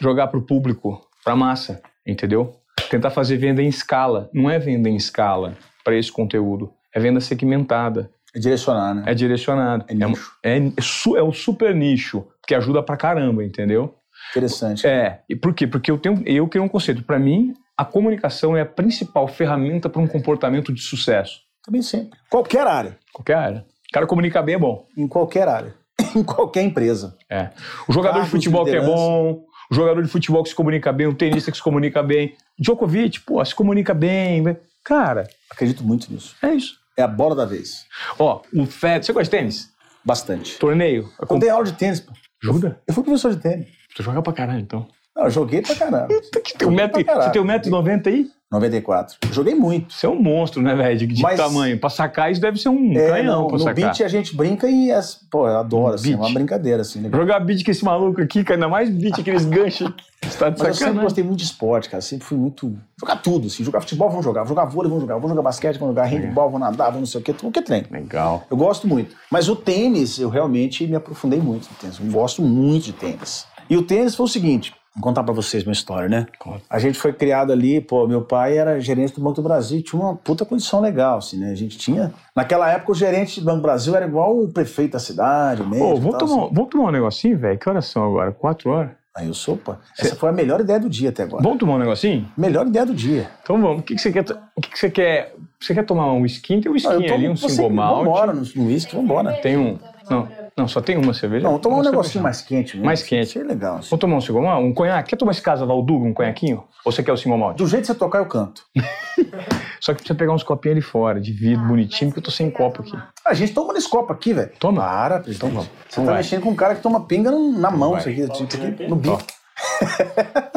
Jogar 0.00 0.26
para 0.28 0.38
o 0.38 0.42
público, 0.46 1.00
para 1.24 1.36
massa, 1.36 1.80
entendeu? 2.06 2.56
Tentar 2.90 3.10
fazer 3.10 3.36
venda 3.36 3.62
em 3.62 3.68
escala. 3.68 4.28
Não 4.34 4.50
é 4.50 4.58
venda 4.58 4.88
em 4.88 4.96
escala 4.96 5.56
para 5.84 5.96
esse 5.96 6.10
conteúdo. 6.12 6.72
É 6.94 7.00
venda 7.00 7.20
segmentada. 7.20 8.10
É 8.34 8.38
direcionar, 8.40 8.94
né? 8.94 9.02
É 9.06 9.14
direcionado. 9.14 9.84
É 9.88 9.94
nicho. 9.94 10.32
É, 10.42 10.58
é, 10.58 10.62
su- 10.82 11.16
é 11.16 11.22
o 11.22 11.32
super 11.32 11.74
nicho, 11.74 12.26
que 12.46 12.54
ajuda 12.54 12.82
pra 12.82 12.96
caramba, 12.96 13.44
entendeu? 13.44 13.94
Interessante. 14.34 14.86
É. 14.86 15.20
E 15.28 15.36
por 15.36 15.54
quê? 15.54 15.66
Porque 15.66 15.90
eu 15.90 15.98
tenho 15.98 16.22
eu 16.26 16.48
criei 16.48 16.64
um 16.64 16.68
conceito. 16.68 17.04
Pra 17.04 17.18
mim, 17.18 17.54
a 17.76 17.84
comunicação 17.84 18.56
é 18.56 18.62
a 18.62 18.66
principal 18.66 19.28
ferramenta 19.28 19.88
para 19.88 20.02
um 20.02 20.08
comportamento 20.08 20.72
de 20.72 20.82
sucesso. 20.82 21.40
Também 21.64 21.82
sempre. 21.82 22.18
Qualquer 22.28 22.66
área. 22.66 22.98
Qualquer 23.12 23.36
área. 23.36 23.66
O 23.88 23.92
cara 23.92 24.06
comunicar 24.06 24.42
bem 24.42 24.56
é 24.56 24.58
bom. 24.58 24.86
Em 24.96 25.06
qualquer 25.06 25.46
área. 25.46 25.74
em 26.16 26.24
qualquer 26.24 26.62
empresa. 26.62 27.16
É. 27.30 27.50
O 27.88 27.92
jogador 27.92 28.20
Cargos 28.20 28.30
de 28.30 28.36
futebol 28.36 28.64
de 28.64 28.72
que 28.72 28.76
é 28.76 28.80
bom, 28.80 29.44
o 29.70 29.74
jogador 29.74 30.02
de 30.02 30.08
futebol 30.08 30.42
que 30.42 30.48
se 30.48 30.54
comunica 30.54 30.92
bem, 30.92 31.06
o 31.06 31.14
tenista 31.14 31.50
que 31.50 31.56
se 31.56 31.62
comunica 31.62 32.02
bem. 32.02 32.34
Djokovic, 32.58 33.20
pô, 33.20 33.44
se 33.44 33.54
comunica 33.54 33.94
bem. 33.94 34.42
bem. 34.42 34.56
Cara, 34.84 35.28
Acredito 35.50 35.84
muito 35.84 36.12
nisso. 36.12 36.36
é 36.42 36.52
isso. 36.54 36.76
É 36.96 37.02
a 37.02 37.08
bola 37.08 37.34
da 37.34 37.44
vez. 37.44 37.86
Ó, 38.18 38.42
o 38.54 38.66
Fed. 38.66 39.04
Você 39.04 39.12
gosta 39.12 39.24
de 39.24 39.30
tênis? 39.30 39.72
Bastante. 40.04 40.58
Torneio? 40.58 41.10
Eu 41.28 41.38
dei 41.38 41.48
aula 41.48 41.64
de 41.64 41.72
tênis, 41.72 42.00
pô. 42.00 42.12
Jura? 42.40 42.80
Eu 42.86 42.92
fui 42.92 43.02
professor 43.02 43.34
de 43.34 43.40
tênis. 43.40 43.66
Tu 43.94 44.02
joga 44.02 44.20
pra 44.22 44.32
caralho, 44.32 44.60
então. 44.60 44.86
Não, 45.16 45.24
eu 45.24 45.30
joguei 45.30 45.62
pra 45.62 45.76
caramba. 45.76 46.08
Você 46.08 46.40
tem 46.58 46.66
um 46.66 46.72
metro, 46.72 47.04
você 47.04 47.30
tem 47.30 47.40
um 47.40 47.44
metro 47.44 47.68
e 47.68 47.70
noventa 47.70 48.10
aí? 48.10 48.26
94. 48.50 49.16
Joguei 49.32 49.54
muito. 49.54 49.92
Você 49.92 50.06
é 50.06 50.08
um 50.08 50.20
monstro, 50.20 50.60
né, 50.62 50.74
velho? 50.76 50.96
De, 50.98 51.06
de 51.08 51.22
Mas- 51.22 51.36
tamanho. 51.38 51.78
Pra 51.78 51.88
sacar 51.90 52.30
isso 52.30 52.40
deve 52.40 52.58
ser 52.58 52.68
um 52.68 52.92
É, 52.92 53.08
canhão 53.08 53.42
não, 53.42 53.46
pra 53.46 53.56
no 53.58 53.62
sacar. 53.64 53.74
beat 53.74 54.00
a 54.02 54.08
gente 54.08 54.34
brinca 54.36 54.68
e, 54.68 54.90
as, 54.92 55.14
pô, 55.30 55.48
eu 55.48 55.56
adoro, 55.58 55.88
No 55.90 55.94
assim, 55.94 56.12
é 56.12 56.16
uma 56.16 56.32
brincadeira, 56.32 56.82
assim. 56.82 57.00
legal. 57.00 57.20
Jogar 57.20 57.40
beat 57.40 57.64
com 57.64 57.70
esse 57.70 57.84
maluco 57.84 58.20
aqui, 58.20 58.42
cara, 58.44 58.56
ainda 58.56 58.68
mais 58.68 58.90
beat, 58.90 59.18
aqueles 59.20 59.44
ganchos. 59.44 59.92
Você 60.24 60.38
tá 60.38 60.48
de 60.50 60.58
Mas 60.58 60.68
eu 60.80 60.86
sempre 60.86 61.02
gostei 61.02 61.22
muito 61.24 61.38
de 61.38 61.44
esporte, 61.44 61.88
cara. 61.88 62.00
Sempre 62.00 62.24
fui 62.26 62.38
muito. 62.38 62.76
Jogar 62.98 63.16
tudo, 63.16 63.46
assim. 63.48 63.62
Jogar 63.62 63.80
futebol, 63.82 64.08
vamos 64.08 64.24
jogar. 64.24 64.46
Jogar 64.46 64.64
vôlei, 64.64 64.88
vamos 64.88 65.02
jogar. 65.02 65.14
Vamos 65.16 65.30
jogar 65.30 65.42
basquete, 65.42 65.78
vamos 65.78 65.94
jogar 65.94 66.06
handball, 66.06 66.46
vamos 66.50 66.60
nadar, 66.60 66.86
vamos 66.86 67.00
não 67.00 67.06
sei 67.06 67.20
o 67.20 67.24
quê. 67.24 67.32
Tudo 67.32 67.52
que 67.52 67.60
trem. 67.62 67.84
Legal. 67.90 68.44
Eu 68.50 68.56
gosto 68.56 68.88
muito. 68.88 69.14
Mas 69.30 69.48
o 69.48 69.54
tênis, 69.56 70.18
eu 70.18 70.28
realmente 70.30 70.86
me 70.86 70.96
aprofundei 70.96 71.40
muito 71.40 71.68
no 71.68 71.76
tênis. 71.76 71.98
Eu 72.00 72.06
gosto 72.06 72.40
muito 72.42 72.84
de 72.86 72.92
tênis. 72.94 73.46
E 73.68 73.76
o 73.76 73.82
tênis 73.82 74.14
foi 74.14 74.24
o 74.26 74.28
seguinte: 74.28 74.74
vou 74.94 75.02
contar 75.02 75.22
pra 75.24 75.32
vocês 75.34 75.64
uma 75.64 75.72
história, 75.72 76.08
né? 76.08 76.26
A 76.68 76.78
gente 76.78 76.98
foi 76.98 77.12
criado 77.12 77.52
ali, 77.52 77.80
pô, 77.80 78.06
meu 78.06 78.22
pai 78.22 78.56
era 78.58 78.80
gerente 78.80 79.14
do 79.14 79.20
Banco 79.20 79.36
do 79.36 79.42
Brasil, 79.42 79.82
tinha 79.82 80.00
uma 80.00 80.14
puta 80.16 80.44
condição 80.44 80.80
legal, 80.80 81.18
assim, 81.18 81.38
né? 81.38 81.50
A 81.50 81.54
gente 81.54 81.76
tinha. 81.78 82.12
Naquela 82.34 82.70
época, 82.70 82.92
o 82.92 82.94
gerente 82.94 83.40
do 83.40 83.46
Banco 83.46 83.58
do 83.58 83.62
Brasil 83.62 83.94
era 83.94 84.06
igual 84.06 84.38
o 84.38 84.48
prefeito 84.52 84.92
da 84.92 84.98
cidade, 84.98 85.62
o 85.62 85.66
médico. 85.66 85.88
Pô, 85.90 85.96
vamos 85.96 86.18
tomar, 86.18 86.44
assim. 86.44 86.54
vamos 86.54 86.70
tomar 86.70 86.88
um 86.88 86.92
negocinho, 86.92 87.38
velho? 87.38 87.58
Que 87.58 87.68
horas 87.68 87.86
são 87.86 88.04
agora? 88.04 88.32
Quatro 88.32 88.70
horas? 88.70 88.90
Aí 89.16 89.28
eu 89.28 89.34
sou, 89.34 89.56
pô. 89.56 89.76
Essa 89.96 90.16
foi 90.16 90.28
a 90.28 90.32
melhor 90.32 90.60
ideia 90.60 90.80
do 90.80 90.88
dia 90.90 91.10
até 91.10 91.22
agora. 91.22 91.40
Vamos 91.40 91.58
tomar 91.58 91.74
um 91.74 91.78
negocinho? 91.78 92.28
Melhor 92.36 92.66
ideia 92.66 92.84
do 92.84 92.92
dia. 92.92 93.30
Então 93.44 93.60
vamos. 93.62 93.78
O 93.80 93.82
que, 93.84 93.94
que 93.94 94.00
você 94.00 94.10
quer? 94.10 94.24
to- 94.24 94.36
O 94.56 94.60
que, 94.60 94.70
que 94.70 94.78
você 94.78 94.90
quer? 94.90 95.34
Você 95.60 95.72
quer 95.72 95.84
tomar 95.86 96.12
um 96.12 96.22
whisky? 96.22 96.60
Tem 96.60 96.70
um 96.72 96.76
eu 96.76 97.14
ali, 97.14 97.28
um 97.28 97.36
single 97.36 97.70
malt. 97.70 97.98
Vambora 98.04 98.32
no 98.32 98.42
no 98.56 98.66
uísque, 98.66 98.94
vambora. 98.96 99.32
Tem 99.34 99.56
um. 99.56 99.78
Não, 100.10 100.28
não, 100.56 100.68
só 100.68 100.80
tem 100.80 100.96
uma 100.96 101.12
cerveja. 101.12 101.42
Não, 101.42 101.50
vamos 101.50 101.62
tomar 101.62 101.76
um 101.78 101.82
negocinho 101.82 102.22
mais 102.22 102.40
quente 102.40 102.76
mesmo. 102.76 102.86
Mais 102.86 103.02
quente. 103.02 103.28
Isso 103.28 103.38
é 103.40 103.42
legal. 103.42 103.78
assim. 103.78 103.88
Vamos 103.90 104.00
tomar 104.00 104.16
um 104.16 104.20
single 104.20 104.42
malt? 104.42 104.64
Um 104.64 104.72
conhaque? 104.72 105.10
Quer 105.10 105.16
tomar 105.16 105.32
esse 105.32 105.42
casa 105.42 105.66
Valduga, 105.66 106.06
um 106.06 106.14
conhaquinho? 106.14 106.62
Ou 106.84 106.92
você 106.92 107.02
quer 107.02 107.12
o 107.12 107.38
malt? 107.38 107.56
Do 107.56 107.66
jeito 107.66 107.82
que 107.82 107.86
você 107.88 107.94
tocar, 107.94 108.18
eu 108.18 108.26
canto. 108.26 108.62
Só 109.80 109.92
que 109.92 109.98
precisa 109.98 110.14
pegar 110.14 110.32
uns 110.32 110.44
copinhos 110.44 110.76
ali 110.76 110.80
fora, 110.80 111.20
de 111.20 111.32
vidro, 111.32 111.66
bonitinho, 111.66 112.10
porque 112.10 112.20
eu 112.20 112.24
tô 112.24 112.30
sem 112.30 112.50
copo 112.50 112.82
aqui. 112.82 112.96
A 113.26 113.34
gente 113.34 113.52
toma 113.52 113.72
nesse 113.72 113.88
copo 113.88 114.12
aqui, 114.12 114.32
velho. 114.32 114.52
Toma. 114.60 114.82
Para. 114.82 115.24
Então 115.26 115.48
vamos. 115.48 115.68
Você 115.88 115.96
tá 115.96 116.06
vai. 116.06 116.16
mexendo 116.18 116.42
com 116.42 116.50
um 116.50 116.56
cara 116.56 116.76
que 116.76 116.82
toma 116.82 117.04
pinga 117.04 117.30
na 117.32 117.70
mão, 117.70 117.90
vai. 117.90 118.00
isso 118.00 118.08
aqui, 118.08 118.46
tipo 118.46 118.66
aqui, 118.66 118.86
no 118.86 118.96
bico. 118.96 119.22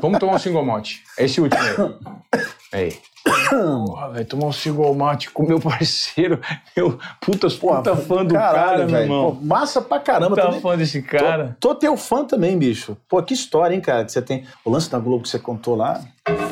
Vamos 0.02 0.20
tomar 0.20 0.36
um 0.36 0.40
single 0.40 0.64
malt. 0.64 0.98
Esse 1.18 1.42
último 1.42 1.62
aí. 1.62 2.44
Aí. 2.74 2.94
Porra, 3.50 4.10
velho, 4.12 4.26
tomar 4.26 4.46
um 4.48 4.52
single 4.52 4.94
malt 4.96 5.28
com 5.34 5.44
meu 5.44 5.60
parceiro. 5.60 6.40
Meu 6.76 6.98
puta, 7.20 7.48
puta 7.50 7.96
fã 7.96 8.24
do 8.24 8.34
Caralho, 8.36 8.56
cara, 8.78 8.88
meu 8.88 9.00
irmão. 9.02 9.36
Pô, 9.36 9.42
massa 9.46 9.82
pra 9.82 10.00
caramba. 10.00 10.30
Puta 10.30 10.42
também. 10.44 10.62
fã 10.62 10.78
desse 10.78 11.02
cara. 11.02 11.58
Tô, 11.60 11.70
tô 11.70 11.76
teu 11.80 11.98
fã 11.98 12.24
também, 12.24 12.58
bicho. 12.58 12.96
Pô, 13.10 13.22
que 13.24 13.34
história, 13.34 13.74
hein, 13.74 13.82
cara, 13.82 14.06
que 14.06 14.12
você 14.12 14.22
tem. 14.22 14.44
O 14.64 14.70
lance 14.70 14.90
da 14.92 15.00
Globo 15.00 15.24
que 15.24 15.30
você 15.30 15.40
contou 15.40 15.76
lá, 15.76 16.00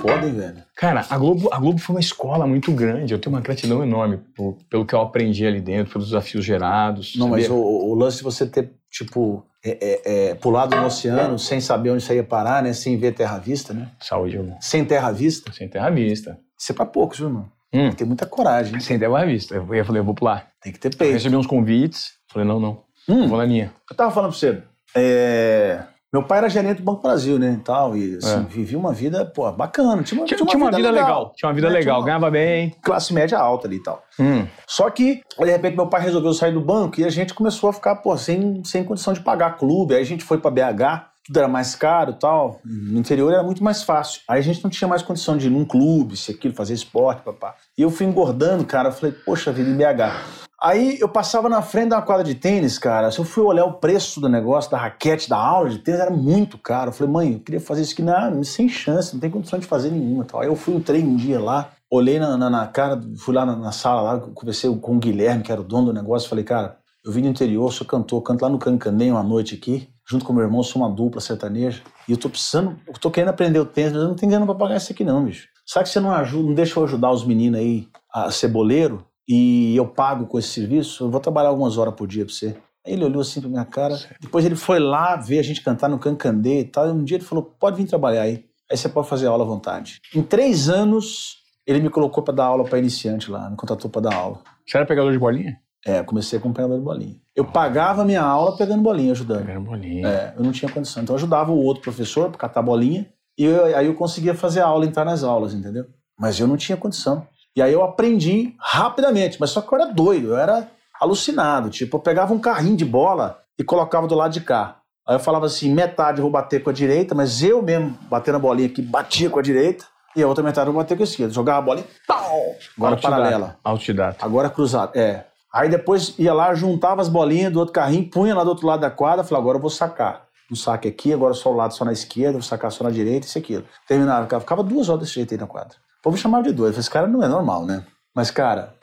foda, 0.02 0.26
hein, 0.26 0.34
velho. 0.34 0.64
Cara, 0.76 1.06
a 1.10 1.18
Globo, 1.18 1.48
a 1.54 1.60
Globo 1.60 1.80
foi 1.80 1.96
uma 1.96 2.00
escola 2.00 2.48
muito 2.48 2.72
grande. 2.72 3.14
Eu 3.14 3.20
tenho 3.20 3.36
uma 3.36 3.42
gratidão 3.42 3.84
enorme 3.84 4.18
por- 4.36 4.58
pelo 4.70 4.84
que 4.86 4.96
eu 4.96 5.02
aprendi 5.02 5.46
ali 5.46 5.62
dentro, 5.62 5.94
pelos 5.94 6.08
desafios 6.08 6.44
gerados. 6.44 7.16
Não, 7.16 7.30
sabia? 7.30 7.48
mas 7.50 7.52
o, 7.52 7.56
o 7.56 7.94
lance 7.94 8.18
de 8.18 8.24
você 8.24 8.48
ter, 8.48 8.72
tipo, 8.90 9.46
é, 9.64 9.78
é, 9.82 10.30
é, 10.32 10.36
pulado 10.36 10.76
no 10.76 10.88
oceano 10.88 11.38
sem 11.38 11.62
saber 11.62 11.92
onde 11.92 12.04
você 12.04 12.16
ia 12.16 12.24
parar, 12.24 12.64
né? 12.64 12.74
Sem 12.74 12.98
ver 12.98 13.14
terra 13.14 13.36
à 13.36 13.40
vista, 13.40 13.74
né? 13.74 13.90
Saúde, 14.00 14.38
irmão. 14.38 14.58
Sem 14.60 14.84
terra 14.84 15.10
à 15.10 15.12
vista. 15.12 15.52
Sem 15.54 15.68
terra 15.70 15.88
à 15.88 15.92
vista. 15.92 16.40
Isso 16.60 16.72
é 16.72 16.76
pra 16.76 16.86
poucos, 16.86 17.18
viu, 17.20 17.28
irmão? 17.28 17.46
Hum. 17.74 17.90
Tem 17.90 17.92
ter 17.92 18.06
muita 18.06 18.26
coragem. 18.26 18.80
Sem 18.80 18.98
terra 18.98 19.22
à 19.22 19.26
vista. 19.26 19.56
Eu 19.56 19.66
falei, 19.86 20.00
eu 20.02 20.06
vou 20.06 20.14
pular. 20.16 20.48
Tem 20.62 20.72
que 20.72 20.80
ter 20.80 20.94
Eu 20.94 20.98
peito. 20.98 21.14
recebi 21.14 21.36
uns 21.36 21.48
convites. 21.48 22.12
Falei, 22.32 22.48
não, 22.48 22.60
não. 22.60 22.84
Hum. 23.10 23.28
Vou 23.28 23.38
na 23.38 23.46
minha. 23.46 23.72
Eu 23.90 23.96
tava 23.98 24.12
falando 24.12 24.32
pra 24.32 24.40
você. 24.40 24.64
é, 24.96 25.84
Meu 26.14 26.24
pai 26.24 26.38
era 26.38 26.48
gerente 26.50 26.78
do 26.78 26.84
Banco 26.84 27.02
Brasil, 27.02 27.38
né? 27.38 27.58
E 27.60 27.64
tal. 27.64 27.98
E 27.98 28.16
assim, 28.18 28.38
É. 28.40 28.44
vivia 28.44 28.78
uma 28.80 28.94
vida, 28.94 29.26
pô, 29.26 29.52
bacana. 29.52 30.02
Tinha 30.02 30.22
uma, 30.22 30.26
Tinha, 30.26 30.38
tinha 30.46 30.58
uma 30.58 30.72
vida 30.72 30.90
legal. 30.90 31.34
Tinha 31.36 31.50
uma 31.50 31.54
vida 31.54 31.68
né? 31.70 31.74
legal. 31.74 32.00
Uma 32.00 32.06
Ganhava 32.06 32.32
bem. 32.32 32.74
classe 32.82 33.14
média 33.14 33.38
alta 33.38 33.68
ali 33.68 33.76
e 33.78 33.84
tal. 33.84 34.02
Hum. 34.18 34.48
Só 34.66 34.90
que, 34.90 35.22
de 35.38 35.46
repente, 35.52 35.76
meu 35.76 35.88
pai 35.88 36.02
resolveu 36.02 36.32
sair 36.34 36.54
do 36.54 36.62
banco 36.62 37.02
e 37.02 37.04
a 37.04 37.10
gente 37.10 37.34
começou 37.34 37.70
a 37.70 37.74
ficar, 37.74 37.98
pô, 37.98 38.16
sem, 38.18 38.64
sem 38.64 38.86
condição 38.86 39.12
de 39.14 39.20
pagar 39.20 39.58
clube. 39.58 39.94
Aí 39.94 40.02
a 40.02 40.06
gente 40.06 40.24
foi 40.24 40.38
pra 40.38 40.50
BH, 40.50 41.06
tudo 41.26 41.40
era 41.40 41.48
mais 41.48 41.76
caro 41.76 42.14
tal. 42.14 42.60
No 42.64 43.00
interior 43.00 43.34
era 43.34 43.44
muito 43.44 43.64
mais 43.64 43.82
fácil. 43.82 44.22
Aí 44.28 44.40
a 44.40 44.44
gente 44.44 44.64
não 44.64 44.70
tinha 44.70 44.88
mais 44.88 45.02
condição 45.02 45.36
de 45.36 45.48
ir 45.48 45.50
num 45.50 45.66
clube, 45.66 46.16
se 46.16 46.32
aquilo, 46.32 46.54
fazer 46.54 46.74
esporte, 46.74 47.24
papá. 47.24 47.56
E 47.78 47.82
eu 47.82 47.90
fui 47.90 48.06
engordando, 48.06 48.64
cara. 48.64 48.90
Eu 48.90 48.94
falei, 48.94 49.16
poxa 49.26 49.52
vida, 49.52 49.70
em 49.70 49.76
BH. 49.76 50.46
Aí 50.62 50.98
eu 51.00 51.10
passava 51.10 51.50
na 51.50 51.62
frente 51.62 51.90
da 51.90 52.02
quadra 52.02 52.24
de 52.24 52.36
tênis, 52.36 52.78
cara. 52.78 53.12
Se 53.12 53.20
eu 53.20 53.26
fui 53.26 53.44
olhar 53.44 53.66
o 53.66 53.74
preço 53.74 54.22
do 54.22 54.30
negócio, 54.30 54.72
da 54.72 54.78
raquete, 54.78 55.30
da 55.30 55.38
aula 55.38 55.70
de 55.70 55.80
tênis, 55.80 56.00
era 56.00 56.12
muito 56.12 56.58
caro. 56.58 56.90
Eu 56.90 56.94
falei, 56.94 57.12
mãe, 57.12 57.34
eu 57.34 57.40
queria 57.40 57.60
fazer 57.60 57.82
isso 57.82 57.94
aqui. 57.94 58.02
Não, 58.02 58.44
sem 58.44 58.70
chance, 58.70 59.14
não 59.14 59.20
tem 59.20 59.30
condição 59.30 59.60
de 59.60 59.66
fazer 59.66 59.92
nenhuma. 59.92 60.26
Tal. 60.26 60.42
Aí 60.42 60.48
eu 60.48 60.56
fui, 60.56 60.76
entrei 60.76 61.04
um 61.04 61.16
dia 61.16 61.40
lá, 61.40 61.72
olhei 61.90 62.20
na, 62.20 62.38
na, 62.38 62.50
na 62.50 62.68
cara, 62.68 63.02
fui 63.18 63.34
lá 63.34 63.46
na, 63.46 63.56
na 63.56 63.72
sala, 63.72 64.02
lá, 64.02 64.20
conversei 64.20 64.74
com 64.78 64.96
o 64.96 65.00
Guilherme, 65.00 65.44
que 65.44 65.52
era 65.52 65.60
o 65.60 65.64
dono 65.64 65.88
do 65.88 65.94
negócio. 65.94 66.30
Falei, 66.30 66.44
cara, 66.44 66.78
eu 67.04 67.12
vim 67.12 67.22
do 67.22 67.28
interior, 67.28 67.72
sou 67.72 67.86
cantor, 67.86 68.22
canto 68.24 68.42
lá 68.42 68.50
no 68.50 68.58
Cancanem 68.58 69.12
uma 69.12 69.22
noite 69.22 69.54
aqui, 69.54 69.88
junto 70.08 70.26
com 70.26 70.34
meu 70.34 70.44
irmão, 70.44 70.62
sou 70.64 70.82
uma 70.82 70.90
dupla 70.90 71.20
sertaneja. 71.20 71.82
E 72.08 72.12
eu 72.12 72.18
tô 72.18 72.30
precisando, 72.30 72.78
eu 72.88 72.94
tô 72.94 73.10
querendo 73.10 73.30
aprender 73.30 73.60
o 73.60 73.66
tênis, 73.66 73.94
mas 73.94 74.02
eu 74.02 74.08
não 74.08 74.16
tenho 74.16 74.32
grana 74.32 74.46
pra 74.46 74.56
pagar 74.56 74.78
isso 74.78 74.92
aqui, 74.92 75.04
não, 75.04 75.26
bicho. 75.26 75.48
Sabe 75.66 75.86
que 75.86 75.90
você 75.90 76.00
não 76.00 76.12
ajuda, 76.12 76.48
não 76.48 76.54
deixa 76.54 76.80
eu 76.80 76.84
ajudar 76.84 77.12
os 77.12 77.26
meninos 77.26 77.60
aí 77.60 77.88
a 78.14 78.30
ser 78.30 78.48
boleiro? 78.48 79.06
E 79.28 79.76
eu 79.76 79.88
pago 79.88 80.28
com 80.28 80.38
esse 80.38 80.50
serviço, 80.50 81.06
eu 81.06 81.10
vou 81.10 81.20
trabalhar 81.20 81.50
algumas 81.50 81.78
horas 81.78 81.96
por 81.96 82.08
dia 82.08 82.24
pra 82.24 82.34
você. 82.34 82.56
Aí 82.86 82.94
ele 82.94 83.04
olhou 83.04 83.22
assim 83.22 83.42
pra 83.42 83.50
minha 83.50 83.66
cara. 83.66 83.98
Depois 84.22 84.46
ele 84.46 84.56
foi 84.56 84.80
lá 84.80 85.16
ver 85.16 85.40
a 85.40 85.44
gente 85.44 85.64
cantar 85.64 85.90
no 85.90 85.98
Cancandê 85.98 86.60
e 86.60 86.66
tal. 86.66 86.88
E 86.88 86.92
um 86.92 87.04
dia 87.04 87.18
ele 87.18 87.26
falou: 87.26 87.44
pode 87.44 87.78
vir 87.78 87.88
trabalhar 87.88 88.22
aí. 88.22 88.46
Aí 88.72 88.78
você 88.78 88.88
pode 88.88 89.10
fazer 89.10 89.26
aula 89.26 89.44
à 89.44 89.48
vontade. 89.48 90.00
Em 90.14 90.22
três 90.22 90.70
anos, 90.70 91.38
ele 91.66 91.82
me 91.82 91.90
colocou 91.90 92.24
pra 92.24 92.34
dar 92.34 92.46
aula 92.46 92.64
pra 92.64 92.78
iniciante 92.78 93.32
lá, 93.32 93.50
me 93.50 93.58
contratou 93.58 93.90
pra 93.90 94.02
dar 94.02 94.14
aula. 94.14 94.42
Você 94.66 94.78
era 94.78 94.86
pegador 94.86 95.12
de 95.12 95.20
bolinha? 95.20 95.58
É, 95.88 96.00
eu 96.00 96.04
comecei 96.06 96.40
com 96.40 96.52
pegador 96.52 96.78
de 96.80 96.84
bolinha. 96.84 97.16
Eu 97.36 97.46
pagava 97.46 98.04
minha 98.04 98.22
aula 98.24 98.58
pegando 98.58 98.82
bolinha, 98.82 99.12
ajudando. 99.12 99.46
Pegando 99.46 99.66
bolinha. 99.66 100.08
É, 100.08 100.34
eu 100.38 100.44
não 100.44 100.52
tinha 100.52 100.72
condição. 100.72 101.04
Então 101.04 101.14
eu 101.14 101.18
ajudava 101.18 101.52
o 101.52 101.58
outro 101.64 101.84
professor 101.84 102.30
pra 102.30 102.40
catar 102.40 102.62
bolinha. 102.64 103.06
E 103.38 103.44
eu- 103.46 103.66
aí 103.78 103.86
eu 103.86 103.94
conseguia 103.94 104.34
fazer 104.34 104.62
a 104.62 104.66
aula, 104.66 104.86
entrar 104.86 105.06
nas 105.06 105.24
aulas, 105.24 105.54
entendeu? 105.54 105.86
Mas 106.20 106.40
eu 106.40 106.48
não 106.48 106.58
tinha 106.58 106.76
condição. 106.78 107.28
E 107.56 107.62
aí 107.62 107.72
eu 107.72 107.84
aprendi 107.84 108.56
rapidamente, 108.60 109.38
mas 109.40 109.52
só 109.52 109.62
que 109.62 109.72
eu 109.74 109.80
era 109.82 109.92
doido, 109.94 110.30
eu 110.30 110.38
era 110.38 110.68
alucinado. 111.00 111.70
Tipo, 111.70 111.98
eu 111.98 112.02
pegava 112.02 112.34
um 112.34 112.40
carrinho 112.40 112.76
de 112.76 112.86
bola 112.86 113.40
e 113.60 113.64
colocava 113.64 114.08
do 114.08 114.16
lado 114.16 114.32
de 114.34 114.42
cá. 114.42 114.78
Aí 115.08 115.16
eu 115.16 115.20
falava 115.20 115.46
assim, 115.46 115.72
metade 115.74 116.18
eu 116.18 116.24
vou 116.24 116.32
bater 116.32 116.64
com 116.64 116.70
a 116.70 116.74
direita, 116.74 117.14
mas 117.14 117.44
eu 117.44 117.62
mesmo, 117.62 117.96
batendo 118.10 118.36
a 118.36 118.40
bolinha 118.40 118.68
aqui, 118.68 118.82
batia 118.82 119.30
com 119.30 119.38
a 119.38 119.42
direita, 119.42 119.86
e 120.16 120.24
a 120.24 120.28
outra 120.28 120.44
metade 120.44 120.68
eu 120.68 120.74
vou 120.74 120.82
bater 120.82 120.98
com 120.98 121.04
a 121.04 121.06
esquerda. 121.06 121.32
Jogava 121.34 121.60
a 121.60 121.62
bola 121.62 121.80
e 121.82 121.86
pau! 122.08 122.42
Agora 122.78 122.96
paralela. 122.98 123.58
Autodidata. 123.64 124.26
Agora 124.26 124.50
cruzado, 124.50 124.98
é. 124.98 125.26
Aí 125.56 125.70
depois 125.70 126.14
ia 126.20 126.34
lá, 126.34 126.54
juntava 126.54 127.02
as 127.02 127.08
bolinhas 127.08 127.54
do 127.54 127.60
outro 127.60 127.74
carrinho, 127.74 128.10
punha 128.10 128.36
lá 128.36 128.44
do 128.44 128.50
outro 128.50 128.68
lado 128.68 128.82
da 128.82 128.92
quadra, 128.92 129.24
falava, 129.24 129.44
agora 129.44 129.58
eu 129.58 129.62
vou 129.62 129.70
sacar. 129.70 130.26
Um 130.52 130.56
saque 130.56 130.88
aqui, 130.88 131.14
agora 131.14 131.34
só 131.34 131.50
o 131.50 131.56
lado 131.56 131.74
só 131.74 131.86
na 131.86 131.94
esquerda, 131.94 132.34
vou 132.34 132.42
sacar 132.42 132.70
só 132.74 132.84
na 132.84 132.90
direita, 132.92 133.26
isso 133.26 133.38
e 133.38 133.40
aquilo. 133.40 133.64
Terminava, 133.88 134.40
ficava- 134.42 134.62
duas 134.64 134.90
horas 134.90 135.04
desse 135.04 135.14
jeito 135.14 135.34
aí 135.34 135.40
na 135.40 135.48
quadra. 135.48 135.78
O 136.00 136.04
povo 136.04 136.18
chamava 136.18 136.44
de 136.44 136.52
doido, 136.52 136.78
esse 136.78 136.90
cara 136.90 137.08
não 137.08 137.24
é 137.24 137.28
normal, 137.30 137.66
né? 137.66 137.86
Mas, 138.14 138.30
cara, 138.30 138.76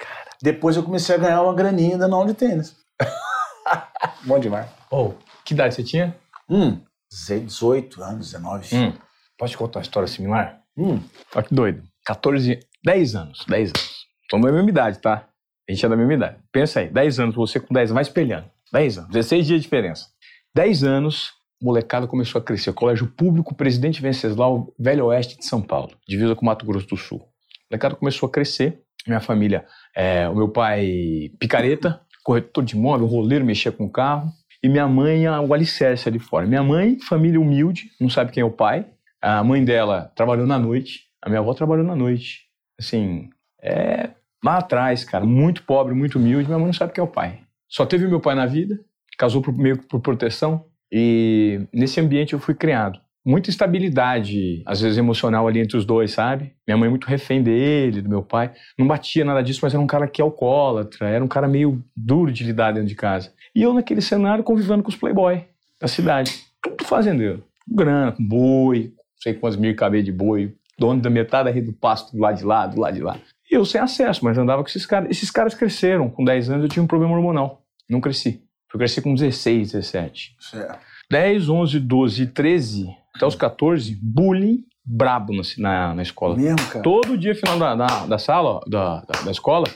depois 0.43 0.75
eu 0.75 0.83
comecei 0.83 1.15
a 1.15 1.19
ganhar 1.19 1.43
uma 1.43 1.55
graninha 1.55 1.99
dando 1.99 2.15
aula 2.17 2.29
de 2.29 2.35
tênis. 2.35 2.75
Bom 4.25 4.39
demais. 4.39 4.69
Oh, 4.91 5.13
que 5.45 5.53
idade 5.55 5.75
você 5.75 5.83
tinha? 5.85 6.17
Hum, 6.49 6.81
18 7.11 8.03
anos, 8.03 8.31
19. 8.33 8.75
Hum. 8.77 8.93
Posso 9.39 9.53
te 9.53 9.59
contar 9.59 9.79
uma 9.81 9.83
história 9.83 10.09
similar? 10.09 10.59
Hum. 10.77 11.01
Olha 11.35 11.45
que 11.45 11.55
doido. 11.55 11.83
14, 12.07 12.59
10 12.85 13.15
anos, 13.15 13.45
10 13.47 13.69
anos. 13.71 14.07
Somos 14.31 14.47
da 14.47 14.53
mesma 14.53 14.71
idade, 14.71 14.99
tá? 14.99 15.27
A 15.69 15.73
gente 15.73 15.85
é 15.85 15.89
da 15.89 15.97
mesma 15.97 16.15
idade. 16.15 16.37
Pensa 16.51 16.81
aí, 16.81 16.89
10 16.89 17.21
anos, 17.21 17.35
você 17.35 17.61
com 17.61 17.73
10 17.73 17.91
anos, 17.91 17.95
vai 17.95 18.03
espelhando. 18.03 18.47
10 18.73 18.99
anos, 18.99 19.11
16 19.11 19.47
dias 19.47 19.61
de 19.61 19.65
diferença. 19.65 20.07
10 20.55 20.85
anos, 20.85 21.33
molecada 21.63 22.07
começou 22.07 22.41
a 22.41 22.45
crescer. 22.45 22.73
Colégio 22.73 23.07
Público 23.07 23.55
Presidente 23.55 24.03
Venceslau, 24.03 24.75
Velho 24.79 25.07
Oeste 25.07 25.39
de 25.39 25.47
São 25.47 25.63
Paulo, 25.63 25.93
divisa 26.07 26.35
com 26.35 26.45
Mato 26.45 26.67
Grosso 26.67 26.87
do 26.89 26.97
Sul. 26.97 27.23
molecada 27.71 27.95
começou 27.95 28.29
a 28.29 28.33
crescer. 28.33 28.81
Minha 29.07 29.21
família, 29.21 29.67
é, 29.97 30.29
o 30.29 30.35
meu 30.35 30.49
pai 30.49 31.31
picareta, 31.41 32.01
corretor 32.23 32.65
de 32.65 32.77
imóvel, 32.77 33.07
roleiro, 33.07 33.45
mexia 33.45 33.73
com 33.73 33.91
carro. 33.91 34.31
E 34.63 34.69
minha 34.69 34.87
mãe, 34.87 35.29
o 35.29 35.53
alicerce 35.53 36.09
ali 36.09 36.21
fora. 36.21 36.47
Minha 36.47 36.63
mãe, 36.63 36.97
família 37.01 37.41
humilde, 37.41 37.91
não 38.01 38.09
sabe 38.09 38.31
quem 38.31 38.43
é 38.43 38.45
o 38.45 38.51
pai. 38.51 38.87
A 39.21 39.43
mãe 39.43 39.65
dela 39.65 40.13
trabalhou 40.15 40.47
na 40.47 40.57
noite. 40.57 41.09
A 41.21 41.29
minha 41.29 41.41
avó 41.41 41.53
trabalhou 41.53 41.85
na 41.85 41.97
noite. 41.97 42.43
Assim, 42.79 43.29
é 43.61 44.11
lá 44.45 44.59
atrás, 44.59 45.05
cara, 45.05 45.25
muito 45.25 45.63
pobre, 45.63 45.95
muito 45.95 46.19
humilde. 46.19 46.47
Minha 46.47 46.59
mãe 46.59 46.67
não 46.67 46.73
sabe 46.73 46.93
quem 46.93 47.03
é 47.03 47.05
o 47.05 47.11
pai. 47.11 47.41
Só 47.69 47.87
teve 47.87 48.07
meu 48.07 48.21
pai 48.21 48.35
na 48.35 48.47
vida, 48.47 48.79
casou 49.17 49.41
por, 49.41 49.57
meio 49.57 49.79
por 49.79 50.01
proteção. 50.01 50.65
E 50.91 51.61
nesse 51.73 52.01
ambiente 52.01 52.35
eu 52.35 52.39
fui 52.39 52.55
criado. 52.55 53.01
Muita 53.25 53.51
instabilidade, 53.51 54.63
às 54.67 54.81
vezes 54.81 54.99
emocional 54.99 55.47
ali 55.47 55.61
entre 55.61 55.77
os 55.77 55.85
dois, 55.85 56.11
sabe? 56.11 56.53
Minha 56.67 56.77
mãe 56.77 56.91
muito 56.91 57.07
refém 57.07 57.41
dele, 57.41 58.03
do 58.03 58.09
meu 58.09 58.23
pai. 58.23 58.51
Não 58.77 58.87
batia 58.87 59.25
nada 59.25 59.43
disso, 59.43 59.61
mas 59.63 59.73
era 59.73 59.83
um 59.83 59.87
cara 59.87 60.09
que 60.09 60.21
é 60.21 60.25
alcoólatra, 60.25 61.09
era 61.09 61.25
um 61.25 61.29
cara 61.29 61.47
meio 61.47 61.83
duro 61.97 62.33
de 62.33 62.43
lidar 62.43 62.73
dentro 62.73 62.89
de 62.89 62.97
casa. 62.97 63.33
E 63.55 63.63
eu 63.63 63.73
naquele 63.73 64.01
cenário 64.01 64.43
convivendo 64.43 64.83
com 64.83 64.89
os 64.89 64.97
playboy 64.97 65.45
da 65.81 65.87
cidade. 65.87 66.43
Tudo 66.61 66.85
fazendeiro. 66.85 67.45
Grana, 67.69 68.13
com 68.13 68.27
boi, 68.27 68.93
não 68.97 69.23
sei 69.23 69.35
quantos 69.35 69.57
mil 69.57 69.75
cabelo 69.77 70.03
de 70.03 70.13
boi, 70.13 70.53
dono 70.77 71.01
da 71.01 71.09
metade 71.09 71.61
do 71.61 71.73
pasto 71.73 72.17
do 72.17 72.21
lado 72.21 72.39
de 72.39 72.45
lá, 72.45 72.67
do 72.67 72.81
lado 72.81 72.95
de 72.95 73.03
lá. 73.03 73.17
E 73.53 73.55
eu 73.55 73.67
sem 73.67 73.79
acesso, 73.79 74.25
mas 74.25 74.39
andava 74.39 74.63
com 74.63 74.69
esses 74.71 74.87
caras. 74.87 75.11
Esses 75.11 75.31
caras 75.31 75.55
cresceram. 75.55 76.09
Com 76.09 76.25
10 76.25 76.49
anos 76.49 76.63
eu 76.65 76.69
tinha 76.71 76.83
um 76.83 76.87
problema 76.87 77.15
hormonal. 77.15 77.61
Não 77.89 78.01
cresci. 78.01 78.43
Eu 78.73 78.79
cresci 78.79 79.03
com 79.03 79.15
16, 79.15 79.73
17. 79.73 80.37
Certo. 80.41 80.79
10, 81.11 81.51
11, 81.51 81.79
12, 81.81 82.27
13, 82.29 82.87
até 83.15 83.27
os 83.27 83.35
14, 83.35 83.95
bullying 84.03 84.65
brabo 84.83 85.35
na, 85.35 85.43
na, 85.59 85.95
na 85.97 86.03
escola. 86.03 86.35
Mesmo, 86.35 86.57
cara. 86.67 86.83
Todo 86.83 87.19
dia, 87.19 87.35
final 87.35 87.59
da, 87.59 87.75
da, 87.75 88.07
da 88.07 88.19
sala, 88.19 88.49
ó, 88.53 88.61
da, 88.67 89.01
da, 89.03 89.21
da 89.23 89.31
escola, 89.31 89.67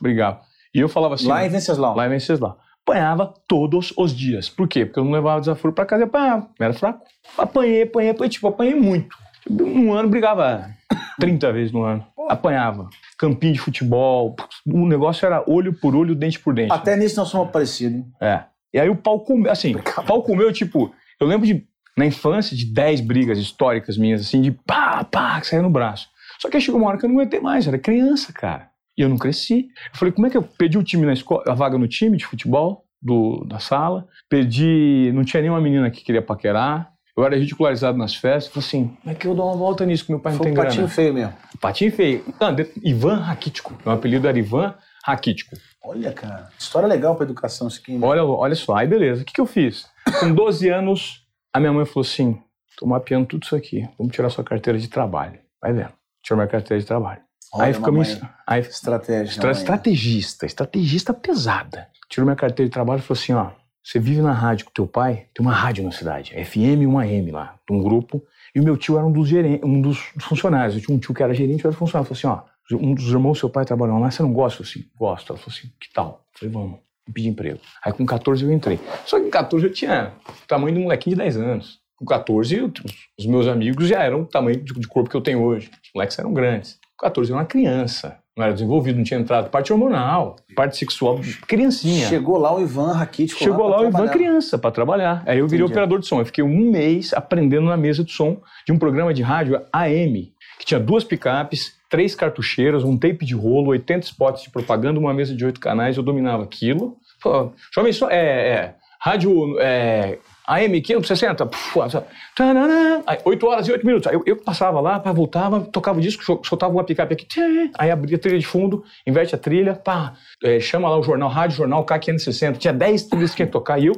brigava. 0.00 0.40
E 0.74 0.78
eu 0.80 0.88
falava 0.88 1.14
assim, 1.16 1.26
Lá 1.28 1.44
em 1.44 1.50
Venceslau. 1.50 1.94
lá 1.94 2.06
em 2.06 2.10
Venceslau, 2.10 2.58
apanhava 2.82 3.34
todos 3.46 3.92
os 3.98 4.16
dias. 4.16 4.48
Por 4.48 4.66
quê? 4.66 4.86
Porque 4.86 4.98
eu 4.98 5.04
não 5.04 5.12
levava 5.12 5.40
desaforo 5.40 5.74
pra 5.74 5.84
casa 5.84 6.04
e 6.04 6.06
apanhava. 6.06 6.48
Eu 6.58 6.64
era 6.64 6.72
fraco. 6.72 7.04
Apanhei, 7.36 7.82
apanhei, 7.82 8.10
apanhei, 8.12 8.30
tipo, 8.30 8.48
apanhei 8.48 8.74
muito. 8.74 9.14
Tipo, 9.46 9.64
Um 9.64 9.92
ano 9.92 10.08
brigava 10.08 10.70
30 11.20 11.52
vezes 11.52 11.72
no 11.72 11.82
ano. 11.82 12.04
Apanhava. 12.28 12.88
Campinho 13.18 13.52
de 13.52 13.60
futebol. 13.60 14.36
O 14.66 14.86
negócio 14.86 15.26
era 15.26 15.44
olho 15.46 15.72
por 15.72 15.94
olho, 15.94 16.14
dente 16.14 16.38
por 16.38 16.54
dente. 16.54 16.72
Até 16.72 16.96
nisso 16.96 17.16
nós 17.20 17.28
somos 17.28 17.50
parecidos, 17.50 17.98
hein? 17.98 18.06
É. 18.20 18.44
E 18.72 18.78
aí 18.78 18.88
o 18.88 18.96
pau 18.96 19.20
comeu, 19.20 19.50
assim, 19.50 19.74
o 19.74 20.02
pau 20.04 20.22
comeu, 20.22 20.52
tipo, 20.52 20.94
eu 21.20 21.26
lembro 21.26 21.46
de, 21.46 21.66
na 21.96 22.06
infância, 22.06 22.56
de 22.56 22.64
10 22.66 23.00
brigas 23.00 23.38
históricas 23.38 23.98
minhas, 23.98 24.20
assim, 24.20 24.40
de 24.40 24.52
pá, 24.52 25.02
pá, 25.02 25.40
que 25.40 25.48
saia 25.48 25.60
no 25.60 25.70
braço. 25.70 26.08
Só 26.38 26.48
que 26.48 26.56
aí 26.56 26.62
chegou 26.62 26.80
uma 26.80 26.88
hora 26.88 26.98
que 26.98 27.04
eu 27.04 27.08
não 27.08 27.16
aguentei 27.16 27.40
mais, 27.40 27.66
era 27.66 27.78
criança, 27.78 28.32
cara. 28.32 28.70
E 28.96 29.02
eu 29.02 29.08
não 29.08 29.18
cresci. 29.18 29.68
Eu 29.92 29.98
falei, 29.98 30.12
como 30.12 30.26
é 30.26 30.30
que 30.30 30.36
eu 30.36 30.42
perdi 30.42 30.78
o 30.78 30.84
time 30.84 31.04
na 31.04 31.12
escola, 31.12 31.42
a 31.48 31.54
vaga 31.54 31.76
no 31.76 31.88
time 31.88 32.16
de 32.16 32.24
futebol 32.24 32.84
do, 33.02 33.44
da 33.44 33.58
sala, 33.58 34.06
perdi, 34.28 35.10
não 35.14 35.24
tinha 35.24 35.40
nenhuma 35.40 35.60
menina 35.60 35.90
que 35.90 36.04
queria 36.04 36.22
paquerar, 36.22 36.89
eu 37.16 37.24
era 37.24 37.36
ridicularizado 37.36 37.96
nas 37.98 38.14
festas, 38.14 38.46
eu 38.46 38.52
falei 38.62 38.66
assim, 38.68 38.96
como 39.02 39.12
é 39.12 39.14
que 39.14 39.26
eu 39.26 39.34
dou 39.34 39.46
uma 39.46 39.56
volta 39.56 39.84
nisso 39.84 40.04
que 40.06 40.12
meu 40.12 40.20
pai 40.20 40.32
não 40.32 40.38
Foi 40.38 40.44
tem 40.44 40.52
um 40.52 40.56
grana? 40.56 40.68
patinho 40.70 40.88
feio 40.88 41.14
mesmo. 41.14 41.34
Patinho 41.60 41.92
feio. 41.92 42.24
Não, 42.40 42.54
de- 42.54 42.70
Ivan 42.82 43.16
Raquítico, 43.16 43.74
meu 43.84 43.94
apelido 43.94 44.26
era 44.28 44.38
Ivan 44.38 44.74
Raquítico. 45.04 45.56
Olha, 45.82 46.12
cara. 46.12 46.48
História 46.58 46.86
legal 46.86 47.14
pra 47.16 47.24
educação 47.24 47.68
isso 47.68 47.80
aqui. 47.82 47.98
Olha, 48.02 48.22
olha 48.24 48.54
só, 48.54 48.74
aí 48.76 48.86
beleza, 48.86 49.22
o 49.22 49.24
que, 49.24 49.32
que 49.32 49.40
eu 49.40 49.46
fiz? 49.46 49.86
Com 50.20 50.32
12 50.34 50.68
anos, 50.68 51.24
a 51.52 51.58
minha 51.60 51.72
mãe 51.72 51.84
falou 51.86 52.02
assim: 52.02 52.38
tô 52.76 52.86
mapeando 52.86 53.26
tudo 53.26 53.42
isso 53.44 53.56
aqui. 53.56 53.88
Vamos 53.98 54.14
tirar 54.14 54.28
sua 54.30 54.44
carteira 54.44 54.78
de 54.78 54.88
trabalho. 54.88 55.38
Vai 55.60 55.72
vendo. 55.72 55.92
Tirou 56.22 56.36
minha 56.36 56.48
carteira 56.48 56.78
de 56.80 56.86
trabalho. 56.86 57.20
Olha, 57.52 57.64
aí 57.66 57.72
ficamos. 57.74 58.14
mamãe. 58.14 58.30
Aí, 58.46 58.60
Estratégia. 58.60 59.30
Estra- 59.32 59.50
estrategista, 59.52 60.44
estrategista 60.46 61.14
pesada. 61.14 61.88
Tirou 62.08 62.26
minha 62.26 62.36
carteira 62.36 62.68
de 62.68 62.72
trabalho 62.72 62.98
e 62.98 63.02
falou 63.02 63.18
assim: 63.20 63.32
ó, 63.32 63.50
você 63.82 63.98
vive 63.98 64.20
na 64.20 64.32
rádio 64.32 64.66
com 64.66 64.72
teu 64.72 64.86
pai, 64.86 65.26
tem 65.34 65.44
uma 65.44 65.54
rádio 65.54 65.82
na 65.84 65.90
cidade, 65.92 66.32
FM 66.44 66.82
e 66.82 66.86
uma 66.86 67.02
AM 67.02 67.30
lá, 67.30 67.56
de 67.68 67.74
um 67.74 67.82
grupo, 67.82 68.22
e 68.54 68.60
o 68.60 68.64
meu 68.64 68.76
tio 68.76 68.96
era 68.96 69.06
um 69.06 69.12
dos, 69.12 69.28
geren- 69.28 69.60
um 69.64 69.80
dos 69.80 69.98
funcionários. 70.20 70.74
Eu 70.76 70.82
tinha 70.82 70.96
um 70.96 70.98
tio 71.00 71.14
que 71.14 71.22
era 71.22 71.32
gerente 71.34 71.64
eu 71.64 71.70
era 71.70 71.76
funcionário. 71.78 72.10
Ele 72.10 72.18
falou 72.20 72.36
assim: 72.40 72.46
ó, 72.76 72.76
um 72.76 72.94
dos 72.94 73.06
irmãos 73.08 73.32
do 73.32 73.40
seu 73.40 73.50
pai 73.50 73.64
trabalhando 73.64 74.00
lá, 74.00 74.10
você 74.10 74.22
não 74.22 74.32
gosta? 74.32 74.62
Eu 74.62 74.66
falei 74.66 74.82
assim: 74.82 74.90
gosto. 74.98 75.32
Ela 75.32 75.38
falou 75.38 75.54
assim: 75.56 75.68
que 75.80 75.92
tal? 75.92 76.24
Eu 76.34 76.38
falei: 76.38 76.54
vamos, 76.54 76.78
eu 77.06 77.12
pedi 77.14 77.28
emprego. 77.28 77.58
Aí 77.84 77.92
com 77.92 78.04
14 78.04 78.44
eu 78.44 78.52
entrei. 78.52 78.78
Só 79.06 79.18
que 79.18 79.24
com 79.26 79.30
14 79.30 79.64
eu 79.66 79.72
tinha 79.72 80.12
o 80.28 80.46
tamanho 80.46 80.74
de 80.74 80.80
um 80.80 80.84
molequinho 80.84 81.16
de 81.16 81.22
10 81.22 81.36
anos. 81.36 81.80
Com 81.96 82.04
14, 82.04 82.56
eu- 82.56 82.72
os 83.18 83.26
meus 83.26 83.46
amigos 83.46 83.86
já 83.88 84.02
eram 84.02 84.22
o 84.22 84.26
tamanho 84.26 84.60
de, 84.62 84.72
de 84.74 84.88
corpo 84.88 85.08
que 85.10 85.16
eu 85.16 85.20
tenho 85.20 85.42
hoje. 85.42 85.70
Os 85.84 85.90
moleques 85.94 86.18
eram 86.18 86.32
grandes. 86.32 86.78
Com 86.96 87.06
14 87.06 87.30
eu 87.30 87.36
era 87.36 87.42
uma 87.42 87.48
criança. 87.48 88.18
Não 88.36 88.44
era 88.44 88.52
desenvolvido, 88.52 88.96
não 88.96 89.04
tinha 89.04 89.18
entrado. 89.18 89.50
Parte 89.50 89.72
hormonal, 89.72 90.36
parte 90.54 90.76
sexual, 90.76 91.20
criancinha. 91.46 92.06
Chegou 92.06 92.38
lá 92.38 92.54
o 92.54 92.62
Ivan 92.62 92.92
Rakitic. 92.92 93.36
Chegou 93.36 93.66
lá 93.68 93.78
pra 93.78 93.86
o 93.86 93.88
Ivan 93.88 94.08
criança 94.08 94.56
para 94.56 94.70
trabalhar. 94.70 95.22
Aí 95.26 95.38
eu 95.38 95.46
virei 95.46 95.64
Entendi. 95.64 95.72
operador 95.72 95.98
de 95.98 96.06
som. 96.06 96.20
Eu 96.20 96.24
fiquei 96.24 96.44
um 96.44 96.70
mês 96.70 97.12
aprendendo 97.12 97.66
na 97.66 97.76
mesa 97.76 98.04
de 98.04 98.12
som 98.12 98.40
de 98.64 98.72
um 98.72 98.78
programa 98.78 99.12
de 99.12 99.22
rádio 99.22 99.60
AM, 99.72 100.32
que 100.58 100.64
tinha 100.64 100.78
duas 100.78 101.02
picapes, 101.02 101.74
três 101.90 102.14
cartucheiras, 102.14 102.84
um 102.84 102.96
tape 102.96 103.26
de 103.26 103.34
rolo, 103.34 103.70
80 103.70 104.06
spots 104.06 104.44
de 104.44 104.50
propaganda, 104.50 105.00
uma 105.00 105.12
mesa 105.12 105.34
de 105.34 105.44
oito 105.44 105.58
canais. 105.60 105.96
Eu 105.96 106.02
dominava 106.02 106.44
aquilo. 106.44 106.96
Pô, 107.20 107.52
jovem 107.74 107.92
só, 107.92 108.08
é, 108.08 108.16
é, 108.16 108.74
rádio 109.00 109.58
é, 109.60 110.18
AM 110.46 110.80
560, 110.80 111.46
puf, 111.46 111.90
só- 111.90 112.04
tananã, 112.36 113.02
aí, 113.06 113.18
8 113.24 113.46
horas 113.46 113.68
e 113.68 113.72
8 113.72 113.86
minutos. 113.86 114.06
Aí 114.08 114.14
eu, 114.14 114.22
eu 114.26 114.36
passava 114.36 114.80
lá, 114.80 114.98
pá, 114.98 115.12
voltava, 115.12 115.60
tocava 115.60 115.98
o 115.98 116.02
disco, 116.02 116.24
sol- 116.24 116.42
soltava 116.44 116.72
uma 116.72 116.84
picape 116.84 117.14
aqui, 117.14 117.24
tchê, 117.26 117.70
aí 117.78 117.90
abria 117.90 118.16
a 118.16 118.20
trilha 118.20 118.38
de 118.38 118.46
fundo, 118.46 118.84
inverte 119.06 119.34
a 119.34 119.38
trilha, 119.38 119.74
pá, 119.74 120.14
é, 120.42 120.58
chama 120.60 120.88
lá 120.88 120.98
o 120.98 121.02
jornal, 121.02 121.28
Rádio 121.28 121.56
Jornal 121.56 121.84
K560, 121.86 122.56
tinha 122.58 122.72
10 122.72 123.04
trilhas 123.04 123.34
que 123.34 123.44
que 123.46 123.52
tocar, 123.52 123.78
e 123.78 123.86
eu, 123.86 123.94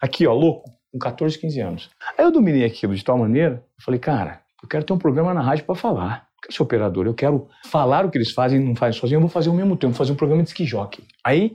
aqui 0.00 0.26
ó, 0.26 0.34
louco, 0.34 0.70
com 0.92 0.98
14, 0.98 1.38
15 1.38 1.60
anos. 1.60 1.90
Aí 2.18 2.24
eu 2.24 2.30
dominei 2.30 2.64
aquilo 2.64 2.94
de 2.94 3.02
tal 3.04 3.16
maneira, 3.16 3.62
falei, 3.78 3.98
cara, 4.00 4.40
eu 4.62 4.68
quero 4.68 4.84
ter 4.84 4.92
um 4.92 4.98
programa 4.98 5.32
na 5.32 5.40
rádio 5.40 5.64
para 5.64 5.74
falar. 5.74 6.26
Eu 6.58 6.64
operador, 6.64 7.06
eu 7.06 7.14
quero 7.14 7.46
falar 7.66 8.04
o 8.04 8.10
que 8.10 8.18
eles 8.18 8.32
fazem 8.32 8.60
e 8.60 8.64
não 8.64 8.74
fazem 8.74 9.00
sozinho, 9.00 9.18
eu 9.18 9.20
vou 9.20 9.30
fazer 9.30 9.48
ao 9.48 9.54
mesmo 9.54 9.76
tempo, 9.76 9.94
fazer 9.94 10.10
um 10.12 10.16
programa 10.16 10.42
de 10.42 10.48
ski 10.48 10.64
jockey. 10.66 11.04
Aí 11.24 11.54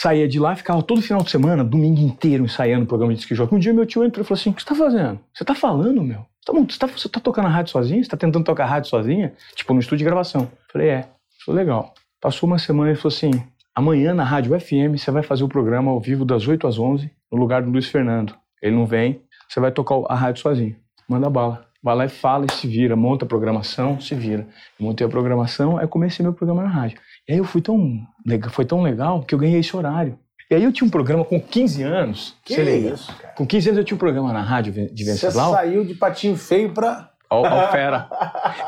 saía 0.00 0.26
de 0.26 0.40
lá, 0.40 0.56
ficava 0.56 0.82
todo 0.82 1.02
final 1.02 1.22
de 1.22 1.30
semana, 1.30 1.62
domingo 1.62 2.00
inteiro, 2.00 2.44
ensaiando 2.44 2.84
o 2.84 2.88
programa 2.88 3.14
de 3.14 3.34
jockey. 3.34 3.54
Um 3.54 3.58
dia 3.58 3.74
meu 3.74 3.84
tio 3.84 4.02
entrou 4.02 4.24
e 4.24 4.26
falou 4.26 4.40
assim: 4.40 4.48
O 4.48 4.54
que 4.54 4.62
você 4.62 4.68
tá 4.68 4.74
fazendo? 4.74 5.20
Você 5.34 5.44
tá 5.44 5.54
falando, 5.54 6.02
meu? 6.02 6.24
Você 6.40 6.52
tá, 6.52 6.52
você 6.52 6.78
tá, 6.78 6.86
você 6.86 7.08
tá 7.08 7.20
tocando 7.20 7.46
a 7.46 7.50
rádio 7.50 7.70
sozinho? 7.70 8.02
Você 8.02 8.08
tá 8.08 8.16
tentando 8.16 8.44
tocar 8.44 8.64
a 8.64 8.66
rádio 8.66 8.88
sozinha? 8.88 9.34
Tipo, 9.54 9.74
no 9.74 9.80
estúdio 9.80 9.98
de 9.98 10.04
gravação. 10.04 10.50
Falei: 10.72 10.88
É. 10.88 11.08
Falei: 11.44 11.64
Legal. 11.64 11.92
Passou 12.18 12.46
uma 12.46 12.58
semana 12.58 12.92
e 12.92 12.96
falou 12.96 13.14
assim: 13.14 13.30
Amanhã 13.74 14.14
na 14.14 14.24
Rádio 14.24 14.58
FM 14.58 14.98
você 14.98 15.10
vai 15.10 15.22
fazer 15.22 15.44
o 15.44 15.48
programa 15.48 15.90
ao 15.90 16.00
vivo 16.00 16.24
das 16.24 16.48
8 16.48 16.66
às 16.66 16.78
11, 16.78 17.10
no 17.30 17.38
lugar 17.38 17.62
do 17.62 17.70
Luiz 17.70 17.86
Fernando. 17.86 18.34
Ele 18.62 18.74
não 18.74 18.86
vem, 18.86 19.20
você 19.48 19.60
vai 19.60 19.70
tocar 19.70 19.96
a 20.08 20.14
rádio 20.14 20.40
sozinho. 20.42 20.76
Manda 21.08 21.28
bala. 21.28 21.66
Vai 21.82 21.96
lá 21.96 22.04
e 22.04 22.08
fala 22.08 22.46
e 22.46 22.52
se 22.52 22.66
vira, 22.66 22.94
monta 22.94 23.24
a 23.24 23.28
programação, 23.28 23.98
se 24.00 24.14
vira. 24.14 24.46
Montei 24.78 25.06
a 25.06 25.10
programação, 25.10 25.78
aí 25.78 25.86
comecei 25.86 26.22
meu 26.22 26.34
programa 26.34 26.62
na 26.62 26.68
rádio. 26.68 27.00
E 27.30 27.34
aí 27.34 27.38
eu 27.38 27.44
fui 27.44 27.60
tão 27.62 28.04
legal, 28.26 28.50
foi 28.50 28.64
tão 28.64 28.82
legal 28.82 29.22
que 29.22 29.32
eu 29.32 29.38
ganhei 29.38 29.60
esse 29.60 29.76
horário. 29.76 30.18
E 30.50 30.54
aí 30.56 30.64
eu 30.64 30.72
tinha 30.72 30.84
um 30.84 30.90
programa 30.90 31.24
com 31.24 31.40
15 31.40 31.80
anos. 31.84 32.34
Que 32.44 32.54
você 32.54 32.64
lembra? 32.64 32.94
isso, 32.94 33.14
cara. 33.14 33.34
Com 33.34 33.46
15 33.46 33.68
anos 33.68 33.78
eu 33.78 33.84
tinha 33.84 33.94
um 33.94 33.98
programa 34.00 34.32
na 34.32 34.42
rádio 34.42 34.72
de 34.92 35.04
Você 35.04 35.12
Venceslau. 35.12 35.52
saiu 35.52 35.84
de 35.84 35.94
patinho 35.94 36.36
feio 36.36 36.72
pra. 36.74 37.08
Ó, 37.30 37.42
ó, 37.46 37.68
fera. 37.70 38.08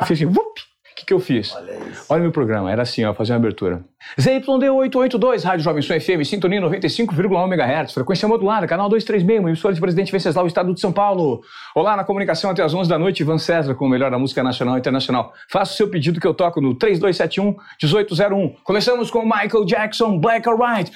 Eu 0.01 0.07
fiz 0.07 0.17
assim, 0.17 0.27
vup! 0.27 0.61
Que, 1.03 1.07
que 1.07 1.13
eu 1.13 1.21
fiz? 1.21 1.55
Olha 1.55 1.73
isso. 1.91 2.07
Olha 2.09 2.21
o 2.21 2.23
meu 2.23 2.33
programa, 2.33 2.71
era 2.71 2.83
assim, 2.83 3.05
ó, 3.05 3.13
fazer 3.13 3.33
uma 3.33 3.39
abertura. 3.39 3.85
ZYD882, 4.19 5.43
Rádio 5.43 5.65
Jovem 5.65 5.83
Sul 5.83 6.01
FM, 6.01 6.25
sintonia 6.25 6.61
95,1 6.61 7.53
MHz, 7.53 7.93
frequência 7.93 8.29
modulada, 8.29 8.67
canal 8.67 8.89
236, 8.89 9.41
uma 9.41 9.51
emissora 9.51 9.75
de 9.75 9.81
Presidente 9.81 10.13
Venceslau, 10.13 10.47
Estado 10.47 10.73
de 10.73 10.81
São 10.81 10.93
Paulo. 10.93 11.43
Olá, 11.75 11.97
na 11.97 12.05
comunicação 12.05 12.51
até 12.51 12.63
às 12.63 12.73
11 12.73 12.89
da 12.89 12.99
noite, 12.99 13.21
Ivan 13.21 13.39
César 13.39 13.75
com 13.75 13.87
o 13.87 13.89
melhor 13.89 14.11
da 14.11 14.19
música 14.19 14.43
nacional 14.43 14.77
e 14.77 14.79
internacional. 14.79 15.33
Faça 15.51 15.73
o 15.73 15.77
seu 15.77 15.89
pedido 15.89 16.21
que 16.21 16.27
eu 16.27 16.35
toco 16.35 16.61
no 16.61 16.77
3271-1801. 16.77 18.55
Começamos 18.63 19.11
com 19.11 19.23
Michael 19.25 19.65
Jackson, 19.65 20.19
Black 20.19 20.49
or 20.49 20.59
White. 20.61 20.93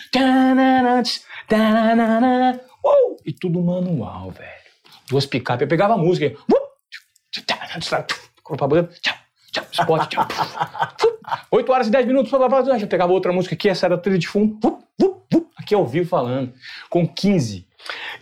Uou! 2.84 3.16
E 3.24 3.32
tudo 3.32 3.60
manual, 3.60 4.30
velho. 4.30 4.50
Duas 5.08 5.26
picapes, 5.26 5.62
eu 5.62 5.68
pegava 5.68 5.94
a 5.94 5.98
música, 5.98 6.26
e, 6.26 6.36
spot, 9.72 10.08
tchau. 10.08 10.26
8 11.50 11.72
horas 11.72 11.88
e 11.88 11.90
10 11.90 12.06
minutos, 12.06 12.30
blá, 12.30 12.48
blá, 12.48 12.62
blá, 12.62 12.78
já 12.78 12.86
pegava 12.86 13.12
outra 13.12 13.32
música 13.32 13.54
aqui, 13.54 13.68
essa 13.68 13.86
era 13.86 13.94
a 13.94 13.98
trilha 13.98 14.18
de 14.18 14.28
fundo, 14.28 14.78
aqui 15.56 15.74
ao 15.74 15.86
vivo 15.86 16.08
falando, 16.08 16.52
com 16.88 17.06
15. 17.06 17.66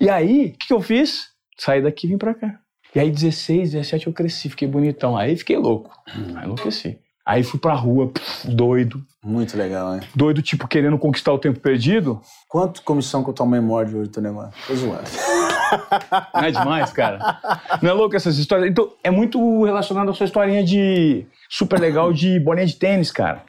E 0.00 0.08
aí, 0.08 0.46
o 0.46 0.58
que, 0.58 0.68
que 0.68 0.72
eu 0.72 0.80
fiz? 0.80 1.28
Saí 1.58 1.82
daqui 1.82 2.06
e 2.06 2.10
vim 2.10 2.18
pra 2.18 2.34
cá. 2.34 2.58
E 2.94 3.00
aí, 3.00 3.10
16, 3.10 3.72
17 3.72 4.06
eu 4.06 4.12
cresci, 4.12 4.48
fiquei 4.48 4.68
bonitão. 4.68 5.16
Aí 5.16 5.36
fiquei 5.36 5.56
louco. 5.56 5.90
Aí 6.36 6.44
enlouqueci. 6.44 6.98
Aí 7.26 7.42
fui 7.42 7.58
pra 7.58 7.74
rua, 7.74 8.12
doido. 8.44 9.04
Muito 9.24 9.56
legal, 9.56 9.94
hein? 9.94 10.02
Doido, 10.14 10.42
tipo, 10.42 10.68
querendo 10.68 10.98
conquistar 10.98 11.32
o 11.32 11.38
tempo 11.38 11.58
perdido. 11.58 12.20
Quanto 12.46 12.82
comissão 12.82 13.24
que 13.24 13.30
eu 13.30 13.34
tomei 13.34 13.58
morde 13.58 13.96
hoje, 13.96 14.10
teu 14.10 14.22
negócio? 14.22 14.52
Tô 14.66 14.74
zoando. 14.74 15.04
Não 16.34 16.42
é 16.42 16.50
demais, 16.50 16.92
cara? 16.92 17.40
Não 17.80 17.90
é 17.90 17.92
louco 17.94 18.14
essas 18.14 18.36
histórias? 18.36 18.70
Então, 18.70 18.92
é 19.02 19.10
muito 19.10 19.64
relacionado 19.64 20.10
à 20.10 20.14
sua 20.14 20.26
historinha 20.26 20.62
de 20.62 21.26
super 21.48 21.80
legal 21.80 22.12
de 22.12 22.38
boné 22.38 22.66
de 22.66 22.76
tênis, 22.76 23.10
cara. 23.10 23.42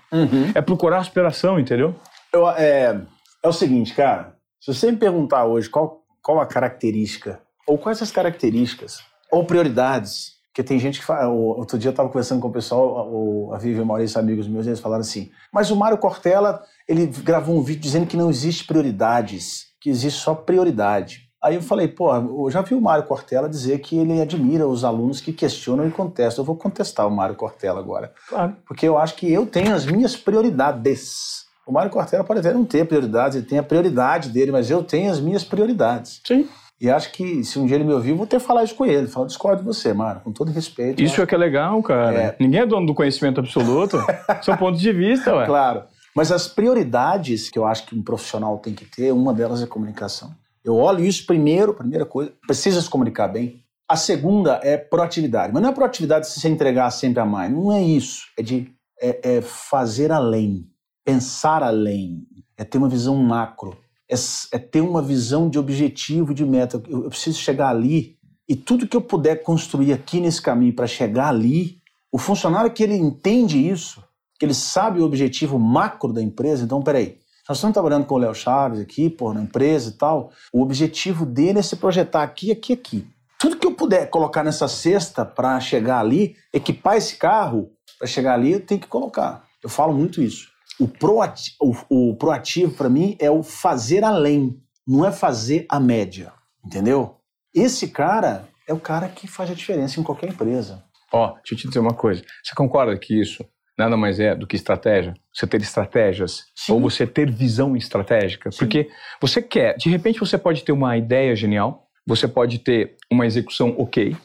É 0.56 0.62
procurar 0.62 1.00
a 1.00 1.04
superação, 1.04 1.60
entendeu? 1.60 1.94
Eu, 2.32 2.50
é, 2.50 3.02
é 3.44 3.48
o 3.48 3.54
seguinte, 3.54 3.94
cara. 3.94 4.34
Se 4.62 4.74
você 4.74 4.90
me 4.92 4.98
perguntar 4.98 5.46
hoje 5.46 5.70
qual, 5.70 6.02
qual 6.24 6.40
a 6.40 6.46
característica, 6.46 7.42
ou 7.68 7.78
quais 7.78 8.02
as 8.02 8.12
características, 8.12 9.04
ou 9.32 9.44
prioridades, 9.44 10.35
porque 10.56 10.64
tem 10.64 10.80
gente 10.80 11.02
que 11.02 11.06
fala. 11.06 11.28
Outro 11.28 11.78
dia 11.78 11.90
eu 11.90 11.92
estava 11.92 12.08
conversando 12.08 12.40
com 12.40 12.48
o 12.48 12.52
pessoal, 12.52 13.10
o, 13.12 13.52
a 13.54 13.58
Vivi 13.58 13.78
e 13.78 13.82
o 13.82 13.86
Maurício, 13.86 14.18
amigos 14.18 14.48
meus, 14.48 14.66
e 14.66 14.70
eles 14.70 14.80
falaram 14.80 15.02
assim: 15.02 15.30
mas 15.52 15.70
o 15.70 15.76
Mário 15.76 15.98
Cortella, 15.98 16.64
ele 16.88 17.08
gravou 17.08 17.58
um 17.58 17.62
vídeo 17.62 17.82
dizendo 17.82 18.08
que 18.08 18.16
não 18.16 18.30
existe 18.30 18.66
prioridades, 18.66 19.66
que 19.82 19.90
existe 19.90 20.22
só 20.22 20.34
prioridade. 20.34 21.26
Aí 21.44 21.56
eu 21.56 21.62
falei, 21.62 21.90
pô, 21.90 22.16
eu 22.16 22.50
já 22.50 22.62
vi 22.62 22.74
o 22.74 22.80
Mário 22.80 23.04
Cortella 23.04 23.50
dizer 23.50 23.80
que 23.80 23.98
ele 23.98 24.20
admira 24.22 24.66
os 24.66 24.86
alunos 24.86 25.20
que 25.20 25.34
questionam 25.34 25.86
e 25.88 25.92
contestam. 25.92 26.42
Eu 26.42 26.48
vou 26.48 26.56
contestar 26.56 27.06
o 27.06 27.12
Mário 27.12 27.36
Cortella 27.36 27.80
agora. 27.80 28.14
Claro. 28.28 28.56
Porque 28.66 28.88
eu 28.88 28.98
acho 28.98 29.16
que 29.16 29.32
eu 29.32 29.46
tenho 29.46 29.76
as 29.76 29.86
minhas 29.86 30.16
prioridades. 30.16 31.46
O 31.68 31.72
Mário 31.72 31.92
Cortella 31.92 32.24
pode 32.24 32.40
até 32.40 32.54
não 32.54 32.64
ter 32.64 32.88
prioridades, 32.88 33.36
ele 33.36 33.46
tem 33.46 33.60
a 33.60 33.64
prioridade 33.64 34.30
dele, 34.30 34.52
mas 34.52 34.72
eu 34.72 34.82
tenho 34.82 35.12
as 35.12 35.20
minhas 35.20 35.44
prioridades. 35.44 36.22
Sim. 36.26 36.48
E 36.80 36.90
acho 36.90 37.12
que 37.14 37.44
se 37.44 37.58
um 37.58 37.66
dia 37.66 37.76
ele 37.76 37.86
me 37.86 37.94
ouvir, 37.94 38.14
vou 38.14 38.28
ter 38.28 38.40
que 38.40 38.46
falar 38.46 38.64
isso 38.64 38.76
com 38.76 38.86
ele. 38.86 39.08
Falar, 39.08 39.28
discordo 39.28 39.62
de 39.62 39.66
você, 39.66 39.94
Mário, 39.94 40.22
com 40.22 40.32
todo 40.32 40.52
respeito. 40.52 41.02
Isso 41.02 41.20
é 41.20 41.24
eu 41.24 41.28
que 41.28 41.34
é 41.34 41.38
legal, 41.38 41.82
cara. 41.82 42.18
É. 42.18 42.36
Ninguém 42.40 42.62
é 42.62 42.66
dono 42.66 42.86
do 42.86 42.94
conhecimento 42.94 43.40
absoluto. 43.40 43.98
São 44.44 44.58
pontos 44.58 44.82
de 44.82 44.92
vista, 44.92 45.32
ué. 45.34 45.38
acho- 45.44 45.48
Claro. 45.48 45.84
Mas 46.16 46.32
as 46.32 46.48
prioridades 46.48 47.50
que 47.50 47.58
eu 47.60 47.66
acho 47.66 47.86
que 47.86 47.96
um 47.96 48.02
profissional 48.02 48.58
tem 48.60 48.74
que 48.74 48.86
ter, 48.86 49.12
uma 49.12 49.34
delas 49.34 49.62
é 49.62 49.66
comunicação. 49.66 50.32
Eu 50.64 50.76
olho 50.76 51.04
isso 51.06 51.26
primeiro, 51.26 51.74
primeira 51.74 52.06
coisa, 52.06 52.32
precisa 52.48 52.82
se 52.82 52.90
comunicar 52.90 53.28
bem. 53.28 53.62
A 53.88 53.96
segunda 53.96 54.60
é 54.64 54.78
proatividade. 54.78 55.54
Mas 55.54 55.62
não 55.62 55.70
é 55.70 55.74
proatividade 55.74 56.28
se 56.28 56.40
você 56.40 56.50
entregar 56.50 56.90
sempre 56.92 57.20
a 57.20 57.26
mais. 57.26 57.52
Não 57.52 57.72
é 57.72 57.82
isso. 57.82 58.24
É 58.38 58.42
de 58.42 58.72
é, 59.02 59.38
é 59.38 59.42
fazer 59.42 60.12
além, 60.12 60.66
pensar 61.04 61.62
além, 61.62 62.24
é 62.58 62.64
ter 62.64 62.78
uma 62.78 62.88
visão 62.90 63.16
macro, 63.18 63.78
é, 64.10 64.16
é 64.52 64.60
ter 64.60 64.82
uma 64.82 65.02
visão 65.02 65.50
de 65.50 65.58
objetivo, 65.58 66.34
de 66.34 66.46
meta. 66.46 66.82
Eu, 66.88 67.04
eu 67.04 67.10
preciso 67.10 67.40
chegar 67.40 67.70
ali 67.70 68.16
e 68.48 68.56
tudo 68.56 68.88
que 68.88 68.96
eu 68.96 69.02
puder 69.02 69.42
construir 69.42 69.92
aqui 69.92 70.20
nesse 70.20 70.42
caminho 70.42 70.74
para 70.74 70.86
chegar 70.86 71.30
ali, 71.30 71.80
o 72.12 72.18
funcionário 72.18 72.72
que 72.72 72.84
ele 72.84 72.96
entende 72.96 73.58
isso, 73.68 74.04
que 74.40 74.46
ele 74.46 74.54
sabe 74.54 75.02
o 75.02 75.06
objetivo 75.06 75.58
macro 75.58 76.14
da 76.14 76.22
empresa, 76.22 76.64
então 76.64 76.82
peraí, 76.82 77.18
nós 77.48 77.58
estamos 77.58 77.74
trabalhando 77.74 78.06
com 78.06 78.16
o 78.16 78.18
Léo 78.18 78.34
Chaves 78.34 78.80
aqui, 78.80 79.10
pô, 79.10 79.34
na 79.34 79.42
empresa 79.42 79.90
e 79.90 79.94
tal, 79.94 80.32
o 80.54 80.62
objetivo 80.62 81.26
dele 81.26 81.60
é 81.60 81.62
se 81.62 81.76
projetar 81.76 82.24
aqui, 82.24 82.52
aqui, 82.52 82.74
aqui. 82.74 83.08
Tudo 83.40 83.58
que 83.58 83.68
eu 83.68 83.74
puder 83.74 84.10
colocar 84.10 84.44
nessa 84.44 84.68
cesta 84.68 85.26
para 85.26 85.60
chegar 85.60 86.00
ali, 86.00 86.36
equipar 86.54 86.98
esse 86.98 87.18
carro 87.18 87.72
para 88.00 88.08
chegar 88.08 88.34
ali, 88.34 88.54
eu 88.54 88.60
tenho 88.60 88.82
que 88.82 88.88
colocar. 88.88 89.44
Eu 89.64 89.70
falo 89.70 89.94
muito 89.94 90.22
isso. 90.22 90.50
O, 90.80 90.88
proati 90.88 91.56
o, 91.62 91.74
o 91.90 92.16
proativo, 92.16 92.74
para 92.74 92.90
mim, 92.90 93.16
é 93.20 93.30
o 93.30 93.42
fazer 93.44 94.04
além, 94.04 94.60
não 94.88 95.06
é 95.06 95.12
fazer 95.12 95.66
a 95.70 95.80
média, 95.80 96.34
entendeu? 96.66 97.18
Esse 97.54 97.88
cara 97.88 98.48
é 98.68 98.74
o 98.74 98.80
cara 98.80 99.08
que 99.08 99.28
faz 99.28 99.50
a 99.50 99.54
diferença 99.54 100.00
em 100.00 100.04
qualquer 100.04 100.30
empresa. 100.30 100.84
Ó, 101.14 101.34
deixa 101.36 101.54
eu 101.54 101.58
te 101.58 101.68
dizer 101.68 101.80
uma 101.80 101.94
coisa. 101.94 102.24
Você 102.44 102.54
concorda 102.56 102.98
que 102.98 103.20
isso 103.20 103.46
nada 103.78 103.96
mais 103.96 104.20
é 104.20 104.36
do 104.36 104.48
que 104.48 104.56
estratégia? 104.56 105.14
Você 105.34 105.46
ter 105.48 105.62
estratégias 105.62 106.46
Sim. 106.56 106.74
ou 106.74 106.82
você 106.82 107.06
ter 107.06 107.30
visão 107.32 107.76
estratégica? 107.76 108.52
Sim. 108.52 108.58
Porque 108.60 108.90
você 109.22 109.42
quer, 109.42 109.78
de 109.78 109.90
repente 109.90 110.20
você 110.20 110.38
pode 110.38 110.64
ter 110.64 110.72
uma 110.72 110.98
ideia 110.98 111.36
genial, 111.36 111.88
você 112.06 112.28
pode 112.28 112.60
ter 112.60 112.96
uma 113.12 113.26
execução 113.26 113.76
ok, 113.78 114.16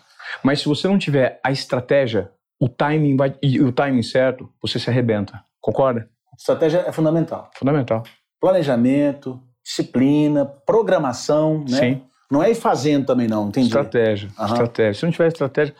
Mas 0.42 0.60
se 0.60 0.66
você 0.66 0.86
não 0.86 0.98
tiver 0.98 1.40
a 1.42 1.50
estratégia, 1.50 2.30
o 2.60 2.68
timing 2.68 3.16
vai, 3.16 3.34
e 3.42 3.60
o 3.60 3.72
timing 3.72 4.02
certo, 4.02 4.48
você 4.62 4.78
se 4.78 4.90
arrebenta. 4.90 5.42
Concorda? 5.60 6.08
Estratégia 6.40 6.84
é 6.86 6.90
fundamental. 6.92 7.50
Fundamental. 7.58 8.02
Planejamento, 8.40 9.38
disciplina, 9.62 10.44
programação, 10.46 11.64
né? 11.68 11.76
Sim. 11.78 12.02
Não 12.30 12.42
é 12.42 12.50
ir 12.50 12.54
fazendo 12.54 13.06
também 13.06 13.26
não, 13.26 13.48
entendi. 13.48 13.66
Estratégia. 13.66 14.30
Aham. 14.38 14.52
Estratégia. 14.52 14.94
Se 15.00 15.04
não 15.04 15.10
tiver 15.12 15.26
estratégia, 15.28 15.74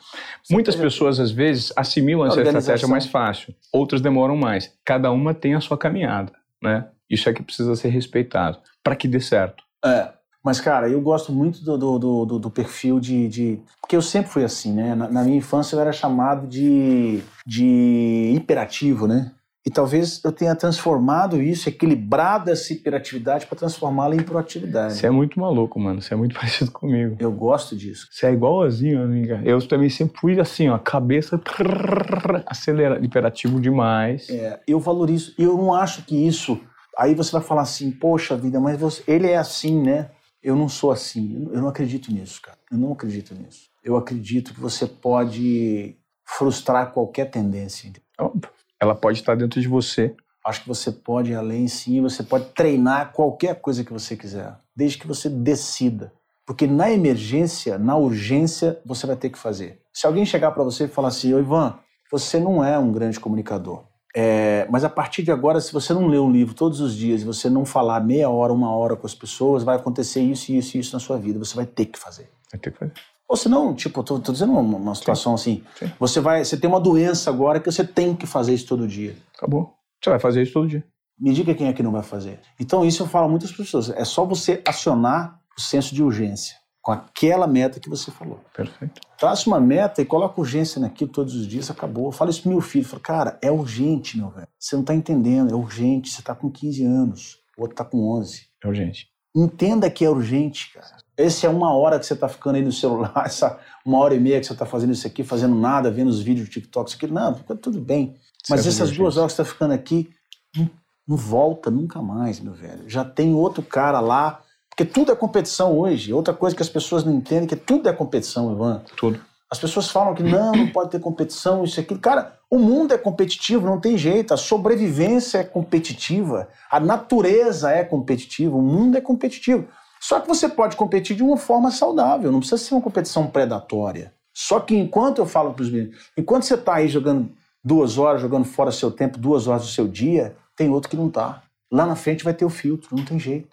muitas 0.50 0.74
pessoas 0.74 1.20
às 1.20 1.30
vezes 1.30 1.72
assimilam 1.76 2.26
essa 2.26 2.42
estratégia 2.42 2.88
mais 2.88 3.06
fácil, 3.06 3.54
outras 3.72 4.00
demoram 4.00 4.36
mais. 4.36 4.72
Cada 4.84 5.10
uma 5.12 5.32
tem 5.32 5.54
a 5.54 5.60
sua 5.60 5.78
caminhada, 5.78 6.32
né? 6.62 6.88
Isso 7.08 7.28
é 7.28 7.32
que 7.32 7.42
precisa 7.42 7.74
ser 7.76 7.88
respeitado 7.88 8.58
para 8.82 8.96
que 8.96 9.06
dê 9.08 9.20
certo. 9.20 9.62
É. 9.84 10.10
Mas, 10.42 10.58
cara, 10.60 10.88
eu 10.88 11.00
gosto 11.02 11.30
muito 11.32 11.62
do, 11.62 11.76
do, 11.78 11.98
do- 11.98 12.24
do- 12.26 12.38
do 12.38 12.50
perfil 12.50 12.98
de, 12.98 13.28
de- 13.28 13.60
Porque 13.80 13.94
eu 13.94 14.00
sempre 14.02 14.30
fui 14.30 14.42
assim, 14.42 14.72
né? 14.72 14.94
Na, 14.94 15.08
na 15.08 15.22
minha 15.22 15.36
infância 15.36 15.76
eu 15.76 15.80
era 15.80 15.92
chamado 15.92 16.46
de, 16.48 17.20
de 17.46 18.32
hiperativo, 18.34 19.06
né? 19.06 19.30
E 19.66 19.70
talvez 19.70 20.22
eu 20.24 20.32
tenha 20.32 20.56
transformado 20.56 21.40
isso, 21.42 21.68
equilibrado 21.68 22.50
essa 22.50 22.72
hiperatividade 22.72 23.46
para 23.46 23.58
transformá-la 23.58 24.16
em 24.16 24.22
proatividade. 24.22 24.94
Você 24.94 25.06
é 25.06 25.10
muito 25.10 25.38
maluco, 25.38 25.78
mano. 25.78 26.00
Você 26.00 26.14
é 26.14 26.16
muito 26.16 26.34
parecido 26.38 26.70
comigo. 26.70 27.16
Eu 27.18 27.30
gosto 27.30 27.76
disso. 27.76 28.08
Você 28.10 28.26
é 28.26 28.32
igualzinho, 28.32 29.02
amiga. 29.02 29.42
Eu 29.44 29.60
também 29.68 29.90
sempre 29.90 30.18
fui 30.18 30.40
assim, 30.40 30.68
ó, 30.70 30.78
cabeça 30.78 31.36
trrr, 31.36 32.42
acelera, 32.46 33.04
hiperativo 33.04 33.60
demais. 33.60 34.30
É, 34.30 34.60
eu 34.66 34.80
valorizo. 34.80 35.34
E 35.38 35.42
eu 35.42 35.56
não 35.58 35.74
acho 35.74 36.02
que 36.06 36.16
isso. 36.16 36.58
Aí 36.98 37.14
você 37.14 37.30
vai 37.32 37.42
falar 37.42 37.62
assim, 37.62 37.90
poxa 37.90 38.36
vida, 38.36 38.58
mas 38.58 38.78
você- 38.80 39.02
ele 39.06 39.26
é 39.28 39.36
assim, 39.36 39.78
né? 39.82 40.10
Eu 40.42 40.56
não 40.56 40.70
sou 40.70 40.90
assim. 40.90 41.48
Eu 41.52 41.60
não- 41.60 41.68
acredito 41.68 42.10
nisso, 42.10 42.40
cara. 42.40 42.56
Eu 42.72 42.78
não 42.78 42.92
acredito 42.92 43.34
nisso. 43.34 43.68
Eu 43.84 43.94
acredito 43.96 44.54
que 44.54 44.60
você 44.60 44.86
pode 44.86 45.96
frustrar 46.24 46.92
qualquer 46.92 47.26
tendência. 47.30 47.92
Óbvio. 48.18 48.48
Ela 48.80 48.94
pode 48.94 49.18
estar 49.18 49.34
dentro 49.34 49.60
de 49.60 49.68
você. 49.68 50.14
Acho 50.44 50.62
que 50.62 50.68
você 50.68 50.90
pode 50.90 51.32
ir 51.32 51.34
além 51.34 51.68
sim, 51.68 52.00
você 52.00 52.22
pode 52.22 52.46
treinar 52.54 53.12
qualquer 53.12 53.60
coisa 53.60 53.84
que 53.84 53.92
você 53.92 54.16
quiser, 54.16 54.56
desde 54.74 54.98
que 54.98 55.06
você 55.06 55.28
decida. 55.28 56.12
Porque 56.46 56.66
na 56.66 56.90
emergência, 56.90 57.78
na 57.78 57.96
urgência, 57.96 58.80
você 58.84 59.06
vai 59.06 59.16
ter 59.16 59.30
que 59.30 59.38
fazer. 59.38 59.80
Se 59.92 60.06
alguém 60.06 60.24
chegar 60.24 60.50
para 60.52 60.64
você 60.64 60.84
e 60.84 60.88
falar 60.88 61.08
assim, 61.08 61.32
ô 61.34 61.38
Ivan, 61.38 61.78
você 62.10 62.40
não 62.40 62.64
é 62.64 62.78
um 62.78 62.90
grande 62.90 63.20
comunicador. 63.20 63.84
É, 64.16 64.66
mas 64.68 64.82
a 64.82 64.88
partir 64.88 65.22
de 65.22 65.30
agora, 65.30 65.60
se 65.60 65.72
você 65.72 65.92
não 65.92 66.08
ler 66.08 66.18
um 66.18 66.30
livro 66.30 66.54
todos 66.54 66.80
os 66.80 66.96
dias 66.96 67.22
e 67.22 67.24
você 67.24 67.48
não 67.48 67.64
falar 67.64 68.00
meia 68.00 68.28
hora, 68.28 68.52
uma 68.52 68.74
hora 68.74 68.96
com 68.96 69.06
as 69.06 69.14
pessoas, 69.14 69.62
vai 69.62 69.76
acontecer 69.76 70.20
isso, 70.20 70.50
isso 70.50 70.76
e 70.76 70.80
isso 70.80 70.92
na 70.92 70.98
sua 70.98 71.16
vida. 71.16 71.38
Você 71.38 71.54
vai 71.54 71.66
ter 71.66 71.86
que 71.86 71.98
fazer. 71.98 72.28
Vai 72.50 72.60
ter 72.60 72.72
que 72.72 72.78
fazer. 72.78 72.92
Ou 73.30 73.36
senão, 73.36 73.72
tipo, 73.72 74.00
eu 74.00 74.02
tô, 74.02 74.18
tô 74.18 74.32
dizendo 74.32 74.50
uma, 74.50 74.60
uma 74.60 74.94
situação 74.96 75.34
assim, 75.34 75.62
Sim. 75.78 75.92
você 76.00 76.18
vai, 76.18 76.44
você 76.44 76.56
tem 76.56 76.68
uma 76.68 76.80
doença 76.80 77.30
agora 77.30 77.60
que 77.60 77.70
você 77.70 77.84
tem 77.84 78.12
que 78.12 78.26
fazer 78.26 78.52
isso 78.52 78.66
todo 78.66 78.88
dia. 78.88 79.14
Acabou. 79.36 79.72
Você 80.02 80.10
vai 80.10 80.18
fazer 80.18 80.42
isso 80.42 80.52
todo 80.52 80.66
dia. 80.66 80.84
Me 81.16 81.32
diga 81.32 81.54
quem 81.54 81.68
é 81.68 81.72
que 81.72 81.80
não 81.80 81.92
vai 81.92 82.02
fazer. 82.02 82.40
Então, 82.58 82.84
isso 82.84 83.04
eu 83.04 83.06
falo 83.06 83.26
a 83.26 83.28
muitas 83.28 83.52
pessoas. 83.52 83.88
É 83.90 84.04
só 84.04 84.24
você 84.24 84.60
acionar 84.66 85.38
o 85.56 85.60
senso 85.60 85.94
de 85.94 86.02
urgência 86.02 86.56
com 86.82 86.90
aquela 86.90 87.46
meta 87.46 87.78
que 87.78 87.88
você 87.88 88.10
falou. 88.10 88.40
Perfeito. 88.52 89.00
Traça 89.16 89.48
uma 89.48 89.60
meta 89.60 90.02
e 90.02 90.04
coloca 90.04 90.40
urgência 90.40 90.80
naquilo 90.80 91.12
todos 91.12 91.36
os 91.36 91.46
dias, 91.46 91.70
acabou. 91.70 92.06
Eu 92.06 92.12
falo 92.12 92.30
isso 92.30 92.42
pro 92.42 92.50
meu 92.50 92.60
filho. 92.60 92.84
Eu 92.84 92.88
falo, 92.88 93.02
cara, 93.02 93.38
é 93.40 93.52
urgente, 93.52 94.16
meu 94.18 94.30
velho. 94.30 94.48
Você 94.58 94.74
não 94.74 94.82
tá 94.82 94.92
entendendo, 94.92 95.52
é 95.52 95.54
urgente. 95.54 96.10
Você 96.10 96.20
tá 96.20 96.34
com 96.34 96.50
15 96.50 96.84
anos, 96.84 97.38
o 97.56 97.62
outro 97.62 97.76
tá 97.76 97.84
com 97.84 98.10
11. 98.18 98.48
É 98.64 98.66
urgente. 98.66 99.06
Entenda 99.36 99.88
que 99.88 100.04
é 100.04 100.10
urgente, 100.10 100.72
cara. 100.72 100.96
Esse 101.20 101.46
é 101.46 101.48
uma 101.48 101.74
hora 101.74 101.98
que 101.98 102.06
você 102.06 102.16
tá 102.16 102.28
ficando 102.28 102.56
aí 102.56 102.62
no 102.62 102.72
celular, 102.72 103.22
essa 103.26 103.58
uma 103.84 103.98
hora 103.98 104.14
e 104.14 104.20
meia 104.20 104.40
que 104.40 104.46
você 104.46 104.54
tá 104.54 104.66
fazendo 104.66 104.92
isso 104.92 105.06
aqui, 105.06 105.22
fazendo 105.22 105.54
nada, 105.54 105.90
vendo 105.90 106.08
os 106.08 106.20
vídeos 106.20 106.48
do 106.48 106.52
TikTok, 106.52 106.88
isso 106.88 106.96
aqui. 106.96 107.06
Não, 107.06 107.34
fica 107.34 107.54
tudo 107.54 107.80
bem. 107.80 108.16
Mas 108.48 108.62
Certo, 108.62 108.74
essas 108.74 108.90
duas 108.96 109.16
horas 109.16 109.32
que 109.32 109.36
você 109.36 109.42
tá 109.42 109.48
ficando 109.48 109.72
aqui, 109.72 110.10
não, 110.56 110.70
não 111.06 111.16
volta 111.16 111.70
nunca 111.70 112.00
mais, 112.00 112.40
meu 112.40 112.52
velho. 112.52 112.88
Já 112.88 113.04
tem 113.04 113.34
outro 113.34 113.62
cara 113.62 114.00
lá, 114.00 114.40
porque 114.68 114.84
tudo 114.84 115.12
é 115.12 115.16
competição 115.16 115.78
hoje. 115.78 116.12
Outra 116.12 116.32
coisa 116.32 116.56
que 116.56 116.62
as 116.62 116.68
pessoas 116.68 117.04
não 117.04 117.12
entendem 117.12 117.44
é 117.44 117.48
que 117.48 117.56
tudo 117.56 117.88
é 117.88 117.92
competição, 117.92 118.52
Ivan. 118.52 118.82
Tudo. 118.96 119.20
As 119.50 119.58
pessoas 119.58 119.90
falam 119.90 120.14
que 120.14 120.22
não, 120.22 120.52
não 120.52 120.68
pode 120.68 120.90
ter 120.90 121.00
competição, 121.00 121.64
isso 121.64 121.80
aquilo. 121.80 121.98
Cara, 121.98 122.38
o 122.48 122.56
mundo 122.56 122.94
é 122.94 122.98
competitivo, 122.98 123.66
não 123.66 123.80
tem 123.80 123.98
jeito. 123.98 124.32
A 124.32 124.36
sobrevivência 124.36 125.38
é 125.38 125.44
competitiva, 125.44 126.48
a 126.70 126.78
natureza 126.78 127.70
é 127.72 127.82
competitiva, 127.82 128.56
o 128.56 128.62
mundo 128.62 128.96
é 128.96 129.00
competitivo. 129.00 129.66
Só 130.00 130.18
que 130.18 130.26
você 130.26 130.48
pode 130.48 130.76
competir 130.76 131.14
de 131.14 131.22
uma 131.22 131.36
forma 131.36 131.70
saudável, 131.70 132.32
não 132.32 132.40
precisa 132.40 132.56
ser 132.56 132.74
uma 132.74 132.80
competição 132.80 133.26
predatória. 133.26 134.14
Só 134.32 134.58
que 134.58 134.74
enquanto 134.74 135.18
eu 135.18 135.26
falo 135.26 135.52
para 135.52 135.62
os 135.62 135.70
meninos, 135.70 136.10
enquanto 136.16 136.44
você 136.44 136.54
está 136.54 136.76
aí 136.76 136.88
jogando 136.88 137.30
duas 137.62 137.98
horas, 137.98 138.22
jogando 138.22 138.44
fora 138.44 138.72
seu 138.72 138.90
tempo, 138.90 139.18
duas 139.18 139.46
horas 139.46 139.62
do 139.62 139.68
seu 139.68 139.86
dia, 139.86 140.34
tem 140.56 140.70
outro 140.70 140.88
que 140.88 140.96
não 140.96 141.10
tá. 141.10 141.42
Lá 141.70 141.86
na 141.86 141.94
frente 141.94 142.24
vai 142.24 142.32
ter 142.32 142.44
o 142.44 142.50
filtro, 142.50 142.96
não 142.96 143.04
tem 143.04 143.18
jeito. 143.18 143.48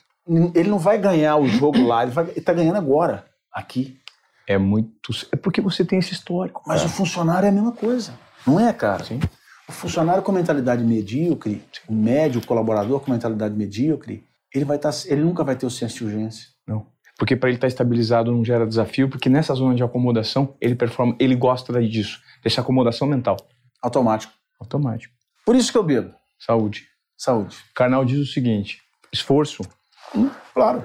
Ele 0.56 0.70
não 0.70 0.80
vai 0.80 0.98
ganhar 0.98 1.38
o 1.38 1.48
jogo 1.48 1.86
lá, 1.86 2.04
ele, 2.04 2.12
vai, 2.12 2.30
ele 2.30 2.42
tá 2.42 2.54
ganhando 2.54 2.78
agora, 2.78 3.26
aqui. 3.52 4.00
É 4.48 4.58
muito. 4.58 5.12
É 5.32 5.36
porque 5.36 5.62
você 5.62 5.84
tem 5.84 6.00
esse 6.00 6.14
histórico. 6.14 6.64
Mas 6.66 6.84
o 6.84 6.90
funcionário 6.90 7.46
é 7.46 7.50
a 7.50 7.52
mesma 7.52 7.74
coisa. 7.74 8.14
Não 8.46 8.60
é, 8.60 8.72
cara? 8.72 9.04
Sim. 9.04 9.20
O 9.68 9.72
funcionário 9.72 10.24
com 10.24 10.32
mentalidade 10.32 10.84
medíocre, 10.84 11.62
o 11.88 11.94
médio, 11.94 12.40
o 12.40 12.46
colaborador 12.46 13.02
com 13.02 13.12
mentalidade 13.12 13.54
medíocre, 13.56 14.26
ele, 14.54 14.66
vai 14.66 14.78
tá, 14.78 14.90
ele 15.06 15.22
nunca 15.22 15.44
vai 15.44 15.56
ter 15.56 15.66
o 15.66 15.70
senso 15.70 15.98
de 15.98 16.06
urgência. 16.06 16.50
Não. 16.68 16.86
Porque 17.18 17.36
para 17.36 17.50
ele 17.50 17.58
estar 17.58 17.68
estabilizado 17.68 18.32
não 18.32 18.46
gera 18.46 18.68
desafio, 18.68 19.10
porque 19.10 19.30
nessa 19.30 19.54
zona 19.56 19.74
de 19.74 19.84
acomodação 19.84 20.56
ele 20.62 20.76
performa, 20.76 21.16
ele 21.20 21.36
gosta 21.36 21.82
disso, 21.82 22.22
dessa 22.44 22.62
acomodação 22.62 23.08
mental. 23.08 23.38
Automático. 23.82 24.34
Automático. 24.60 25.14
Por 25.46 25.56
isso 25.56 25.72
que 25.72 25.78
eu 25.78 25.84
bebo. 25.84 26.14
Saúde. 26.40 26.88
Saúde. 27.18 27.58
Karnal 27.74 28.06
diz 28.06 28.20
o 28.20 28.32
seguinte: 28.32 28.82
esforço. 29.12 29.64
Claro. 30.54 30.84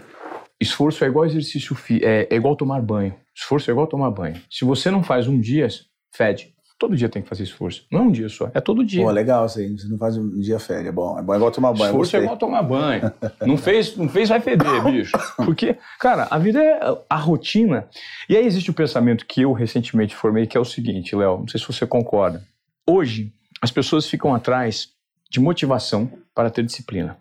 Esforço 0.61 1.05
é 1.05 1.09
igual 1.09 1.27
exercício 1.27 1.77
é, 2.03 2.29
é 2.31 2.37
igual 2.37 2.57
tomar 2.57 2.81
banho. 2.81 3.15
Esforço 3.35 3.71
é 3.71 3.73
igual 3.73 3.87
tomar 3.87 4.11
banho. 4.11 4.41
Se 4.51 4.65
você 4.65 4.91
não 4.91 5.03
faz 5.03 5.27
um 5.27 5.39
dia, 5.41 5.67
fede. 6.15 6.55
Todo 6.83 6.97
dia 6.97 7.09
tem 7.09 7.23
que 7.23 7.29
fazer 7.29 7.45
esforço. 7.45 7.87
Não 7.89 8.01
é 8.01 8.03
um 8.03 8.11
dia 8.11 8.29
só, 8.29 8.51
é 8.53 8.61
todo 8.61 8.85
dia. 8.85 9.05
Pô, 9.05 9.11
legal 9.13 9.47
isso 9.47 9.61
aí. 9.61 9.71
Você 9.71 9.87
não 9.87 9.97
faz 9.97 10.17
um 10.17 10.37
dia 10.41 10.59
férias. 10.59 10.89
É 10.89 10.91
bom. 10.91 11.17
É 11.17 11.23
bom 11.23 11.33
igual 11.33 11.53
tomar 11.53 11.73
banho. 11.73 11.91
Esforço 11.91 12.17
é 12.17 12.19
igual 12.19 12.37
tomar 12.37 12.61
banho. 12.65 13.13
Não 13.47 13.57
fez, 13.57 13.97
não 13.97 14.09
fez, 14.09 14.31
vai 14.31 14.41
feder, 14.41 14.83
bicho. 14.83 15.13
Porque, 15.37 15.79
cara, 16.01 16.27
a 16.29 16.37
vida 16.39 16.61
é 16.61 16.81
a 17.09 17.15
rotina. 17.15 17.87
E 18.29 18.37
aí 18.37 18.45
existe 18.45 18.69
o 18.69 18.75
pensamento 18.75 19.25
que 19.27 19.43
eu 19.43 19.53
recentemente 19.53 20.17
formei, 20.17 20.45
que 20.45 20.57
é 20.57 20.61
o 20.61 20.65
seguinte, 20.65 21.15
Léo, 21.15 21.39
não 21.39 21.47
sei 21.47 21.61
se 21.61 21.67
você 21.69 21.87
concorda. 21.87 22.43
Hoje, 22.85 23.33
as 23.63 23.71
pessoas 23.71 24.09
ficam 24.09 24.35
atrás 24.35 24.89
de 25.31 25.39
motivação 25.39 26.11
para 26.35 26.51
ter 26.51 26.65
disciplina. 26.65 27.17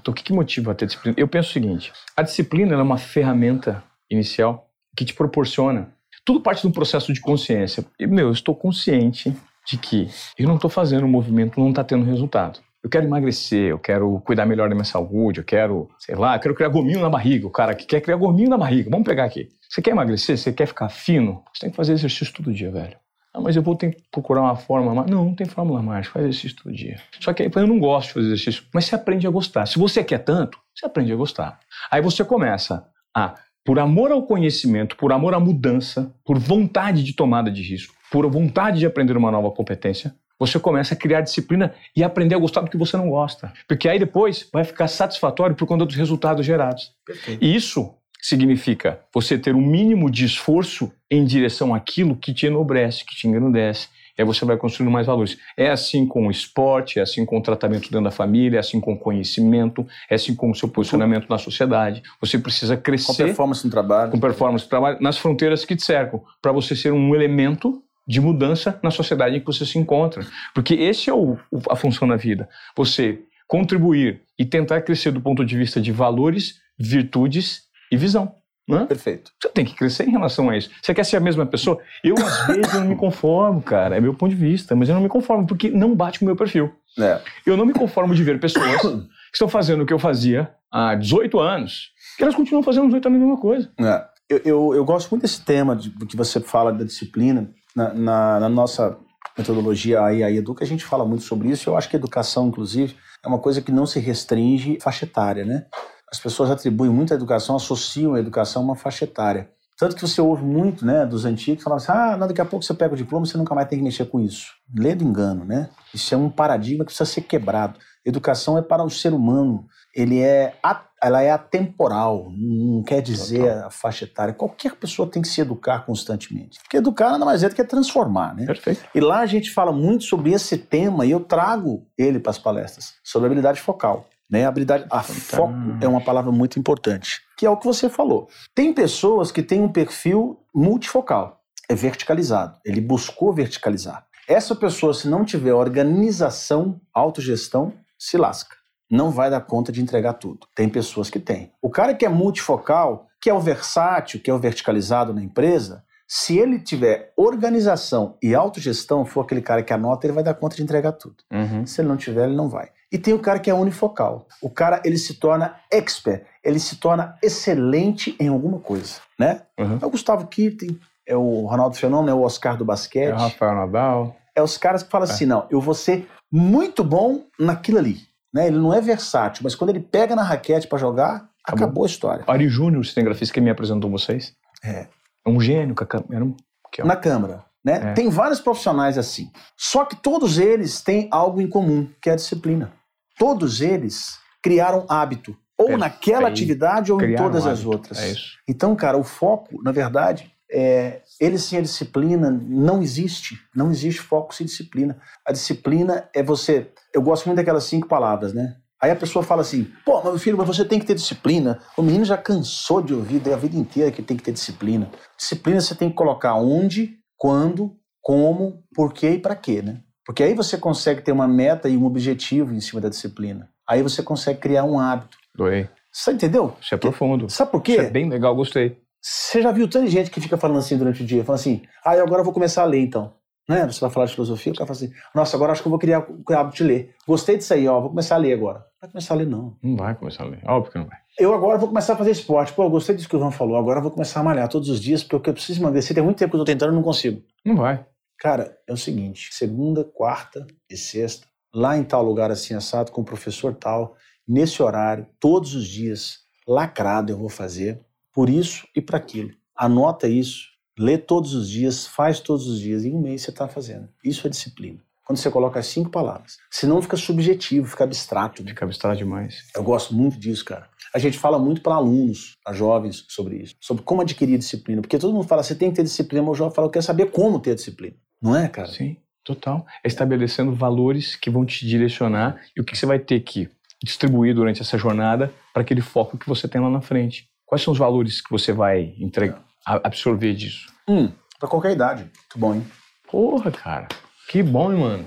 Então, 0.00 0.12
o 0.12 0.14
que, 0.14 0.22
que 0.22 0.32
motiva 0.32 0.70
a 0.70 0.74
ter 0.76 0.86
disciplina? 0.86 1.16
Eu 1.18 1.26
penso 1.26 1.50
o 1.50 1.52
seguinte: 1.52 1.92
a 2.16 2.22
disciplina 2.22 2.74
é 2.74 2.76
uma 2.76 2.98
ferramenta 2.98 3.82
inicial 4.08 4.70
que 4.96 5.04
te 5.04 5.12
proporciona. 5.12 5.92
Tudo 6.24 6.40
parte 6.40 6.62
de 6.62 6.68
um 6.68 6.72
processo 6.72 7.12
de 7.12 7.20
consciência. 7.20 7.84
E, 7.98 8.06
meu, 8.06 8.26
eu 8.26 8.32
estou 8.32 8.54
consciente 8.54 9.34
de 9.66 9.76
que 9.76 10.08
eu 10.38 10.46
não 10.46 10.56
estou 10.56 10.70
fazendo 10.70 11.04
um 11.04 11.08
movimento, 11.08 11.60
não 11.60 11.70
está 11.70 11.82
tendo 11.82 12.04
resultado. 12.04 12.60
Eu 12.82 12.90
quero 12.90 13.06
emagrecer, 13.06 13.70
eu 13.70 13.78
quero 13.78 14.20
cuidar 14.24 14.44
melhor 14.44 14.68
da 14.68 14.74
minha 14.74 14.84
saúde, 14.84 15.38
eu 15.38 15.44
quero, 15.44 15.88
sei 15.98 16.16
lá, 16.16 16.34
eu 16.34 16.40
quero 16.40 16.54
criar 16.54 16.68
gominho 16.68 17.00
na 17.00 17.08
barriga. 17.08 17.46
O 17.46 17.50
cara 17.50 17.74
que 17.74 17.86
quer 17.86 18.00
criar 18.00 18.16
gominho 18.16 18.50
na 18.50 18.58
barriga. 18.58 18.90
Vamos 18.90 19.06
pegar 19.06 19.24
aqui. 19.24 19.48
Você 19.68 19.80
quer 19.80 19.92
emagrecer? 19.92 20.36
Você 20.36 20.52
quer 20.52 20.66
ficar 20.66 20.88
fino? 20.88 21.44
Você 21.52 21.60
tem 21.60 21.70
que 21.70 21.76
fazer 21.76 21.92
exercício 21.92 22.34
todo 22.34 22.52
dia, 22.52 22.70
velho. 22.70 22.96
Ah, 23.34 23.40
mas 23.40 23.56
eu 23.56 23.62
vou 23.62 23.74
ter 23.74 23.94
que 23.94 24.02
procurar 24.10 24.42
uma 24.42 24.56
forma. 24.56 24.94
Não, 25.06 25.24
não 25.24 25.34
tem 25.34 25.46
fórmula 25.46 25.80
mágica, 25.80 26.14
faz 26.14 26.26
exercício 26.26 26.62
todo 26.62 26.74
dia. 26.74 27.00
Só 27.20 27.32
que 27.32 27.42
aí 27.42 27.50
eu 27.54 27.66
não 27.66 27.78
gosto 27.78 28.08
de 28.08 28.14
fazer 28.14 28.26
exercício, 28.26 28.64
mas 28.74 28.84
você 28.84 28.94
aprende 28.94 29.26
a 29.26 29.30
gostar. 29.30 29.64
Se 29.66 29.78
você 29.78 30.04
quer 30.04 30.18
tanto, 30.18 30.58
você 30.74 30.84
aprende 30.84 31.12
a 31.12 31.16
gostar. 31.16 31.58
Aí 31.90 32.02
você 32.02 32.24
começa 32.24 32.86
a, 33.16 33.34
por 33.64 33.78
amor 33.78 34.10
ao 34.10 34.24
conhecimento, 34.24 34.96
por 34.96 35.12
amor 35.12 35.34
à 35.34 35.40
mudança, 35.40 36.14
por 36.24 36.38
vontade 36.38 37.02
de 37.02 37.14
tomada 37.14 37.50
de 37.50 37.62
risco, 37.62 37.94
por 38.10 38.28
vontade 38.30 38.78
de 38.78 38.86
aprender 38.86 39.16
uma 39.16 39.30
nova 39.30 39.50
competência, 39.50 40.14
você 40.38 40.58
começa 40.58 40.94
a 40.94 40.96
criar 40.96 41.20
disciplina 41.20 41.72
e 41.94 42.02
aprender 42.02 42.34
a 42.34 42.38
gostar 42.38 42.62
do 42.62 42.70
que 42.70 42.76
você 42.76 42.96
não 42.96 43.08
gosta. 43.08 43.52
Porque 43.68 43.88
aí 43.88 43.98
depois 43.98 44.48
vai 44.52 44.64
ficar 44.64 44.88
satisfatório 44.88 45.54
por 45.54 45.66
conta 45.66 45.86
dos 45.86 45.94
resultados 45.94 46.44
gerados. 46.44 46.92
Perfeito. 47.06 47.44
E 47.44 47.54
isso 47.54 47.94
significa 48.20 49.00
você 49.14 49.38
ter 49.38 49.54
um 49.54 49.60
mínimo 49.60 50.10
de 50.10 50.24
esforço 50.24 50.92
em 51.10 51.24
direção 51.24 51.74
àquilo 51.74 52.16
que 52.16 52.34
te 52.34 52.46
enobrece, 52.46 53.04
que 53.04 53.14
te 53.14 53.28
engrandece. 53.28 53.88
E 54.18 54.22
aí 54.22 54.26
você 54.26 54.44
vai 54.44 54.56
construindo 54.56 54.90
mais 54.92 55.06
valores. 55.06 55.38
É 55.56 55.70
assim 55.70 56.06
com 56.06 56.26
o 56.26 56.30
esporte, 56.30 56.98
é 56.98 57.02
assim 57.02 57.24
com 57.24 57.38
o 57.38 57.42
tratamento 57.42 57.82
dentro 57.90 58.02
da 58.04 58.10
família, 58.10 58.58
é 58.58 58.60
assim 58.60 58.80
com 58.80 58.92
o 58.92 58.98
conhecimento, 58.98 59.86
é 60.10 60.14
assim 60.16 60.34
com 60.34 60.50
o 60.50 60.54
seu 60.54 60.68
posicionamento 60.68 61.28
na 61.28 61.38
sociedade. 61.38 62.02
Você 62.20 62.38
precisa 62.38 62.76
Com 62.76 62.82
crescer 62.82 63.24
performance 63.24 63.64
no 63.64 63.70
trabalho. 63.70 64.10
com 64.10 64.20
performance, 64.20 64.68
trabalho 64.68 64.98
nas 65.00 65.16
fronteiras 65.18 65.64
que 65.64 65.74
te 65.76 65.82
cercam, 65.84 66.22
para 66.40 66.52
você 66.52 66.76
ser 66.76 66.92
um 66.92 67.14
elemento 67.14 67.82
de 68.06 68.20
mudança 68.20 68.78
na 68.82 68.90
sociedade 68.90 69.36
em 69.36 69.40
que 69.40 69.46
você 69.46 69.64
se 69.64 69.78
encontra. 69.78 70.26
Porque 70.54 70.74
esse 70.74 71.08
é 71.08 71.14
o- 71.14 71.38
a 71.70 71.76
função 71.76 72.06
da 72.06 72.16
vida. 72.16 72.48
Você 72.76 73.20
contribuir 73.46 74.22
e 74.38 74.44
tentar 74.44 74.80
crescer 74.82 75.10
do 75.12 75.20
ponto 75.20 75.44
de 75.44 75.56
vista 75.56 75.80
de 75.80 75.92
valores, 75.92 76.54
virtudes 76.78 77.62
e 77.90 77.96
visão. 77.96 78.34
Né? 78.68 78.86
Perfeito. 78.86 79.32
Você 79.40 79.48
tem 79.48 79.64
que 79.64 79.74
crescer 79.74 80.08
em 80.08 80.12
relação 80.12 80.48
a 80.48 80.56
isso. 80.56 80.70
Você 80.80 80.94
quer 80.94 81.04
ser 81.04 81.16
a 81.16 81.20
mesma 81.20 81.44
pessoa? 81.44 81.78
Eu, 82.02 82.14
às 82.16 82.46
vezes, 82.46 82.72
eu 82.72 82.80
não 82.80 82.88
me 82.88 82.96
conformo, 82.96 83.60
cara. 83.60 83.96
É 83.96 84.00
meu 84.00 84.14
ponto 84.14 84.30
de 84.30 84.36
vista, 84.36 84.76
mas 84.76 84.88
eu 84.88 84.94
não 84.94 85.02
me 85.02 85.08
conformo 85.08 85.46
porque 85.46 85.68
não 85.68 85.94
bate 85.94 86.18
com 86.18 86.24
o 86.24 86.26
meu 86.26 86.36
perfil. 86.36 86.72
É. 86.98 87.20
Eu 87.44 87.56
não 87.56 87.66
me 87.66 87.72
conformo 87.72 88.14
de 88.14 88.22
ver 88.22 88.38
pessoas 88.38 88.80
que 88.80 89.08
estão 89.34 89.48
fazendo 89.48 89.82
o 89.82 89.86
que 89.86 89.92
eu 89.92 89.98
fazia 89.98 90.50
há 90.70 90.94
18 90.94 91.38
anos, 91.40 91.90
que 92.16 92.22
elas 92.22 92.34
continuam 92.34 92.62
fazendo 92.62 92.86
18 92.86 93.08
anos 93.08 93.16
a 93.16 93.24
mesma 93.24 93.40
coisa. 93.40 93.72
É. 93.80 94.04
Eu, 94.28 94.40
eu, 94.44 94.74
eu 94.74 94.84
gosto 94.84 95.10
muito 95.10 95.22
desse 95.22 95.44
tema 95.44 95.76
de, 95.76 95.90
que 96.06 96.16
você 96.16 96.40
fala 96.40 96.72
da 96.72 96.84
disciplina. 96.84 97.50
Na, 97.74 97.94
na, 97.94 98.40
na 98.40 98.48
nossa 98.50 98.98
metodologia 99.36 100.02
aí, 100.02 100.22
a 100.22 100.30
Educa, 100.30 100.62
a 100.62 100.66
gente 100.66 100.84
fala 100.84 101.06
muito 101.06 101.24
sobre 101.24 101.48
isso. 101.48 101.68
Eu 101.68 101.76
acho 101.76 101.88
que 101.88 101.96
a 101.96 101.98
educação, 101.98 102.48
inclusive, 102.48 102.96
é 103.24 103.28
uma 103.28 103.38
coisa 103.38 103.62
que 103.62 103.72
não 103.72 103.86
se 103.86 103.98
restringe 103.98 104.76
à 104.80 104.84
faixa 104.84 105.04
etária, 105.04 105.44
né? 105.44 105.66
As 106.12 106.20
pessoas 106.20 106.50
atribuem 106.50 106.90
muito 106.90 107.12
a 107.12 107.16
educação, 107.16 107.56
associam 107.56 108.14
a 108.14 108.20
educação 108.20 108.62
a 108.62 108.64
uma 108.66 108.76
faixa 108.76 109.04
etária. 109.04 109.50
Tanto 109.78 109.96
que 109.96 110.02
você 110.02 110.20
ouve 110.20 110.44
muito, 110.44 110.84
né, 110.84 111.06
dos 111.06 111.24
antigos, 111.24 111.64
falando 111.64 111.78
assim, 111.78 111.90
ah, 111.90 112.16
daqui 112.26 112.40
a 112.40 112.44
pouco 112.44 112.64
você 112.64 112.74
pega 112.74 112.94
o 112.94 112.96
diploma, 112.96 113.26
você 113.26 113.38
nunca 113.38 113.54
mais 113.54 113.66
tem 113.66 113.78
que 113.78 113.84
mexer 113.84 114.04
com 114.04 114.20
isso. 114.20 114.52
Lê 114.78 114.94
do 114.94 115.02
engano, 115.02 115.44
né? 115.44 115.70
Isso 115.92 116.14
é 116.14 116.16
um 116.16 116.28
paradigma 116.28 116.84
que 116.84 116.90
precisa 116.90 117.10
ser 117.10 117.22
quebrado. 117.22 117.80
Educação 118.04 118.58
é 118.58 118.62
para 118.62 118.84
o 118.84 118.90
ser 118.90 119.12
humano, 119.12 119.66
ele 119.94 120.20
é, 120.20 120.54
ela 121.02 121.22
é 121.22 121.30
atemporal, 121.30 122.30
não 122.30 122.82
quer 122.82 123.00
dizer 123.00 123.46
Total. 123.46 123.66
a 123.66 123.70
faixa 123.70 124.04
etária. 124.04 124.34
Qualquer 124.34 124.76
pessoa 124.76 125.08
tem 125.08 125.22
que 125.22 125.28
se 125.28 125.40
educar 125.40 125.80
constantemente. 125.86 126.60
Porque 126.60 126.76
educar 126.76 127.10
nada 127.10 127.24
mais 127.24 127.42
é 127.42 127.48
do 127.48 127.54
que 127.54 127.64
transformar, 127.64 128.34
né? 128.34 128.46
Perfeito. 128.46 128.84
E 128.94 129.00
lá 129.00 129.20
a 129.20 129.26
gente 129.26 129.50
fala 129.50 129.72
muito 129.72 130.04
sobre 130.04 130.32
esse 130.32 130.58
tema 130.58 131.06
e 131.06 131.10
eu 131.10 131.20
trago 131.20 131.86
ele 131.96 132.20
para 132.20 132.30
as 132.30 132.38
palestras, 132.38 132.94
sobre 133.02 133.26
habilidade 133.26 133.60
focal. 133.60 134.08
Né? 134.32 134.46
A 134.46 134.48
habilidade, 134.48 134.86
a 134.90 135.02
foco 135.02 135.52
é 135.78 135.86
uma 135.86 136.00
palavra 136.00 136.32
muito 136.32 136.58
importante, 136.58 137.20
que 137.36 137.44
é 137.44 137.50
o 137.50 137.56
que 137.58 137.66
você 137.66 137.90
falou. 137.90 138.30
Tem 138.54 138.72
pessoas 138.72 139.30
que 139.30 139.42
têm 139.42 139.60
um 139.60 139.68
perfil 139.68 140.40
multifocal, 140.54 141.42
é 141.68 141.74
verticalizado. 141.74 142.58
Ele 142.64 142.80
buscou 142.80 143.30
verticalizar. 143.34 144.06
Essa 144.26 144.56
pessoa, 144.56 144.94
se 144.94 145.06
não 145.06 145.22
tiver 145.22 145.52
organização, 145.52 146.80
autogestão, 146.94 147.74
se 147.98 148.16
lasca. 148.16 148.56
Não 148.90 149.10
vai 149.10 149.28
dar 149.28 149.42
conta 149.42 149.70
de 149.70 149.82
entregar 149.82 150.14
tudo. 150.14 150.46
Tem 150.54 150.68
pessoas 150.68 151.10
que 151.10 151.20
têm. 151.20 151.52
O 151.60 151.68
cara 151.68 151.94
que 151.94 152.06
é 152.06 152.08
multifocal, 152.08 153.08
que 153.20 153.28
é 153.28 153.34
o 153.34 153.40
versátil, 153.40 154.20
que 154.20 154.30
é 154.30 154.34
o 154.34 154.38
verticalizado 154.38 155.12
na 155.12 155.22
empresa, 155.22 155.84
se 156.14 156.36
ele 156.36 156.58
tiver 156.58 157.10
organização 157.16 158.18
e 158.22 158.34
autogestão, 158.34 159.02
for 159.02 159.22
aquele 159.22 159.40
cara 159.40 159.62
que 159.62 159.72
anota, 159.72 160.06
ele 160.06 160.12
vai 160.12 160.22
dar 160.22 160.34
conta 160.34 160.54
de 160.54 160.62
entregar 160.62 160.92
tudo. 160.92 161.16
Uhum. 161.32 161.64
Se 161.64 161.80
ele 161.80 161.88
não 161.88 161.96
tiver, 161.96 162.26
ele 162.26 162.36
não 162.36 162.50
vai. 162.50 162.68
E 162.92 162.98
tem 162.98 163.14
o 163.14 163.18
cara 163.18 163.38
que 163.38 163.48
é 163.48 163.54
unifocal. 163.54 164.26
O 164.42 164.50
cara, 164.50 164.82
ele 164.84 164.98
se 164.98 165.14
torna 165.14 165.56
expert, 165.72 166.22
ele 166.44 166.58
se 166.58 166.76
torna 166.76 167.16
excelente 167.22 168.14
em 168.20 168.28
alguma 168.28 168.58
coisa, 168.58 169.00
né? 169.18 169.40
Uhum. 169.58 169.78
É 169.80 169.86
o 169.86 169.88
Gustavo 169.88 170.26
Kitting, 170.26 170.78
é 171.06 171.16
o 171.16 171.46
Ronaldo 171.46 171.78
Fenômeno, 171.78 172.10
é 172.10 172.14
o 172.14 172.20
Oscar 172.20 172.58
do 172.58 172.64
basquete. 172.66 173.12
É 173.12 173.14
o 173.14 173.18
Rafael 173.18 173.54
Nadal. 173.54 174.14
É 174.36 174.42
os 174.42 174.58
caras 174.58 174.82
que 174.82 174.90
falam 174.90 175.08
é. 175.08 175.10
assim, 175.10 175.24
não, 175.24 175.46
eu 175.48 175.62
vou 175.62 175.72
ser 175.72 176.06
muito 176.30 176.84
bom 176.84 177.24
naquilo 177.40 177.78
ali. 177.78 178.02
Né? 178.34 178.48
Ele 178.48 178.58
não 178.58 178.74
é 178.74 178.82
versátil, 178.82 179.44
mas 179.44 179.54
quando 179.54 179.70
ele 179.70 179.80
pega 179.80 180.14
na 180.14 180.22
raquete 180.22 180.66
para 180.68 180.76
jogar, 180.76 181.26
acabou. 181.42 181.64
acabou. 181.64 181.84
a 181.84 181.86
história. 181.86 182.24
Ari 182.26 182.50
Júnior, 182.50 182.84
cinegrafista 182.84 183.32
que 183.32 183.40
me 183.40 183.48
apresentou 183.48 183.90
vocês. 183.90 184.34
É. 184.62 184.88
É 185.26 185.30
um 185.30 185.40
gênio, 185.40 185.74
era 186.10 186.24
um... 186.24 186.36
Na 186.84 186.96
câmara. 186.96 187.44
Né? 187.64 187.90
É. 187.90 187.92
Tem 187.92 188.08
vários 188.08 188.40
profissionais 188.40 188.98
assim. 188.98 189.30
Só 189.56 189.84
que 189.84 189.96
todos 189.96 190.38
eles 190.38 190.80
têm 190.80 191.08
algo 191.10 191.40
em 191.40 191.48
comum, 191.48 191.88
que 192.00 192.10
é 192.10 192.14
a 192.14 192.16
disciplina. 192.16 192.72
Todos 193.18 193.60
eles 193.60 194.18
criaram 194.42 194.84
hábito, 194.88 195.36
ou 195.56 195.66
Perfeito. 195.66 195.80
naquela 195.80 196.28
atividade 196.28 196.92
ou 196.92 197.00
em 197.00 197.14
todas 197.14 197.46
as 197.46 197.64
outras. 197.64 197.98
É 197.98 198.10
isso. 198.10 198.38
Então, 198.48 198.74
cara, 198.74 198.98
o 198.98 199.04
foco, 199.04 199.62
na 199.62 199.70
verdade, 199.70 200.32
é, 200.50 201.02
ele 201.20 201.38
sem 201.38 201.58
a 201.58 201.62
disciplina 201.62 202.30
não 202.30 202.82
existe. 202.82 203.38
Não 203.54 203.70
existe 203.70 204.00
foco 204.00 204.34
sem 204.34 204.46
disciplina. 204.46 204.98
A 205.24 205.30
disciplina 205.30 206.08
é 206.12 206.22
você. 206.22 206.70
Eu 206.92 207.00
gosto 207.00 207.26
muito 207.26 207.36
daquelas 207.36 207.64
cinco 207.64 207.86
palavras, 207.86 208.32
né? 208.32 208.56
Aí 208.82 208.90
a 208.90 208.96
pessoa 208.96 209.22
fala 209.22 209.42
assim: 209.42 209.70
pô, 209.84 210.02
meu 210.02 210.18
filho, 210.18 210.36
mas 210.36 210.48
você 210.48 210.64
tem 210.64 210.80
que 210.80 210.86
ter 210.86 210.94
disciplina. 210.94 211.60
O 211.76 211.82
menino 211.82 212.04
já 212.04 212.16
cansou 212.16 212.82
de 212.82 212.92
ouvir 212.92 213.22
a 213.32 213.36
vida 213.36 213.56
inteira 213.56 213.92
que 213.92 214.02
tem 214.02 214.16
que 214.16 214.22
ter 214.24 214.32
disciplina. 214.32 214.90
Disciplina 215.16 215.60
você 215.60 215.74
tem 215.74 215.88
que 215.88 215.94
colocar 215.94 216.34
onde, 216.34 216.98
quando, 217.16 217.76
como, 218.00 218.64
por 218.74 218.92
quê 218.92 219.10
e 219.10 219.18
para 219.18 219.36
quê, 219.36 219.62
né? 219.62 219.80
Porque 220.04 220.24
aí 220.24 220.34
você 220.34 220.58
consegue 220.58 221.00
ter 221.00 221.12
uma 221.12 221.28
meta 221.28 221.68
e 221.68 221.76
um 221.76 221.86
objetivo 221.86 222.52
em 222.52 222.60
cima 222.60 222.80
da 222.80 222.88
disciplina. 222.88 223.48
Aí 223.68 223.82
você 223.82 224.02
consegue 224.02 224.40
criar 224.40 224.64
um 224.64 224.80
hábito. 224.80 225.16
Doei. 225.32 225.68
Você 225.92 226.10
entendeu? 226.10 226.56
Isso 226.60 226.74
é 226.74 226.78
profundo. 226.78 227.30
Sabe 227.30 227.52
por 227.52 227.62
quê? 227.62 227.72
Isso 227.72 227.82
é 227.82 227.90
bem 227.90 228.08
legal, 228.08 228.34
gostei. 228.34 228.82
Você 229.00 229.42
já 229.42 229.52
viu 229.52 229.68
tanta 229.68 229.86
gente 229.86 230.10
que 230.10 230.20
fica 230.20 230.36
falando 230.36 230.58
assim 230.58 230.76
durante 230.76 231.02
o 231.02 231.06
dia? 231.06 231.24
Fala 231.24 231.36
assim, 231.36 231.62
ah, 231.84 231.92
agora 231.92 232.20
eu 232.20 232.24
vou 232.24 232.32
começar 232.32 232.62
a 232.62 232.66
ler 232.66 232.80
então. 232.80 233.12
Né? 233.48 233.66
Você 233.66 233.80
vai 233.80 233.90
falar 233.90 234.06
de 234.06 234.12
filosofia, 234.12 234.52
o 234.52 234.56
cara 234.56 234.66
fala 234.66 234.76
assim, 234.76 234.92
nossa, 235.14 235.36
agora 235.36 235.52
acho 235.52 235.62
que 235.62 235.68
eu 235.68 235.70
vou 235.70 235.78
criar 235.78 236.06
o 236.08 236.32
hábito 236.32 236.56
de 236.58 236.64
ler. 236.64 236.94
Gostei 237.06 237.36
disso 237.36 237.52
aí, 237.52 237.66
ó, 237.66 237.80
vou 237.80 237.90
começar 237.90 238.14
a 238.14 238.18
ler 238.18 238.34
agora. 238.34 238.58
Não 238.58 238.80
vai 238.80 238.90
começar 238.90 239.14
a 239.14 239.16
ler, 239.16 239.26
não. 239.26 239.56
Não 239.62 239.76
vai 239.76 239.94
começar 239.94 240.22
a 240.24 240.26
ler, 240.26 240.40
óbvio 240.46 240.72
que 240.72 240.78
não 240.78 240.86
vai. 240.86 240.98
Eu 241.18 241.34
agora 241.34 241.58
vou 241.58 241.68
começar 241.68 241.92
a 241.92 241.96
fazer 241.96 242.12
esporte. 242.12 242.52
Pô, 242.52 242.62
eu 242.62 242.70
gostei 242.70 242.94
disso 242.94 243.08
que 243.08 243.16
o 243.16 243.18
Ivan 243.18 243.30
falou, 243.30 243.56
agora 243.56 243.78
eu 243.78 243.82
vou 243.82 243.90
começar 243.90 244.20
a 244.20 244.22
malhar 244.22 244.48
todos 244.48 244.68
os 244.68 244.80
dias, 244.80 245.04
porque 245.04 245.28
eu 245.28 245.34
preciso 245.34 245.60
emagrecer. 245.60 245.94
Tem 245.94 246.02
muito 246.02 246.18
tempo 246.18 246.30
que 246.30 246.36
eu 246.36 246.40
tô 246.40 246.44
tentando 246.44 246.72
e 246.72 246.76
não 246.76 246.82
consigo. 246.82 247.22
Não 247.44 247.56
vai. 247.56 247.84
Cara, 248.18 248.56
é 248.68 248.72
o 248.72 248.76
seguinte: 248.76 249.28
segunda, 249.32 249.82
quarta 249.84 250.46
e 250.70 250.76
sexta, 250.76 251.26
lá 251.52 251.76
em 251.76 251.82
tal 251.82 252.04
lugar 252.04 252.30
assim 252.30 252.54
assado, 252.54 252.92
com 252.92 253.00
o 253.00 253.04
professor 253.04 253.52
tal, 253.54 253.96
nesse 254.26 254.62
horário, 254.62 255.06
todos 255.18 255.54
os 255.54 255.66
dias, 255.66 256.20
lacrado 256.46 257.12
eu 257.12 257.18
vou 257.18 257.28
fazer, 257.28 257.84
por 258.12 258.30
isso 258.30 258.66
e 258.76 258.80
para 258.80 258.96
aquilo. 258.96 259.30
Anota 259.56 260.08
isso, 260.08 260.51
lê 260.78 260.98
todos 260.98 261.34
os 261.34 261.48
dias, 261.48 261.86
faz 261.86 262.20
todos 262.20 262.46
os 262.46 262.60
dias, 262.60 262.84
em 262.84 262.94
um 262.94 263.00
mês 263.00 263.22
você 263.22 263.30
está 263.30 263.48
fazendo. 263.48 263.88
Isso 264.04 264.26
é 264.26 264.30
disciplina. 264.30 264.78
Quando 265.04 265.18
você 265.18 265.30
coloca 265.30 265.58
as 265.58 265.66
cinco 265.66 265.90
palavras. 265.90 266.38
Senão 266.50 266.80
fica 266.80 266.96
subjetivo, 266.96 267.66
fica 267.66 267.84
abstrato. 267.84 268.42
Fica 268.44 268.64
abstrato 268.64 268.96
demais. 268.96 269.44
Eu 269.54 269.62
gosto 269.62 269.92
muito 269.92 270.18
disso, 270.18 270.44
cara. 270.44 270.68
A 270.94 270.98
gente 270.98 271.18
fala 271.18 271.38
muito 271.38 271.60
para 271.60 271.74
alunos, 271.74 272.36
para 272.44 272.54
jovens, 272.54 273.04
sobre 273.08 273.36
isso. 273.36 273.56
Sobre 273.60 273.82
como 273.82 274.00
adquirir 274.00 274.38
disciplina. 274.38 274.80
Porque 274.80 274.98
todo 274.98 275.12
mundo 275.12 275.26
fala, 275.26 275.42
você 275.42 275.54
tem 275.54 275.70
que 275.70 275.76
ter 275.76 275.82
disciplina, 275.82 276.22
mas 276.22 276.32
o 276.32 276.36
jovem 276.36 276.54
fala, 276.54 276.68
eu 276.68 276.70
quero 276.70 276.84
saber 276.84 277.10
como 277.10 277.40
ter 277.40 277.54
disciplina. 277.54 277.96
Não 278.22 278.36
é, 278.36 278.48
cara? 278.48 278.68
Sim, 278.68 278.96
total. 279.24 279.66
É 279.84 279.88
estabelecendo 279.88 280.54
valores 280.54 281.16
que 281.16 281.28
vão 281.28 281.44
te 281.44 281.66
direcionar 281.66 282.40
e 282.56 282.60
o 282.60 282.64
que 282.64 282.76
você 282.76 282.86
vai 282.86 283.00
ter 283.00 283.20
que 283.20 283.50
distribuir 283.82 284.34
durante 284.34 284.62
essa 284.62 284.78
jornada 284.78 285.32
para 285.52 285.62
aquele 285.62 285.80
foco 285.80 286.16
que 286.16 286.28
você 286.28 286.46
tem 286.46 286.60
lá 286.60 286.70
na 286.70 286.80
frente. 286.80 287.28
Quais 287.44 287.60
são 287.62 287.72
os 287.72 287.78
valores 287.78 288.20
que 288.20 288.30
você 288.30 288.52
vai 288.52 288.94
entregar, 288.98 289.44
absorver 289.64 290.34
disso? 290.34 290.72
Hum, 290.88 291.10
para 291.38 291.48
qualquer 291.48 291.72
idade. 291.72 292.02
Muito 292.02 292.38
bom, 292.38 292.54
hein? 292.54 292.66
Porra, 293.10 293.50
cara. 293.50 293.88
Que 294.28 294.42
bom, 294.42 294.72
hein, 294.72 294.78
mano. 294.78 295.04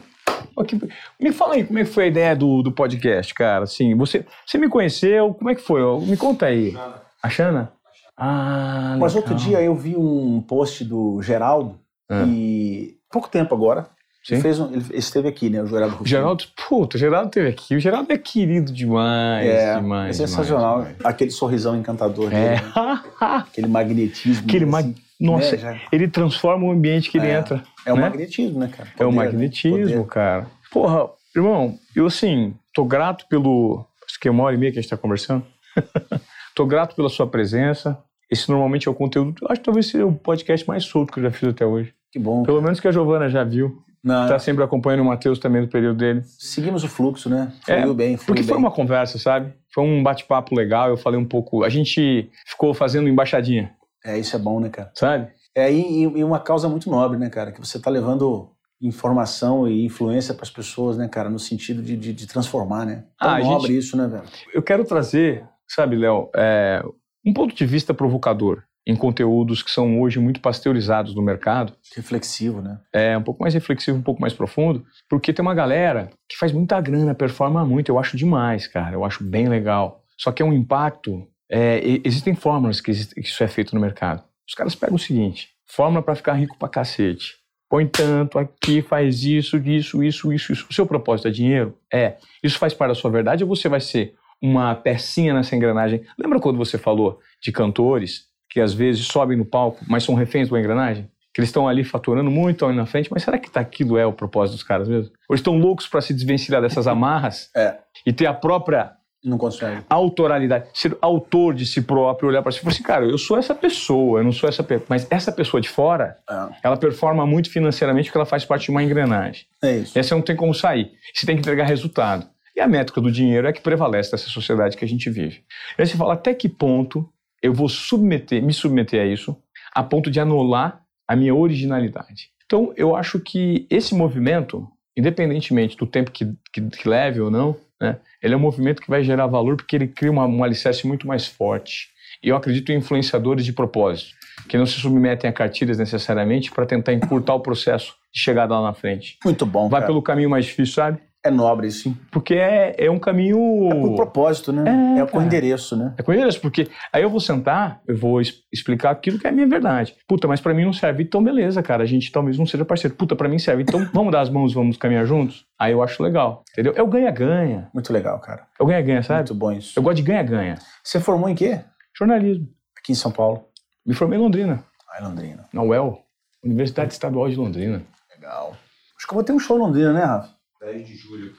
Me 1.19 1.31
fala 1.31 1.55
aí 1.55 1.65
como 1.65 1.79
é 1.79 1.83
que 1.83 1.89
foi 1.89 2.05
a 2.05 2.07
ideia 2.07 2.35
do, 2.35 2.61
do 2.61 2.71
podcast, 2.71 3.33
cara. 3.33 3.63
Assim, 3.63 3.95
você, 3.95 4.25
você 4.45 4.57
me 4.57 4.69
conheceu, 4.69 5.33
como 5.33 5.49
é 5.49 5.55
que 5.55 5.61
foi? 5.61 5.81
Me 6.01 6.15
conta 6.15 6.45
aí. 6.45 6.73
A 7.21 7.29
Xana? 7.29 7.73
Ah, 8.17 8.95
Mas 8.97 9.15
outro 9.15 9.35
dia 9.35 9.61
eu 9.61 9.75
vi 9.75 9.95
um 9.97 10.41
post 10.41 10.85
do 10.85 11.21
Geraldo 11.21 11.77
é. 12.09 12.23
E 12.25 12.97
pouco 13.11 13.27
tempo 13.27 13.53
agora, 13.55 13.87
ele, 14.29 14.41
fez 14.41 14.59
um, 14.59 14.73
ele 14.73 14.83
esteve 14.93 15.27
aqui, 15.27 15.49
né? 15.49 15.61
O 15.61 15.67
Geraldo 15.67 15.95
Rufino. 15.97 16.07
Geraldo, 16.07 16.43
puta, 16.55 16.97
o 16.97 16.99
Geraldo 16.99 17.27
esteve 17.27 17.49
aqui. 17.49 17.75
O 17.75 17.79
Geraldo 17.79 18.11
é 18.11 18.17
querido 18.17 18.71
demais, 18.71 19.47
é, 19.47 19.75
demais. 19.75 20.19
É 20.19 20.25
sensacional. 20.25 20.77
Demais, 20.79 20.97
demais. 20.97 21.13
Aquele 21.13 21.31
sorrisão 21.31 21.77
encantador 21.77 22.29
dele. 22.29 22.41
É. 22.41 22.55
Né? 22.55 22.63
Aquele 23.21 23.67
magnetismo. 23.67 24.43
Aquele 24.43 24.65
mag... 24.65 24.85
assim, 24.85 24.95
Nossa, 25.19 25.57
né? 25.57 25.81
ele 25.91 26.07
transforma 26.07 26.65
o 26.65 26.71
ambiente 26.71 27.11
que 27.11 27.17
ele 27.17 27.27
é. 27.27 27.37
entra. 27.37 27.63
É 27.85 27.93
o 27.93 27.95
né? 27.95 28.01
magnetismo, 28.01 28.59
né, 28.59 28.67
cara? 28.67 28.89
Poder, 28.89 29.03
é 29.03 29.05
o 29.05 29.11
né? 29.11 29.15
magnetismo, 29.17 29.99
né? 29.99 30.05
cara. 30.09 30.47
Porra, 30.71 31.09
irmão, 31.35 31.77
eu 31.95 32.07
assim, 32.07 32.55
tô 32.73 32.83
grato 32.83 33.27
pelo. 33.29 33.85
Acho 34.07 34.19
que 34.19 34.27
é 34.27 34.31
uma 34.31 34.43
hora 34.43 34.55
e 34.55 34.57
meia 34.57 34.71
que 34.71 34.79
a 34.79 34.81
gente 34.81 34.89
tá 34.89 34.97
conversando. 34.97 35.45
tô 36.55 36.65
grato 36.65 36.95
pela 36.95 37.09
sua 37.09 37.27
presença. 37.27 37.97
Esse 38.29 38.49
normalmente 38.49 38.87
é 38.87 38.91
o 38.91 38.95
conteúdo, 38.95 39.45
acho 39.47 39.59
que 39.59 39.65
talvez 39.65 39.85
seja 39.85 40.05
o 40.05 40.11
podcast 40.11 40.67
mais 40.67 40.83
solto 40.83 41.13
que 41.13 41.19
eu 41.19 41.23
já 41.23 41.31
fiz 41.31 41.49
até 41.49 41.63
hoje. 41.63 41.93
Que 42.11 42.17
bom. 42.17 42.43
Pelo 42.43 42.61
menos 42.61 42.79
que 42.79 42.87
a 42.87 42.91
Giovana 42.91 43.29
já 43.29 43.43
viu. 43.43 43.83
Está 44.05 44.37
sempre 44.37 44.63
acompanhando 44.63 45.01
o 45.01 45.05
Matheus 45.05 45.39
também 45.39 45.61
no 45.61 45.67
período 45.67 45.97
dele. 45.97 46.21
Seguimos 46.23 46.83
o 46.83 46.87
fluxo, 46.87 47.27
né? 47.27 47.51
Fluiu 47.63 47.91
é, 47.91 47.93
bem, 47.93 48.17
Porque 48.17 48.41
bem. 48.41 48.43
foi 48.43 48.57
uma 48.57 48.69
conversa, 48.69 49.17
sabe? 49.17 49.51
Foi 49.73 49.83
um 49.83 50.03
bate-papo 50.03 50.55
legal, 50.55 50.89
eu 50.89 50.97
falei 50.97 51.19
um 51.19 51.25
pouco... 51.25 51.63
A 51.63 51.69
gente 51.69 52.29
ficou 52.45 52.73
fazendo 52.73 53.09
embaixadinha. 53.09 53.73
É, 54.05 54.17
isso 54.19 54.35
é 54.35 54.39
bom, 54.39 54.59
né, 54.59 54.69
cara? 54.69 54.91
Sabe? 54.93 55.29
É, 55.55 55.71
e, 55.71 56.03
e 56.03 56.23
uma 56.23 56.39
causa 56.39 56.69
muito 56.69 56.89
nobre, 56.89 57.17
né, 57.17 57.29
cara? 57.29 57.51
Que 57.51 57.59
você 57.59 57.77
está 57.77 57.89
levando 57.89 58.51
informação 58.79 59.67
e 59.67 59.85
influência 59.85 60.33
para 60.33 60.43
as 60.43 60.51
pessoas, 60.51 60.97
né, 60.97 61.07
cara? 61.07 61.29
No 61.29 61.39
sentido 61.39 61.81
de, 61.81 61.97
de, 61.97 62.13
de 62.13 62.27
transformar, 62.27 62.85
né? 62.85 63.05
Tão 63.19 63.29
ah, 63.29 63.39
nobre 63.39 63.69
gente... 63.69 63.79
isso, 63.79 63.97
né, 63.97 64.07
velho? 64.07 64.23
Eu 64.53 64.61
quero 64.61 64.85
trazer, 64.85 65.43
sabe, 65.67 65.95
Léo, 65.95 66.29
é, 66.35 66.83
um 67.25 67.33
ponto 67.33 67.55
de 67.55 67.65
vista 67.65 67.93
provocador 67.93 68.63
em 68.87 68.95
conteúdos 68.95 69.63
que 69.63 69.71
são 69.71 69.99
hoje 70.01 70.19
muito 70.19 70.39
pasteurizados 70.39 71.15
no 71.15 71.21
mercado. 71.21 71.73
Reflexivo, 71.95 72.61
né? 72.61 72.79
É, 72.93 73.17
um 73.17 73.23
pouco 73.23 73.41
mais 73.41 73.53
reflexivo, 73.53 73.97
um 73.97 74.01
pouco 74.03 74.21
mais 74.21 74.33
profundo, 74.33 74.85
porque 75.09 75.33
tem 75.33 75.41
uma 75.43 75.55
galera 75.55 76.09
que 76.29 76.37
faz 76.37 76.51
muita 76.51 76.79
grana, 76.79 77.15
performa 77.15 77.65
muito, 77.65 77.89
eu 77.89 77.97
acho 77.97 78.15
demais, 78.15 78.67
cara, 78.67 78.93
eu 78.95 79.03
acho 79.03 79.23
bem 79.23 79.47
legal. 79.47 80.03
Só 80.17 80.31
que 80.31 80.41
é 80.41 80.45
um 80.45 80.53
impacto 80.53 81.27
é, 81.49 81.79
existem 82.03 82.33
fórmulas 82.33 82.81
que, 82.81 82.89
existe- 82.91 83.13
que 83.15 83.21
isso 83.27 83.43
é 83.43 83.47
feito 83.47 83.75
no 83.75 83.81
mercado. 83.81 84.23
Os 84.47 84.55
caras 84.55 84.73
pegam 84.75 84.95
o 84.95 84.99
seguinte: 84.99 85.49
fórmula 85.67 86.01
para 86.01 86.15
ficar 86.15 86.33
rico 86.33 86.57
pra 86.57 86.67
cacete. 86.69 87.35
Põe 87.69 87.87
tanto 87.87 88.37
aqui, 88.39 88.81
faz 88.81 89.23
isso, 89.23 89.57
isso, 89.57 90.03
isso, 90.03 90.31
isso, 90.33 90.53
isso. 90.53 90.67
O 90.69 90.73
seu 90.73 90.85
propósito 90.85 91.27
é 91.27 91.31
dinheiro? 91.31 91.75
É. 91.91 92.17
Isso 92.43 92.59
faz 92.59 92.73
parte 92.73 92.89
da 92.89 92.95
sua 92.95 93.09
verdade 93.11 93.43
ou 93.43 93.47
você 93.49 93.67
vai 93.67 93.81
ser 93.81 94.13
uma 94.41 94.75
pecinha 94.75 95.33
nessa 95.33 95.55
engrenagem? 95.55 96.03
Lembra 96.17 96.39
quando 96.39 96.57
você 96.57 96.77
falou 96.77 97.19
de 97.41 97.51
cantores 97.51 98.25
que 98.55 98.61
às 98.61 98.73
vezes 98.73 99.05
sobem 99.05 99.37
no 99.37 99.43
palco, 99.43 99.83
mas 99.85 100.05
são 100.05 100.15
reféns 100.15 100.47
da 100.47 100.57
engrenagem? 100.57 101.09
Que 101.33 101.41
eles 101.41 101.49
estão 101.49 101.67
ali 101.67 101.83
faturando 101.83 102.31
muito, 102.31 102.65
ali 102.65 102.73
na 102.77 102.85
frente, 102.85 103.09
mas 103.11 103.21
será 103.21 103.37
que 103.37 103.51
tá, 103.51 103.59
aquilo 103.59 103.97
é 103.97 104.05
o 104.05 104.13
propósito 104.13 104.55
dos 104.55 104.63
caras 104.63 104.87
mesmo? 104.87 105.11
Ou 105.27 105.33
eles 105.33 105.41
estão 105.41 105.57
loucos 105.59 105.85
para 105.89 105.99
se 105.99 106.13
desvencilhar 106.13 106.61
dessas 106.61 106.87
amarras 106.87 107.49
É. 107.53 107.75
e 108.05 108.13
ter 108.13 108.25
a 108.27 108.33
própria 108.33 108.91
Não 109.21 109.37
consegue. 109.37 109.81
autoralidade, 109.89 110.67
ser 110.73 110.97
autor 111.01 111.53
de 111.53 111.65
si 111.65 111.81
próprio, 111.81 112.29
olhar 112.29 112.41
para 112.41 112.53
si 112.53 112.59
e 112.59 112.61
falar 112.61 112.71
assim, 112.73 112.83
cara, 112.83 113.03
eu 113.05 113.17
sou 113.17 113.37
essa 113.37 113.53
pessoa, 113.53 114.21
eu 114.21 114.23
não 114.23 114.31
sou 114.31 114.47
essa 114.47 114.63
pessoa. 114.63 114.85
Mas 114.87 115.05
essa 115.11 115.29
pessoa 115.33 115.59
de 115.59 115.67
fora, 115.67 116.15
É, 116.29 116.47
ela 116.63 116.77
performa 116.77 117.25
muito 117.25 117.51
financeiramente 117.51 118.05
porque 118.07 118.17
ela 118.17 118.25
faz 118.25 118.45
parte 118.45 118.67
de 118.67 118.71
uma 118.71 118.81
engrenagem. 118.81 119.43
é 119.61 119.79
isso. 119.79 119.99
Essa 119.99 120.15
não 120.15 120.21
tem 120.21 120.37
como 120.37 120.53
sair. 120.53 120.93
Você 121.13 121.25
tem 121.25 121.35
que 121.35 121.41
entregar 121.41 121.65
resultado. 121.65 122.25
E 122.55 122.61
a 122.61 122.67
métrica 122.69 123.01
do 123.01 123.11
dinheiro 123.11 123.45
é 123.45 123.51
que 123.51 123.59
prevalece 123.59 124.13
nessa 124.13 124.29
sociedade 124.29 124.77
que 124.77 124.85
a 124.85 124.87
gente 124.87 125.09
vive. 125.09 125.43
E 125.77 125.81
aí 125.81 125.85
você 125.85 125.97
fala 125.97 126.13
até 126.13 126.33
que 126.33 126.47
ponto 126.47 127.05
eu 127.45 127.53
vou 127.53 127.69
submeter, 127.69 128.41
me 128.43 128.51
submeter 128.51 129.01
a 129.01 129.05
isso, 129.05 129.37
a 129.71 129.83
ponto 129.83 130.09
de 130.09 130.19
anular 130.19 130.81
a 131.07 131.15
minha 131.15 131.35
originalidade. 131.35 132.31
Então, 132.45 132.73
eu 132.75 132.95
acho 132.95 133.19
que 133.19 133.67
esse 133.69 133.93
movimento, 133.93 134.67
independentemente 134.97 135.77
do 135.77 135.85
tempo 135.85 136.09
que, 136.09 136.25
que, 136.51 136.61
que 136.61 136.89
leve 136.89 137.21
ou 137.21 137.29
não, 137.29 137.55
né, 137.79 137.97
ele 138.21 138.33
é 138.33 138.37
um 138.37 138.39
movimento 138.39 138.81
que 138.81 138.89
vai 138.89 139.03
gerar 139.03 139.27
valor 139.27 139.57
porque 139.57 139.75
ele 139.75 139.87
cria 139.87 140.11
uma, 140.11 140.25
um 140.25 140.43
alicerce 140.43 140.87
muito 140.87 141.07
mais 141.07 141.27
forte. 141.27 141.89
E 142.23 142.29
eu 142.29 142.35
acredito 142.35 142.71
em 142.71 142.77
influenciadores 142.77 143.45
de 143.45 143.53
propósito, 143.53 144.15
que 144.49 144.57
não 144.57 144.65
se 144.65 144.79
submetem 144.79 145.29
a 145.29 145.33
cartilhas 145.33 145.77
necessariamente 145.77 146.49
para 146.49 146.65
tentar 146.65 146.93
encurtar 146.93 147.35
o 147.35 147.39
processo 147.39 147.93
de 148.11 148.19
chegada 148.19 148.55
lá 148.55 148.69
na 148.69 148.73
frente. 148.73 149.17
Muito 149.23 149.45
bom. 149.45 149.69
Vai 149.69 149.81
cara. 149.81 149.91
pelo 149.91 150.01
caminho 150.01 150.29
mais 150.31 150.45
difícil, 150.45 150.73
sabe? 150.73 150.99
É 151.25 151.31
nobre, 151.31 151.71
sim. 151.71 151.97
Porque 152.11 152.35
é, 152.35 152.75
é 152.77 152.91
um 152.91 152.99
caminho. 152.99 153.37
Por 153.81 153.95
propósito, 153.95 154.53
né? 154.53 154.95
É, 154.97 155.01
É, 155.01 155.05
com 155.07 155.19
endereço, 155.21 155.75
né? 155.75 155.95
É 155.97 156.03
com 156.03 156.13
endereço, 156.13 156.39
porque 156.39 156.67
aí 156.93 157.01
eu 157.01 157.09
vou 157.09 157.19
sentar, 157.19 157.81
eu 157.87 157.97
vou 157.97 158.21
explicar 158.53 158.91
aquilo 158.91 159.17
que 159.17 159.25
é 159.25 159.31
a 159.31 159.33
minha 159.33 159.47
verdade. 159.47 159.95
Puta, 160.07 160.27
mas 160.27 160.39
pra 160.39 160.53
mim 160.53 160.63
não 160.63 160.71
serve. 160.71 161.01
Então, 161.01 161.23
beleza, 161.23 161.63
cara, 161.63 161.81
a 161.81 161.85
gente 161.87 162.11
talvez 162.11 162.37
não 162.37 162.45
seja 162.45 162.63
parceiro. 162.63 162.95
Puta, 162.95 163.15
pra 163.15 163.27
mim 163.27 163.39
serve. 163.39 163.63
Então, 163.63 163.83
vamos 163.91 164.11
dar 164.11 164.21
as 164.21 164.29
mãos, 164.29 164.53
vamos 164.53 164.77
caminhar 164.77 165.05
juntos? 165.07 165.45
Aí 165.57 165.71
eu 165.71 165.81
acho 165.81 166.03
legal, 166.03 166.43
entendeu? 166.51 166.73
É 166.75 166.83
o 166.83 166.87
ganha-ganha. 166.87 167.69
Muito 167.73 167.91
legal, 167.91 168.19
cara. 168.19 168.43
É 168.59 168.63
o 168.63 168.67
ganha-ganha, 168.67 169.01
sabe? 169.01 169.21
Muito 169.21 169.33
bom 169.35 169.51
isso. 169.51 169.73
Eu 169.79 169.81
gosto 169.81 169.97
de 169.97 170.03
ganha-ganha. 170.03 170.59
Você 170.83 170.99
formou 170.99 171.27
em 171.27 171.33
quê? 171.33 171.61
Jornalismo. 171.97 172.47
Aqui 172.77 172.91
em 172.91 172.95
São 172.95 173.11
Paulo. 173.11 173.45
Me 173.83 173.95
formei 173.95 174.19
em 174.19 174.21
Londrina, 174.21 174.63
Ah, 174.91 175.01
em 175.01 175.05
Londrina. 175.05 175.45
na 175.51 175.63
UEL, 175.63 175.99
Universidade 176.43 176.93
Estadual 176.93 177.27
de 177.29 177.35
Londrina. 177.35 177.81
Legal. 178.13 178.55
Acho 178.97 179.07
que 179.07 179.13
eu 179.13 179.15
vou 179.15 179.23
ter 179.23 179.33
um 179.33 179.39
show 179.39 179.57
em 179.57 179.59
Londrina, 179.61 179.91
né, 179.93 180.03
Rafa? 180.03 180.34
10 180.61 180.87
de 180.87 180.95
julho, 180.95 181.35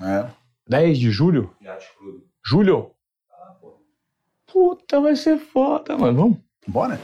É. 0.00 0.26
10 0.68 0.98
de 0.98 1.10
julho? 1.10 1.54
Yacht 1.62 1.88
Club. 1.98 2.20
Julho? 2.44 2.90
Puta, 4.50 5.00
vai 5.00 5.16
ser 5.16 5.38
foda, 5.38 5.96
mano. 5.96 6.16
Vamos? 6.16 6.38
Bora? 6.66 7.00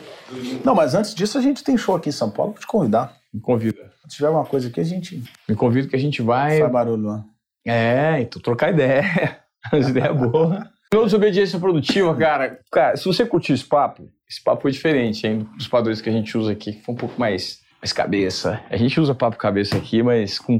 Não, 0.64 0.74
mas 0.74 0.94
antes 0.94 1.14
disso 1.14 1.38
a 1.38 1.40
gente 1.40 1.64
tem 1.64 1.76
show 1.76 1.96
aqui 1.96 2.10
em 2.10 2.12
São 2.12 2.30
Paulo. 2.30 2.52
Vou 2.52 2.60
te 2.60 2.66
convidar. 2.66 3.16
Me 3.32 3.40
convida. 3.40 3.90
Se 4.02 4.16
tiver 4.16 4.28
alguma 4.28 4.44
coisa 4.46 4.68
aqui, 4.68 4.80
a 4.80 4.84
gente 4.84 5.22
Me 5.48 5.54
convida 5.56 5.88
que 5.88 5.96
a 5.96 5.98
gente 5.98 6.22
vai. 6.22 6.60
faz 6.60 6.72
barulho 6.72 7.04
lá. 7.06 7.24
É, 7.66 8.20
então 8.20 8.40
trocar 8.40 8.72
ideia. 8.72 9.02
As 9.72 9.88
ideias 9.88 10.16
boas. 10.16 10.64
Não 10.92 11.04
desobediência 11.04 11.58
produtiva, 11.58 12.14
cara. 12.16 12.60
Cara, 12.70 12.96
se 12.96 13.04
você 13.04 13.26
curtiu 13.26 13.54
esse 13.54 13.64
papo, 13.64 14.08
esse 14.28 14.42
papo 14.42 14.62
foi 14.62 14.70
diferente, 14.70 15.26
hein? 15.26 15.40
Dos 15.56 15.68
padrões 15.68 16.00
que 16.00 16.08
a 16.08 16.12
gente 16.12 16.36
usa 16.38 16.52
aqui, 16.52 16.72
que 16.74 16.82
foi 16.82 16.94
um 16.94 16.98
pouco 16.98 17.18
mais, 17.20 17.60
mais 17.80 17.92
cabeça. 17.92 18.60
A 18.70 18.76
gente 18.76 19.00
usa 19.00 19.14
papo 19.14 19.36
cabeça 19.36 19.76
aqui, 19.76 20.02
mas 20.02 20.38
com 20.38 20.58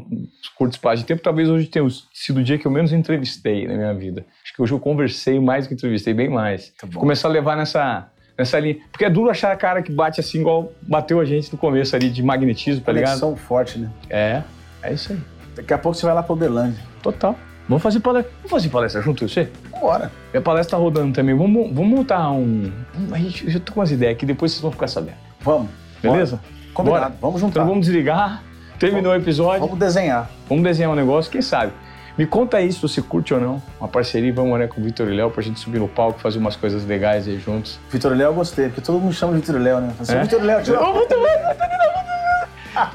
curto 0.57 0.73
espaço 0.73 0.99
de 0.99 1.05
tempo. 1.05 1.23
Talvez 1.23 1.49
hoje 1.49 1.66
tenha 1.66 1.86
sido 2.12 2.39
o 2.40 2.45
dia 2.45 2.59
que 2.59 2.66
eu 2.66 2.70
menos 2.70 2.93
entrevistei 2.93 3.66
na 3.66 3.74
minha 3.74 3.95
vida. 3.95 4.24
Acho 4.45 4.55
que 4.55 4.62
hoje 4.62 4.73
eu 4.73 4.78
conversei 4.78 5.40
mais 5.40 5.65
do 5.65 5.69
que 5.69 5.74
entrevistei, 5.74 6.15
bem 6.15 6.28
mais. 6.28 6.73
Tá. 6.81 6.86
Começar 6.95 7.28
a 7.28 7.31
levar 7.31 7.57
nessa, 7.57 8.09
nessa 8.36 8.59
linha. 8.61 8.77
Porque 8.93 9.05
é 9.05 9.11
duro 9.11 9.31
achar 9.31 9.53
a 9.53 9.57
cara 9.57 9.82
que 9.82 9.90
bate 9.90 10.20
assim, 10.20 10.40
igual 10.40 10.73
bateu 10.82 11.19
a 11.19 11.24
gente 11.24 11.51
no 11.53 11.59
começo 11.59 11.97
ali 11.97 12.09
de 12.09 12.23
magnetismo, 12.23 12.82
tá 12.82 12.93
ligado? 12.93 13.20
Conexão 13.20 13.36
forte, 13.36 13.78
né? 13.78 13.90
É, 14.09 14.43
é 14.82 14.93
isso 14.93 15.12
aí. 15.12 15.19
Daqui 15.57 15.74
a 15.74 15.78
pouco 15.78 15.99
você 15.99 16.07
vai 16.07 16.15
lá 16.15 16.23
pra 16.23 16.32
Uberlândia. 16.32 16.82
Total. 17.03 17.36
Vamos 17.69 17.82
fazer 17.82 18.01
palestra. 18.01 18.32
Vamos 18.39 18.51
fazer 18.51 18.69
palestra 18.69 19.03
junto, 19.03 19.28
sei? 19.28 19.49
Bora. 19.81 20.11
Minha 20.32 20.40
palestra 20.40 20.78
tá 20.78 20.82
rodando 20.82 21.12
também. 21.12 21.35
Vamos, 21.35 21.74
vamos 21.74 21.99
montar 21.99 22.31
um. 22.31 22.73
A 23.11 23.19
gente, 23.19 23.53
eu 23.53 23.61
tô 23.61 23.73
com 23.73 23.81
umas 23.81 23.90
ideias 23.90 24.15
aqui, 24.15 24.24
depois 24.24 24.53
vocês 24.53 24.62
vão 24.62 24.70
ficar 24.70 24.86
sabendo. 24.86 25.19
Vamos. 25.40 25.69
Beleza? 26.01 26.36
Bora. 26.36 26.57
Combinado. 26.78 27.06
Bora. 27.06 27.18
Vamos 27.20 27.40
juntar. 27.40 27.60
Então 27.60 27.68
vamos 27.68 27.86
desligar. 27.86 28.40
Terminou 28.78 29.12
o 29.12 29.16
episódio. 29.16 29.60
Vamos 29.60 29.78
desenhar. 29.78 30.30
Vamos 30.48 30.62
desenhar 30.62 30.92
um 30.92 30.94
negócio, 30.94 31.30
quem 31.30 31.42
sabe? 31.42 31.72
Me 32.16 32.24
conta 32.24 32.56
aí 32.59 32.72
se 32.72 32.80
você 32.80 33.02
curte 33.02 33.34
ou 33.34 33.40
não. 33.40 33.62
Uma 33.80 33.88
parceria, 33.88 34.32
vamos 34.32 34.56
né, 34.59 34.68
com 34.68 34.80
o 34.80 34.84
Vitor 34.84 35.09
e 35.09 35.16
Léo 35.16 35.28
pra 35.30 35.42
gente 35.42 35.59
subir 35.59 35.80
no 35.80 35.88
palco, 35.88 36.20
fazer 36.20 36.38
umas 36.38 36.55
coisas 36.55 36.84
legais 36.84 37.26
aí 37.26 37.38
juntos. 37.40 37.80
Vitor 37.90 38.12
Léo 38.12 38.28
eu 38.28 38.34
gostei, 38.34 38.66
porque 38.66 38.80
todo 38.80 39.00
mundo 39.00 39.12
chama 39.12 39.34
de 39.34 39.40
Vitor 39.40 39.60
Léo, 39.60 39.80
né? 39.80 39.92
Você, 39.98 40.12
É? 40.14 40.22
Vitor 40.22 40.42
Léo, 40.42 40.62
tira 40.62 40.80
Ô, 40.80 40.92
bem, 40.92 41.09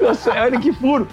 Nossa, 0.00 0.30
olha 0.30 0.58
que 0.58 0.72
furo. 0.72 1.06